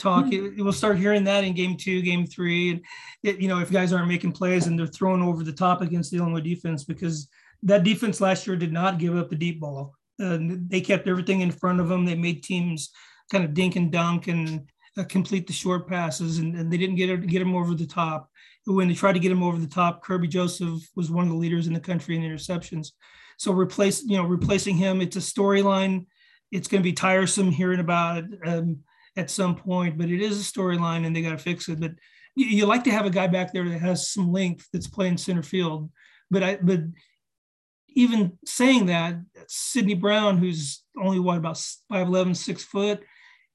talk. 0.00 0.26
Mm-hmm. 0.26 0.58
It, 0.58 0.62
we'll 0.62 0.72
start 0.72 0.98
hearing 0.98 1.24
that 1.24 1.44
in 1.44 1.54
game 1.54 1.76
two, 1.76 2.02
game 2.02 2.26
three, 2.26 2.70
and 2.70 2.80
it, 3.22 3.40
you 3.40 3.48
know 3.48 3.60
if 3.60 3.70
guys 3.70 3.92
aren't 3.92 4.08
making 4.08 4.32
plays 4.32 4.66
and 4.66 4.78
they're 4.78 4.86
thrown 4.86 5.22
over 5.22 5.44
the 5.44 5.52
top 5.52 5.80
against 5.80 6.10
the 6.10 6.18
Illinois 6.18 6.40
defense 6.40 6.84
because 6.84 7.28
that 7.62 7.84
defense 7.84 8.20
last 8.20 8.46
year 8.46 8.56
did 8.56 8.72
not 8.72 8.98
give 8.98 9.16
up 9.16 9.30
the 9.30 9.36
deep 9.36 9.60
ball. 9.60 9.94
Uh, 10.22 10.38
they 10.40 10.80
kept 10.80 11.08
everything 11.08 11.40
in 11.40 11.50
front 11.50 11.80
of 11.80 11.88
them. 11.88 12.04
They 12.04 12.14
made 12.14 12.42
teams 12.42 12.90
kind 13.30 13.44
of 13.44 13.54
dink 13.54 13.76
and 13.76 13.92
dunk 13.92 14.28
and 14.28 14.68
uh, 14.98 15.04
complete 15.04 15.46
the 15.46 15.52
short 15.52 15.88
passes, 15.88 16.38
and, 16.38 16.56
and 16.56 16.72
they 16.72 16.76
didn't 16.76 16.96
get 16.96 17.26
get 17.26 17.38
them 17.38 17.54
over 17.54 17.74
the 17.74 17.86
top. 17.86 18.28
When 18.66 18.88
they 18.88 18.94
tried 18.94 19.14
to 19.14 19.20
get 19.20 19.32
him 19.32 19.42
over 19.42 19.58
the 19.58 19.66
top, 19.66 20.04
Kerby 20.04 20.28
Joseph 20.28 20.80
was 20.94 21.10
one 21.10 21.24
of 21.24 21.30
the 21.30 21.38
leaders 21.38 21.66
in 21.66 21.72
the 21.72 21.80
country 21.80 22.16
in 22.16 22.22
interceptions. 22.22 22.88
So 23.38 23.52
replace, 23.52 24.04
you 24.04 24.18
know, 24.18 24.24
replacing 24.24 24.76
him, 24.76 25.00
it's 25.00 25.16
a 25.16 25.20
storyline. 25.20 26.06
It's 26.52 26.68
going 26.68 26.82
to 26.82 26.88
be 26.88 26.92
tiresome 26.92 27.50
hearing 27.50 27.80
about 27.80 28.24
um, 28.44 28.80
at 29.16 29.30
some 29.30 29.56
point, 29.56 29.98
but 29.98 30.10
it 30.10 30.20
is 30.20 30.40
a 30.40 30.52
storyline, 30.52 31.04
and 31.04 31.14
they 31.14 31.22
got 31.22 31.30
to 31.30 31.38
fix 31.38 31.68
it. 31.68 31.80
But 31.80 31.92
you, 32.36 32.46
you 32.46 32.66
like 32.66 32.84
to 32.84 32.90
have 32.90 33.06
a 33.06 33.10
guy 33.10 33.26
back 33.26 33.52
there 33.52 33.68
that 33.68 33.80
has 33.80 34.10
some 34.10 34.32
length 34.32 34.68
that's 34.72 34.86
playing 34.86 35.18
center 35.18 35.42
field. 35.42 35.90
But 36.30 36.42
I, 36.42 36.58
but 36.62 36.80
even 37.88 38.38
saying 38.46 38.86
that, 38.86 39.16
Sidney 39.48 39.94
Brown, 39.94 40.38
who's 40.38 40.82
only 41.00 41.18
what 41.18 41.38
about 41.38 41.56
5'11, 41.92 42.36
six 42.36 42.62
foot, 42.62 43.02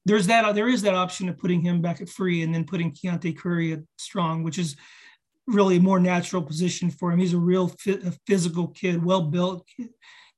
there's 0.04 0.26
that 0.28 0.54
there 0.54 0.68
is 0.68 0.82
that 0.82 0.94
option 0.94 1.28
of 1.28 1.38
putting 1.38 1.60
him 1.60 1.80
back 1.80 2.00
at 2.00 2.08
free 2.08 2.42
and 2.42 2.54
then 2.54 2.64
putting 2.64 2.92
Keontae 2.92 3.36
Curry 3.36 3.72
at 3.72 3.80
strong, 3.98 4.44
which 4.44 4.58
is 4.58 4.76
really 5.46 5.76
a 5.76 5.80
more 5.80 5.98
natural 5.98 6.42
position 6.42 6.90
for 6.90 7.10
him. 7.10 7.18
He's 7.18 7.34
a 7.34 7.38
real 7.38 7.72
physical 8.26 8.68
kid, 8.68 9.04
well 9.04 9.22
built 9.22 9.66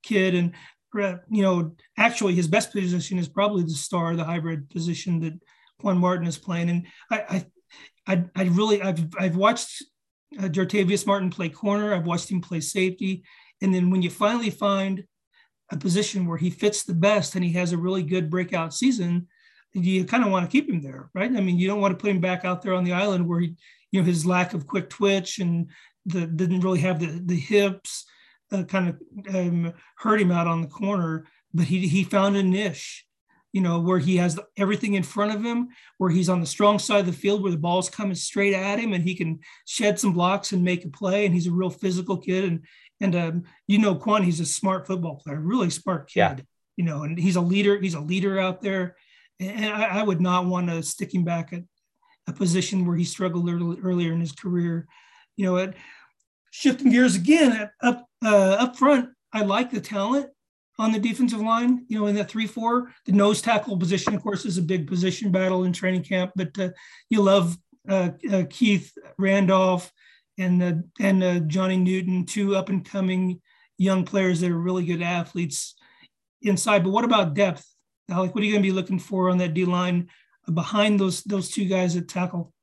kid, 0.03 0.33
and 0.33 0.53
you 0.93 1.41
know 1.41 1.75
actually 1.97 2.35
his 2.35 2.47
best 2.47 2.71
position 2.71 3.19
is 3.19 3.29
probably 3.29 3.63
the 3.63 3.69
star, 3.69 4.15
the 4.15 4.23
hybrid 4.23 4.69
position 4.69 5.19
that 5.21 5.33
Quan 5.79 5.97
Martin 5.97 6.27
is 6.27 6.37
playing. 6.37 6.69
And 6.69 6.87
I 7.11 7.45
I 8.07 8.13
I, 8.13 8.23
I 8.35 8.43
really 8.45 8.81
I've 8.81 9.05
I've 9.19 9.35
watched 9.35 9.83
uh, 10.39 10.49
Martin 11.05 11.29
play 11.29 11.49
corner. 11.49 11.93
I've 11.93 12.05
watched 12.05 12.31
him 12.31 12.41
play 12.41 12.61
safety, 12.61 13.23
and 13.61 13.73
then 13.73 13.89
when 13.89 14.01
you 14.01 14.09
finally 14.09 14.49
find 14.49 15.03
a 15.71 15.77
position 15.77 16.25
where 16.25 16.37
he 16.37 16.49
fits 16.49 16.83
the 16.83 16.95
best 16.95 17.35
and 17.35 17.43
he 17.43 17.53
has 17.53 17.71
a 17.71 17.77
really 17.77 18.01
good 18.01 18.29
breakout 18.29 18.73
season 18.73 19.27
you 19.73 20.05
kind 20.05 20.23
of 20.23 20.31
want 20.31 20.49
to 20.49 20.51
keep 20.51 20.69
him 20.69 20.81
there, 20.81 21.09
right? 21.13 21.31
I 21.31 21.41
mean, 21.41 21.59
you 21.59 21.67
don't 21.67 21.81
want 21.81 21.91
to 21.97 22.01
put 22.01 22.09
him 22.09 22.19
back 22.19 22.45
out 22.45 22.61
there 22.61 22.73
on 22.73 22.83
the 22.83 22.93
island 22.93 23.27
where 23.27 23.39
he, 23.39 23.55
you 23.91 24.01
know, 24.01 24.05
his 24.05 24.25
lack 24.25 24.53
of 24.53 24.67
quick 24.67 24.89
twitch 24.89 25.39
and 25.39 25.69
the 26.05 26.25
didn't 26.25 26.61
really 26.61 26.79
have 26.79 26.99
the 26.99 27.21
the 27.23 27.39
hips, 27.39 28.05
uh, 28.51 28.63
kind 28.63 28.89
of 28.89 29.35
um, 29.35 29.73
hurt 29.97 30.21
him 30.21 30.31
out 30.31 30.47
on 30.47 30.61
the 30.61 30.67
corner. 30.67 31.25
But 31.53 31.65
he 31.65 31.87
he 31.87 32.03
found 32.03 32.37
a 32.37 32.43
niche, 32.43 33.05
you 33.53 33.61
know, 33.61 33.79
where 33.79 33.99
he 33.99 34.17
has 34.17 34.39
everything 34.57 34.93
in 34.93 35.03
front 35.03 35.33
of 35.33 35.43
him, 35.43 35.69
where 35.97 36.11
he's 36.11 36.29
on 36.29 36.41
the 36.41 36.45
strong 36.45 36.79
side 36.79 37.01
of 37.01 37.05
the 37.05 37.13
field, 37.13 37.41
where 37.41 37.51
the 37.51 37.57
ball's 37.57 37.89
coming 37.89 38.15
straight 38.15 38.53
at 38.53 38.79
him, 38.79 38.93
and 38.93 39.03
he 39.03 39.15
can 39.15 39.39
shed 39.65 39.99
some 39.99 40.13
blocks 40.13 40.51
and 40.51 40.63
make 40.63 40.85
a 40.85 40.89
play. 40.89 41.25
And 41.25 41.33
he's 41.33 41.47
a 41.47 41.51
real 41.51 41.69
physical 41.69 42.17
kid, 42.17 42.45
and 42.45 42.65
and 43.01 43.15
um, 43.15 43.43
you 43.67 43.79
know, 43.79 43.95
Quan, 43.95 44.23
he's 44.23 44.39
a 44.39 44.45
smart 44.45 44.87
football 44.87 45.15
player, 45.15 45.39
really 45.39 45.69
smart 45.69 46.09
kid. 46.09 46.19
Yeah. 46.19 46.35
You 46.77 46.85
know, 46.85 47.03
and 47.03 47.19
he's 47.19 47.35
a 47.35 47.41
leader. 47.41 47.77
He's 47.77 47.93
a 47.93 47.99
leader 47.99 48.39
out 48.39 48.61
there 48.61 48.95
and 49.39 49.65
I, 49.65 49.99
I, 49.99 50.03
would 50.03 50.21
not 50.21 50.45
want 50.45 50.69
to 50.69 50.83
stick 50.83 51.13
him 51.13 51.23
back 51.23 51.53
at 51.53 51.63
a 52.27 52.33
position 52.33 52.85
where 52.85 52.97
he 52.97 53.03
struggled 53.03 53.49
early, 53.49 53.79
earlier 53.81 54.13
in 54.13 54.19
his 54.19 54.33
career. 54.33 54.87
You 55.37 55.45
know, 55.45 55.57
at 55.57 55.75
shifting 56.51 56.91
gears 56.91 57.15
again 57.15 57.69
up 57.81 58.05
uh, 58.23 58.57
up 58.59 58.77
front, 58.77 59.09
I 59.33 59.43
like 59.43 59.71
the 59.71 59.81
talent 59.81 60.27
on 60.77 60.91
the 60.91 60.99
defensive 60.99 61.41
line. 61.41 61.85
You 61.87 61.99
know, 61.99 62.07
in 62.07 62.15
that 62.15 62.29
three 62.29 62.47
four, 62.47 62.93
the 63.05 63.11
nose 63.11 63.41
tackle 63.41 63.77
position, 63.77 64.13
of 64.13 64.23
course, 64.23 64.45
is 64.45 64.57
a 64.57 64.63
big 64.63 64.87
position 64.87 65.31
battle 65.31 65.63
in 65.63 65.73
training 65.73 66.03
camp. 66.03 66.31
But 66.35 66.57
uh, 66.59 66.69
you 67.09 67.21
love 67.21 67.57
uh, 67.87 68.11
uh 68.31 68.43
Keith 68.49 68.93
Randolph 69.17 69.91
and 70.37 70.83
and 70.99 71.23
uh, 71.23 71.39
Johnny 71.41 71.77
Newton, 71.77 72.25
two 72.25 72.55
up 72.55 72.69
and 72.69 72.83
coming 72.83 73.41
young 73.77 74.03
players 74.05 74.41
that 74.41 74.51
are 74.51 74.59
really 74.59 74.85
good 74.85 75.01
athletes 75.01 75.75
inside. 76.41 76.83
But 76.83 76.91
what 76.91 77.05
about 77.05 77.33
depth? 77.33 77.65
Like, 78.07 78.33
what 78.33 78.41
are 78.41 78.45
you 78.45 78.53
going 78.53 78.63
to 78.63 78.69
be 78.69 78.75
looking 78.75 78.99
for 78.99 79.29
on 79.29 79.37
that 79.37 79.53
D 79.53 79.65
line 79.65 80.09
behind 80.53 80.99
those 80.99 81.23
those 81.23 81.49
two 81.49 81.65
guys 81.65 81.95
at 81.95 82.07
tackle? 82.07 82.53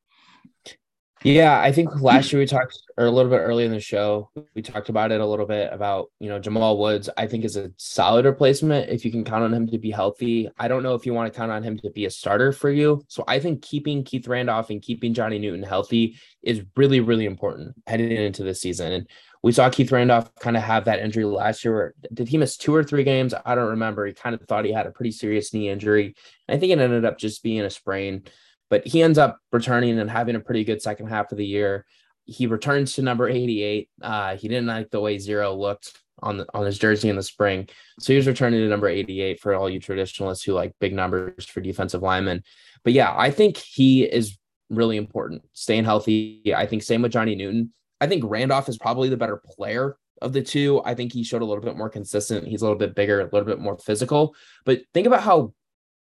Yeah, 1.24 1.60
I 1.60 1.72
think 1.72 1.90
last 2.00 2.32
year 2.32 2.40
we 2.40 2.46
talked, 2.46 2.78
or 2.96 3.06
a 3.06 3.10
little 3.10 3.30
bit 3.30 3.38
early 3.38 3.64
in 3.64 3.72
the 3.72 3.80
show, 3.80 4.30
we 4.54 4.62
talked 4.62 4.88
about 4.88 5.12
it 5.12 5.20
a 5.20 5.26
little 5.26 5.46
bit 5.46 5.72
about, 5.72 6.10
you 6.20 6.28
know, 6.28 6.38
Jamal 6.38 6.78
Woods, 6.78 7.08
I 7.16 7.26
think 7.26 7.44
is 7.44 7.56
a 7.56 7.72
solid 7.76 8.24
replacement 8.24 8.90
if 8.90 9.04
you 9.04 9.10
can 9.10 9.24
count 9.24 9.44
on 9.44 9.54
him 9.54 9.66
to 9.68 9.78
be 9.78 9.90
healthy. 9.90 10.48
I 10.58 10.68
don't 10.68 10.82
know 10.82 10.94
if 10.94 11.06
you 11.06 11.14
want 11.14 11.32
to 11.32 11.36
count 11.36 11.50
on 11.50 11.62
him 11.62 11.78
to 11.78 11.90
be 11.90 12.04
a 12.04 12.10
starter 12.10 12.52
for 12.52 12.70
you. 12.70 13.02
So 13.08 13.24
I 13.26 13.40
think 13.40 13.62
keeping 13.62 14.04
Keith 14.04 14.28
Randolph 14.28 14.70
and 14.70 14.82
keeping 14.82 15.14
Johnny 15.14 15.38
Newton 15.38 15.62
healthy 15.62 16.16
is 16.42 16.62
really, 16.76 17.00
really 17.00 17.24
important 17.24 17.74
heading 17.86 18.10
into 18.10 18.44
the 18.44 18.54
season. 18.54 18.92
And 18.92 19.08
we 19.42 19.52
saw 19.52 19.70
Keith 19.70 19.92
Randolph 19.92 20.34
kind 20.36 20.56
of 20.56 20.62
have 20.64 20.86
that 20.86 20.98
injury 20.98 21.24
last 21.24 21.64
year. 21.64 21.94
Did 22.12 22.28
he 22.28 22.36
miss 22.36 22.56
two 22.56 22.74
or 22.74 22.82
three 22.82 23.04
games? 23.04 23.32
I 23.44 23.54
don't 23.54 23.70
remember. 23.70 24.04
He 24.04 24.12
kind 24.12 24.34
of 24.34 24.42
thought 24.42 24.64
he 24.64 24.72
had 24.72 24.86
a 24.86 24.90
pretty 24.90 25.12
serious 25.12 25.54
knee 25.54 25.68
injury. 25.68 26.14
I 26.48 26.58
think 26.58 26.72
it 26.72 26.78
ended 26.78 27.04
up 27.04 27.18
just 27.18 27.42
being 27.42 27.60
a 27.60 27.70
sprain, 27.70 28.24
but 28.68 28.86
he 28.86 29.02
ends 29.02 29.18
up 29.18 29.38
returning 29.52 29.98
and 29.98 30.10
having 30.10 30.36
a 30.36 30.40
pretty 30.40 30.64
good 30.64 30.82
second 30.82 31.06
half 31.08 31.32
of 31.32 31.38
the 31.38 31.46
year. 31.46 31.86
He 32.24 32.46
returns 32.46 32.94
to 32.94 33.02
number 33.02 33.28
88. 33.28 33.88
Uh, 34.02 34.36
he 34.36 34.48
didn't 34.48 34.66
like 34.66 34.90
the 34.90 35.00
way 35.00 35.18
zero 35.18 35.54
looked 35.54 35.96
on 36.22 36.38
the, 36.38 36.46
on 36.54 36.64
his 36.64 36.78
jersey 36.78 37.08
in 37.08 37.16
the 37.16 37.22
spring. 37.22 37.68
So 38.00 38.12
he 38.12 38.16
was 38.16 38.26
returning 38.26 38.60
to 38.60 38.68
number 38.68 38.88
88 38.88 39.40
for 39.40 39.54
all 39.54 39.70
you 39.70 39.80
traditionalists 39.80 40.44
who 40.44 40.52
like 40.52 40.74
big 40.80 40.92
numbers 40.92 41.46
for 41.46 41.60
defensive 41.60 42.02
linemen. 42.02 42.42
But 42.84 42.94
yeah, 42.94 43.14
I 43.16 43.30
think 43.30 43.56
he 43.56 44.04
is 44.04 44.36
really 44.70 44.96
important. 44.96 45.42
Staying 45.52 45.84
healthy. 45.84 46.52
I 46.54 46.66
think 46.66 46.82
same 46.82 47.02
with 47.02 47.12
Johnny 47.12 47.34
Newton. 47.34 47.72
I 48.00 48.06
think 48.06 48.24
Randolph 48.26 48.68
is 48.68 48.78
probably 48.78 49.08
the 49.08 49.16
better 49.16 49.36
player 49.36 49.96
of 50.22 50.32
the 50.32 50.42
two. 50.42 50.82
I 50.84 50.94
think 50.94 51.12
he 51.12 51.22
showed 51.22 51.42
a 51.42 51.44
little 51.44 51.62
bit 51.62 51.76
more 51.76 51.88
consistent. 51.88 52.46
He's 52.46 52.62
a 52.62 52.64
little 52.64 52.78
bit 52.78 52.94
bigger, 52.94 53.20
a 53.20 53.24
little 53.24 53.44
bit 53.44 53.60
more 53.60 53.78
physical. 53.78 54.34
But 54.64 54.82
think 54.94 55.06
about 55.06 55.22
how 55.22 55.52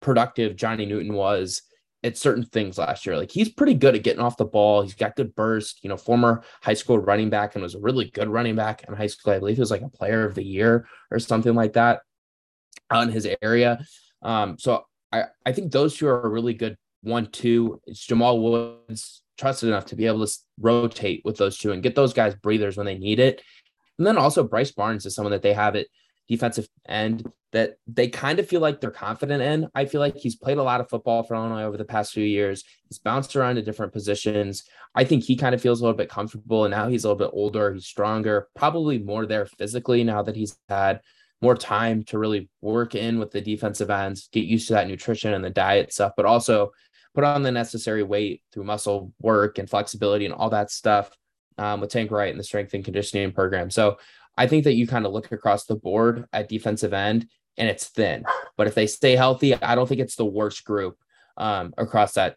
productive 0.01 0.55
Johnny 0.55 0.85
Newton 0.85 1.13
was 1.13 1.61
at 2.03 2.17
certain 2.17 2.43
things 2.43 2.77
last 2.77 3.05
year. 3.05 3.17
Like 3.17 3.31
he's 3.31 3.49
pretty 3.49 3.73
good 3.73 3.95
at 3.95 4.03
getting 4.03 4.21
off 4.21 4.37
the 4.37 4.45
ball. 4.45 4.81
He's 4.81 4.95
got 4.95 5.15
good 5.15 5.33
burst, 5.35 5.83
you 5.83 5.89
know, 5.89 5.97
former 5.97 6.43
high 6.61 6.73
school 6.73 6.99
running 6.99 7.29
back 7.29 7.55
and 7.55 7.63
was 7.63 7.75
a 7.75 7.79
really 7.79 8.09
good 8.09 8.27
running 8.27 8.55
back 8.55 8.83
in 8.87 8.93
high 8.93 9.07
school. 9.07 9.33
I 9.33 9.39
believe 9.39 9.55
he 9.55 9.61
was 9.61 9.71
like 9.71 9.81
a 9.81 9.89
player 9.89 10.25
of 10.25 10.35
the 10.35 10.43
year 10.43 10.87
or 11.11 11.19
something 11.19 11.55
like 11.55 11.73
that 11.73 12.01
out 12.89 13.03
in 13.03 13.09
his 13.09 13.27
area. 13.41 13.83
Um, 14.21 14.57
so 14.59 14.85
I, 15.11 15.25
I 15.45 15.53
think 15.53 15.71
those 15.71 15.95
two 15.95 16.07
are 16.07 16.21
a 16.21 16.29
really 16.29 16.53
good 16.53 16.77
one, 17.01 17.27
two. 17.27 17.81
It's 17.85 18.05
Jamal 18.05 18.39
Woods 18.39 19.21
trusted 19.37 19.69
enough 19.69 19.85
to 19.87 19.95
be 19.95 20.05
able 20.05 20.25
to 20.25 20.33
rotate 20.59 21.21
with 21.23 21.37
those 21.37 21.57
two 21.57 21.71
and 21.71 21.83
get 21.83 21.95
those 21.95 22.13
guys 22.13 22.35
breathers 22.35 22.77
when 22.77 22.85
they 22.85 22.97
need 22.97 23.19
it. 23.19 23.41
And 23.97 24.07
then 24.07 24.17
also 24.17 24.43
Bryce 24.43 24.71
Barnes 24.71 25.05
is 25.05 25.15
someone 25.15 25.31
that 25.31 25.41
they 25.41 25.53
have 25.53 25.75
at 25.75 25.87
defensive 26.27 26.67
end 26.87 27.29
that 27.51 27.77
they 27.85 28.07
kind 28.07 28.39
of 28.39 28.47
feel 28.47 28.61
like 28.61 28.81
they're 28.81 28.91
confident 28.91 29.41
in. 29.41 29.69
I 29.75 29.85
feel 29.85 30.01
like 30.01 30.17
he's 30.17 30.35
played 30.35 30.57
a 30.57 30.63
lot 30.63 30.81
of 30.81 30.89
football 30.89 31.23
for 31.23 31.35
Illinois 31.35 31.63
over 31.63 31.77
the 31.77 31.85
past 31.85 32.11
few 32.11 32.23
years. 32.23 32.63
He's 32.89 32.97
bounced 32.97 33.35
around 33.35 33.55
to 33.55 33.61
different 33.61 33.93
positions. 33.93 34.63
I 34.95 35.03
think 35.03 35.23
he 35.23 35.35
kind 35.35 35.53
of 35.53 35.61
feels 35.61 35.79
a 35.79 35.83
little 35.83 35.97
bit 35.97 36.09
comfortable 36.09 36.65
and 36.65 36.71
now 36.71 36.87
he's 36.87 37.03
a 37.03 37.07
little 37.07 37.27
bit 37.27 37.33
older, 37.33 37.73
he's 37.73 37.85
stronger, 37.85 38.47
probably 38.55 38.97
more 38.97 39.25
there 39.25 39.45
physically 39.45 40.03
now 40.03 40.23
that 40.23 40.35
he's 40.35 40.57
had 40.67 41.01
more 41.41 41.55
time 41.55 42.03
to 42.05 42.17
really 42.17 42.49
work 42.61 42.95
in 42.95 43.19
with 43.19 43.31
the 43.31 43.41
defensive 43.41 43.89
ends, 43.89 44.29
get 44.31 44.45
used 44.45 44.67
to 44.67 44.73
that 44.73 44.87
nutrition 44.87 45.33
and 45.33 45.43
the 45.43 45.49
diet 45.49 45.93
stuff, 45.93 46.13
but 46.15 46.25
also 46.25 46.71
put 47.13 47.23
on 47.23 47.43
the 47.43 47.51
necessary 47.51 48.01
weight 48.01 48.41
through 48.51 48.63
muscle 48.63 49.13
work 49.19 49.59
and 49.59 49.69
flexibility 49.69 50.25
and 50.25 50.33
all 50.33 50.49
that 50.49 50.71
stuff 50.71 51.11
um, 51.57 51.81
with 51.81 51.91
Tank 51.91 52.11
Wright 52.11 52.31
and 52.31 52.39
the 52.39 52.43
strength 52.43 52.73
and 52.73 52.83
conditioning 52.83 53.31
program. 53.31 53.69
So 53.69 53.97
I 54.37 54.47
think 54.47 54.63
that 54.63 54.75
you 54.75 54.87
kind 54.87 55.05
of 55.05 55.13
look 55.13 55.31
across 55.31 55.65
the 55.65 55.75
board 55.75 56.25
at 56.33 56.49
defensive 56.49 56.93
end 56.93 57.27
and 57.57 57.69
it's 57.69 57.87
thin. 57.87 58.23
But 58.57 58.67
if 58.67 58.75
they 58.75 58.87
stay 58.87 59.15
healthy, 59.15 59.55
I 59.55 59.75
don't 59.75 59.87
think 59.87 60.01
it's 60.01 60.15
the 60.15 60.25
worst 60.25 60.63
group 60.63 60.97
um, 61.37 61.73
across 61.77 62.13
that 62.13 62.35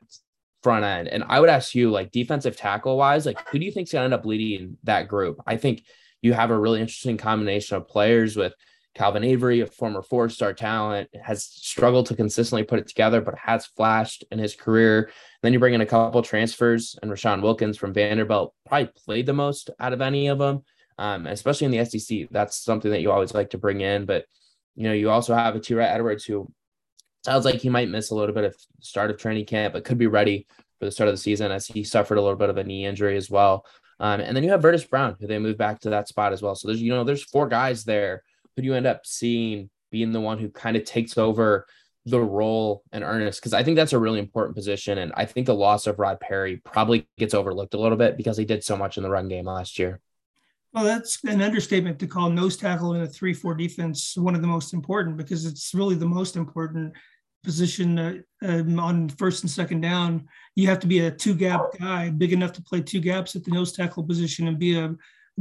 front 0.63 0.85
end. 0.85 1.09
And 1.09 1.25
I 1.29 1.41
would 1.41 1.49
ask 1.49 1.75
you, 1.75 1.91
like 1.91 2.11
defensive 2.11 2.57
tackle 2.57 2.97
wise, 2.97 3.25
like 3.25 3.39
who 3.49 3.59
do 3.59 3.65
you 3.65 3.73
think's 3.73 3.93
gonna 3.93 4.05
end 4.05 4.15
up 4.15 4.27
leading 4.27 4.77
that 4.85 5.09
group? 5.09 5.41
I 5.47 5.57
think 5.57 5.85
you 6.23 6.33
have 6.33 6.51
a 6.51 6.59
really 6.59 6.81
interesting 6.81 7.17
combination 7.17 7.77
of 7.77 7.89
players 7.89 8.37
with 8.37 8.55
Calvin 8.97 9.25
Avery, 9.25 9.61
a 9.61 9.67
former 9.67 10.03
four 10.03 10.29
star 10.31 10.55
talent, 10.55 11.11
has 11.23 11.45
struggled 11.45 12.07
to 12.07 12.17
consistently 12.17 12.65
put 12.65 12.79
it 12.79 12.89
together, 12.89 13.21
but 13.21 13.39
has 13.39 13.67
flashed 13.67 14.25
in 14.31 14.39
his 14.39 14.57
career. 14.57 15.11
then 15.43 15.53
you 15.53 15.59
bring 15.59 15.75
in 15.75 15.83
a 15.83 15.87
couple 15.87 16.23
transfers, 16.23 16.99
and 17.03 17.11
Rashawn 17.11 17.43
Wilkins 17.43 17.77
from 17.77 17.93
Vanderbilt 17.93 18.55
probably 18.67 18.91
played 19.05 19.27
the 19.27 19.35
most 19.35 19.69
out 19.79 19.93
of 19.93 20.01
any 20.01 20.29
of 20.29 20.39
them, 20.39 20.63
um, 20.99 21.27
especially 21.27 21.67
in 21.67 21.71
the 21.73 21.85
SEC. 21.85 22.29
That's 22.31 22.59
something 22.59 22.91
that 22.91 23.01
you 23.01 23.11
always 23.11 23.35
like 23.35 23.51
to 23.51 23.59
bring 23.59 23.81
in. 23.81 24.05
But 24.07 24.27
you 24.75 24.85
know, 24.85 24.93
you 24.93 25.11
also 25.11 25.35
have 25.35 25.55
a 25.57 25.61
T-Rat 25.61 25.95
Edwards 25.95 26.25
who 26.25 26.51
sounds 27.25 27.45
like 27.45 27.57
he 27.57 27.69
might 27.69 27.89
miss 27.89 28.11
a 28.11 28.15
little 28.15 28.35
bit 28.35 28.45
of 28.45 28.57
start 28.81 29.11
of 29.11 29.19
training 29.19 29.47
camp, 29.47 29.75
but 29.75 29.85
could 29.85 29.99
be 29.99 30.07
ready 30.07 30.47
for 30.79 30.85
the 30.85 30.91
start 30.91 31.09
of 31.09 31.15
the 31.15 31.19
season 31.19 31.51
as 31.51 31.67
he 31.67 31.83
suffered 31.83 32.19
a 32.19 32.23
little 32.23 32.37
bit 32.37 32.51
of 32.51 32.59
a 32.59 32.65
knee 32.65 32.85
injury 32.85 33.17
as 33.17 33.31
well. 33.31 33.65
Um, 33.99 34.21
and 34.21 34.37
then 34.37 34.45
you 34.45 34.51
have 34.51 34.61
Verdis 34.61 34.89
Brown, 34.89 35.17
who 35.19 35.27
they 35.27 35.39
moved 35.39 35.57
back 35.57 35.81
to 35.81 35.91
that 35.91 36.09
spot 36.09 36.35
as 36.35 36.43
well. 36.43 36.55
So 36.55 36.69
there's, 36.69 36.83
you 36.83 36.93
know, 36.93 37.05
there's 37.05 37.25
four 37.25 37.49
guys 37.49 37.85
there 37.85 38.23
who 38.55 38.63
you 38.63 38.75
end 38.75 38.87
up 38.87 39.07
seeing 39.07 39.71
being 39.91 40.13
the 40.13 40.21
one 40.21 40.39
who 40.39 40.51
kind 40.51 40.77
of 40.77 40.85
takes 40.85 41.17
over 41.17 41.67
the 42.07 42.21
role 42.21 42.85
in 42.93 43.03
earnest? 43.03 43.41
Because 43.41 43.53
I 43.53 43.63
think 43.63 43.77
that's 43.77 43.93
a 43.93 43.99
really 43.99 44.21
important 44.21 44.55
position. 44.55 44.99
And 44.99 45.13
I 45.17 45.27
think 45.27 45.47
the 45.47 45.55
loss 45.55 45.87
of 45.87 45.99
Rod 45.99 46.21
Perry 46.21 46.59
probably 46.59 47.07
gets 47.19 47.35
overlooked 47.35 47.75
a 47.75 47.81
little 47.81 47.99
bit 47.99 48.17
because 48.17 48.37
he 48.37 48.45
did 48.45 48.65
so 48.65 48.77
much 48.77 48.97
in 48.97 49.03
the 49.03 49.11
run 49.11 49.29
game 49.29 49.47
last 49.47 49.79
year. 49.79 50.01
Well, 50.77 50.85
that's 50.85 51.25
an 51.25 51.41
understatement 51.41 51.99
to 52.01 52.07
call 52.07 52.29
nose 52.29 52.59
tackle 52.59 52.93
in 52.93 53.01
a 53.01 53.07
3 53.07 53.33
4 53.33 53.55
defense 53.55 54.15
one 54.15 54.35
of 54.35 54.43
the 54.43 54.47
most 54.47 54.75
important 54.75 55.17
because 55.17 55.47
it's 55.47 55.73
really 55.73 55.95
the 55.95 56.05
most 56.05 56.37
important 56.37 56.93
position 57.43 57.99
uh, 57.99 58.15
um, 58.43 58.79
on 58.79 59.09
first 59.09 59.43
and 59.43 59.51
second 59.51 59.81
down. 59.81 60.29
You 60.55 60.67
have 60.67 60.79
to 60.81 60.87
be 60.87 60.99
a 60.99 61.11
two 61.11 61.35
gap 61.35 61.63
guy, 61.81 62.11
big 62.11 62.35
enough 62.35 62.53
to 62.53 62.63
play 62.63 62.83
two 62.83 63.01
gaps 63.01 63.35
at 63.35 63.45
the 63.45 63.53
nose 63.53 63.73
tackle 63.73 64.05
position 64.05 64.49
and 64.49 64.59
be 64.59 64.79
a 64.79 64.95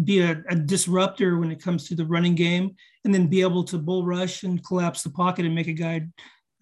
be 0.05 0.21
a, 0.21 0.41
a, 0.49 0.55
disruptor 0.55 1.37
when 1.37 1.51
it 1.51 1.61
comes 1.61 1.85
to 1.87 1.95
the 1.95 2.05
running 2.05 2.35
game, 2.35 2.73
and 3.03 3.13
then 3.13 3.27
be 3.27 3.41
able 3.41 3.65
to 3.65 3.77
bull 3.77 4.05
rush 4.05 4.43
and 4.43 4.65
collapse 4.65 5.03
the 5.03 5.09
pocket 5.09 5.45
and 5.45 5.55
make 5.55 5.67
a 5.67 5.73
guy, 5.73 6.05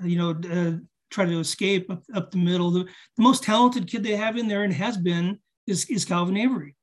you 0.04 0.18
know, 0.18 0.32
uh, 0.52 0.78
try 1.12 1.26
to 1.26 1.40
escape 1.40 1.92
up, 1.92 2.02
up 2.16 2.32
the 2.32 2.38
middle. 2.38 2.72
The, 2.72 2.84
the, 2.84 3.24
most 3.24 3.44
talented 3.44 3.88
kid 3.88 4.04
they 4.04 4.16
have 4.16 4.38
in 4.38 4.48
there 4.48 4.64
and 4.64 4.74
has 4.74 4.98
been 4.98 5.40
is, 5.68 5.86
is 5.86 6.06
Calvin 6.06 6.38
Avery. 6.38 6.76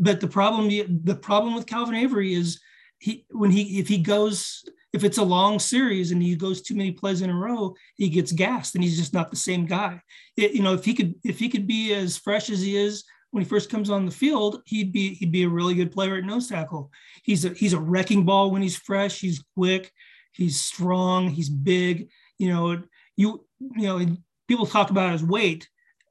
But 0.00 0.20
the 0.20 0.28
problem 0.28 0.68
the 1.04 1.14
problem 1.14 1.54
with 1.54 1.66
Calvin 1.66 1.94
Avery 1.94 2.34
is 2.34 2.58
he 2.98 3.26
when 3.30 3.50
he 3.50 3.78
if 3.78 3.86
he 3.86 3.98
goes 3.98 4.64
if 4.92 5.04
it's 5.04 5.18
a 5.18 5.22
long 5.22 5.58
series 5.58 6.10
and 6.10 6.22
he 6.22 6.34
goes 6.34 6.62
too 6.62 6.74
many 6.74 6.90
plays 6.90 7.22
in 7.22 7.30
a 7.30 7.34
row, 7.34 7.74
he 7.94 8.08
gets 8.08 8.32
gassed 8.32 8.74
and 8.74 8.82
he's 8.82 8.98
just 8.98 9.14
not 9.14 9.30
the 9.30 9.36
same 9.36 9.66
guy. 9.66 10.00
It, 10.36 10.52
you 10.52 10.62
know, 10.62 10.74
if 10.74 10.84
he 10.84 10.94
could 10.94 11.14
if 11.22 11.38
he 11.38 11.48
could 11.48 11.66
be 11.66 11.92
as 11.94 12.16
fresh 12.16 12.50
as 12.50 12.60
he 12.60 12.76
is 12.76 13.04
when 13.30 13.44
he 13.44 13.48
first 13.48 13.70
comes 13.70 13.90
on 13.90 14.06
the 14.06 14.10
field, 14.10 14.62
he'd 14.64 14.92
be 14.92 15.14
he'd 15.14 15.32
be 15.32 15.44
a 15.44 15.48
really 15.48 15.74
good 15.74 15.92
player 15.92 16.16
at 16.16 16.24
nose 16.24 16.48
tackle. 16.48 16.90
He's 17.22 17.44
a 17.44 17.50
he's 17.50 17.74
a 17.74 17.80
wrecking 17.80 18.24
ball 18.24 18.50
when 18.50 18.62
he's 18.62 18.76
fresh. 18.76 19.20
He's 19.20 19.44
quick. 19.54 19.92
He's 20.32 20.58
strong. 20.58 21.28
He's 21.28 21.50
big. 21.50 22.08
You 22.38 22.48
know, 22.48 22.82
you 23.16 23.44
you 23.76 23.86
know, 23.86 24.16
people 24.48 24.66
talk 24.66 24.90
about 24.90 25.12
his 25.12 25.22
weight. 25.22 25.68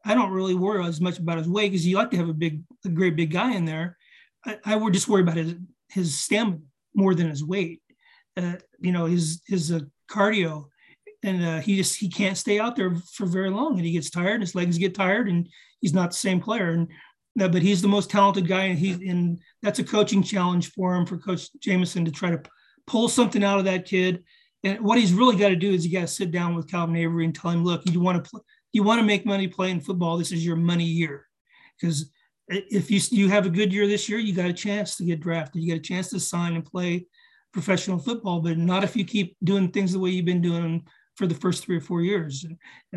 I 0.09 0.15
don't 0.15 0.31
really 0.31 0.55
worry 0.55 0.83
as 0.83 0.99
much 0.99 1.19
about 1.19 1.37
his 1.37 1.47
weight 1.47 1.71
because 1.71 1.85
you 1.85 1.95
like 1.95 2.09
to 2.11 2.17
have 2.17 2.29
a 2.29 2.33
big, 2.33 2.63
a 2.83 2.89
great 2.89 3.15
big 3.15 3.31
guy 3.31 3.53
in 3.55 3.63
there. 3.63 3.95
I, 4.43 4.57
I 4.65 4.75
would 4.75 4.91
just 4.91 5.07
worry 5.07 5.21
about 5.21 5.37
his 5.37 5.53
his 5.89 6.19
stamina 6.19 6.57
more 6.95 7.13
than 7.13 7.29
his 7.29 7.43
weight. 7.43 7.81
Uh, 8.35 8.55
you 8.79 8.91
know, 8.91 9.05
his 9.05 9.43
his 9.45 9.71
uh, 9.71 9.81
cardio. 10.09 10.65
and 11.21 11.45
uh, 11.45 11.59
he 11.59 11.75
just 11.77 11.99
he 11.99 12.09
can't 12.09 12.37
stay 12.37 12.59
out 12.59 12.75
there 12.75 12.95
for 13.13 13.27
very 13.27 13.51
long, 13.51 13.77
and 13.77 13.85
he 13.85 13.91
gets 13.91 14.09
tired. 14.09 14.35
and 14.35 14.41
His 14.43 14.55
legs 14.55 14.79
get 14.79 14.95
tired, 14.95 15.29
and 15.29 15.47
he's 15.79 15.93
not 15.93 16.09
the 16.09 16.17
same 16.17 16.39
player. 16.41 16.71
And 16.71 16.87
uh, 17.39 17.47
but 17.47 17.61
he's 17.61 17.81
the 17.81 17.87
most 17.87 18.09
talented 18.09 18.47
guy, 18.47 18.63
and 18.63 18.79
he 18.79 18.93
and 19.07 19.39
that's 19.61 19.79
a 19.79 19.83
coaching 19.83 20.23
challenge 20.23 20.71
for 20.71 20.95
him 20.95 21.05
for 21.05 21.19
Coach 21.19 21.49
Jamison 21.59 22.03
to 22.05 22.11
try 22.11 22.31
to 22.31 22.41
pull 22.87 23.09
something 23.09 23.43
out 23.43 23.59
of 23.59 23.65
that 23.65 23.85
kid. 23.85 24.23
And 24.63 24.81
what 24.81 24.97
he's 24.97 25.13
really 25.13 25.37
got 25.37 25.49
to 25.49 25.55
do 25.55 25.71
is 25.71 25.85
you 25.85 25.93
got 25.93 26.01
to 26.01 26.07
sit 26.07 26.31
down 26.31 26.55
with 26.55 26.69
Calvin 26.69 26.95
Avery 26.95 27.25
and 27.25 27.33
tell 27.33 27.51
him, 27.51 27.63
look, 27.63 27.81
you 27.89 28.01
want 28.01 28.23
to 28.23 28.29
play, 28.29 28.41
you 28.71 28.83
want 28.83 28.99
to 28.99 29.05
make 29.05 29.25
money 29.25 29.47
playing 29.47 29.81
football. 29.81 30.17
This 30.17 30.31
is 30.31 30.45
your 30.45 30.55
money 30.55 30.85
year, 30.85 31.25
because 31.79 32.11
if 32.47 32.89
you 32.89 32.99
you 33.11 33.29
have 33.29 33.45
a 33.45 33.49
good 33.49 33.73
year 33.73 33.87
this 33.87 34.09
year, 34.09 34.19
you 34.19 34.33
got 34.33 34.49
a 34.49 34.53
chance 34.53 34.97
to 34.97 35.05
get 35.05 35.19
drafted. 35.19 35.61
You 35.61 35.73
got 35.73 35.79
a 35.79 35.83
chance 35.83 36.09
to 36.09 36.19
sign 36.19 36.55
and 36.55 36.65
play 36.65 37.05
professional 37.53 37.99
football, 37.99 38.41
but 38.41 38.57
not 38.57 38.83
if 38.83 38.95
you 38.95 39.05
keep 39.05 39.35
doing 39.43 39.71
things 39.71 39.93
the 39.93 39.99
way 39.99 40.11
you've 40.11 40.25
been 40.25 40.41
doing 40.41 40.85
for 41.15 41.27
the 41.27 41.35
first 41.35 41.65
three 41.65 41.75
or 41.75 41.81
four 41.81 42.01
years. 42.01 42.45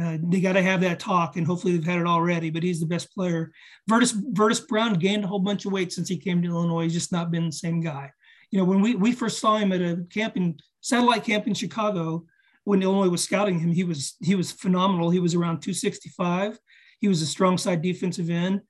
Uh, 0.00 0.16
they 0.22 0.40
got 0.40 0.52
to 0.52 0.62
have 0.62 0.80
that 0.80 1.00
talk, 1.00 1.36
and 1.36 1.46
hopefully 1.46 1.76
they've 1.76 1.84
had 1.84 1.98
it 1.98 2.06
already. 2.06 2.50
But 2.50 2.62
he's 2.62 2.80
the 2.80 2.86
best 2.86 3.12
player. 3.12 3.52
Vertus 3.88 4.12
Vertus 4.12 4.60
Brown 4.60 4.94
gained 4.94 5.24
a 5.24 5.26
whole 5.26 5.40
bunch 5.40 5.66
of 5.66 5.72
weight 5.72 5.92
since 5.92 6.08
he 6.08 6.16
came 6.16 6.40
to 6.40 6.48
Illinois. 6.48 6.84
He's 6.84 6.92
just 6.92 7.12
not 7.12 7.30
been 7.30 7.46
the 7.46 7.52
same 7.52 7.80
guy. 7.80 8.10
You 8.50 8.58
know, 8.58 8.64
when 8.64 8.80
we 8.80 8.94
we 8.94 9.12
first 9.12 9.38
saw 9.38 9.56
him 9.56 9.72
at 9.72 9.80
a 9.80 10.04
camping 10.10 10.58
satellite 10.80 11.24
camp 11.24 11.46
in 11.46 11.54
Chicago, 11.54 12.24
when 12.64 12.82
Illinois 12.82 13.08
was 13.08 13.24
scouting 13.24 13.58
him, 13.58 13.72
he 13.72 13.84
was 13.84 14.14
he 14.20 14.34
was 14.34 14.52
phenomenal. 14.52 15.10
He 15.10 15.18
was 15.18 15.34
around 15.34 15.62
265. 15.62 16.58
He 17.00 17.08
was 17.08 17.22
a 17.22 17.26
strong 17.26 17.58
side 17.58 17.82
defensive 17.82 18.30
end 18.30 18.60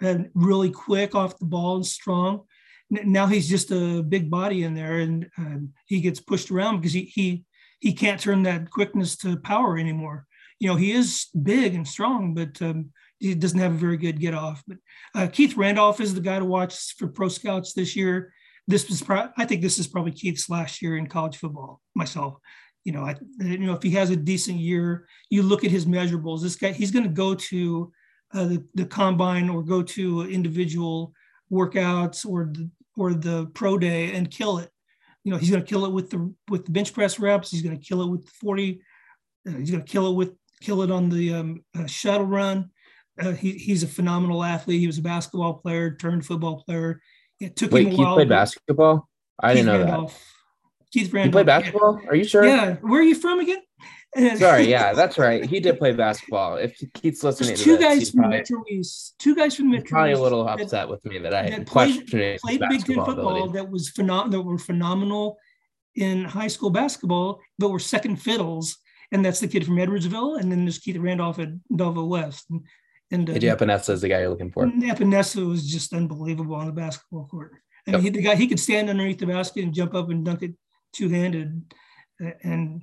and 0.00 0.30
really 0.34 0.70
quick 0.70 1.14
off 1.14 1.38
the 1.38 1.44
ball 1.44 1.76
and 1.76 1.86
strong. 1.86 2.42
Now 2.90 3.26
he's 3.26 3.48
just 3.48 3.70
a 3.70 4.02
big 4.02 4.30
body 4.30 4.64
in 4.64 4.74
there, 4.74 5.00
and 5.00 5.28
um, 5.38 5.72
he 5.86 6.00
gets 6.00 6.20
pushed 6.20 6.50
around 6.50 6.78
because 6.78 6.92
he 6.92 7.04
he 7.04 7.44
he 7.80 7.92
can't 7.92 8.20
turn 8.20 8.42
that 8.44 8.70
quickness 8.70 9.16
to 9.18 9.36
power 9.38 9.78
anymore. 9.78 10.26
You 10.58 10.68
know, 10.68 10.76
he 10.76 10.92
is 10.92 11.26
big 11.42 11.74
and 11.74 11.88
strong, 11.88 12.34
but 12.34 12.60
um, 12.62 12.90
he 13.18 13.34
doesn't 13.34 13.58
have 13.58 13.72
a 13.72 13.78
very 13.78 13.96
good 13.96 14.20
get 14.20 14.34
off. 14.34 14.62
But 14.66 14.78
uh, 15.14 15.26
Keith 15.26 15.56
Randolph 15.56 16.00
is 16.00 16.14
the 16.14 16.20
guy 16.20 16.38
to 16.38 16.44
watch 16.44 16.94
for 16.96 17.08
pro 17.08 17.28
scouts 17.28 17.72
this 17.72 17.96
year. 17.96 18.32
This 18.68 18.88
was, 18.88 19.02
pro- 19.02 19.30
I 19.36 19.44
think, 19.44 19.62
this 19.62 19.78
is 19.78 19.86
probably 19.86 20.12
Keith's 20.12 20.50
last 20.50 20.82
year 20.82 20.96
in 20.96 21.06
college 21.06 21.36
football. 21.36 21.80
Myself, 21.94 22.34
you 22.84 22.92
know, 22.92 23.04
I, 23.04 23.14
you 23.40 23.58
know, 23.58 23.74
if 23.74 23.82
he 23.82 23.90
has 23.90 24.10
a 24.10 24.16
decent 24.16 24.58
year, 24.58 25.06
you 25.30 25.42
look 25.42 25.64
at 25.64 25.70
his 25.70 25.86
measurables. 25.86 26.42
This 26.42 26.56
guy, 26.56 26.72
he's 26.72 26.90
going 26.90 27.04
to 27.04 27.10
go 27.10 27.34
to 27.34 27.92
uh, 28.34 28.44
the, 28.44 28.64
the 28.74 28.86
combine 28.86 29.48
or 29.48 29.62
go 29.62 29.82
to 29.82 30.22
individual 30.22 31.12
workouts 31.50 32.26
or 32.26 32.50
the, 32.52 32.70
or 32.96 33.14
the 33.14 33.46
pro 33.54 33.78
day 33.78 34.12
and 34.12 34.30
kill 34.30 34.58
it. 34.58 34.70
You 35.24 35.32
know, 35.32 35.38
he's 35.38 35.50
going 35.50 35.62
to 35.62 35.68
kill 35.68 35.84
it 35.84 35.92
with 35.92 36.10
the 36.10 36.34
with 36.48 36.64
the 36.64 36.72
bench 36.72 36.92
press 36.92 37.20
reps. 37.20 37.50
He's 37.50 37.62
going 37.62 37.78
to 37.78 37.84
kill 37.84 38.02
it 38.02 38.10
with 38.10 38.24
the 38.24 38.32
40. 38.40 38.80
Uh, 39.46 39.52
he's 39.52 39.70
going 39.70 39.84
to 39.84 39.90
kill 39.90 40.08
it 40.08 40.14
with 40.16 40.32
kill 40.60 40.82
it 40.82 40.90
on 40.90 41.08
the 41.08 41.34
um, 41.34 41.64
uh, 41.78 41.86
shuttle 41.86 42.26
run. 42.26 42.70
Uh, 43.20 43.32
he, 43.32 43.52
he's 43.52 43.82
a 43.82 43.86
phenomenal 43.86 44.42
athlete. 44.42 44.80
He 44.80 44.86
was 44.86 44.98
a 44.98 45.02
basketball 45.02 45.54
player 45.54 45.94
turned 45.94 46.26
football 46.26 46.62
player. 46.62 47.00
It 47.38 47.54
took 47.56 47.70
Wait, 47.70 47.86
him 47.86 47.94
a 47.94 47.96
he 47.96 48.04
played 48.04 48.28
basketball? 48.28 49.08
I 49.38 49.54
didn't 49.54 49.66
know 49.66 50.06
that. 50.06 50.14
Keith 50.92 51.12
Randolph. 51.12 51.26
He 51.26 51.32
played 51.32 51.46
basketball? 51.46 52.00
Are 52.08 52.14
you 52.14 52.24
sure? 52.24 52.44
Yeah. 52.44 52.74
Where 52.76 53.00
are 53.00 53.04
you 53.04 53.14
from 53.14 53.40
again? 53.40 53.62
Sorry, 54.36 54.64
yeah, 54.68 54.92
that's 54.92 55.16
right. 55.16 55.42
He 55.42 55.58
did 55.58 55.78
play 55.78 55.92
basketball. 55.92 56.56
If 56.56 56.76
Keith's 56.92 57.24
listening 57.24 57.48
There's 57.48 57.60
to 57.60 57.64
two 57.64 57.76
this, 57.78 57.84
guys 57.84 57.98
he's 57.98 58.10
from 58.10 58.20
probably, 58.20 58.36
Metro 58.38 58.64
East. 58.70 59.14
Two 59.18 59.34
guys 59.34 59.56
from 59.56 59.70
Metro 59.70 59.88
probably 59.88 60.10
a 60.10 60.12
East 60.14 60.22
little 60.22 60.44
that- 60.44 60.60
upset 60.60 60.88
with 60.88 61.02
me 61.06 61.18
that 61.20 61.32
I 61.34 61.48
that 61.50 61.66
questioned 61.66 62.08
played, 62.08 62.40
played 62.40 62.60
Big 62.68 62.84
Ten 62.84 62.96
football 62.96 63.12
ability. 63.44 63.52
that 63.54 63.70
was 63.70 63.90
phenom- 63.90 64.30
that 64.30 64.40
were 64.42 64.58
phenomenal 64.58 65.38
in 65.96 66.24
high 66.24 66.48
school 66.48 66.68
basketball, 66.70 67.40
but 67.58 67.70
were 67.70 67.78
second 67.78 68.16
fiddles. 68.16 68.76
And 69.12 69.24
that's 69.24 69.40
the 69.40 69.48
kid 69.48 69.64
from 69.66 69.76
Edwardsville, 69.76 70.40
and 70.40 70.50
then 70.50 70.64
there's 70.64 70.78
Keith 70.78 70.96
Randolph 70.96 71.38
at 71.38 71.48
Belleville 71.70 72.08
West. 72.08 72.46
And, 72.50 72.62
and 73.10 73.28
uh, 73.28 73.34
Epenesa 73.34 73.90
is 73.90 74.00
the 74.00 74.08
guy 74.08 74.20
you're 74.20 74.30
looking 74.30 74.50
for. 74.50 74.64
Epenesa 74.66 75.46
was 75.46 75.66
just 75.66 75.92
unbelievable 75.92 76.54
on 76.54 76.66
the 76.66 76.72
basketball 76.72 77.26
court. 77.26 77.52
And 77.86 77.94
Yep. 77.94 78.02
he, 78.02 78.08
the 78.10 78.22
guy 78.22 78.36
he 78.36 78.46
could 78.46 78.60
stand 78.60 78.88
underneath 78.88 79.18
the 79.18 79.26
basket 79.26 79.64
and 79.64 79.74
jump 79.74 79.94
up 79.94 80.08
and 80.08 80.24
dunk 80.24 80.42
it 80.42 80.52
two 80.92 81.08
handed. 81.08 81.74
And 82.42 82.82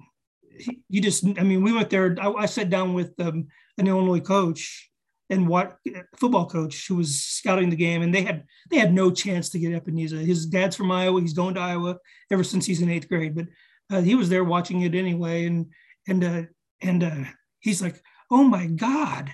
he, 0.57 0.81
you 0.89 1.01
just, 1.01 1.25
I 1.37 1.43
mean, 1.43 1.63
we 1.63 1.71
went 1.71 1.89
there. 1.89 2.15
I, 2.19 2.31
I 2.31 2.45
sat 2.45 2.69
down 2.69 2.93
with 2.93 3.13
um, 3.19 3.47
an 3.77 3.87
Illinois 3.87 4.19
coach 4.19 4.89
and 5.29 5.47
what 5.47 5.77
football 6.17 6.47
coach 6.47 6.87
who 6.87 6.95
was 6.95 7.21
scouting 7.21 7.69
the 7.69 7.75
game, 7.75 8.01
and 8.01 8.13
they 8.13 8.23
had 8.23 8.45
they 8.69 8.77
had 8.77 8.93
no 8.93 9.11
chance 9.11 9.49
to 9.49 9.59
get 9.59 9.71
Epenesa. 9.71 10.25
His 10.25 10.45
dad's 10.45 10.75
from 10.75 10.91
Iowa. 10.91 11.21
He's 11.21 11.33
going 11.33 11.53
to 11.53 11.61
Iowa 11.61 11.97
ever 12.31 12.43
since 12.43 12.65
he's 12.65 12.81
in 12.81 12.89
eighth 12.89 13.07
grade, 13.07 13.35
but 13.35 13.45
uh, 13.91 14.01
he 14.01 14.15
was 14.15 14.29
there 14.29 14.43
watching 14.43 14.81
it 14.81 14.95
anyway. 14.95 15.45
And 15.45 15.67
and 16.07 16.23
uh, 16.23 16.41
and 16.81 17.03
uh, 17.03 17.23
he's 17.59 17.81
like, 17.81 18.01
"Oh 18.31 18.43
my 18.43 18.65
God, 18.65 19.31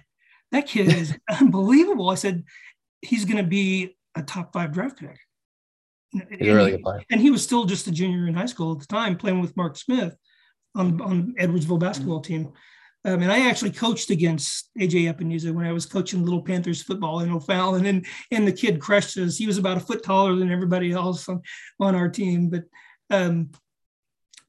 that 0.51 0.67
kid 0.67 0.93
is 0.93 1.17
unbelievable." 1.39 2.09
I 2.09 2.15
said, 2.15 2.43
"He's 3.01 3.25
going 3.25 3.37
to 3.37 3.49
be 3.49 3.95
a 4.15 4.21
top 4.21 4.53
five 4.53 4.73
draft 4.73 4.99
pick." 4.99 5.17
He's 6.29 6.47
a 6.49 6.55
really 6.55 6.71
good 6.71 6.83
player. 6.83 7.03
and 7.09 7.21
he 7.21 7.31
was 7.31 7.43
still 7.43 7.65
just 7.65 7.87
a 7.87 7.91
junior 7.91 8.27
in 8.27 8.33
high 8.33 8.45
school 8.45 8.73
at 8.73 8.79
the 8.79 8.87
time, 8.87 9.17
playing 9.17 9.41
with 9.41 9.55
Mark 9.57 9.77
Smith 9.77 10.15
on 10.75 11.01
on 11.01 11.35
Edwardsville 11.39 11.79
basketball 11.79 12.21
team. 12.21 12.51
Um, 13.05 13.21
and 13.21 13.31
I 13.31 13.47
actually 13.47 13.71
coached 13.71 14.09
against 14.09 14.71
AJ 14.79 15.13
Epenesa 15.13 15.53
when 15.53 15.65
I 15.65 15.71
was 15.71 15.85
coaching 15.85 16.23
Little 16.23 16.41
Panthers 16.41 16.81
football 16.81 17.19
in 17.19 17.31
O'Fallon, 17.31 17.85
and 17.85 18.05
and 18.31 18.47
the 18.47 18.51
kid 18.51 18.79
crushed 18.79 19.17
us. 19.17 19.37
He 19.37 19.45
was 19.45 19.59
about 19.59 19.77
a 19.77 19.81
foot 19.81 20.03
taller 20.03 20.35
than 20.35 20.51
everybody 20.51 20.91
else 20.91 21.29
on, 21.29 21.41
on 21.79 21.93
our 21.93 22.09
team. 22.09 22.49
But 22.49 22.63
um, 23.11 23.51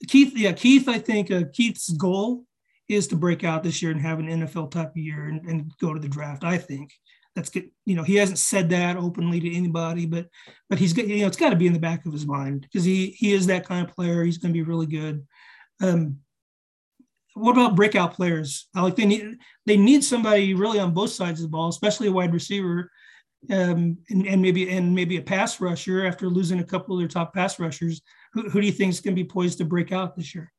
Keith, 0.09 0.33
yeah, 0.37 0.53
Keith, 0.53 0.89
I 0.89 0.99
think 0.99 1.31
uh, 1.31 1.45
Keith's 1.53 1.91
goal 1.91 2.45
is 2.89 3.09
to 3.09 3.17
break 3.17 3.45
out 3.45 3.63
this 3.63 3.83
year 3.83 3.91
and 3.91 4.01
have 4.01 4.21
an 4.21 4.29
NFL 4.29 4.71
type 4.71 4.91
of 4.91 4.97
year 4.97 5.27
and, 5.27 5.45
and 5.47 5.73
go 5.81 5.93
to 5.93 6.01
the 6.01 6.09
draft. 6.09 6.45
I 6.45 6.57
think 6.57 6.93
that's 7.37 7.51
good. 7.51 7.71
You 7.85 7.95
know, 7.95 8.03
he 8.03 8.17
hasn't 8.17 8.39
said 8.39 8.71
that 8.71 8.97
openly 8.97 9.39
to 9.41 9.55
anybody, 9.55 10.07
but 10.07 10.29
but 10.69 10.79
he's 10.79 10.97
you 10.97 11.21
know 11.21 11.27
it's 11.27 11.37
got 11.37 11.51
to 11.51 11.57
be 11.57 11.67
in 11.67 11.75
the 11.75 11.79
back 11.79 12.07
of 12.07 12.13
his 12.13 12.27
mind 12.27 12.63
because 12.63 12.83
he 12.83 13.09
he 13.11 13.33
is 13.33 13.47
that 13.47 13.67
kind 13.67 13.87
of 13.87 13.95
player. 13.95 14.25
He's 14.25 14.39
going 14.39 14.53
to 14.53 14.59
be 14.59 14.63
really 14.63 14.87
good. 14.87 15.25
Um, 15.81 16.21
what 17.35 17.53
about 17.53 17.77
breakout 17.77 18.15
players? 18.15 18.69
Like 18.75 18.97
they 18.97 19.05
need 19.05 19.37
they 19.67 19.77
need 19.77 20.03
somebody 20.03 20.55
really 20.55 20.81
on 20.81 20.95
both 20.95 21.11
sides 21.11 21.41
of 21.41 21.45
the 21.45 21.51
ball, 21.51 21.69
especially 21.69 22.09
a 22.09 22.13
wide 22.13 22.33
receiver, 22.33 22.91
um, 23.51 23.99
and, 24.09 24.27
and 24.27 24.41
maybe 24.41 24.71
and 24.71 24.95
maybe 24.95 25.19
a 25.19 25.23
pass 25.23 25.61
rusher 25.61 26.07
after 26.07 26.31
losing 26.31 26.61
a 26.61 26.65
couple 26.65 26.97
of 26.97 27.01
their 27.01 27.09
top 27.09 27.35
pass 27.35 27.61
rushers. 27.61 28.01
Who, 28.33 28.49
who 28.49 28.61
do 28.63 28.67
you 28.67 28.73
think 28.73 28.91
is 28.91 29.01
going 29.01 29.15
to 29.15 29.23
be 29.23 29.29
poised 29.29 29.59
to 29.59 29.67
break 29.67 29.93
out 29.93 30.17
this 30.17 30.35
year? 30.35 30.51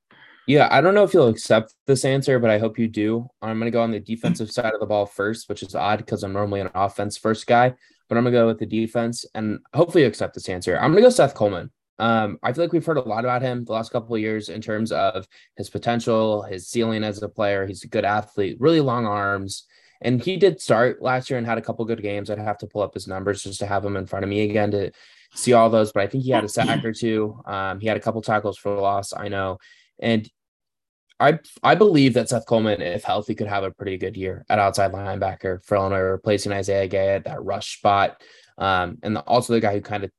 Yeah, 0.47 0.69
I 0.71 0.79
don't 0.79 0.93
know 0.93 1.03
if 1.03 1.13
you'll 1.13 1.27
accept 1.27 1.73
this 1.87 2.05
answer, 2.05 2.39
but 2.39 2.49
I 2.49 2.57
hope 2.57 2.79
you 2.79 2.87
do. 2.87 3.27
I'm 3.41 3.59
going 3.59 3.69
to 3.69 3.75
go 3.75 3.81
on 3.81 3.91
the 3.91 3.99
defensive 3.99 4.49
side 4.49 4.73
of 4.73 4.79
the 4.79 4.85
ball 4.85 5.05
first, 5.05 5.49
which 5.49 5.61
is 5.61 5.75
odd 5.75 5.97
because 5.97 6.23
I'm 6.23 6.31
normally 6.31 6.61
an 6.61 6.69
offense 6.73 7.17
first 7.17 7.45
guy, 7.47 7.73
but 8.07 8.17
I'm 8.17 8.23
going 8.23 8.33
to 8.33 8.39
go 8.39 8.47
with 8.47 8.59
the 8.59 8.65
defense 8.65 9.25
and 9.35 9.59
hopefully 9.73 10.03
you 10.03 10.07
accept 10.07 10.33
this 10.33 10.47
answer. 10.47 10.77
I'm 10.77 10.91
going 10.91 11.03
to 11.03 11.09
go 11.09 11.09
Seth 11.09 11.33
Coleman. 11.33 11.69
Um, 11.99 12.39
I 12.43 12.53
feel 12.53 12.63
like 12.63 12.71
we've 12.71 12.85
heard 12.85 12.97
a 12.97 13.01
lot 13.01 13.25
about 13.25 13.41
him 13.41 13.65
the 13.65 13.73
last 13.73 13.91
couple 13.91 14.15
of 14.15 14.21
years 14.21 14.47
in 14.47 14.61
terms 14.61 14.93
of 14.93 15.27
his 15.57 15.69
potential, 15.69 16.43
his 16.43 16.69
ceiling 16.69 17.03
as 17.03 17.21
a 17.21 17.27
player. 17.27 17.65
He's 17.65 17.83
a 17.83 17.87
good 17.87 18.05
athlete, 18.05 18.55
really 18.59 18.79
long 18.79 19.05
arms. 19.05 19.65
And 19.99 20.23
he 20.23 20.37
did 20.37 20.61
start 20.61 21.01
last 21.01 21.29
year 21.29 21.39
and 21.39 21.47
had 21.47 21.57
a 21.57 21.61
couple 21.61 21.83
good 21.83 22.01
games. 22.01 22.29
I'd 22.29 22.37
have 22.37 22.59
to 22.59 22.67
pull 22.67 22.83
up 22.83 22.93
his 22.93 23.07
numbers 23.07 23.43
just 23.43 23.59
to 23.59 23.65
have 23.65 23.83
him 23.83 23.97
in 23.97 24.05
front 24.05 24.23
of 24.23 24.29
me 24.29 24.41
again 24.49 24.71
to 24.71 24.91
see 25.33 25.51
all 25.53 25.69
those. 25.69 25.91
But 25.91 26.03
I 26.03 26.07
think 26.07 26.23
he 26.23 26.29
had 26.29 26.45
a 26.45 26.49
sack 26.49 26.85
or 26.85 26.93
two. 26.93 27.41
Um, 27.45 27.81
he 27.81 27.87
had 27.87 27.97
a 27.97 27.99
couple 27.99 28.21
tackles 28.21 28.57
for 28.57 28.79
loss, 28.79 29.11
I 29.11 29.27
know. 29.27 29.57
And 29.99 30.29
I 31.19 31.39
I 31.63 31.75
believe 31.75 32.13
that 32.13 32.29
Seth 32.29 32.45
Coleman, 32.45 32.81
if 32.81 33.03
healthy, 33.03 33.35
could 33.35 33.47
have 33.47 33.63
a 33.63 33.71
pretty 33.71 33.97
good 33.97 34.15
year 34.15 34.45
at 34.49 34.59
outside 34.59 34.91
linebacker 34.91 35.63
for 35.65 35.75
Illinois, 35.75 35.99
replacing 35.99 36.51
Isaiah 36.51 36.87
Gay 36.87 37.15
at 37.15 37.25
that 37.25 37.43
rush 37.43 37.77
spot. 37.77 38.21
Um, 38.57 38.97
and 39.03 39.15
the, 39.15 39.21
also 39.21 39.53
the 39.53 39.59
guy 39.59 39.73
who 39.73 39.81
kind 39.81 40.03
of 40.03 40.11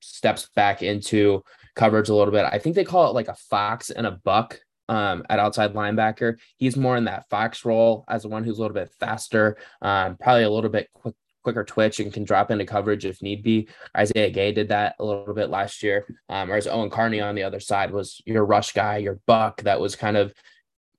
steps 0.00 0.48
back 0.54 0.82
into 0.82 1.42
coverage 1.74 2.08
a 2.08 2.14
little 2.14 2.32
bit. 2.32 2.46
I 2.50 2.58
think 2.58 2.76
they 2.76 2.84
call 2.84 3.08
it 3.08 3.14
like 3.14 3.28
a 3.28 3.34
fox 3.34 3.90
and 3.90 4.06
a 4.06 4.12
buck 4.24 4.60
um, 4.88 5.24
at 5.28 5.38
outside 5.38 5.74
linebacker. 5.74 6.36
He's 6.56 6.76
more 6.76 6.96
in 6.96 7.04
that 7.04 7.28
fox 7.28 7.64
role 7.64 8.04
as 8.08 8.22
the 8.22 8.28
one 8.28 8.44
who's 8.44 8.58
a 8.58 8.60
little 8.60 8.74
bit 8.74 8.92
faster, 8.98 9.56
um, 9.82 10.16
probably 10.16 10.44
a 10.44 10.50
little 10.50 10.70
bit 10.70 10.88
quick, 10.94 11.14
quicker 11.46 11.62
twitch 11.62 12.00
and 12.00 12.12
can 12.12 12.24
drop 12.24 12.50
into 12.50 12.66
coverage 12.66 13.04
if 13.04 13.22
need 13.22 13.40
be. 13.40 13.68
Isaiah 13.96 14.30
Gay 14.30 14.50
did 14.50 14.70
that 14.70 14.96
a 14.98 15.04
little 15.04 15.32
bit 15.32 15.48
last 15.48 15.80
year. 15.80 16.04
Um, 16.28 16.48
whereas 16.48 16.66
Owen 16.66 16.90
Carney 16.90 17.20
on 17.20 17.36
the 17.36 17.44
other 17.44 17.60
side 17.60 17.92
was 17.92 18.20
your 18.26 18.44
rush 18.44 18.72
guy, 18.72 18.96
your 18.96 19.20
buck 19.26 19.62
that 19.62 19.78
was 19.80 19.94
kind 19.94 20.16
of 20.16 20.34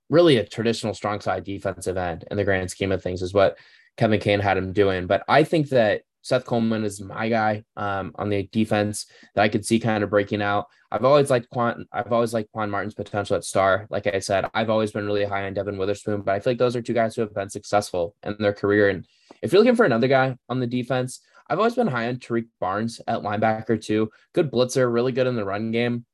really 0.08 0.38
a 0.38 0.46
traditional 0.46 0.94
strong 0.94 1.20
side 1.20 1.44
defensive 1.44 1.98
end 1.98 2.24
in 2.30 2.38
the 2.38 2.44
grand 2.44 2.70
scheme 2.70 2.92
of 2.92 3.02
things 3.02 3.20
is 3.20 3.34
what 3.34 3.58
Kevin 3.98 4.20
Kane 4.20 4.40
had 4.40 4.56
him 4.56 4.72
doing. 4.72 5.06
But 5.06 5.22
I 5.28 5.44
think 5.44 5.68
that 5.68 6.00
Seth 6.22 6.44
Coleman 6.44 6.84
is 6.84 7.00
my 7.00 7.28
guy 7.28 7.64
um, 7.76 8.12
on 8.16 8.28
the 8.28 8.48
defense 8.52 9.06
that 9.34 9.42
I 9.42 9.48
could 9.48 9.64
see 9.64 9.78
kind 9.78 10.04
of 10.04 10.10
breaking 10.10 10.42
out. 10.42 10.66
I've 10.90 11.04
always 11.04 11.30
liked 11.30 11.48
Quan. 11.50 11.86
I've 11.92 12.12
always 12.12 12.32
liked 12.32 12.52
Quan 12.52 12.70
Martin's 12.70 12.94
potential 12.94 13.36
at 13.36 13.44
star. 13.44 13.86
Like 13.90 14.06
I 14.06 14.18
said, 14.18 14.46
I've 14.54 14.70
always 14.70 14.92
been 14.92 15.06
really 15.06 15.24
high 15.24 15.46
on 15.46 15.54
Devon 15.54 15.78
Witherspoon, 15.78 16.22
but 16.22 16.34
I 16.34 16.40
feel 16.40 16.52
like 16.52 16.58
those 16.58 16.76
are 16.76 16.82
two 16.82 16.94
guys 16.94 17.14
who 17.14 17.22
have 17.22 17.34
been 17.34 17.50
successful 17.50 18.14
in 18.22 18.36
their 18.38 18.52
career. 18.52 18.88
And 18.88 19.06
if 19.42 19.52
you're 19.52 19.60
looking 19.60 19.76
for 19.76 19.86
another 19.86 20.08
guy 20.08 20.36
on 20.48 20.60
the 20.60 20.66
defense, 20.66 21.20
I've 21.48 21.58
always 21.58 21.74
been 21.74 21.86
high 21.86 22.08
on 22.08 22.16
Tarique 22.16 22.48
Barnes 22.60 23.00
at 23.06 23.22
linebacker 23.22 23.82
too. 23.82 24.10
Good 24.34 24.50
blitzer, 24.50 24.92
really 24.92 25.12
good 25.12 25.26
in 25.26 25.36
the 25.36 25.44
run 25.44 25.70
game. 25.70 26.04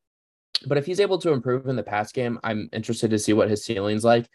But 0.67 0.79
if 0.79 0.87
he's 0.87 1.01
able 1.01 1.19
to 1.19 1.33
improve 1.33 1.67
in 1.67 1.77
the 1.77 1.83
pass 1.83 2.13
game, 2.13 2.39
I'm 2.45 2.69
interested 2.73 3.11
to 3.11 3.19
see 3.19 3.33
what 3.33 3.51
his 3.51 3.65
ceiling's 3.65 4.05
like. 4.05 4.29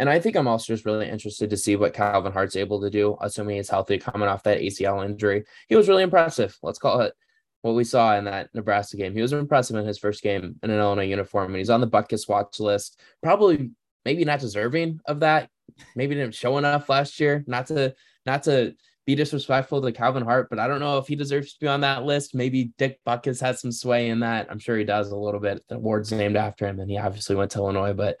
And 0.00 0.08
I 0.08 0.18
think 0.18 0.34
I'm 0.34 0.48
also 0.48 0.72
just 0.72 0.86
really 0.86 1.10
interested 1.10 1.50
to 1.50 1.58
see 1.58 1.76
what 1.76 1.92
Calvin 1.92 2.32
Hart's 2.32 2.56
able 2.56 2.80
to 2.80 2.88
do, 2.88 3.18
assuming 3.20 3.56
he's 3.56 3.68
healthy 3.68 3.98
coming 3.98 4.30
off 4.30 4.42
that 4.44 4.62
ACL 4.62 5.04
injury. 5.04 5.44
He 5.68 5.76
was 5.76 5.88
really 5.88 6.02
impressive. 6.02 6.56
Let's 6.62 6.78
call 6.78 7.02
it 7.02 7.12
what 7.60 7.74
we 7.74 7.84
saw 7.84 8.16
in 8.16 8.24
that 8.24 8.48
Nebraska 8.54 8.96
game. 8.96 9.12
He 9.12 9.20
was 9.20 9.34
impressive 9.34 9.76
in 9.76 9.84
his 9.84 9.98
first 9.98 10.22
game 10.22 10.58
in 10.62 10.70
an 10.70 10.78
Illinois 10.78 11.04
uniform, 11.04 11.48
and 11.48 11.56
he's 11.56 11.68
on 11.68 11.82
the 11.82 11.86
Butkus 11.86 12.26
watch 12.26 12.58
list. 12.60 12.98
Probably, 13.22 13.72
maybe 14.06 14.24
not 14.24 14.40
deserving 14.40 15.00
of 15.04 15.20
that. 15.20 15.50
Maybe 15.94 16.14
didn't 16.14 16.34
show 16.34 16.56
enough 16.56 16.88
last 16.88 17.20
year. 17.20 17.44
Not 17.46 17.66
to, 17.66 17.94
not 18.24 18.44
to 18.44 18.74
be 19.10 19.16
disrespectful 19.16 19.82
to 19.82 19.92
Calvin 19.92 20.24
Hart, 20.24 20.48
but 20.50 20.60
I 20.60 20.68
don't 20.68 20.78
know 20.78 20.98
if 20.98 21.08
he 21.08 21.16
deserves 21.16 21.54
to 21.54 21.60
be 21.60 21.66
on 21.66 21.80
that 21.80 22.04
list. 22.04 22.34
Maybe 22.34 22.72
Dick 22.78 23.00
Butkus 23.06 23.40
has 23.40 23.60
some 23.60 23.72
sway 23.72 24.08
in 24.08 24.20
that. 24.20 24.46
I'm 24.50 24.60
sure 24.60 24.76
he 24.76 24.84
does 24.84 25.10
a 25.10 25.16
little 25.16 25.40
bit. 25.40 25.64
The 25.68 25.76
award's 25.76 26.12
named 26.12 26.36
after 26.36 26.66
him, 26.66 26.78
and 26.78 26.88
he 26.88 26.96
obviously 26.96 27.34
went 27.34 27.50
to 27.52 27.58
Illinois. 27.58 27.92
But 27.92 28.18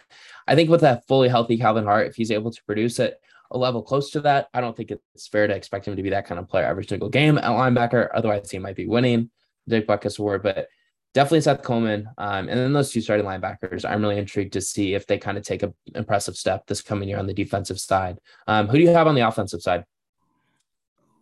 I 0.48 0.56
think 0.56 0.68
with 0.68 0.80
that 0.80 1.06
fully 1.06 1.28
healthy 1.28 1.58
Calvin 1.58 1.84
Hart, 1.84 2.08
if 2.08 2.16
he's 2.16 2.32
able 2.32 2.50
to 2.50 2.64
produce 2.64 2.98
it 2.98 3.20
a 3.52 3.58
level 3.58 3.82
close 3.82 4.10
to 4.10 4.20
that, 4.22 4.48
I 4.52 4.60
don't 4.60 4.76
think 4.76 4.90
it's 4.90 5.28
fair 5.28 5.46
to 5.46 5.54
expect 5.54 5.86
him 5.86 5.96
to 5.96 6.02
be 6.02 6.10
that 6.10 6.26
kind 6.26 6.40
of 6.40 6.48
player 6.48 6.66
every 6.66 6.84
single 6.84 7.08
game 7.08 7.38
at 7.38 7.44
linebacker. 7.44 8.08
Otherwise, 8.12 8.50
he 8.50 8.58
might 8.58 8.76
be 8.76 8.86
winning 8.86 9.30
Dick 9.68 9.86
Butkus 9.86 10.18
Award. 10.18 10.42
But 10.42 10.68
definitely 11.14 11.42
Seth 11.42 11.62
Coleman. 11.62 12.08
Um, 12.18 12.48
and 12.48 12.58
then 12.58 12.72
those 12.72 12.90
two 12.90 13.00
starting 13.00 13.26
linebackers, 13.26 13.88
I'm 13.88 14.02
really 14.02 14.18
intrigued 14.18 14.52
to 14.54 14.60
see 14.60 14.94
if 14.94 15.06
they 15.06 15.18
kind 15.18 15.38
of 15.38 15.44
take 15.44 15.62
an 15.62 15.74
impressive 15.94 16.36
step 16.36 16.66
this 16.66 16.82
coming 16.82 17.08
year 17.08 17.18
on 17.18 17.26
the 17.26 17.34
defensive 17.34 17.80
side. 17.80 18.18
Um, 18.46 18.66
who 18.66 18.78
do 18.78 18.82
you 18.82 18.90
have 18.90 19.06
on 19.06 19.14
the 19.14 19.26
offensive 19.26 19.62
side? 19.62 19.84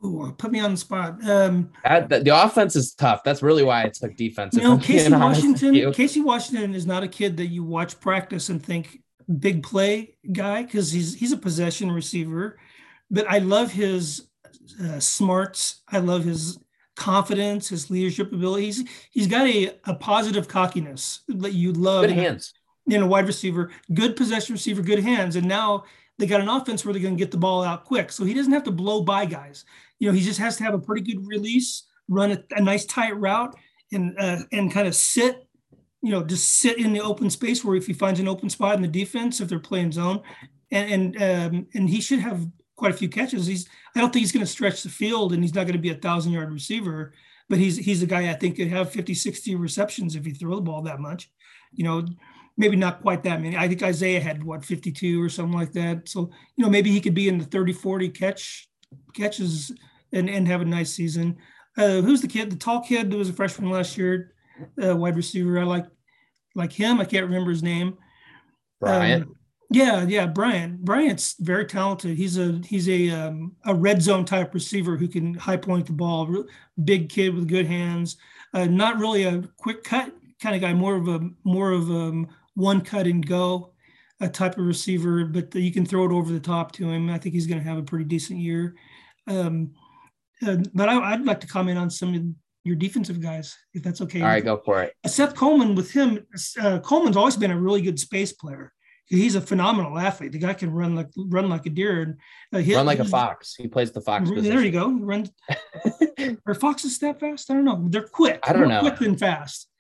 Ooh, 0.05 0.33
put 0.39 0.53
me 0.53 0.61
on 0.61 0.71
the 0.73 0.77
spot. 0.77 1.19
Um, 1.29 1.73
that, 1.83 2.09
the, 2.09 2.21
the 2.21 2.45
offense 2.45 2.77
is 2.77 2.95
tough. 2.95 3.25
That's 3.25 3.43
really 3.43 3.65
why 3.65 3.85
I 3.85 3.89
took 3.89 4.17
defense. 4.17 4.55
You 4.57 4.63
know, 4.63 4.79
Casey 4.79 5.13
Washington. 5.13 5.93
Casey 5.93 6.21
Washington 6.21 6.75
is 6.75 6.87
not 6.87 7.03
a 7.03 7.09
kid 7.09 7.37
that 7.39 7.47
you 7.47 7.65
watch 7.65 7.99
practice 7.99 8.49
and 8.49 8.65
think 8.65 9.03
big 9.39 9.63
play 9.63 10.15
guy 10.33 10.63
because 10.63 10.93
he's 10.93 11.15
he's 11.15 11.33
a 11.33 11.37
possession 11.37 11.91
receiver. 11.91 12.59
But 13.11 13.29
I 13.29 13.39
love 13.39 13.73
his 13.73 14.29
uh, 14.83 15.01
smarts. 15.01 15.83
I 15.89 15.99
love 15.99 16.25
his 16.25 16.59
confidence, 16.95 17.69
his 17.69 17.91
leadership 17.91 18.33
abilities. 18.33 18.85
He's 19.11 19.27
got 19.27 19.47
a, 19.47 19.77
a 19.85 19.95
positive 19.95 20.47
cockiness 20.47 21.21
that 21.29 21.55
you 21.55 21.73
love. 21.73 22.07
Good 22.07 22.17
hands. 22.17 22.53
In 22.87 23.03
a 23.03 23.07
wide 23.07 23.27
receiver, 23.27 23.71
good 23.93 24.17
possession 24.17 24.55
receiver, 24.55 24.81
good 24.81 25.01
hands. 25.01 25.37
And 25.37 25.47
now 25.47 25.85
they 26.19 26.27
got 26.27 26.41
an 26.41 26.49
offense 26.49 26.85
where 26.85 26.95
they're 26.95 27.03
going 27.03 27.17
to 27.17 27.23
get 27.23 27.31
the 27.31 27.37
ball 27.37 27.63
out 27.63 27.85
quick. 27.85 28.11
So 28.11 28.25
he 28.25 28.33
doesn't 28.33 28.53
have 28.53 28.65
to 28.65 28.71
blow 28.71 29.03
by 29.03 29.27
guys 29.27 29.67
you 29.99 30.09
know, 30.09 30.15
he 30.15 30.23
just 30.23 30.39
has 30.39 30.57
to 30.57 30.65
have 30.65 30.75
a 30.75 30.79
pretty 30.79 31.03
good 31.03 31.27
release, 31.27 31.85
run 32.09 32.31
a, 32.33 32.43
a 32.53 32.63
nice 32.63 32.85
tight 32.85 33.17
route, 33.19 33.55
and 33.93 34.15
uh, 34.19 34.39
and 34.53 34.73
kind 34.73 34.87
of 34.87 34.95
sit, 34.95 35.47
you 36.03 36.11
know, 36.11 36.23
just 36.23 36.59
sit 36.61 36.79
in 36.79 36.93
the 36.93 37.01
open 37.01 37.31
space 37.31 37.65
where 37.65 37.77
if 37.77 37.87
he 37.87 37.93
finds 37.93 38.21
an 38.21 38.29
open 38.29 38.49
spot 38.49 38.77
in 38.77 38.83
the 38.83 38.89
defense, 38.89 39.41
if 39.41 39.49
they're 39.49 39.59
playing 39.59 39.93
zone, 39.93 40.23
and 40.71 41.17
and 41.17 41.23
um, 41.23 41.67
and 41.75 41.91
he 41.91 42.01
should 42.01 42.21
have 42.21 42.47
quite 42.77 42.95
a 42.95 42.97
few 42.97 43.09
catches. 43.09 43.47
He's 43.47 43.69
I 43.95 44.01
don't 44.01 44.13
think 44.13 44.23
he's 44.23 44.33
going 44.33 44.47
to 44.47 44.51
stretch 44.51 44.83
the 44.83 44.89
field, 44.89 45.33
and 45.33 45.43
he's 45.43 45.55
not 45.55 45.65
going 45.65 45.77
to 45.77 45.83
be 45.83 45.91
a 45.91 45.95
thousand 45.95 46.33
yard 46.33 46.53
receiver, 46.53 47.13
but 47.49 47.59
he's 47.59 47.77
he's 47.77 48.03
a 48.03 48.07
guy 48.07 48.31
I 48.31 48.35
think 48.35 48.57
could 48.57 48.69
have 48.69 48.93
50, 48.93 49.15
60 49.15 49.55
receptions 49.57 50.17
if 50.17 50.25
he 50.25 50.33
throw 50.33 50.57
the 50.57 50.63
ball 50.63 50.83
that 50.83 51.01
much. 51.01 51.31
You 51.73 51.85
know, 51.85 52.07
maybe 52.57 52.77
not 52.77 53.03
quite 53.03 53.23
that 53.23 53.41
many. 53.41 53.57
I 53.57 53.69
think 53.69 53.83
Isaiah 53.83 54.21
had 54.21 54.43
what 54.43 54.65
52 54.65 55.23
or 55.23 55.29
something 55.29 55.57
like 55.57 55.73
that. 55.73 56.09
So, 56.09 56.31
you 56.57 56.65
know, 56.65 56.71
maybe 56.71 56.91
he 56.91 57.01
could 57.01 57.15
be 57.15 57.29
in 57.29 57.39
the 57.39 57.45
30, 57.45 57.73
40 57.73 58.09
catch 58.11 58.68
catches 59.19 59.73
and, 60.13 60.29
and 60.29 60.47
have 60.49 60.61
a 60.61 60.65
nice 60.65 60.93
season. 60.93 61.37
Uh, 61.77 62.01
who's 62.01 62.21
the 62.21 62.29
kid? 62.29 62.51
The 62.51 62.57
tall 62.57 62.81
kid 62.83 63.11
that 63.11 63.17
was 63.17 63.29
a 63.29 63.33
freshman 63.33 63.71
last 63.71 63.97
year, 63.97 64.33
uh, 64.83 64.97
wide 64.97 65.17
receiver. 65.17 65.59
I 65.59 65.65
like 65.65 65.87
like 66.55 66.73
him. 66.73 67.01
I 67.01 67.05
can't 67.05 67.27
remember 67.27 67.51
his 67.51 67.63
name. 67.63 67.97
Brian. 68.81 69.23
Um, 69.23 69.35
yeah, 69.71 70.05
yeah, 70.05 70.27
Brian. 70.27 70.79
Brian's 70.81 71.35
very 71.39 71.67
talented. 71.67 72.17
He's 72.17 72.39
a 72.39 72.61
he's 72.67 72.89
a 72.89 73.11
um, 73.11 73.55
a 73.67 73.75
red 73.75 74.03
zone 74.03 74.25
type 74.25 74.55
receiver 74.55 74.97
who 74.97 75.09
can 75.09 75.35
high 75.35 75.59
point 75.59 75.87
the 75.87 75.93
ball. 75.93 76.45
Big 76.85 77.11
kid 77.11 77.35
with 77.35 77.49
good 77.49 77.67
hands. 77.67 78.17
Uh, 78.55 78.65
not 78.65 78.99
really 78.99 79.25
a 79.25 79.43
quick 79.59 79.85
cut 79.85 80.13
kind 80.41 80.55
of 80.55 80.63
guy. 80.63 80.73
More 80.73 80.97
of 80.97 81.09
a 81.09 81.21
more 81.45 81.73
of 81.73 81.91
a 81.91 81.95
um, 81.95 82.29
one 82.55 82.81
cut 82.81 83.07
and 83.07 83.25
go 83.25 83.75
a 84.21 84.29
type 84.29 84.59
of 84.59 84.67
receiver, 84.67 85.25
but 85.25 85.55
you 85.55 85.71
can 85.71 85.87
throw 85.87 86.05
it 86.05 86.13
over 86.13 86.33
the 86.33 86.41
top 86.41 86.73
to 86.73 86.91
him. 86.91 87.11
I 87.11 87.19
think 87.19 87.35
he's 87.35 87.47
going 87.47 87.63
to 87.63 87.69
have 87.69 87.79
a 87.79 87.83
pretty 87.83 88.05
decent 88.05 88.41
year. 88.41 88.75
Um, 89.29 89.73
uh, 90.47 90.57
but 90.75 90.89
I, 90.89 91.17
would 91.17 91.27
like 91.27 91.41
to 91.41 91.47
comment 91.47 91.79
on 91.79 91.91
some 91.91 92.15
of 92.15 92.23
your 92.65 92.77
defensive 92.77 93.21
guys, 93.21 93.57
if 93.75 93.83
that's 93.83 94.01
okay. 94.03 94.21
All 94.21 94.29
right, 94.29 94.45
go 94.45 94.61
for 94.65 94.83
it. 94.83 94.95
Seth 95.07 95.35
Coleman, 95.35 95.75
with 95.75 95.91
him, 95.91 96.27
uh, 96.61 96.79
Coleman's 96.81 97.17
always 97.17 97.37
been 97.37 97.51
a 97.51 97.59
really 97.59 97.83
good 97.83 97.99
space 97.99 98.33
player. 98.33 98.73
He's 99.07 99.37
a 99.37 99.41
phenomenal 99.41 99.99
athlete. 99.99 100.33
The 100.33 100.39
guy 100.39 100.53
can 100.53 100.71
run 100.71 100.95
like 100.95 101.09
run 101.17 101.49
like 101.49 101.65
a 101.65 101.71
deer 101.71 102.03
and 102.03 102.17
uh, 102.55 102.75
run 102.75 102.85
like 102.85 102.99
a 102.99 103.07
fox. 103.07 103.55
He 103.55 103.67
plays 103.67 103.91
the 103.91 104.03
fox. 104.03 104.29
There 104.29 104.37
position. 104.37 104.65
you 104.65 104.71
go. 104.71 104.91
Runs. 104.91 105.31
are 106.47 106.55
foxes 106.55 106.99
that 106.99 107.19
fast? 107.19 107.51
I 107.51 107.55
don't 107.55 107.65
know. 107.65 107.87
They're 107.89 108.07
quick. 108.07 108.41
I 108.43 108.53
don't 108.53 108.69
More 108.69 108.69
know. 108.69 108.81
Quick 108.81 108.99
than 108.99 109.17
fast. 109.17 109.71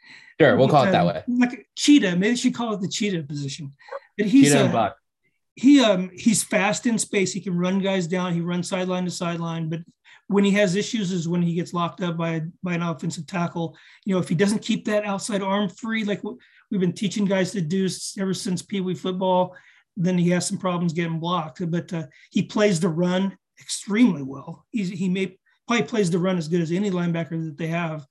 Sure, 0.40 0.56
we'll 0.56 0.68
call 0.68 0.84
it 0.84 0.92
that 0.92 1.04
way. 1.04 1.24
Like 1.28 1.52
a 1.52 1.58
cheetah. 1.76 2.16
Maybe 2.16 2.36
she 2.36 2.50
call 2.52 2.72
it 2.72 2.80
the 2.80 2.88
cheetah 2.88 3.24
position. 3.24 3.74
But 4.16 4.28
he's 4.28 4.52
cheetah 4.52 4.70
a, 4.70 4.72
buck. 4.72 4.96
He 5.58 5.80
um 5.80 6.10
he's 6.14 6.44
fast 6.44 6.86
in 6.86 6.98
space. 6.98 7.32
He 7.32 7.40
can 7.40 7.58
run 7.58 7.80
guys 7.80 8.06
down. 8.06 8.32
He 8.32 8.40
runs 8.40 8.68
sideline 8.68 9.04
to 9.06 9.10
sideline, 9.10 9.68
but 9.68 9.80
when 10.28 10.44
he 10.44 10.52
has 10.52 10.76
issues 10.76 11.10
is 11.10 11.26
when 11.26 11.42
he 11.42 11.54
gets 11.54 11.74
locked 11.74 12.00
up 12.00 12.16
by 12.16 12.42
by 12.62 12.74
an 12.74 12.82
offensive 12.82 13.26
tackle. 13.26 13.76
You 14.04 14.14
know, 14.14 14.20
if 14.20 14.28
he 14.28 14.36
doesn't 14.36 14.62
keep 14.62 14.84
that 14.84 15.04
outside 15.04 15.42
arm 15.42 15.68
free, 15.68 16.04
like 16.04 16.22
we've 16.70 16.80
been 16.80 16.92
teaching 16.92 17.24
guys 17.24 17.50
to 17.52 17.60
do 17.60 17.88
ever 18.20 18.34
since 18.34 18.62
Pee 18.62 18.80
Wee 18.80 18.94
football, 18.94 19.56
then 19.96 20.16
he 20.16 20.30
has 20.30 20.46
some 20.46 20.58
problems 20.58 20.92
getting 20.92 21.18
blocked. 21.18 21.68
But 21.68 21.92
uh, 21.92 22.06
he 22.30 22.44
plays 22.44 22.78
the 22.78 22.88
run 22.88 23.36
extremely 23.60 24.22
well. 24.22 24.64
He's, 24.70 24.90
he 24.90 25.08
may 25.08 25.38
probably 25.66 25.86
plays 25.86 26.08
the 26.08 26.20
run 26.20 26.38
as 26.38 26.46
good 26.46 26.60
as 26.60 26.70
any 26.70 26.92
linebacker 26.92 27.44
that 27.44 27.58
they 27.58 27.66
have. 27.66 28.06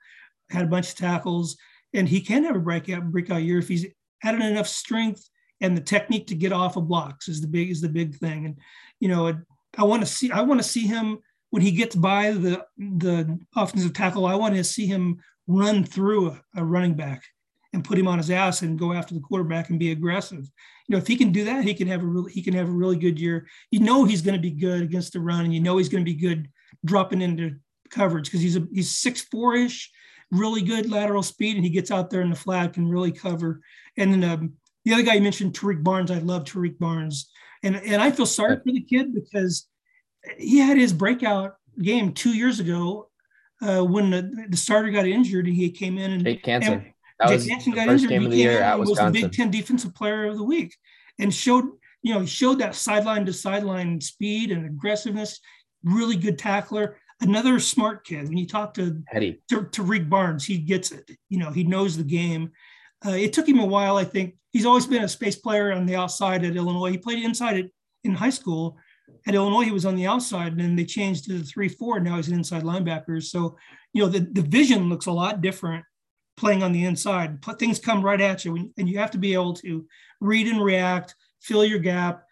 Had 0.50 0.66
a 0.66 0.68
bunch 0.68 0.90
of 0.90 0.96
tackles, 0.96 1.56
and 1.94 2.10
he 2.10 2.20
can 2.20 2.44
have 2.44 2.58
a 2.58 2.60
breakout 2.60 3.10
breakout 3.10 3.44
year 3.44 3.60
if 3.60 3.70
he's 3.70 3.86
added 4.22 4.42
enough 4.42 4.68
strength 4.68 5.30
and 5.62 5.76
the 5.76 5.82
technique 5.82 6.28
to 6.28 6.36
get 6.36 6.54
off 6.54 6.78
of 6.78 6.88
blocks 6.88 7.28
is 7.28 7.42
the 7.42 7.48
big 7.48 7.70
is 7.70 7.82
the 7.82 7.90
big 7.90 8.16
thing. 8.16 8.46
And 8.46 8.60
you 9.00 9.08
know, 9.08 9.34
I 9.78 9.84
want 9.84 10.02
to 10.02 10.08
see 10.08 10.32
I 10.32 10.42
want 10.42 10.62
to 10.62 10.68
see 10.68 10.88
him 10.88 11.20
when 11.50 11.62
he 11.62 11.72
gets 11.72 11.96
by 11.96 12.32
the 12.32 12.66
the 12.78 13.40
offensive 13.56 13.94
tackle, 13.94 14.26
I 14.26 14.36
want 14.36 14.56
to 14.56 14.64
see 14.64 14.86
him 14.86 15.20
run 15.48 15.84
through 15.84 16.30
a, 16.30 16.42
a, 16.58 16.64
running 16.64 16.94
back 16.94 17.24
and 17.74 17.84
put 17.84 17.98
him 17.98 18.08
on 18.08 18.18
his 18.18 18.30
ass 18.30 18.62
and 18.62 18.78
go 18.78 18.92
after 18.92 19.14
the 19.14 19.22
quarterback 19.22 19.70
and 19.70 19.80
be 19.80 19.92
aggressive. 19.92 20.50
You 20.88 20.94
know, 20.94 20.98
if 20.98 21.08
he 21.08 21.16
can 21.16 21.32
do 21.32 21.46
that, 21.46 21.64
he 21.64 21.74
can 21.74 21.88
have 21.88 22.04
a 22.04 22.06
really 22.06 22.32
he 22.32 22.42
can 22.42 22.54
have 22.54 22.68
a 22.68 22.72
really 22.72 22.98
good 22.98 23.20
year. 23.20 23.48
You 23.72 23.80
know 23.80 24.04
he's 24.04 24.22
going 24.22 24.36
to 24.36 24.42
be 24.42 24.52
good 24.52 24.82
against 24.82 25.14
the 25.14 25.20
run, 25.20 25.46
and 25.46 25.54
you 25.54 25.62
know 25.62 25.78
he's 25.78 25.90
going 25.90 26.04
to 26.04 26.12
be 26.12 26.20
good 26.20 26.50
dropping 26.86 27.22
into 27.22 27.56
coverage 27.90 28.26
because 28.26 28.42
he's 28.42 28.58
a 28.58 28.68
he's 28.74 28.96
six 28.96 29.22
four 29.22 29.56
ish, 29.56 29.92
really 30.32 30.62
good 30.62 30.90
lateral 30.90 31.24
speed, 31.24 31.56
and 31.56 31.66
he 31.66 31.72
gets 31.72 31.92
out 31.92 32.10
there 32.10 32.22
in 32.22 32.30
the 32.30 32.36
flat 32.36 32.74
can 32.74 32.90
really 32.90 33.12
cover. 33.12 33.62
And 33.98 34.12
then 34.12 34.24
um, 34.24 34.54
the 34.88 34.94
other 34.94 35.04
guy 35.04 35.16
you 35.16 35.22
mentioned, 35.22 35.54
Tarique 35.54 35.84
Barnes, 35.84 36.12
I 36.12 36.20
love 36.20 36.46
Tarique 36.46 36.80
Barnes, 36.80 37.30
and 37.62 37.76
and 37.76 38.02
I 38.02 38.10
feel 38.10 38.26
sorry 38.26 38.56
for 38.56 38.72
the 38.72 38.82
kid 38.82 39.14
because 39.14 39.68
he 40.38 40.60
had 40.60 40.78
his 40.78 40.94
breakout 40.94 41.56
game 41.82 42.14
two 42.14 42.34
years 42.34 42.62
ago 42.62 43.10
uh, 43.62 43.82
when 43.82 44.10
the, 44.10 44.48
the, 44.50 44.56
starter 44.56 44.90
got 44.90 45.06
injured 45.06 45.46
and 45.46 45.56
he 45.56 45.70
came 45.72 45.98
in 45.98 46.12
and 46.12 46.24
Jake 46.24 46.46
Hansen. 46.46 46.94
That 47.20 47.30
Jake 47.30 47.50
Hansen 47.50 47.74
got 47.74 47.90
injured. 47.90 48.10
Game 48.10 48.26
of 48.26 48.32
the 48.32 48.38
year 48.38 48.62
at 48.62 48.80
was 48.80 48.98
the 48.98 49.12
Big 49.12 49.34
Ten 49.34 49.52
Defensive 49.52 49.94
Player 49.94 50.28
of 50.28 50.38
the 50.38 50.44
Week 50.44 50.74
and 51.20 51.34
showed 51.34 51.66
you 52.02 52.14
know 52.14 52.22
he 52.22 52.28
showed 52.28 52.60
that 52.60 52.74
sideline 52.74 53.26
to 53.26 53.34
sideline 53.34 54.00
speed 54.00 54.52
and 54.52 54.66
aggressiveness. 54.66 55.42
Really 55.84 56.16
good 56.16 56.40
tackler. 56.40 56.98
Another 57.20 57.60
smart 57.60 58.06
kid. 58.06 58.30
When 58.30 58.38
you 58.38 58.48
talk 58.48 58.74
to 58.76 59.04
Eddie 59.12 59.42
to, 59.50 59.66
to 59.66 59.84
Rick 59.84 60.10
Barnes, 60.10 60.46
he 60.46 60.60
gets 60.60 60.94
it. 60.94 61.12
You 61.28 61.40
know 61.40 61.52
he 61.52 61.66
knows 61.66 61.98
the 61.98 62.04
game. 62.04 62.54
Uh, 63.06 63.12
it 63.12 63.34
took 63.34 63.48
him 63.48 63.60
a 63.60 63.66
while. 63.66 63.98
I 63.98 64.04
think 64.04 64.36
he's 64.52 64.66
always 64.66 64.88
been 64.88 65.04
a 65.04 65.08
space 65.08 65.36
player 65.36 65.72
on 65.72 65.86
the 65.86 65.96
outside 65.96 66.44
at 66.44 66.56
Illinois. 66.56 66.92
He 66.92 66.98
played 66.98 67.24
inside 67.24 67.70
in 68.04 68.14
high 68.14 68.32
school, 68.32 68.78
at 69.28 69.36
Illinois, 69.36 69.64
he 69.64 69.72
was 69.72 69.86
on 69.86 69.96
the 69.96 70.08
outside, 70.08 70.54
and 70.54 70.62
then 70.62 70.76
they 70.76 70.86
changed 70.86 71.26
to 71.26 71.38
the 71.38 71.44
three 71.44 71.70
four. 71.70 72.00
Now 72.00 72.16
he's 72.16 72.28
an 72.28 72.36
inside 72.36 72.64
linebacker. 72.64 73.22
So, 73.24 73.58
you 73.94 74.02
know, 74.02 74.10
the, 74.10 74.20
the 74.20 74.42
vision 74.42 74.90
looks 74.90 75.06
a 75.06 75.12
lot 75.12 75.42
different 75.42 75.84
playing 76.38 76.64
on 76.64 76.72
the 76.72 76.86
inside. 76.86 77.44
Things 77.58 77.80
come 77.80 78.04
right 78.04 78.22
at 78.22 78.46
you, 78.46 78.72
and 78.78 78.90
you 78.90 79.00
have 79.00 79.12
to 79.12 79.18
be 79.18 79.34
able 79.34 79.54
to 79.56 79.86
read 80.22 80.48
and 80.48 80.64
react, 80.64 81.16
fill 81.42 81.66
your 81.66 81.80
gap, 81.80 82.24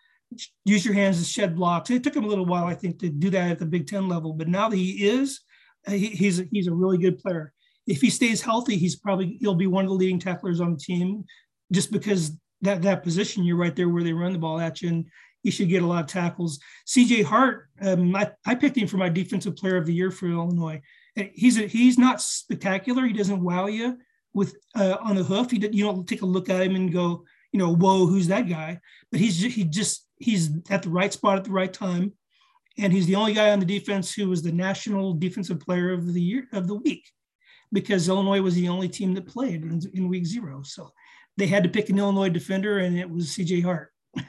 use 0.64 0.86
your 0.86 0.94
hands 0.94 1.20
to 1.20 1.26
shed 1.26 1.56
blocks. 1.56 1.90
It 1.90 2.04
took 2.04 2.16
him 2.16 2.26
a 2.26 2.28
little 2.28 2.46
while, 2.46 2.66
I 2.66 2.76
think, 2.76 3.00
to 3.00 3.10
do 3.10 3.30
that 3.32 3.52
at 3.52 3.60
the 3.60 3.66
Big 3.66 3.88
Ten 3.88 4.08
level, 4.08 4.34
but 4.34 4.48
now 4.48 4.70
that 4.70 4.76
he 4.78 5.08
is, 5.08 5.42
he, 5.88 6.08
he's 6.08 6.42
he's 6.52 6.68
a 6.68 6.74
really 6.74 6.98
good 6.98 7.20
player. 7.20 7.54
If 7.88 8.02
he 8.02 8.10
stays 8.10 8.42
healthy, 8.42 8.78
he's 8.78 8.96
probably 8.96 9.38
he'll 9.42 9.56
be 9.56 9.68
one 9.68 9.86
of 9.86 9.90
the 9.90 9.96
leading 9.96 10.20
tacklers 10.20 10.62
on 10.62 10.74
the 10.74 10.80
team, 10.80 11.26
just 11.72 11.92
because 11.92 12.32
that 12.62 12.82
that 12.82 13.04
position 13.04 13.44
you're 13.44 13.58
right 13.58 13.76
there 13.76 13.90
where 13.90 14.04
they 14.04 14.14
run 14.14 14.34
the 14.34 14.40
ball 14.40 14.60
at 14.60 14.82
you 14.82 14.90
and 14.90 15.06
he 15.46 15.52
should 15.52 15.70
get 15.70 15.84
a 15.84 15.86
lot 15.86 16.04
of 16.04 16.08
tackles. 16.08 16.60
CJ 16.88 17.24
Hart, 17.24 17.70
um, 17.80 18.16
I, 18.16 18.32
I, 18.48 18.56
picked 18.56 18.76
him 18.76 18.88
for 18.88 18.98
my 18.98 19.10
defensive 19.10 19.56
player 19.56 19.78
of 19.78 19.86
the 19.86 19.94
year 19.94 20.10
for 20.10 20.26
Illinois. 20.28 20.82
He's 21.34 21.60
a, 21.60 21.68
he's 21.68 22.00
not 22.00 22.20
spectacular. 22.20 23.06
He 23.06 23.14
doesn't 23.14 23.44
wow 23.44 23.68
you, 23.68 24.00
with 24.34 24.56
uh, 24.76 24.98
on 25.00 25.16
the 25.16 25.24
hoof. 25.24 25.52
He 25.52 25.58
you 25.58 25.86
don't 25.86 26.08
take 26.08 26.24
a 26.24 26.26
look 26.26 26.50
at 26.50 26.64
him 26.64 26.76
and 26.76 26.92
go, 26.92 27.26
you 27.52 27.60
know, 27.60 27.76
whoa, 27.76 28.08
who's 28.08 28.28
that 28.28 28.50
guy? 28.50 28.80
But 29.12 29.20
he's 29.20 29.40
he 29.40 29.64
just 29.64 30.10
he's 30.18 30.50
at 30.72 30.82
the 30.82 30.90
right 30.90 31.14
spot 31.14 31.38
at 31.38 31.44
the 31.44 31.52
right 31.52 31.72
time, 31.72 32.14
and 32.80 32.92
he's 32.92 33.06
the 33.06 33.16
only 33.16 33.34
guy 33.34 33.52
on 33.52 33.60
the 33.60 33.68
defense 33.68 34.16
who 34.16 34.28
was 34.28 34.42
the 34.42 34.52
national 34.52 35.14
defensive 35.14 35.60
player 35.60 35.94
of 35.94 36.12
the 36.12 36.22
year 36.22 36.48
of 36.54 36.68
the 36.68 36.76
week, 36.76 37.08
because 37.72 38.08
Illinois 38.08 38.42
was 38.42 38.56
the 38.56 38.70
only 38.70 38.90
team 38.90 39.14
that 39.14 39.28
played 39.28 39.64
in, 39.64 39.82
in 39.94 40.08
week 40.08 40.26
zero. 40.26 40.62
So 40.64 40.92
they 41.38 41.48
had 41.48 41.64
to 41.64 41.70
pick 41.70 41.90
an 41.90 42.00
Illinois 42.00 42.30
defender, 42.30 42.80
and 42.80 42.98
it 42.98 43.10
was 43.10 43.32
C.J. 43.32 43.62
Hart. 43.62 43.92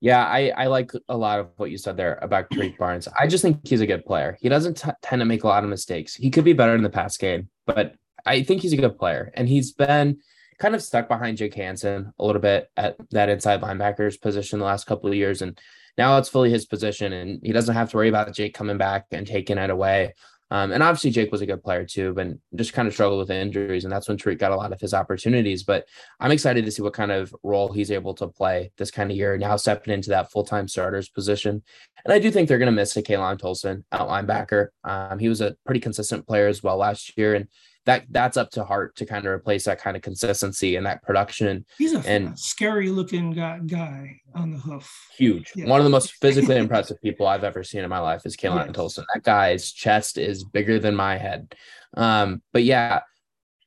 Yeah, 0.00 0.24
I, 0.24 0.52
I 0.56 0.66
like 0.66 0.92
a 1.08 1.16
lot 1.16 1.40
of 1.40 1.50
what 1.56 1.70
you 1.70 1.78
said 1.78 1.96
there 1.96 2.18
about 2.22 2.50
Tarique 2.50 2.78
Barnes. 2.78 3.08
I 3.18 3.26
just 3.26 3.42
think 3.42 3.66
he's 3.66 3.80
a 3.80 3.86
good 3.86 4.04
player. 4.04 4.38
He 4.40 4.48
doesn't 4.48 4.76
t- 4.76 4.90
tend 5.02 5.20
to 5.20 5.26
make 5.26 5.42
a 5.42 5.48
lot 5.48 5.64
of 5.64 5.70
mistakes. 5.70 6.14
He 6.14 6.30
could 6.30 6.44
be 6.44 6.52
better 6.52 6.74
in 6.74 6.82
the 6.82 6.90
pass 6.90 7.16
game, 7.16 7.48
but 7.66 7.94
I 8.24 8.42
think 8.42 8.62
he's 8.62 8.72
a 8.72 8.76
good 8.76 8.96
player. 8.96 9.32
And 9.34 9.48
he's 9.48 9.72
been 9.72 10.18
kind 10.58 10.74
of 10.74 10.82
stuck 10.82 11.08
behind 11.08 11.38
Jake 11.38 11.54
Hansen 11.54 12.12
a 12.18 12.24
little 12.24 12.40
bit 12.40 12.70
at 12.76 12.96
that 13.10 13.28
inside 13.28 13.60
linebackers 13.60 14.20
position 14.20 14.58
the 14.58 14.64
last 14.64 14.86
couple 14.86 15.08
of 15.08 15.16
years. 15.16 15.42
And 15.42 15.58
now 15.96 16.18
it's 16.18 16.28
fully 16.28 16.50
his 16.50 16.66
position, 16.66 17.12
and 17.12 17.40
he 17.42 17.52
doesn't 17.52 17.74
have 17.74 17.90
to 17.90 17.96
worry 17.96 18.08
about 18.08 18.32
Jake 18.32 18.54
coming 18.54 18.78
back 18.78 19.06
and 19.10 19.26
taking 19.26 19.58
it 19.58 19.70
away. 19.70 20.14
Um, 20.50 20.72
and 20.72 20.82
obviously 20.82 21.10
Jake 21.10 21.30
was 21.30 21.40
a 21.40 21.46
good 21.46 21.62
player 21.62 21.84
too, 21.84 22.14
but 22.14 22.28
just 22.54 22.72
kind 22.72 22.88
of 22.88 22.94
struggled 22.94 23.18
with 23.18 23.30
injuries, 23.30 23.84
and 23.84 23.92
that's 23.92 24.08
when 24.08 24.16
Tarique 24.16 24.38
got 24.38 24.52
a 24.52 24.56
lot 24.56 24.72
of 24.72 24.80
his 24.80 24.94
opportunities. 24.94 25.62
But 25.62 25.86
I'm 26.20 26.30
excited 26.30 26.64
to 26.64 26.70
see 26.70 26.82
what 26.82 26.94
kind 26.94 27.12
of 27.12 27.34
role 27.42 27.72
he's 27.72 27.90
able 27.90 28.14
to 28.14 28.28
play 28.28 28.72
this 28.78 28.90
kind 28.90 29.10
of 29.10 29.16
year. 29.16 29.36
Now 29.36 29.56
stepping 29.56 29.92
into 29.92 30.10
that 30.10 30.30
full 30.30 30.44
time 30.44 30.68
starters 30.68 31.08
position, 31.08 31.62
and 32.04 32.12
I 32.12 32.18
do 32.18 32.30
think 32.30 32.48
they're 32.48 32.58
going 32.58 32.66
to 32.66 32.72
miss 32.72 32.96
a 32.96 33.02
K'Lavon 33.02 33.38
Tolson 33.38 33.84
out 33.92 34.08
linebacker. 34.08 34.68
Um, 34.84 35.18
he 35.18 35.28
was 35.28 35.40
a 35.40 35.56
pretty 35.66 35.80
consistent 35.80 36.26
player 36.26 36.48
as 36.48 36.62
well 36.62 36.78
last 36.78 37.16
year, 37.18 37.34
and 37.34 37.48
that 37.88 38.04
that's 38.10 38.36
up 38.36 38.50
to 38.50 38.64
Hart 38.64 38.96
to 38.96 39.06
kind 39.06 39.24
of 39.24 39.32
replace 39.32 39.64
that 39.64 39.80
kind 39.80 39.96
of 39.96 40.02
consistency 40.02 40.76
and 40.76 40.84
that 40.84 41.02
production. 41.02 41.64
He's 41.78 41.94
a 41.94 42.00
and 42.00 42.38
scary 42.38 42.90
looking 42.90 43.32
guy, 43.32 43.60
guy 43.66 44.20
on 44.34 44.50
the 44.50 44.58
hoof. 44.58 44.94
Huge. 45.16 45.52
Yeah. 45.56 45.68
One 45.68 45.80
of 45.80 45.84
the 45.84 45.90
most 45.90 46.12
physically 46.20 46.56
impressive 46.56 47.00
people 47.00 47.26
I've 47.26 47.44
ever 47.44 47.64
seen 47.64 47.82
in 47.82 47.88
my 47.88 47.98
life 47.98 48.26
is 48.26 48.36
K'Lavon 48.36 48.66
yes. 48.66 48.76
Tolson. 48.76 49.04
That 49.14 49.22
guy's 49.22 49.72
chest 49.72 50.18
is 50.18 50.44
bigger 50.44 50.78
than 50.78 50.94
my 50.94 51.16
head. 51.16 51.54
Um, 51.94 52.42
but 52.52 52.62
yeah, 52.62 53.00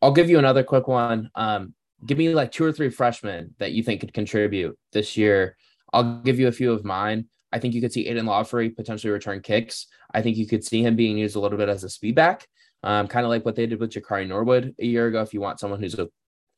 I'll 0.03 0.11
give 0.11 0.29
you 0.29 0.37
another 0.37 0.63
quick 0.63 0.87
one. 0.87 1.31
Um, 1.33 1.73
give 2.05 2.19
me 2.19 2.31
like 2.35 2.51
two 2.51 2.63
or 2.63 2.71
three 2.71 2.91
freshmen 2.91 3.55
that 3.57 3.71
you 3.71 3.81
think 3.81 4.01
could 4.01 4.13
contribute 4.13 4.77
this 4.91 5.17
year. 5.17 5.57
I'll 5.93 6.21
give 6.21 6.39
you 6.39 6.47
a 6.47 6.51
few 6.51 6.71
of 6.73 6.85
mine. 6.85 7.25
I 7.51 7.57
think 7.57 7.73
you 7.73 7.81
could 7.81 7.91
see 7.91 8.07
Aidan 8.07 8.27
Laughery 8.27 8.75
potentially 8.75 9.11
return 9.11 9.41
kicks. 9.41 9.87
I 10.13 10.21
think 10.21 10.37
you 10.37 10.45
could 10.45 10.63
see 10.63 10.83
him 10.83 10.95
being 10.95 11.17
used 11.17 11.35
a 11.35 11.39
little 11.39 11.57
bit 11.57 11.69
as 11.69 11.83
a 11.83 11.89
speed 11.89 12.13
back 12.13 12.45
um, 12.83 13.07
kind 13.07 13.25
of 13.25 13.29
like 13.29 13.45
what 13.45 13.55
they 13.55 13.65
did 13.65 13.79
with 13.79 13.91
Jakari 13.91 14.27
Norwood 14.27 14.75
a 14.79 14.85
year 14.85 15.07
ago. 15.07 15.21
If 15.21 15.33
you 15.33 15.41
want 15.41 15.59
someone 15.59 15.79
who's 15.79 15.97
a 15.97 16.09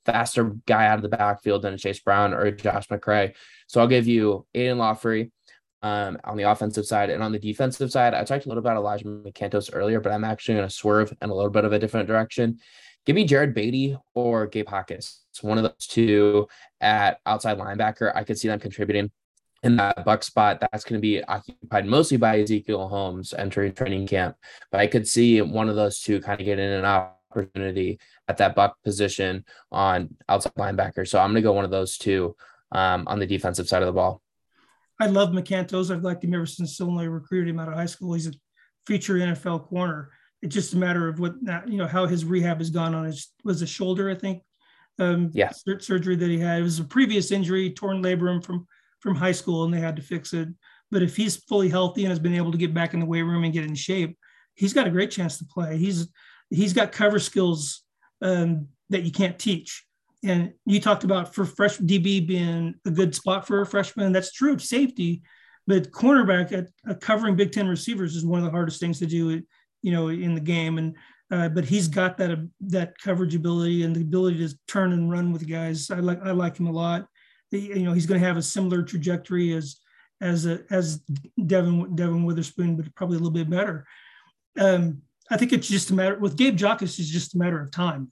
faster 0.05 0.55
guy 0.65 0.87
out 0.87 0.97
of 0.97 1.01
the 1.01 1.09
backfield 1.09 1.61
than 1.61 1.77
Chase 1.77 1.99
Brown 1.99 2.33
or 2.33 2.51
Josh 2.51 2.87
McCray. 2.87 3.33
So 3.67 3.81
I'll 3.81 3.87
give 3.87 4.07
you 4.07 4.45
Aidan 4.53 4.77
Laughery 4.77 5.31
um, 5.81 6.17
on 6.23 6.37
the 6.37 6.43
offensive 6.43 6.85
side. 6.85 7.09
And 7.09 7.23
on 7.23 7.31
the 7.31 7.39
defensive 7.39 7.91
side, 7.91 8.13
I 8.13 8.23
talked 8.23 8.45
a 8.45 8.49
little 8.49 8.63
about 8.63 8.77
Elijah 8.77 9.05
McCantos 9.05 9.69
earlier, 9.73 9.99
but 9.99 10.11
I'm 10.11 10.23
actually 10.23 10.55
going 10.55 10.67
to 10.67 10.73
swerve 10.73 11.13
in 11.21 11.29
a 11.29 11.33
little 11.33 11.51
bit 11.51 11.65
of 11.65 11.73
a 11.73 11.79
different 11.79 12.07
direction. 12.07 12.59
Give 13.05 13.15
me 13.15 13.25
Jared 13.25 13.53
Beatty 13.53 13.97
or 14.13 14.47
Gabe 14.47 14.69
Hawkins. 14.69 15.21
It's 15.31 15.43
one 15.43 15.57
of 15.57 15.63
those 15.63 15.87
two 15.87 16.47
at 16.79 17.19
outside 17.25 17.57
linebacker. 17.57 18.15
I 18.15 18.23
could 18.23 18.37
see 18.37 18.47
them 18.47 18.59
contributing 18.59 19.11
in 19.63 19.77
that 19.77 20.03
buck 20.03 20.23
spot, 20.23 20.59
that's 20.59 20.83
going 20.83 20.99
to 20.99 21.01
be 21.01 21.23
occupied 21.23 21.85
mostly 21.85 22.17
by 22.17 22.39
Ezekiel 22.39 22.87
Holmes 22.87 23.33
entering 23.33 23.73
training 23.73 24.07
camp. 24.07 24.35
But 24.71 24.81
I 24.81 24.87
could 24.87 25.07
see 25.07 25.41
one 25.41 25.69
of 25.69 25.75
those 25.75 25.99
two 25.99 26.19
kind 26.19 26.39
of 26.39 26.45
get 26.45 26.59
in 26.59 26.71
an 26.71 26.85
opportunity 26.85 27.99
at 28.27 28.37
that 28.37 28.55
buck 28.55 28.75
position 28.83 29.45
on 29.71 30.15
outside 30.27 30.53
linebacker. 30.55 31.07
So 31.07 31.19
I'm 31.19 31.31
going 31.31 31.35
to 31.35 31.41
go 31.41 31.53
one 31.53 31.65
of 31.65 31.71
those 31.71 31.97
two 31.97 32.35
um, 32.73 33.05
on 33.07 33.19
the 33.19 33.25
defensive 33.25 33.67
side 33.67 33.81
of 33.81 33.87
the 33.87 33.93
ball. 33.93 34.21
I 34.99 35.07
love 35.07 35.29
McCantos. 35.29 35.93
I've 35.93 36.03
liked 36.03 36.23
him 36.23 36.33
ever 36.33 36.45
since 36.45 36.79
Illinois 36.79 37.05
recruited 37.05 37.49
him 37.49 37.59
out 37.59 37.69
of 37.69 37.73
high 37.73 37.85
school. 37.85 38.13
He's 38.13 38.27
a 38.27 38.33
future 38.85 39.15
NFL 39.15 39.67
corner. 39.67 40.11
It's 40.41 40.53
just 40.53 40.73
a 40.73 40.77
matter 40.77 41.07
of 41.07 41.19
what 41.19 41.35
you 41.67 41.77
know 41.77 41.87
how 41.87 42.05
his 42.05 42.25
rehab 42.25 42.59
has 42.59 42.69
gone 42.69 42.93
on 42.93 43.05
his 43.05 43.29
was 43.45 43.61
a 43.61 43.67
shoulder, 43.67 44.09
I 44.09 44.15
think. 44.15 44.43
Um, 44.99 45.31
yeah, 45.33 45.51
surgery 45.79 46.15
that 46.17 46.29
he 46.29 46.37
had. 46.37 46.59
It 46.59 46.63
was 46.63 46.79
a 46.79 46.83
previous 46.83 47.31
injury, 47.31 47.71
torn 47.71 48.03
labrum 48.03 48.43
from 48.43 48.67
from 49.03 49.15
high 49.15 49.33
school 49.33 49.65
and 49.65 49.73
they 49.73 49.81
had 49.81 49.97
to 49.97 50.01
fix 50.01 50.33
it. 50.33 50.47
But 50.89 51.03
if 51.03 51.15
he's 51.15 51.35
fully 51.35 51.69
healthy 51.69 52.03
and 52.03 52.09
has 52.09 52.19
been 52.19 52.33
able 52.33 52.53
to 52.53 52.57
get 52.57 52.73
back 52.73 52.93
in 52.93 53.01
the 53.01 53.05
weight 53.05 53.23
room 53.23 53.43
and 53.43 53.53
get 53.53 53.65
in 53.65 53.75
shape, 53.75 54.17
he's 54.55 54.73
got 54.73 54.87
a 54.87 54.91
great 54.91 55.11
chance 55.11 55.37
to 55.37 55.45
play. 55.45 55.77
He's 55.77 56.07
he's 56.49 56.73
got 56.73 56.91
cover 56.91 57.19
skills 57.19 57.83
um, 58.21 58.67
that 58.89 59.03
you 59.03 59.11
can't 59.11 59.37
teach. 59.37 59.85
And 60.23 60.53
you 60.65 60.79
talked 60.79 61.03
about 61.03 61.35
for 61.35 61.43
fresh 61.43 61.77
DB 61.79 62.25
being 62.25 62.75
a 62.85 62.91
good 62.91 63.13
spot 63.13 63.45
for 63.45 63.59
a 63.59 63.65
freshman. 63.65 64.13
That's 64.13 64.31
true 64.31 64.57
safety, 64.57 65.21
but 65.67 65.91
cornerback 65.91 66.53
at, 66.53 66.67
at 66.87 67.01
covering 67.01 67.35
Big 67.35 67.51
Ten 67.51 67.67
receivers 67.67 68.15
is 68.15 68.25
one 68.25 68.39
of 68.39 68.45
the 68.45 68.51
hardest 68.51 68.79
things 68.79 68.99
to 68.99 69.05
do, 69.05 69.41
you 69.81 69.91
know, 69.91 70.07
in 70.07 70.33
the 70.33 70.41
game. 70.41 70.77
And 70.77 70.95
uh, 71.29 71.49
but 71.49 71.65
he's 71.65 71.89
got 71.89 72.17
that 72.17 72.31
uh, 72.31 72.37
that 72.61 72.97
coverage 72.99 73.35
ability 73.35 73.83
and 73.83 73.93
the 73.93 74.01
ability 74.01 74.47
to 74.47 74.55
turn 74.67 74.93
and 74.93 75.11
run 75.11 75.33
with 75.33 75.49
guys. 75.49 75.91
I 75.91 75.95
like 75.95 76.21
I 76.23 76.31
like 76.31 76.57
him 76.57 76.67
a 76.67 76.71
lot 76.71 77.07
you 77.59 77.83
know 77.83 77.93
he's 77.93 78.05
going 78.05 78.19
to 78.19 78.27
have 78.27 78.37
a 78.37 78.41
similar 78.41 78.83
trajectory 78.83 79.53
as 79.53 79.77
as 80.21 80.45
a, 80.45 80.61
as 80.69 81.01
Devin 81.45 81.95
Devon 81.95 82.25
Witherspoon, 82.25 82.75
but 82.75 82.93
probably 82.95 83.17
a 83.17 83.19
little 83.19 83.33
bit 83.33 83.49
better. 83.49 83.85
Um, 84.57 85.01
I 85.29 85.37
think 85.37 85.53
it's 85.53 85.67
just 85.67 85.89
a 85.89 85.93
matter 85.93 86.17
with 86.17 86.37
Gabe 86.37 86.57
Jacas 86.57 86.99
is 86.99 87.09
just 87.09 87.35
a 87.35 87.37
matter 87.37 87.59
of 87.59 87.71
time, 87.71 88.11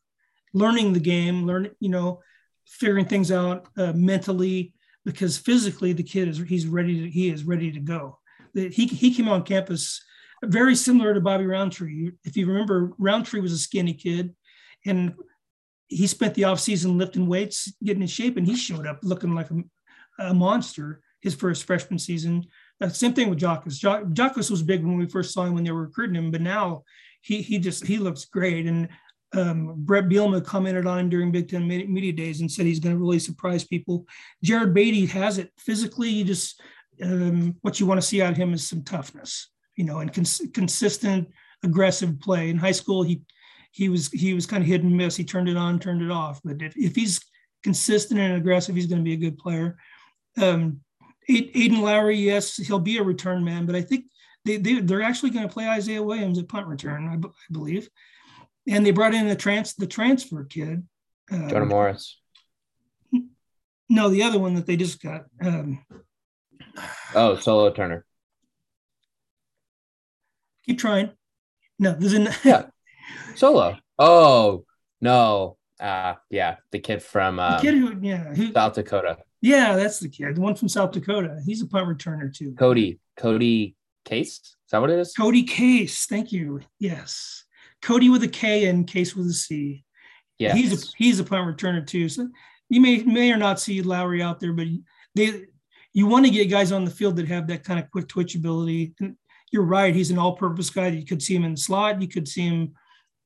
learning 0.53 0.93
the 0.93 0.99
game, 0.99 1.45
learning 1.45 1.71
you 1.79 1.89
know, 1.89 2.21
figuring 2.67 3.05
things 3.05 3.31
out 3.31 3.67
uh, 3.77 3.93
mentally 3.93 4.73
because 5.05 5.37
physically 5.37 5.93
the 5.93 6.03
kid 6.03 6.27
is 6.27 6.37
he's 6.37 6.67
ready 6.67 7.01
to 7.01 7.09
he 7.09 7.29
is 7.29 7.43
ready 7.43 7.71
to 7.71 7.79
go. 7.79 8.19
He 8.53 8.85
he 8.87 9.13
came 9.13 9.29
on 9.29 9.43
campus 9.43 10.03
very 10.43 10.75
similar 10.75 11.13
to 11.13 11.21
Bobby 11.21 11.45
Roundtree. 11.45 12.11
If 12.23 12.35
you 12.35 12.47
remember, 12.47 12.91
Roundtree 12.97 13.41
was 13.41 13.53
a 13.53 13.57
skinny 13.57 13.93
kid, 13.93 14.33
and 14.85 15.13
he 15.91 16.07
spent 16.07 16.33
the 16.35 16.43
offseason 16.43 16.97
lifting 16.97 17.27
weights, 17.27 17.71
getting 17.83 18.01
in 18.01 18.07
shape, 18.07 18.37
and 18.37 18.47
he 18.47 18.55
showed 18.55 18.87
up 18.87 18.99
looking 19.03 19.35
like 19.35 19.51
a, 19.51 20.29
a 20.29 20.33
monster 20.33 21.01
his 21.19 21.35
first 21.35 21.65
freshman 21.65 21.99
season. 21.99 22.45
Uh, 22.81 22.89
same 22.89 23.13
thing 23.13 23.29
with 23.29 23.39
Jacas. 23.39 23.79
Jacas 24.13 24.49
was 24.49 24.63
big 24.63 24.83
when 24.83 24.97
we 24.97 25.05
first 25.05 25.33
saw 25.33 25.43
him 25.43 25.53
when 25.53 25.63
they 25.63 25.71
were 25.71 25.83
recruiting 25.83 26.15
him, 26.15 26.31
but 26.31 26.41
now 26.41 26.83
he 27.21 27.41
he 27.41 27.59
just 27.59 27.85
he 27.85 27.97
looks 27.97 28.25
great. 28.25 28.65
And 28.65 28.89
um, 29.33 29.75
Bret 29.77 30.05
Bielema 30.05 30.43
commented 30.43 30.87
on 30.87 30.97
him 30.97 31.09
during 31.09 31.31
Big 31.31 31.49
Ten 31.49 31.67
media 31.67 32.13
days 32.13 32.41
and 32.41 32.51
said 32.51 32.65
he's 32.65 32.79
going 32.79 32.95
to 32.95 32.99
really 32.99 33.19
surprise 33.19 33.63
people. 33.63 34.07
Jared 34.43 34.73
Beatty 34.73 35.05
has 35.07 35.37
it 35.37 35.51
physically. 35.57 36.09
You 36.09 36.23
just 36.23 36.61
um, 37.03 37.55
what 37.61 37.79
you 37.79 37.85
want 37.85 38.01
to 38.01 38.07
see 38.07 38.21
out 38.21 38.31
of 38.31 38.37
him 38.37 38.53
is 38.53 38.67
some 38.67 38.83
toughness, 38.83 39.49
you 39.75 39.83
know, 39.83 39.99
and 39.99 40.11
cons- 40.11 40.41
consistent, 40.53 41.29
aggressive 41.63 42.19
play. 42.19 42.49
In 42.49 42.57
high 42.57 42.71
school, 42.71 43.03
he 43.03 43.21
he 43.71 43.89
was 43.89 44.09
he 44.09 44.33
was 44.33 44.45
kind 44.45 44.61
of 44.61 44.67
hit 44.67 44.83
and 44.83 44.95
miss. 44.95 45.15
He 45.15 45.23
turned 45.23 45.49
it 45.49 45.57
on, 45.57 45.79
turned 45.79 46.01
it 46.01 46.11
off. 46.11 46.41
But 46.43 46.61
if, 46.61 46.75
if 46.77 46.95
he's 46.95 47.19
consistent 47.63 48.19
and 48.19 48.35
aggressive, 48.35 48.75
he's 48.75 48.87
going 48.87 48.99
to 48.99 49.03
be 49.03 49.13
a 49.13 49.17
good 49.17 49.37
player. 49.37 49.77
Um, 50.41 50.81
Aidan 51.29 51.81
Laughery, 51.81 52.21
yes, 52.21 52.57
he'll 52.57 52.79
be 52.79 52.97
a 52.97 53.03
return 53.03 53.43
man, 53.43 53.65
but 53.65 53.75
I 53.75 53.81
think 53.81 54.05
they, 54.43 54.57
they 54.57 54.79
they're 54.79 55.03
actually 55.03 55.29
going 55.29 55.47
to 55.47 55.53
play 55.53 55.67
Isaiah 55.67 56.03
Williams 56.03 56.39
at 56.39 56.49
punt 56.49 56.67
return, 56.67 57.07
I, 57.07 57.15
b- 57.15 57.29
I 57.29 57.53
believe. 57.53 57.89
And 58.67 58.85
they 58.85 58.91
brought 58.91 59.13
in 59.13 59.27
the 59.27 59.35
trans 59.35 59.75
the 59.75 59.87
transfer 59.87 60.43
kid, 60.43 60.85
um, 61.31 61.49
Jonah 61.49 61.65
Morris. 61.65 62.19
No, 63.89 64.09
the 64.09 64.23
other 64.23 64.39
one 64.39 64.55
that 64.55 64.65
they 64.65 64.77
just 64.77 65.01
got. 65.01 65.25
Um, 65.43 65.85
oh, 67.13 67.37
Solo 67.37 67.71
Turner. 67.71 68.05
Keep 70.65 70.79
trying. 70.79 71.11
No, 71.77 71.93
there's 71.93 72.13
an 72.13 72.29
yeah. 72.43 72.67
Solo. 73.35 73.77
Oh 73.97 74.65
no. 74.99 75.57
Uh 75.79 76.15
yeah, 76.29 76.57
the 76.71 76.79
kid 76.79 77.01
from 77.01 77.39
um, 77.39 77.53
the 77.53 77.61
kid 77.61 77.73
who 77.75 77.97
yeah 78.01 78.33
who, 78.33 78.51
South 78.53 78.73
Dakota. 78.73 79.17
Yeah, 79.41 79.75
that's 79.75 79.99
the 79.99 80.09
kid. 80.09 80.35
The 80.35 80.41
one 80.41 80.55
from 80.55 80.69
South 80.69 80.91
Dakota. 80.91 81.41
He's 81.45 81.61
a 81.61 81.67
punt 81.67 81.87
returner 81.87 82.31
too. 82.35 82.53
Cody. 82.53 82.99
Cody 83.17 83.75
Case. 84.05 84.39
Is 84.43 84.55
that 84.71 84.81
what 84.81 84.89
it 84.89 84.99
is? 84.99 85.13
Cody 85.13 85.43
Case. 85.43 86.05
Thank 86.05 86.31
you. 86.31 86.61
Yes. 86.79 87.45
Cody 87.81 88.09
with 88.09 88.23
a 88.23 88.27
K 88.27 88.65
and 88.65 88.87
Case 88.87 89.15
with 89.15 89.27
a 89.27 89.33
C. 89.33 89.83
Yeah. 90.37 90.53
He's 90.53 90.71
a 90.71 90.93
he's 90.97 91.19
a 91.19 91.23
punt 91.23 91.47
returner 91.47 91.85
too. 91.85 92.09
So 92.09 92.29
you 92.69 92.79
may 92.81 93.03
may 93.03 93.31
or 93.31 93.37
not 93.37 93.59
see 93.59 93.81
Laughery 93.81 94.21
out 94.21 94.39
there, 94.39 94.53
but 94.53 94.67
they 95.15 95.45
you 95.93 96.07
want 96.07 96.25
to 96.25 96.31
get 96.31 96.49
guys 96.49 96.71
on 96.71 96.85
the 96.85 96.91
field 96.91 97.15
that 97.17 97.27
have 97.27 97.47
that 97.47 97.63
kind 97.63 97.79
of 97.79 97.91
quick 97.91 98.07
twitch 98.07 98.35
ability. 98.35 98.93
And 98.99 99.15
you're 99.51 99.63
right. 99.63 99.93
He's 99.93 100.11
an 100.11 100.17
all-purpose 100.17 100.69
guy. 100.69 100.87
You 100.87 101.05
could 101.05 101.21
see 101.21 101.35
him 101.35 101.43
in 101.43 101.51
the 101.51 101.57
slot. 101.57 102.01
You 102.01 102.07
could 102.07 102.27
see 102.27 102.47
him 102.47 102.73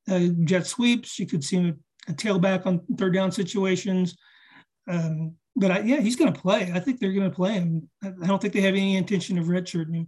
uh, 0.10 0.28
jet 0.44 0.68
sweeps. 0.68 1.20
You 1.20 1.28
could 1.28 1.44
see 1.44 1.58
him 1.58 1.80
a 2.08 2.14
tailback 2.14 2.66
on 2.66 2.82
third 2.98 3.14
down 3.14 3.32
situations. 3.32 4.18
Um, 4.88 5.36
but 5.56 5.72
I, 5.72 5.80
yeah, 5.80 6.02
he's 6.02 6.16
going 6.16 6.34
to 6.34 6.40
play. 6.40 6.72
I 6.74 6.80
think 6.80 7.00
they're 7.00 7.14
going 7.14 7.30
to 7.30 7.36
play 7.36 7.54
him. 7.54 7.90
I 8.04 8.28
don't 8.28 8.42
think 8.42 8.54
they 8.54 8.62
have 8.62 8.76
any 8.76 8.98
intention 8.98 9.38
of 9.38 9.46
redshirting 9.46 9.96
him. 9.96 10.08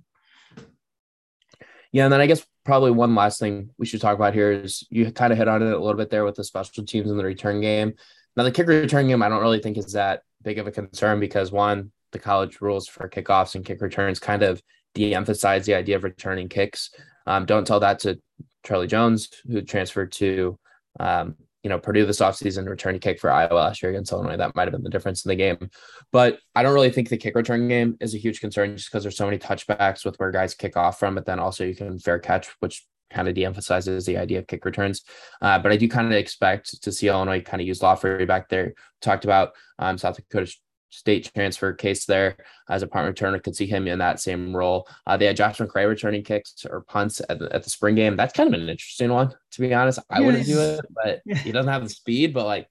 Yeah, 1.92 2.04
and 2.04 2.14
then 2.14 2.22
I 2.22 2.28
guess 2.28 2.46
probably 2.66 2.92
one 2.92 3.16
last 3.16 3.40
thing 3.40 3.70
we 3.78 3.86
should 3.86 4.02
talk 4.02 4.16
about 4.16 4.34
here 4.34 4.52
is 4.52 4.86
you 4.90 5.10
kind 5.12 5.32
of 5.32 5.40
hit 5.40 5.48
on 5.48 5.62
it 5.62 5.72
a 5.72 5.80
little 5.80 5.96
bit 5.96 6.10
there 6.10 6.26
with 6.26 6.36
the 6.36 6.44
special 6.44 6.86
teams 6.86 7.10
in 7.10 7.18
the 7.18 7.24
return 7.24 7.62
game. 7.62 7.94
Now 8.36 8.44
the 8.44 8.52
kicker 8.52 8.72
return 8.72 9.08
game, 9.08 9.24
I 9.24 9.30
don't 9.30 9.42
really 9.42 9.62
think 9.62 9.78
is 9.78 9.94
that 9.94 10.22
big 10.44 10.60
of 10.60 10.68
a 10.68 10.72
concern 10.72 11.20
because 11.20 11.52
one, 11.52 11.92
the 12.12 12.20
college 12.20 12.62
rules 12.62 12.88
for 12.88 13.10
kickoffs 13.10 13.56
and 13.56 13.66
kick 13.66 13.82
returns 13.82 14.20
kind 14.20 14.44
of 14.44 14.62
de-emphasize 14.94 15.66
the 15.66 15.76
idea 15.76 15.96
of 15.96 16.04
returning 16.04 16.50
kicks. 16.50 16.92
Um, 17.26 17.46
don't 17.46 17.66
tell 17.66 17.80
that 17.80 18.00
to 18.00 18.20
Charlie 18.68 18.88
Jones, 18.88 19.30
who 19.48 19.62
transferred 19.62 20.12
to 20.14 20.60
um, 21.00 21.36
you 21.64 21.70
know, 21.70 21.80
Purdue 21.80 22.06
this 22.06 22.22
offseason 22.22 22.68
return 22.68 22.98
kick 23.00 23.20
for 23.20 23.32
Iowa 23.32 23.54
last 23.54 23.82
year 23.82 23.92
against 23.92 24.12
Illinois. 24.12 24.38
That 24.38 24.56
might 24.56 24.64
have 24.64 24.72
been 24.72 24.84
the 24.84 24.90
difference 24.90 25.26
in 25.26 25.30
the 25.30 25.36
game. 25.36 25.70
But 26.12 26.40
I 26.56 26.64
don't 26.64 26.74
really 26.74 26.92
think 26.92 27.10
the 27.10 27.18
kick 27.18 27.36
return 27.36 27.68
game 27.68 27.98
is 28.00 28.16
a 28.16 28.20
huge 28.20 28.40
concern 28.40 28.78
just 28.78 28.90
because 28.90 29.04
there's 29.04 29.18
so 29.18 29.26
many 29.26 29.38
touchbacks 29.38 30.06
with 30.06 30.18
where 30.18 30.32
guys 30.32 30.54
kick 30.54 30.78
off 30.78 31.00
from, 31.00 31.16
but 31.16 31.26
then 31.26 31.40
also 31.40 31.66
you 31.66 31.76
can 31.76 32.00
fair 32.00 32.20
catch, 32.20 32.48
which 32.60 32.86
kind 33.10 33.28
of 33.28 33.36
de-emphasizes 33.36 34.06
the 34.06 34.18
idea 34.18 34.40
of 34.40 34.48
kick 34.48 34.66
returns. 34.66 35.04
Uh, 35.42 35.60
but 35.60 35.72
I 35.72 35.78
do 35.78 35.90
kind 35.90 36.08
of 36.08 36.14
expect 36.14 36.82
to 36.84 36.92
see 36.92 37.08
Illinois 37.08 37.42
kind 37.42 37.60
of 37.60 37.68
use 37.68 37.82
Lawford 37.82 38.28
back 38.28 38.50
there. 38.50 38.74
Talked 39.02 39.26
about 39.26 39.52
um, 39.80 39.98
South 39.98 40.16
Dakota 40.16 40.50
state 40.90 41.32
transfer 41.34 41.74
case 41.74 42.06
there 42.06 42.38
as 42.70 42.82
a 42.82 42.88
punt 42.88 43.14
returner. 43.14 43.42
Could 43.42 43.56
see 43.56 43.66
him 43.66 43.88
in 43.88 44.00
that 44.00 44.20
same 44.20 44.56
role. 44.56 44.88
Uh, 45.06 45.18
they 45.18 45.26
had 45.26 45.36
Josh 45.36 45.58
McCray 45.58 45.88
returning 45.88 46.24
kicks 46.24 46.66
or 46.70 46.82
punts 46.82 47.22
at 47.30 47.40
the, 47.40 47.54
at 47.54 47.64
the 47.64 47.70
spring 47.70 47.96
game. 47.96 48.16
That's 48.16 48.34
kind 48.34 48.54
of 48.54 48.60
an 48.60 48.70
interesting 48.70 49.12
one, 49.12 49.34
to 49.52 49.62
be 49.62 49.74
honest. 49.74 50.00
I 50.10 50.22
wouldn't 50.22 50.46
do 50.46 50.60
it, 50.60 50.82
but 51.04 51.22
he 51.38 51.52
doesn't 51.52 51.72
have 51.72 51.84
the 51.84 51.90
speed, 51.90 52.34
but 52.34 52.46
like, 52.46 52.68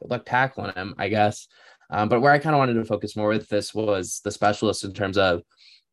good 0.00 0.10
luck 0.10 0.24
tackling 0.26 0.74
him, 0.74 0.94
I 0.98 1.08
guess. 1.08 1.46
Um, 1.90 2.08
but 2.08 2.20
where 2.20 2.32
I 2.32 2.38
kind 2.38 2.54
of 2.54 2.58
wanted 2.58 2.74
to 2.74 2.84
focus 2.84 3.16
more 3.16 3.28
with 3.28 3.48
this 3.48 3.74
was 3.74 4.20
the 4.24 4.30
specialist 4.30 4.84
in 4.84 4.92
terms 4.92 5.18
of 5.18 5.42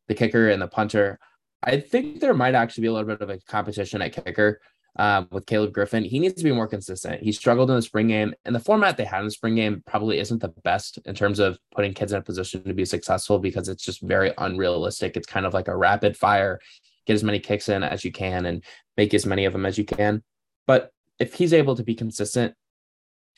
the 0.06 0.14
kicker 0.14 0.48
and 0.48 0.62
the 0.62 0.68
punter. 0.68 1.18
I 1.62 1.80
think 1.80 2.20
there 2.20 2.34
might 2.34 2.54
actually 2.54 2.82
be 2.82 2.88
a 2.88 2.92
little 2.92 3.08
bit 3.08 3.20
of 3.20 3.30
a 3.30 3.38
competition 3.38 4.00
at 4.00 4.12
kicker 4.12 4.60
um, 4.98 5.28
with 5.30 5.46
Caleb 5.46 5.72
Griffin. 5.72 6.04
He 6.04 6.18
needs 6.18 6.34
to 6.34 6.44
be 6.44 6.52
more 6.52 6.66
consistent. 6.66 7.22
He 7.22 7.32
struggled 7.32 7.70
in 7.70 7.76
the 7.76 7.82
spring 7.82 8.08
game, 8.08 8.34
and 8.44 8.54
the 8.54 8.60
format 8.60 8.96
they 8.96 9.04
had 9.04 9.20
in 9.20 9.26
the 9.26 9.30
spring 9.30 9.54
game 9.54 9.82
probably 9.86 10.18
isn't 10.18 10.40
the 10.40 10.52
best 10.64 10.98
in 11.04 11.14
terms 11.14 11.38
of 11.38 11.58
putting 11.74 11.94
kids 11.94 12.12
in 12.12 12.18
a 12.18 12.22
position 12.22 12.62
to 12.64 12.74
be 12.74 12.84
successful 12.84 13.38
because 13.38 13.68
it's 13.68 13.84
just 13.84 14.02
very 14.02 14.32
unrealistic. 14.38 15.16
It's 15.16 15.26
kind 15.26 15.46
of 15.46 15.54
like 15.54 15.68
a 15.68 15.76
rapid 15.76 16.16
fire, 16.16 16.58
get 17.06 17.14
as 17.14 17.24
many 17.24 17.38
kicks 17.38 17.68
in 17.68 17.82
as 17.82 18.04
you 18.04 18.12
can 18.12 18.46
and 18.46 18.64
make 18.96 19.14
as 19.14 19.24
many 19.24 19.44
of 19.44 19.52
them 19.52 19.66
as 19.66 19.78
you 19.78 19.84
can. 19.84 20.22
But 20.66 20.90
if 21.18 21.34
he's 21.34 21.52
able 21.52 21.76
to 21.76 21.84
be 21.84 21.94
consistent, 21.94 22.54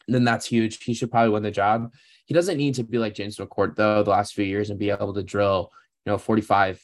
then 0.08 0.24
that's 0.24 0.46
huge. 0.46 0.82
He 0.82 0.94
should 0.94 1.10
probably 1.10 1.30
win 1.30 1.42
the 1.42 1.50
job. 1.50 1.92
He 2.24 2.34
doesn't 2.34 2.56
need 2.56 2.74
to 2.74 2.84
be 2.84 2.98
like 2.98 3.14
James 3.14 3.36
McCourt, 3.36 3.76
though, 3.76 4.02
the 4.02 4.10
last 4.10 4.34
few 4.34 4.44
years 4.44 4.70
and 4.70 4.78
be 4.78 4.90
able 4.90 5.14
to 5.14 5.22
drill, 5.22 5.70
you 6.06 6.12
know, 6.12 6.18
45, 6.18 6.82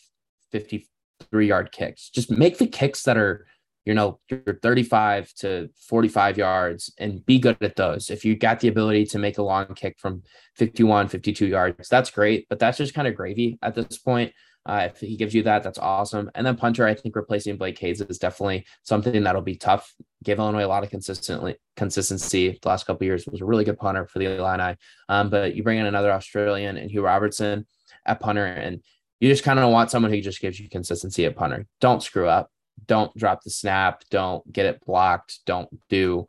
53 0.53 1.47
yard 1.47 1.73
kicks. 1.73 2.11
Just 2.11 2.31
make 2.31 2.59
the 2.59 2.67
kicks 2.67 3.03
that 3.05 3.17
are 3.17 3.47
you 3.87 3.95
know, 3.95 4.19
you're 4.29 4.59
35 4.61 5.33
to 5.35 5.71
45 5.89 6.37
yards 6.37 6.93
and 6.99 7.25
be 7.25 7.39
good 7.39 7.57
at 7.63 7.77
those. 7.77 8.11
If 8.11 8.25
you 8.25 8.37
got 8.37 8.59
the 8.59 8.69
ability 8.69 9.07
to 9.07 9.19
make 9.19 9.39
a 9.39 9.43
long 9.43 9.75
kick 9.75 9.97
from 9.99 10.25
51, 10.57 11.07
52 11.07 11.47
yards, 11.47 11.89
that's 11.89 12.11
great, 12.11 12.49
but 12.49 12.59
that's 12.59 12.79
just 12.79 12.95
kind 12.95 13.07
of 13.07 13.15
gravy 13.15 13.59
at 13.63 13.77
this 13.77 13.97
point. 13.97 14.33
Uh, 14.67 14.89
if 14.91 14.99
he 14.99 15.17
gives 15.17 15.33
you 15.33 15.45
that, 15.45 15.63
that's 15.63 15.79
awesome. 15.79 16.29
And 16.35 16.45
then 16.45 16.57
punter, 16.57 16.85
I 16.85 16.95
think 16.95 17.15
replacing 17.15 17.57
Blake 17.57 17.79
Hayes 17.79 18.01
is 18.01 18.19
definitely 18.19 18.67
something 18.83 19.23
that'll 19.23 19.41
be 19.41 19.55
tough. 19.55 19.95
Gave 20.25 20.41
Illinois 20.41 20.65
a 20.65 20.67
lot 20.67 20.83
of 20.83 20.91
consistently 20.91 21.55
consistency 21.77 22.59
the 22.61 22.69
last 22.69 22.85
couple 22.85 23.07
years. 23.07 23.25
Was 23.29 23.41
a 23.41 23.45
really 23.45 23.63
good 23.63 23.79
punter 23.79 24.09
for 24.09 24.19
the 24.19 24.37
Illini. 24.37 24.77
Um, 25.09 25.31
but 25.31 25.55
you 25.55 25.63
bring 25.63 25.79
in 25.79 25.87
another 25.87 26.11
Australian 26.11 26.77
and 26.77 26.91
Hugh 26.91 27.05
Robertson 27.05 27.65
at 28.05 28.19
punter, 28.19 28.45
and 28.45 28.83
you 29.21 29.31
just 29.31 29.45
kind 29.45 29.61
of 29.61 29.71
want 29.71 29.93
someone 29.93 30.11
who 30.11 30.21
just 30.21 30.41
gives 30.41 30.59
you 30.59 30.69
consistency 30.69 31.25
at 31.27 31.37
punter. 31.37 31.69
Don't 31.81 32.03
screw 32.03 32.27
up 32.27 32.51
don't 32.87 33.15
drop 33.17 33.43
the 33.43 33.51
snap, 33.51 34.05
don't 34.11 34.51
get 34.53 34.67
it 34.67 34.85
blocked, 34.85 35.41
don't 35.47 35.69
do, 35.89 36.27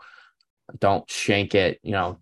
don't 0.80 1.10
shank 1.10 1.56
it. 1.56 1.80
You 1.84 1.92
know, 1.92 2.20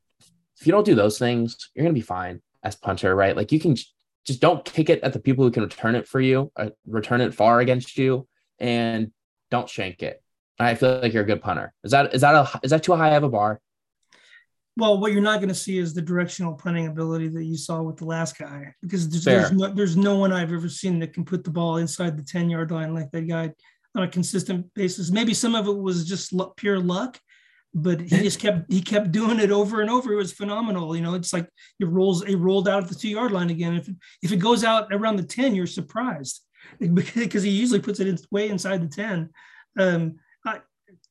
if 0.60 0.66
you 0.66 0.72
don't 0.72 0.86
do 0.86 0.96
those 0.96 1.20
things, 1.20 1.70
you're 1.74 1.84
gonna 1.84 1.94
be 1.94 2.02
fine 2.02 2.42
as 2.64 2.76
punter, 2.76 3.16
right? 3.16 3.36
Like 3.36 3.52
you 3.52 3.60
can 3.60 3.76
just 4.26 4.42
don't 4.42 4.66
kick 4.66 4.90
it 4.90 5.04
at 5.04 5.14
the 5.14 5.20
people 5.20 5.46
who 5.46 5.52
can 5.52 5.64
return 5.64 5.96
it 5.96 6.08
for 6.08 6.20
you, 6.20 6.52
uh, 6.56 6.70
return 6.88 7.22
it 7.22 7.34
far 7.34 7.60
against 7.60 7.98
you, 7.98 8.28
and 8.60 9.12
don't 9.52 9.70
shank 9.70 10.02
it. 10.02 10.22
I 10.58 10.76
feel 10.76 11.00
like 11.02 11.14
you're 11.14 11.24
a 11.24 11.28
good 11.28 11.42
punter. 11.42 11.74
Is 11.84 11.92
that 11.92 12.14
is 12.14 12.22
that 12.22 12.36
a 12.36 12.60
is 12.64 12.72
that 12.72 12.84
too 12.84 12.96
high 12.96 13.16
of 13.16 13.24
a 13.24 13.30
bar? 13.30 13.60
Well, 14.78 15.00
what 15.00 15.14
you're 15.14 15.22
not 15.22 15.40
going 15.40 15.50
to 15.50 15.56
see 15.56 15.78
is 15.78 15.94
the 15.94 16.02
directional 16.02 16.54
punting 16.54 16.88
ability 16.88 17.30
that 17.30 17.46
you 17.46 17.56
saw 17.56 17.82
with 17.82 17.96
the 17.96 18.04
last 18.04 18.38
guy, 18.38 18.74
because 18.82 19.08
there's, 19.08 19.24
there's 19.24 19.52
no, 19.54 19.74
there's 19.74 19.96
no 19.96 20.18
one 20.18 20.34
I've 20.34 20.52
ever 20.52 20.68
seen 20.68 21.00
that 21.00 21.14
can 21.14 21.24
put 21.24 21.46
the 21.46 21.50
ball 21.50 21.78
inside 21.78 22.18
the 22.18 22.24
10 22.24 22.50
yard 22.50 22.72
line 22.72 22.94
like 22.94 23.10
that 23.12 23.22
guy 23.22 23.54
on 23.96 24.04
a 24.04 24.08
consistent 24.08 24.72
basis. 24.74 25.12
Maybe 25.12 25.34
some 25.34 25.56
of 25.56 25.68
it 25.68 25.78
was 25.78 26.06
just 26.06 26.34
pure 26.58 26.80
luck, 26.80 27.20
but 27.74 28.02
he 28.02 28.18
just 28.18 28.40
kept 28.40 28.72
he 28.72 28.82
kept 28.82 29.12
doing 29.12 29.40
it 29.40 29.52
over 29.52 29.82
and 29.82 29.90
over. 29.90 30.14
It 30.14 30.18
was 30.18 30.34
phenomenal. 30.34 30.96
You 30.96 31.02
know, 31.02 31.14
it's 31.14 31.34
like 31.34 31.48
it 31.80 31.88
rolls 31.88 32.24
it 32.24 32.36
rolled 32.36 32.68
out 32.68 32.84
at 32.84 32.90
the 32.90 32.96
two 32.96 33.10
yard 33.10 33.32
line 33.32 33.50
again. 33.50 33.76
If 33.76 33.90
if 34.22 34.32
it 34.32 34.38
goes 34.38 34.64
out 34.64 34.88
around 34.92 35.16
the 35.16 35.24
ten, 35.24 35.56
you're 35.56 35.68
surprised 35.68 36.42
because 36.80 37.44
he 37.44 37.52
usually 37.52 37.82
puts 37.82 38.00
it 38.00 38.08
in, 38.08 38.18
way 38.32 38.50
inside 38.50 38.82
the 38.82 38.96
ten. 38.96 39.30
Um, 39.78 40.16
I, 40.46 40.60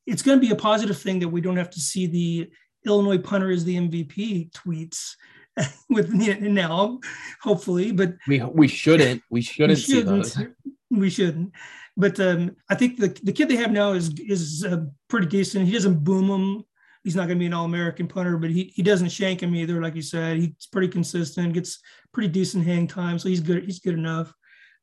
it's 0.06 0.22
going 0.22 0.38
to 0.38 0.46
be 0.46 0.52
a 0.52 0.56
positive 0.56 0.98
thing 0.98 1.18
that 1.20 1.28
we 1.28 1.40
don't 1.40 1.56
have 1.56 1.70
to 1.70 1.80
see 1.80 2.06
the 2.06 2.50
Illinois 2.86 3.18
punter 3.18 3.50
is 3.50 3.64
the 3.64 3.76
MVP 3.76 4.52
tweets 4.52 5.14
with 5.90 6.12
now, 6.12 7.00
hopefully. 7.42 7.92
But 7.92 8.14
we 8.26 8.40
we 8.40 8.68
shouldn't 8.68 9.22
we 9.30 9.40
shouldn't, 9.40 9.78
we 9.78 9.82
shouldn't 9.82 10.26
see 10.26 10.42
those. 10.42 10.48
We 10.90 11.10
shouldn't. 11.10 11.52
But 11.96 12.18
um, 12.18 12.56
I 12.68 12.74
think 12.74 12.98
the, 12.98 13.16
the 13.22 13.32
kid 13.32 13.48
they 13.48 13.56
have 13.56 13.70
now 13.70 13.92
is 13.92 14.12
is 14.18 14.64
uh, 14.64 14.84
pretty 15.08 15.26
decent. 15.26 15.66
He 15.66 15.72
doesn't 15.72 16.02
boom 16.02 16.28
them. 16.28 16.64
He's 17.04 17.14
not 17.14 17.28
going 17.28 17.38
to 17.38 17.42
be 17.42 17.46
an 17.46 17.52
all 17.52 17.66
American 17.66 18.08
punter, 18.08 18.38
but 18.38 18.50
he, 18.50 18.72
he 18.74 18.82
doesn't 18.82 19.10
shank 19.10 19.42
him 19.42 19.54
either. 19.54 19.80
Like 19.80 19.94
you 19.94 20.02
said, 20.02 20.38
he's 20.38 20.66
pretty 20.72 20.88
consistent, 20.88 21.52
gets 21.52 21.80
pretty 22.12 22.28
decent 22.28 22.64
hang 22.64 22.86
time, 22.86 23.18
so 23.18 23.28
he's 23.28 23.40
good. 23.40 23.64
He's 23.64 23.78
good 23.78 23.94
enough. 23.94 24.32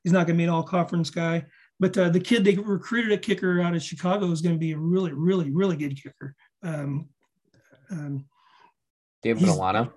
He's 0.03 0.14
not 0.14 0.28
going 0.28 0.36
to 0.36 0.38
be 0.38 0.43
an 0.43 0.49
all 0.49 0.64
conference 0.64 1.09
guy. 1.09 1.45
But 1.80 1.97
uh, 1.97 2.09
the 2.09 2.20
kid 2.20 2.43
they 2.43 2.55
recruited 2.55 3.12
a 3.12 3.18
kicker 3.18 3.59
out 3.59 3.74
of 3.74 3.82
Chicago 3.82 4.30
is 4.30 4.41
going 4.41 4.53
to 4.55 4.59
be 4.59 4.72
a 4.74 4.78
really, 4.78 5.14
really, 5.14 5.49
really 5.49 5.76
good 5.76 5.95
kicker. 6.01 6.36
Um, 6.62 7.09
um, 7.89 8.26
David 9.24 9.43
Olano. 9.43 9.91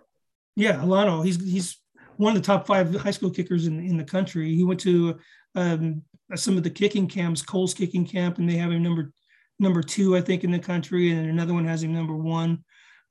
Yeah, 0.57 0.77
Olano. 0.77 1.25
He's 1.25 1.37
he's 1.37 1.79
one 2.17 2.35
of 2.35 2.43
the 2.43 2.47
top 2.47 2.67
five 2.67 2.95
high 2.95 3.11
school 3.11 3.31
kickers 3.31 3.67
in, 3.67 3.81
in 3.81 3.99
the 3.99 4.05
country. 4.05 4.55
He 4.55 4.65
went 4.65 4.81
to 4.81 5.19
um, 5.55 6.03
some 6.35 6.57
of 6.57 6.62
the 6.62 6.70
kicking 6.70 7.07
camps, 7.07 7.43
Kohl's 7.43 7.75
kicking 7.75 8.07
camp, 8.07 8.39
and 8.39 8.49
they 8.49 8.57
have 8.57 8.72
him 8.72 8.83
number 8.83 9.12
number 9.59 9.83
two, 9.83 10.16
I 10.16 10.20
think, 10.20 10.45
in 10.45 10.51
the 10.51 10.59
country, 10.59 11.11
and 11.11 11.29
another 11.29 11.55
one 11.55 11.66
has 11.66 11.83
him 11.83 11.93
number 11.93 12.16
one. 12.16 12.64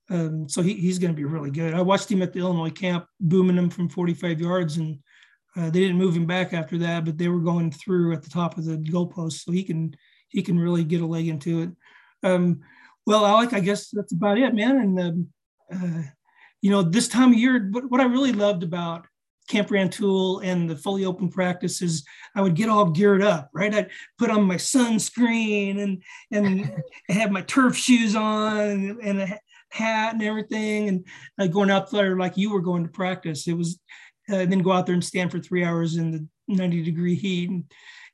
Um, 0.09 0.49
so 0.49 0.61
he, 0.61 0.74
he's 0.74 0.99
going 0.99 1.14
to 1.14 1.18
be 1.18 1.24
really 1.24 1.51
good. 1.51 1.74
I 1.74 1.82
watched 1.82 2.11
him 2.11 2.22
at 2.22 2.34
the 2.34 2.39
Illinois 2.39 2.70
camp, 2.70 3.05
booming 3.22 3.57
him 3.57 3.70
from 3.70 3.88
45 3.88 4.41
yards, 4.41 4.78
and 4.78 4.99
uh, 5.55 5.70
they 5.70 5.80
didn't 5.80 5.97
move 5.97 6.16
him 6.16 6.26
back 6.26 6.53
after 6.53 6.78
that, 6.80 7.05
but 7.05 7.18
they 7.18 7.30
were 7.30 7.39
going 7.39 7.72
through 7.72 8.14
at 8.14 8.24
the 8.24 8.30
top 8.30 8.57
of 8.57 8.66
the 8.66 8.78
goalpost, 8.78 9.43
so 9.43 9.51
he 9.51 9.64
can 9.64 9.95
he 10.30 10.41
can 10.41 10.59
really 10.59 10.84
get 10.84 11.01
a 11.01 11.05
leg 11.05 11.28
into 11.28 11.61
it. 11.61 11.70
Um, 12.24 12.61
well, 13.05 13.26
Alec, 13.26 13.53
I 13.53 13.59
guess 13.59 13.89
that's 13.89 14.14
about 14.14 14.38
it, 14.38 14.53
man. 14.55 14.78
And 14.78 14.99
um, 14.99 15.28
uh, 15.72 16.01
you 16.61 16.72
know, 16.72 16.82
this 16.82 17.07
time 17.07 17.34
of 17.34 17.38
year, 17.38 17.70
what, 17.72 17.89
what 17.91 18.01
I 18.01 18.05
really 18.05 18.32
loved 18.32 18.64
about 18.64 19.05
Camp 19.49 19.69
Rantoul 19.69 20.39
and 20.39 20.69
the 20.69 20.75
fully 20.75 21.05
open 21.05 21.29
practices, 21.29 22.03
I 22.35 22.41
would 22.41 22.55
get 22.55 22.69
all 22.69 22.89
geared 22.89 23.21
up, 23.21 23.49
right? 23.53 23.73
I'd 23.73 23.91
put 24.17 24.29
on 24.29 24.43
my 24.43 24.55
sunscreen 24.55 25.81
and 25.81 26.03
and 26.31 26.81
have 27.09 27.31
my 27.31 27.41
turf 27.41 27.75
shoes 27.75 28.15
on 28.15 28.99
and 29.01 29.21
a 29.21 29.39
hat 29.71 30.13
and 30.13 30.23
everything, 30.23 30.87
and 30.87 31.05
uh, 31.39 31.47
going 31.47 31.71
out 31.71 31.91
there 31.91 32.17
like 32.17 32.37
you 32.37 32.51
were 32.51 32.61
going 32.61 32.83
to 32.83 32.91
practice. 32.91 33.47
It 33.47 33.53
was, 33.53 33.79
uh, 34.29 34.45
then 34.45 34.59
go 34.59 34.71
out 34.71 34.85
there 34.85 34.93
and 34.93 35.03
stand 35.03 35.31
for 35.31 35.39
three 35.39 35.65
hours 35.65 35.97
in 35.97 36.11
the 36.11 36.27
90 36.47 36.83
degree 36.83 37.15
heat 37.15 37.49
and, 37.49 37.63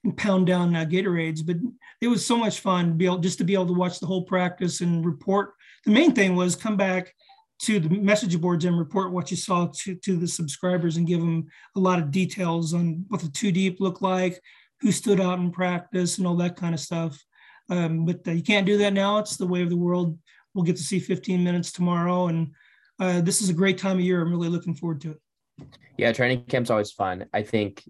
and 0.03 0.17
pound 0.17 0.47
down 0.47 0.75
uh, 0.75 0.85
Gatorades. 0.85 1.45
But 1.45 1.57
it 2.01 2.07
was 2.07 2.25
so 2.25 2.37
much 2.37 2.61
fun 2.61 2.87
to 2.87 2.93
be 2.93 3.05
able 3.05 3.19
just 3.19 3.37
to 3.39 3.43
be 3.43 3.53
able 3.53 3.67
to 3.67 3.73
watch 3.73 3.99
the 3.99 4.07
whole 4.07 4.23
practice 4.23 4.81
and 4.81 5.05
report. 5.05 5.53
The 5.85 5.91
main 5.91 6.13
thing 6.13 6.35
was 6.35 6.55
come 6.55 6.77
back 6.77 7.13
to 7.59 7.79
the 7.79 7.89
message 7.89 8.39
boards 8.39 8.65
and 8.65 8.77
report 8.77 9.11
what 9.11 9.31
you 9.31 9.37
saw 9.37 9.67
to, 9.67 9.95
to 9.95 10.15
the 10.15 10.27
subscribers 10.27 10.97
and 10.97 11.07
give 11.07 11.19
them 11.19 11.47
a 11.75 11.79
lot 11.79 11.99
of 11.99 12.11
details 12.11 12.73
on 12.73 13.05
what 13.09 13.21
the 13.21 13.29
two 13.29 13.51
deep 13.51 13.79
look 13.79 14.01
like, 14.01 14.39
who 14.79 14.91
stood 14.91 15.19
out 15.19 15.39
in 15.39 15.51
practice, 15.51 16.17
and 16.17 16.27
all 16.27 16.35
that 16.37 16.55
kind 16.55 16.73
of 16.73 16.79
stuff. 16.79 17.21
Um, 17.69 18.05
but 18.05 18.27
uh, 18.27 18.31
you 18.31 18.43
can't 18.43 18.65
do 18.65 18.77
that 18.77 18.93
now. 18.93 19.17
It's 19.17 19.37
the 19.37 19.45
way 19.45 19.61
of 19.61 19.69
the 19.69 19.77
world. 19.77 20.17
We'll 20.53 20.63
get 20.63 20.77
to 20.77 20.83
see 20.83 20.99
15 20.99 21.43
minutes 21.43 21.71
tomorrow, 21.71 22.27
and 22.27 22.51
uh, 22.99 23.21
this 23.21 23.41
is 23.41 23.49
a 23.49 23.53
great 23.53 23.77
time 23.77 23.97
of 23.97 24.03
year. 24.03 24.21
I'm 24.21 24.31
really 24.31 24.49
looking 24.49 24.75
forward 24.75 25.01
to 25.01 25.11
it. 25.11 25.17
Yeah, 25.97 26.13
training 26.13 26.45
camp's 26.45 26.69
always 26.69 26.91
fun. 26.91 27.25
I 27.33 27.43
think 27.43 27.83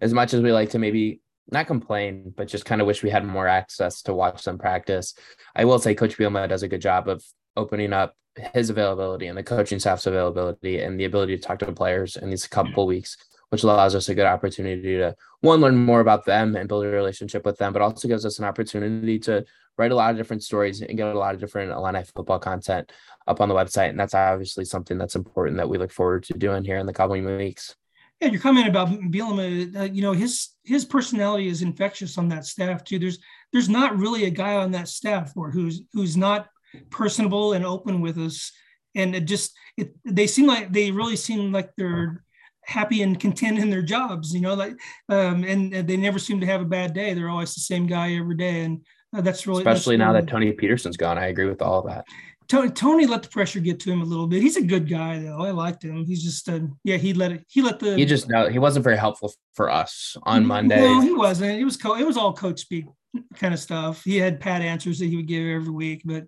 as 0.00 0.12
much 0.12 0.34
as 0.34 0.42
we 0.42 0.52
like 0.52 0.70
to 0.70 0.78
maybe 0.78 1.20
not 1.50 1.66
complain, 1.66 2.34
but 2.36 2.48
just 2.48 2.64
kind 2.64 2.80
of 2.80 2.86
wish 2.86 3.02
we 3.02 3.10
had 3.10 3.24
more 3.24 3.46
access 3.46 4.02
to 4.02 4.14
watch 4.14 4.44
them 4.44 4.58
practice. 4.58 5.14
I 5.54 5.64
will 5.64 5.78
say 5.78 5.94
Coach 5.94 6.18
Bielema 6.18 6.48
does 6.48 6.62
a 6.62 6.68
good 6.68 6.80
job 6.80 7.08
of 7.08 7.24
opening 7.56 7.92
up 7.92 8.14
his 8.54 8.68
availability 8.68 9.28
and 9.28 9.38
the 9.38 9.42
coaching 9.42 9.78
staff's 9.78 10.06
availability 10.06 10.80
and 10.80 11.00
the 11.00 11.04
ability 11.04 11.36
to 11.36 11.42
talk 11.42 11.58
to 11.58 11.72
players 11.72 12.16
in 12.16 12.28
these 12.28 12.46
couple 12.46 12.86
weeks 12.86 13.16
which 13.50 13.62
allows 13.62 13.94
us 13.94 14.08
a 14.08 14.14
good 14.14 14.26
opportunity 14.26 14.96
to 14.96 15.14
one 15.40 15.60
learn 15.60 15.76
more 15.76 16.00
about 16.00 16.24
them 16.24 16.56
and 16.56 16.68
build 16.68 16.84
a 16.84 16.88
relationship 16.88 17.44
with 17.44 17.58
them, 17.58 17.72
but 17.72 17.82
also 17.82 18.08
gives 18.08 18.26
us 18.26 18.38
an 18.38 18.44
opportunity 18.44 19.18
to 19.20 19.44
write 19.78 19.92
a 19.92 19.94
lot 19.94 20.10
of 20.10 20.16
different 20.16 20.42
stories 20.42 20.80
and 20.80 20.96
get 20.96 21.06
a 21.06 21.18
lot 21.18 21.34
of 21.34 21.40
different 21.40 21.70
Illini 21.70 22.02
football 22.02 22.38
content 22.38 22.90
up 23.26 23.40
on 23.40 23.48
the 23.48 23.54
website. 23.54 23.90
And 23.90 24.00
that's 24.00 24.14
obviously 24.14 24.64
something 24.64 24.98
that's 24.98 25.14
important 25.14 25.58
that 25.58 25.68
we 25.68 25.78
look 25.78 25.92
forward 25.92 26.24
to 26.24 26.34
doing 26.34 26.64
here 26.64 26.78
in 26.78 26.86
the 26.86 26.92
coming 26.92 27.24
weeks. 27.24 27.74
Yeah, 28.20 28.28
your 28.28 28.40
comment 28.40 28.66
about 28.66 28.88
Bielema, 28.88 29.76
uh, 29.76 29.82
you 29.82 30.00
know, 30.00 30.12
his 30.12 30.48
his 30.64 30.86
personality 30.86 31.48
is 31.48 31.60
infectious 31.60 32.16
on 32.16 32.28
that 32.30 32.46
staff 32.46 32.82
too. 32.82 32.98
There's 32.98 33.18
there's 33.52 33.68
not 33.68 33.98
really 33.98 34.24
a 34.24 34.30
guy 34.30 34.56
on 34.56 34.70
that 34.72 34.88
staff 34.88 35.32
or 35.36 35.50
who's 35.50 35.82
who's 35.92 36.16
not 36.16 36.48
personable 36.90 37.52
and 37.52 37.64
open 37.64 38.00
with 38.00 38.18
us. 38.18 38.52
And 38.94 39.14
it 39.14 39.26
just 39.26 39.56
it, 39.76 39.94
they 40.04 40.26
seem 40.26 40.46
like 40.46 40.72
they 40.72 40.90
really 40.90 41.16
seem 41.16 41.52
like 41.52 41.70
they're 41.76 42.24
happy 42.64 43.02
and 43.02 43.18
content 43.18 43.58
in 43.58 43.70
their 43.70 43.82
jobs, 43.82 44.34
you 44.34 44.40
know, 44.40 44.54
like 44.54 44.72
um, 45.08 45.44
and, 45.44 45.72
and, 45.72 45.88
they 45.88 45.96
never 45.96 46.18
seem 46.18 46.40
to 46.40 46.46
have 46.46 46.60
a 46.60 46.66
bad 46.66 46.92
day. 46.94 47.14
They're 47.14 47.28
always 47.28 47.54
the 47.54 47.60
same 47.60 47.86
guy 47.86 48.14
every 48.14 48.36
day, 48.36 48.62
and 48.62 48.84
uh, 49.16 49.20
that's 49.20 49.46
really 49.46 49.60
especially 49.60 49.96
that's 49.96 50.06
now 50.06 50.12
that 50.12 50.26
Tony 50.26 50.52
Petersen's 50.52 50.96
gone. 50.96 51.18
I 51.18 51.26
agree 51.26 51.46
with 51.46 51.62
all 51.62 51.82
that. 51.82 52.04
Tony, 52.48 52.70
Tony 52.70 53.06
let 53.06 53.24
the 53.24 53.28
pressure 53.28 53.60
get 53.60 53.80
to 53.80 53.90
him 53.90 54.02
a 54.02 54.04
little 54.04 54.26
bit. 54.26 54.40
He's 54.40 54.56
a 54.56 54.62
good 54.62 54.88
guy 54.88 55.18
though. 55.18 55.44
I 55.44 55.50
liked 55.50 55.82
him. 55.82 56.04
He's 56.04 56.22
just 56.22 56.48
uh, 56.48 56.60
yeah. 56.84 56.96
He 56.96 57.12
let 57.12 57.32
it. 57.32 57.44
He 57.48 57.62
let 57.62 57.78
the. 57.78 57.96
He 57.96 58.04
just 58.04 58.28
no. 58.28 58.48
He 58.48 58.58
wasn't 58.58 58.84
very 58.84 58.96
helpful 58.96 59.32
for 59.54 59.70
us 59.70 60.16
on 60.22 60.46
Monday. 60.46 60.80
No, 60.80 61.00
he 61.00 61.12
wasn't. 61.12 61.58
It 61.58 61.64
was 61.64 61.76
co- 61.76 61.96
It 61.96 62.06
was 62.06 62.16
all 62.16 62.32
coach 62.32 62.60
speak 62.60 62.86
kind 63.34 63.54
of 63.54 63.60
stuff. 63.60 64.02
He 64.04 64.16
had 64.16 64.40
pat 64.40 64.62
answers 64.62 64.98
that 64.98 65.06
he 65.06 65.16
would 65.16 65.26
give 65.26 65.46
every 65.46 65.72
week, 65.72 66.02
but 66.04 66.24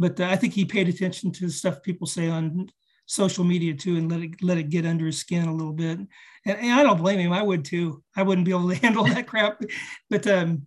but 0.00 0.18
I 0.18 0.34
think 0.34 0.54
he 0.54 0.64
paid 0.64 0.88
attention 0.88 1.30
to 1.30 1.46
the 1.46 1.52
stuff 1.52 1.82
people 1.82 2.06
say 2.06 2.28
on 2.28 2.70
social 3.04 3.44
media 3.44 3.74
too, 3.74 3.96
and 3.96 4.10
let 4.10 4.20
it 4.20 4.42
let 4.42 4.56
it 4.56 4.70
get 4.70 4.86
under 4.86 5.04
his 5.04 5.18
skin 5.18 5.46
a 5.46 5.54
little 5.54 5.74
bit. 5.74 5.98
And, 5.98 6.08
and 6.46 6.72
I 6.72 6.82
don't 6.82 6.96
blame 6.96 7.18
him. 7.18 7.34
I 7.34 7.42
would 7.42 7.66
too. 7.66 8.02
I 8.16 8.22
wouldn't 8.22 8.46
be 8.46 8.52
able 8.52 8.70
to 8.70 8.74
handle 8.82 9.04
that 9.04 9.26
crap. 9.26 9.60
But 10.08 10.26
um, 10.26 10.62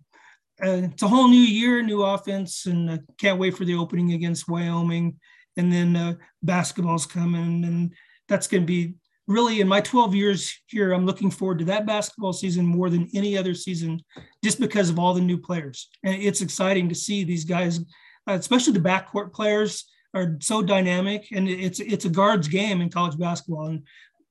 uh, 0.62 0.86
it's 0.92 1.02
a 1.02 1.08
whole 1.08 1.26
new 1.26 1.36
year, 1.36 1.82
new 1.82 2.04
offense, 2.04 2.66
and 2.66 2.90
uh, 2.90 2.98
can't 3.18 3.40
wait 3.40 3.56
for 3.56 3.64
the 3.64 3.74
opening 3.74 4.12
against 4.12 4.48
Wyoming. 4.48 5.18
And 5.56 5.72
then 5.72 5.96
uh, 5.96 6.14
basketball's 6.42 7.06
coming, 7.06 7.64
and 7.64 7.92
that's 8.28 8.46
going 8.46 8.62
to 8.62 8.66
be 8.66 8.94
really 9.26 9.60
in 9.60 9.66
my 9.66 9.80
12 9.80 10.14
years 10.14 10.56
here. 10.66 10.92
I'm 10.92 11.06
looking 11.06 11.30
forward 11.30 11.58
to 11.60 11.64
that 11.66 11.86
basketball 11.86 12.32
season 12.32 12.66
more 12.66 12.88
than 12.88 13.08
any 13.14 13.36
other 13.36 13.54
season, 13.54 14.00
just 14.44 14.60
because 14.60 14.90
of 14.90 14.98
all 14.98 15.12
the 15.12 15.20
new 15.20 15.38
players. 15.38 15.88
And 16.04 16.22
it's 16.22 16.40
exciting 16.40 16.88
to 16.88 16.94
see 16.94 17.24
these 17.24 17.44
guys, 17.44 17.80
especially 18.26 18.72
the 18.72 18.80
backcourt 18.80 19.32
players, 19.32 19.84
are 20.14 20.36
so 20.40 20.62
dynamic, 20.62 21.26
and 21.32 21.48
it's 21.48 21.80
it's 21.80 22.04
a 22.04 22.10
guards 22.10 22.48
game 22.48 22.80
in 22.80 22.88
college 22.88 23.18
basketball. 23.18 23.66
And 23.66 23.82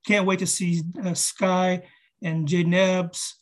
can't 0.08 0.26
wait 0.26 0.40
to 0.40 0.48
see 0.48 0.82
uh, 1.00 1.12
Skyy 1.12 1.82
and 2.22 2.48
Jayden 2.48 2.74
Epps 2.74 3.40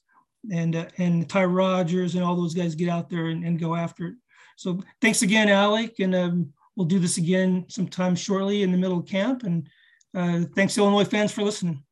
and 0.51 0.75
uh, 0.75 0.87
and 0.97 1.29
Ty 1.29 1.45
Rodgers 1.45 2.15
and 2.15 2.23
all 2.23 2.35
those 2.35 2.55
guys 2.55 2.75
get 2.75 2.89
out 2.89 3.09
there 3.09 3.27
and, 3.27 3.45
and 3.45 3.59
go 3.59 3.75
after 3.75 4.07
it. 4.07 4.15
So 4.57 4.79
thanks 5.01 5.21
again, 5.21 5.49
Alec, 5.49 5.99
and 5.99 6.15
um, 6.15 6.53
we'll 6.75 6.87
do 6.87 6.99
this 6.99 7.17
again 7.17 7.65
sometime 7.67 8.15
shortly 8.15 8.63
in 8.63 8.71
the 8.71 8.77
middle 8.77 8.99
of 8.99 9.07
camp. 9.07 9.43
And 9.43 9.67
uh, 10.15 10.41
thanks, 10.55 10.77
Illinois 10.77 11.05
fans, 11.05 11.31
for 11.31 11.43
listening. 11.43 11.83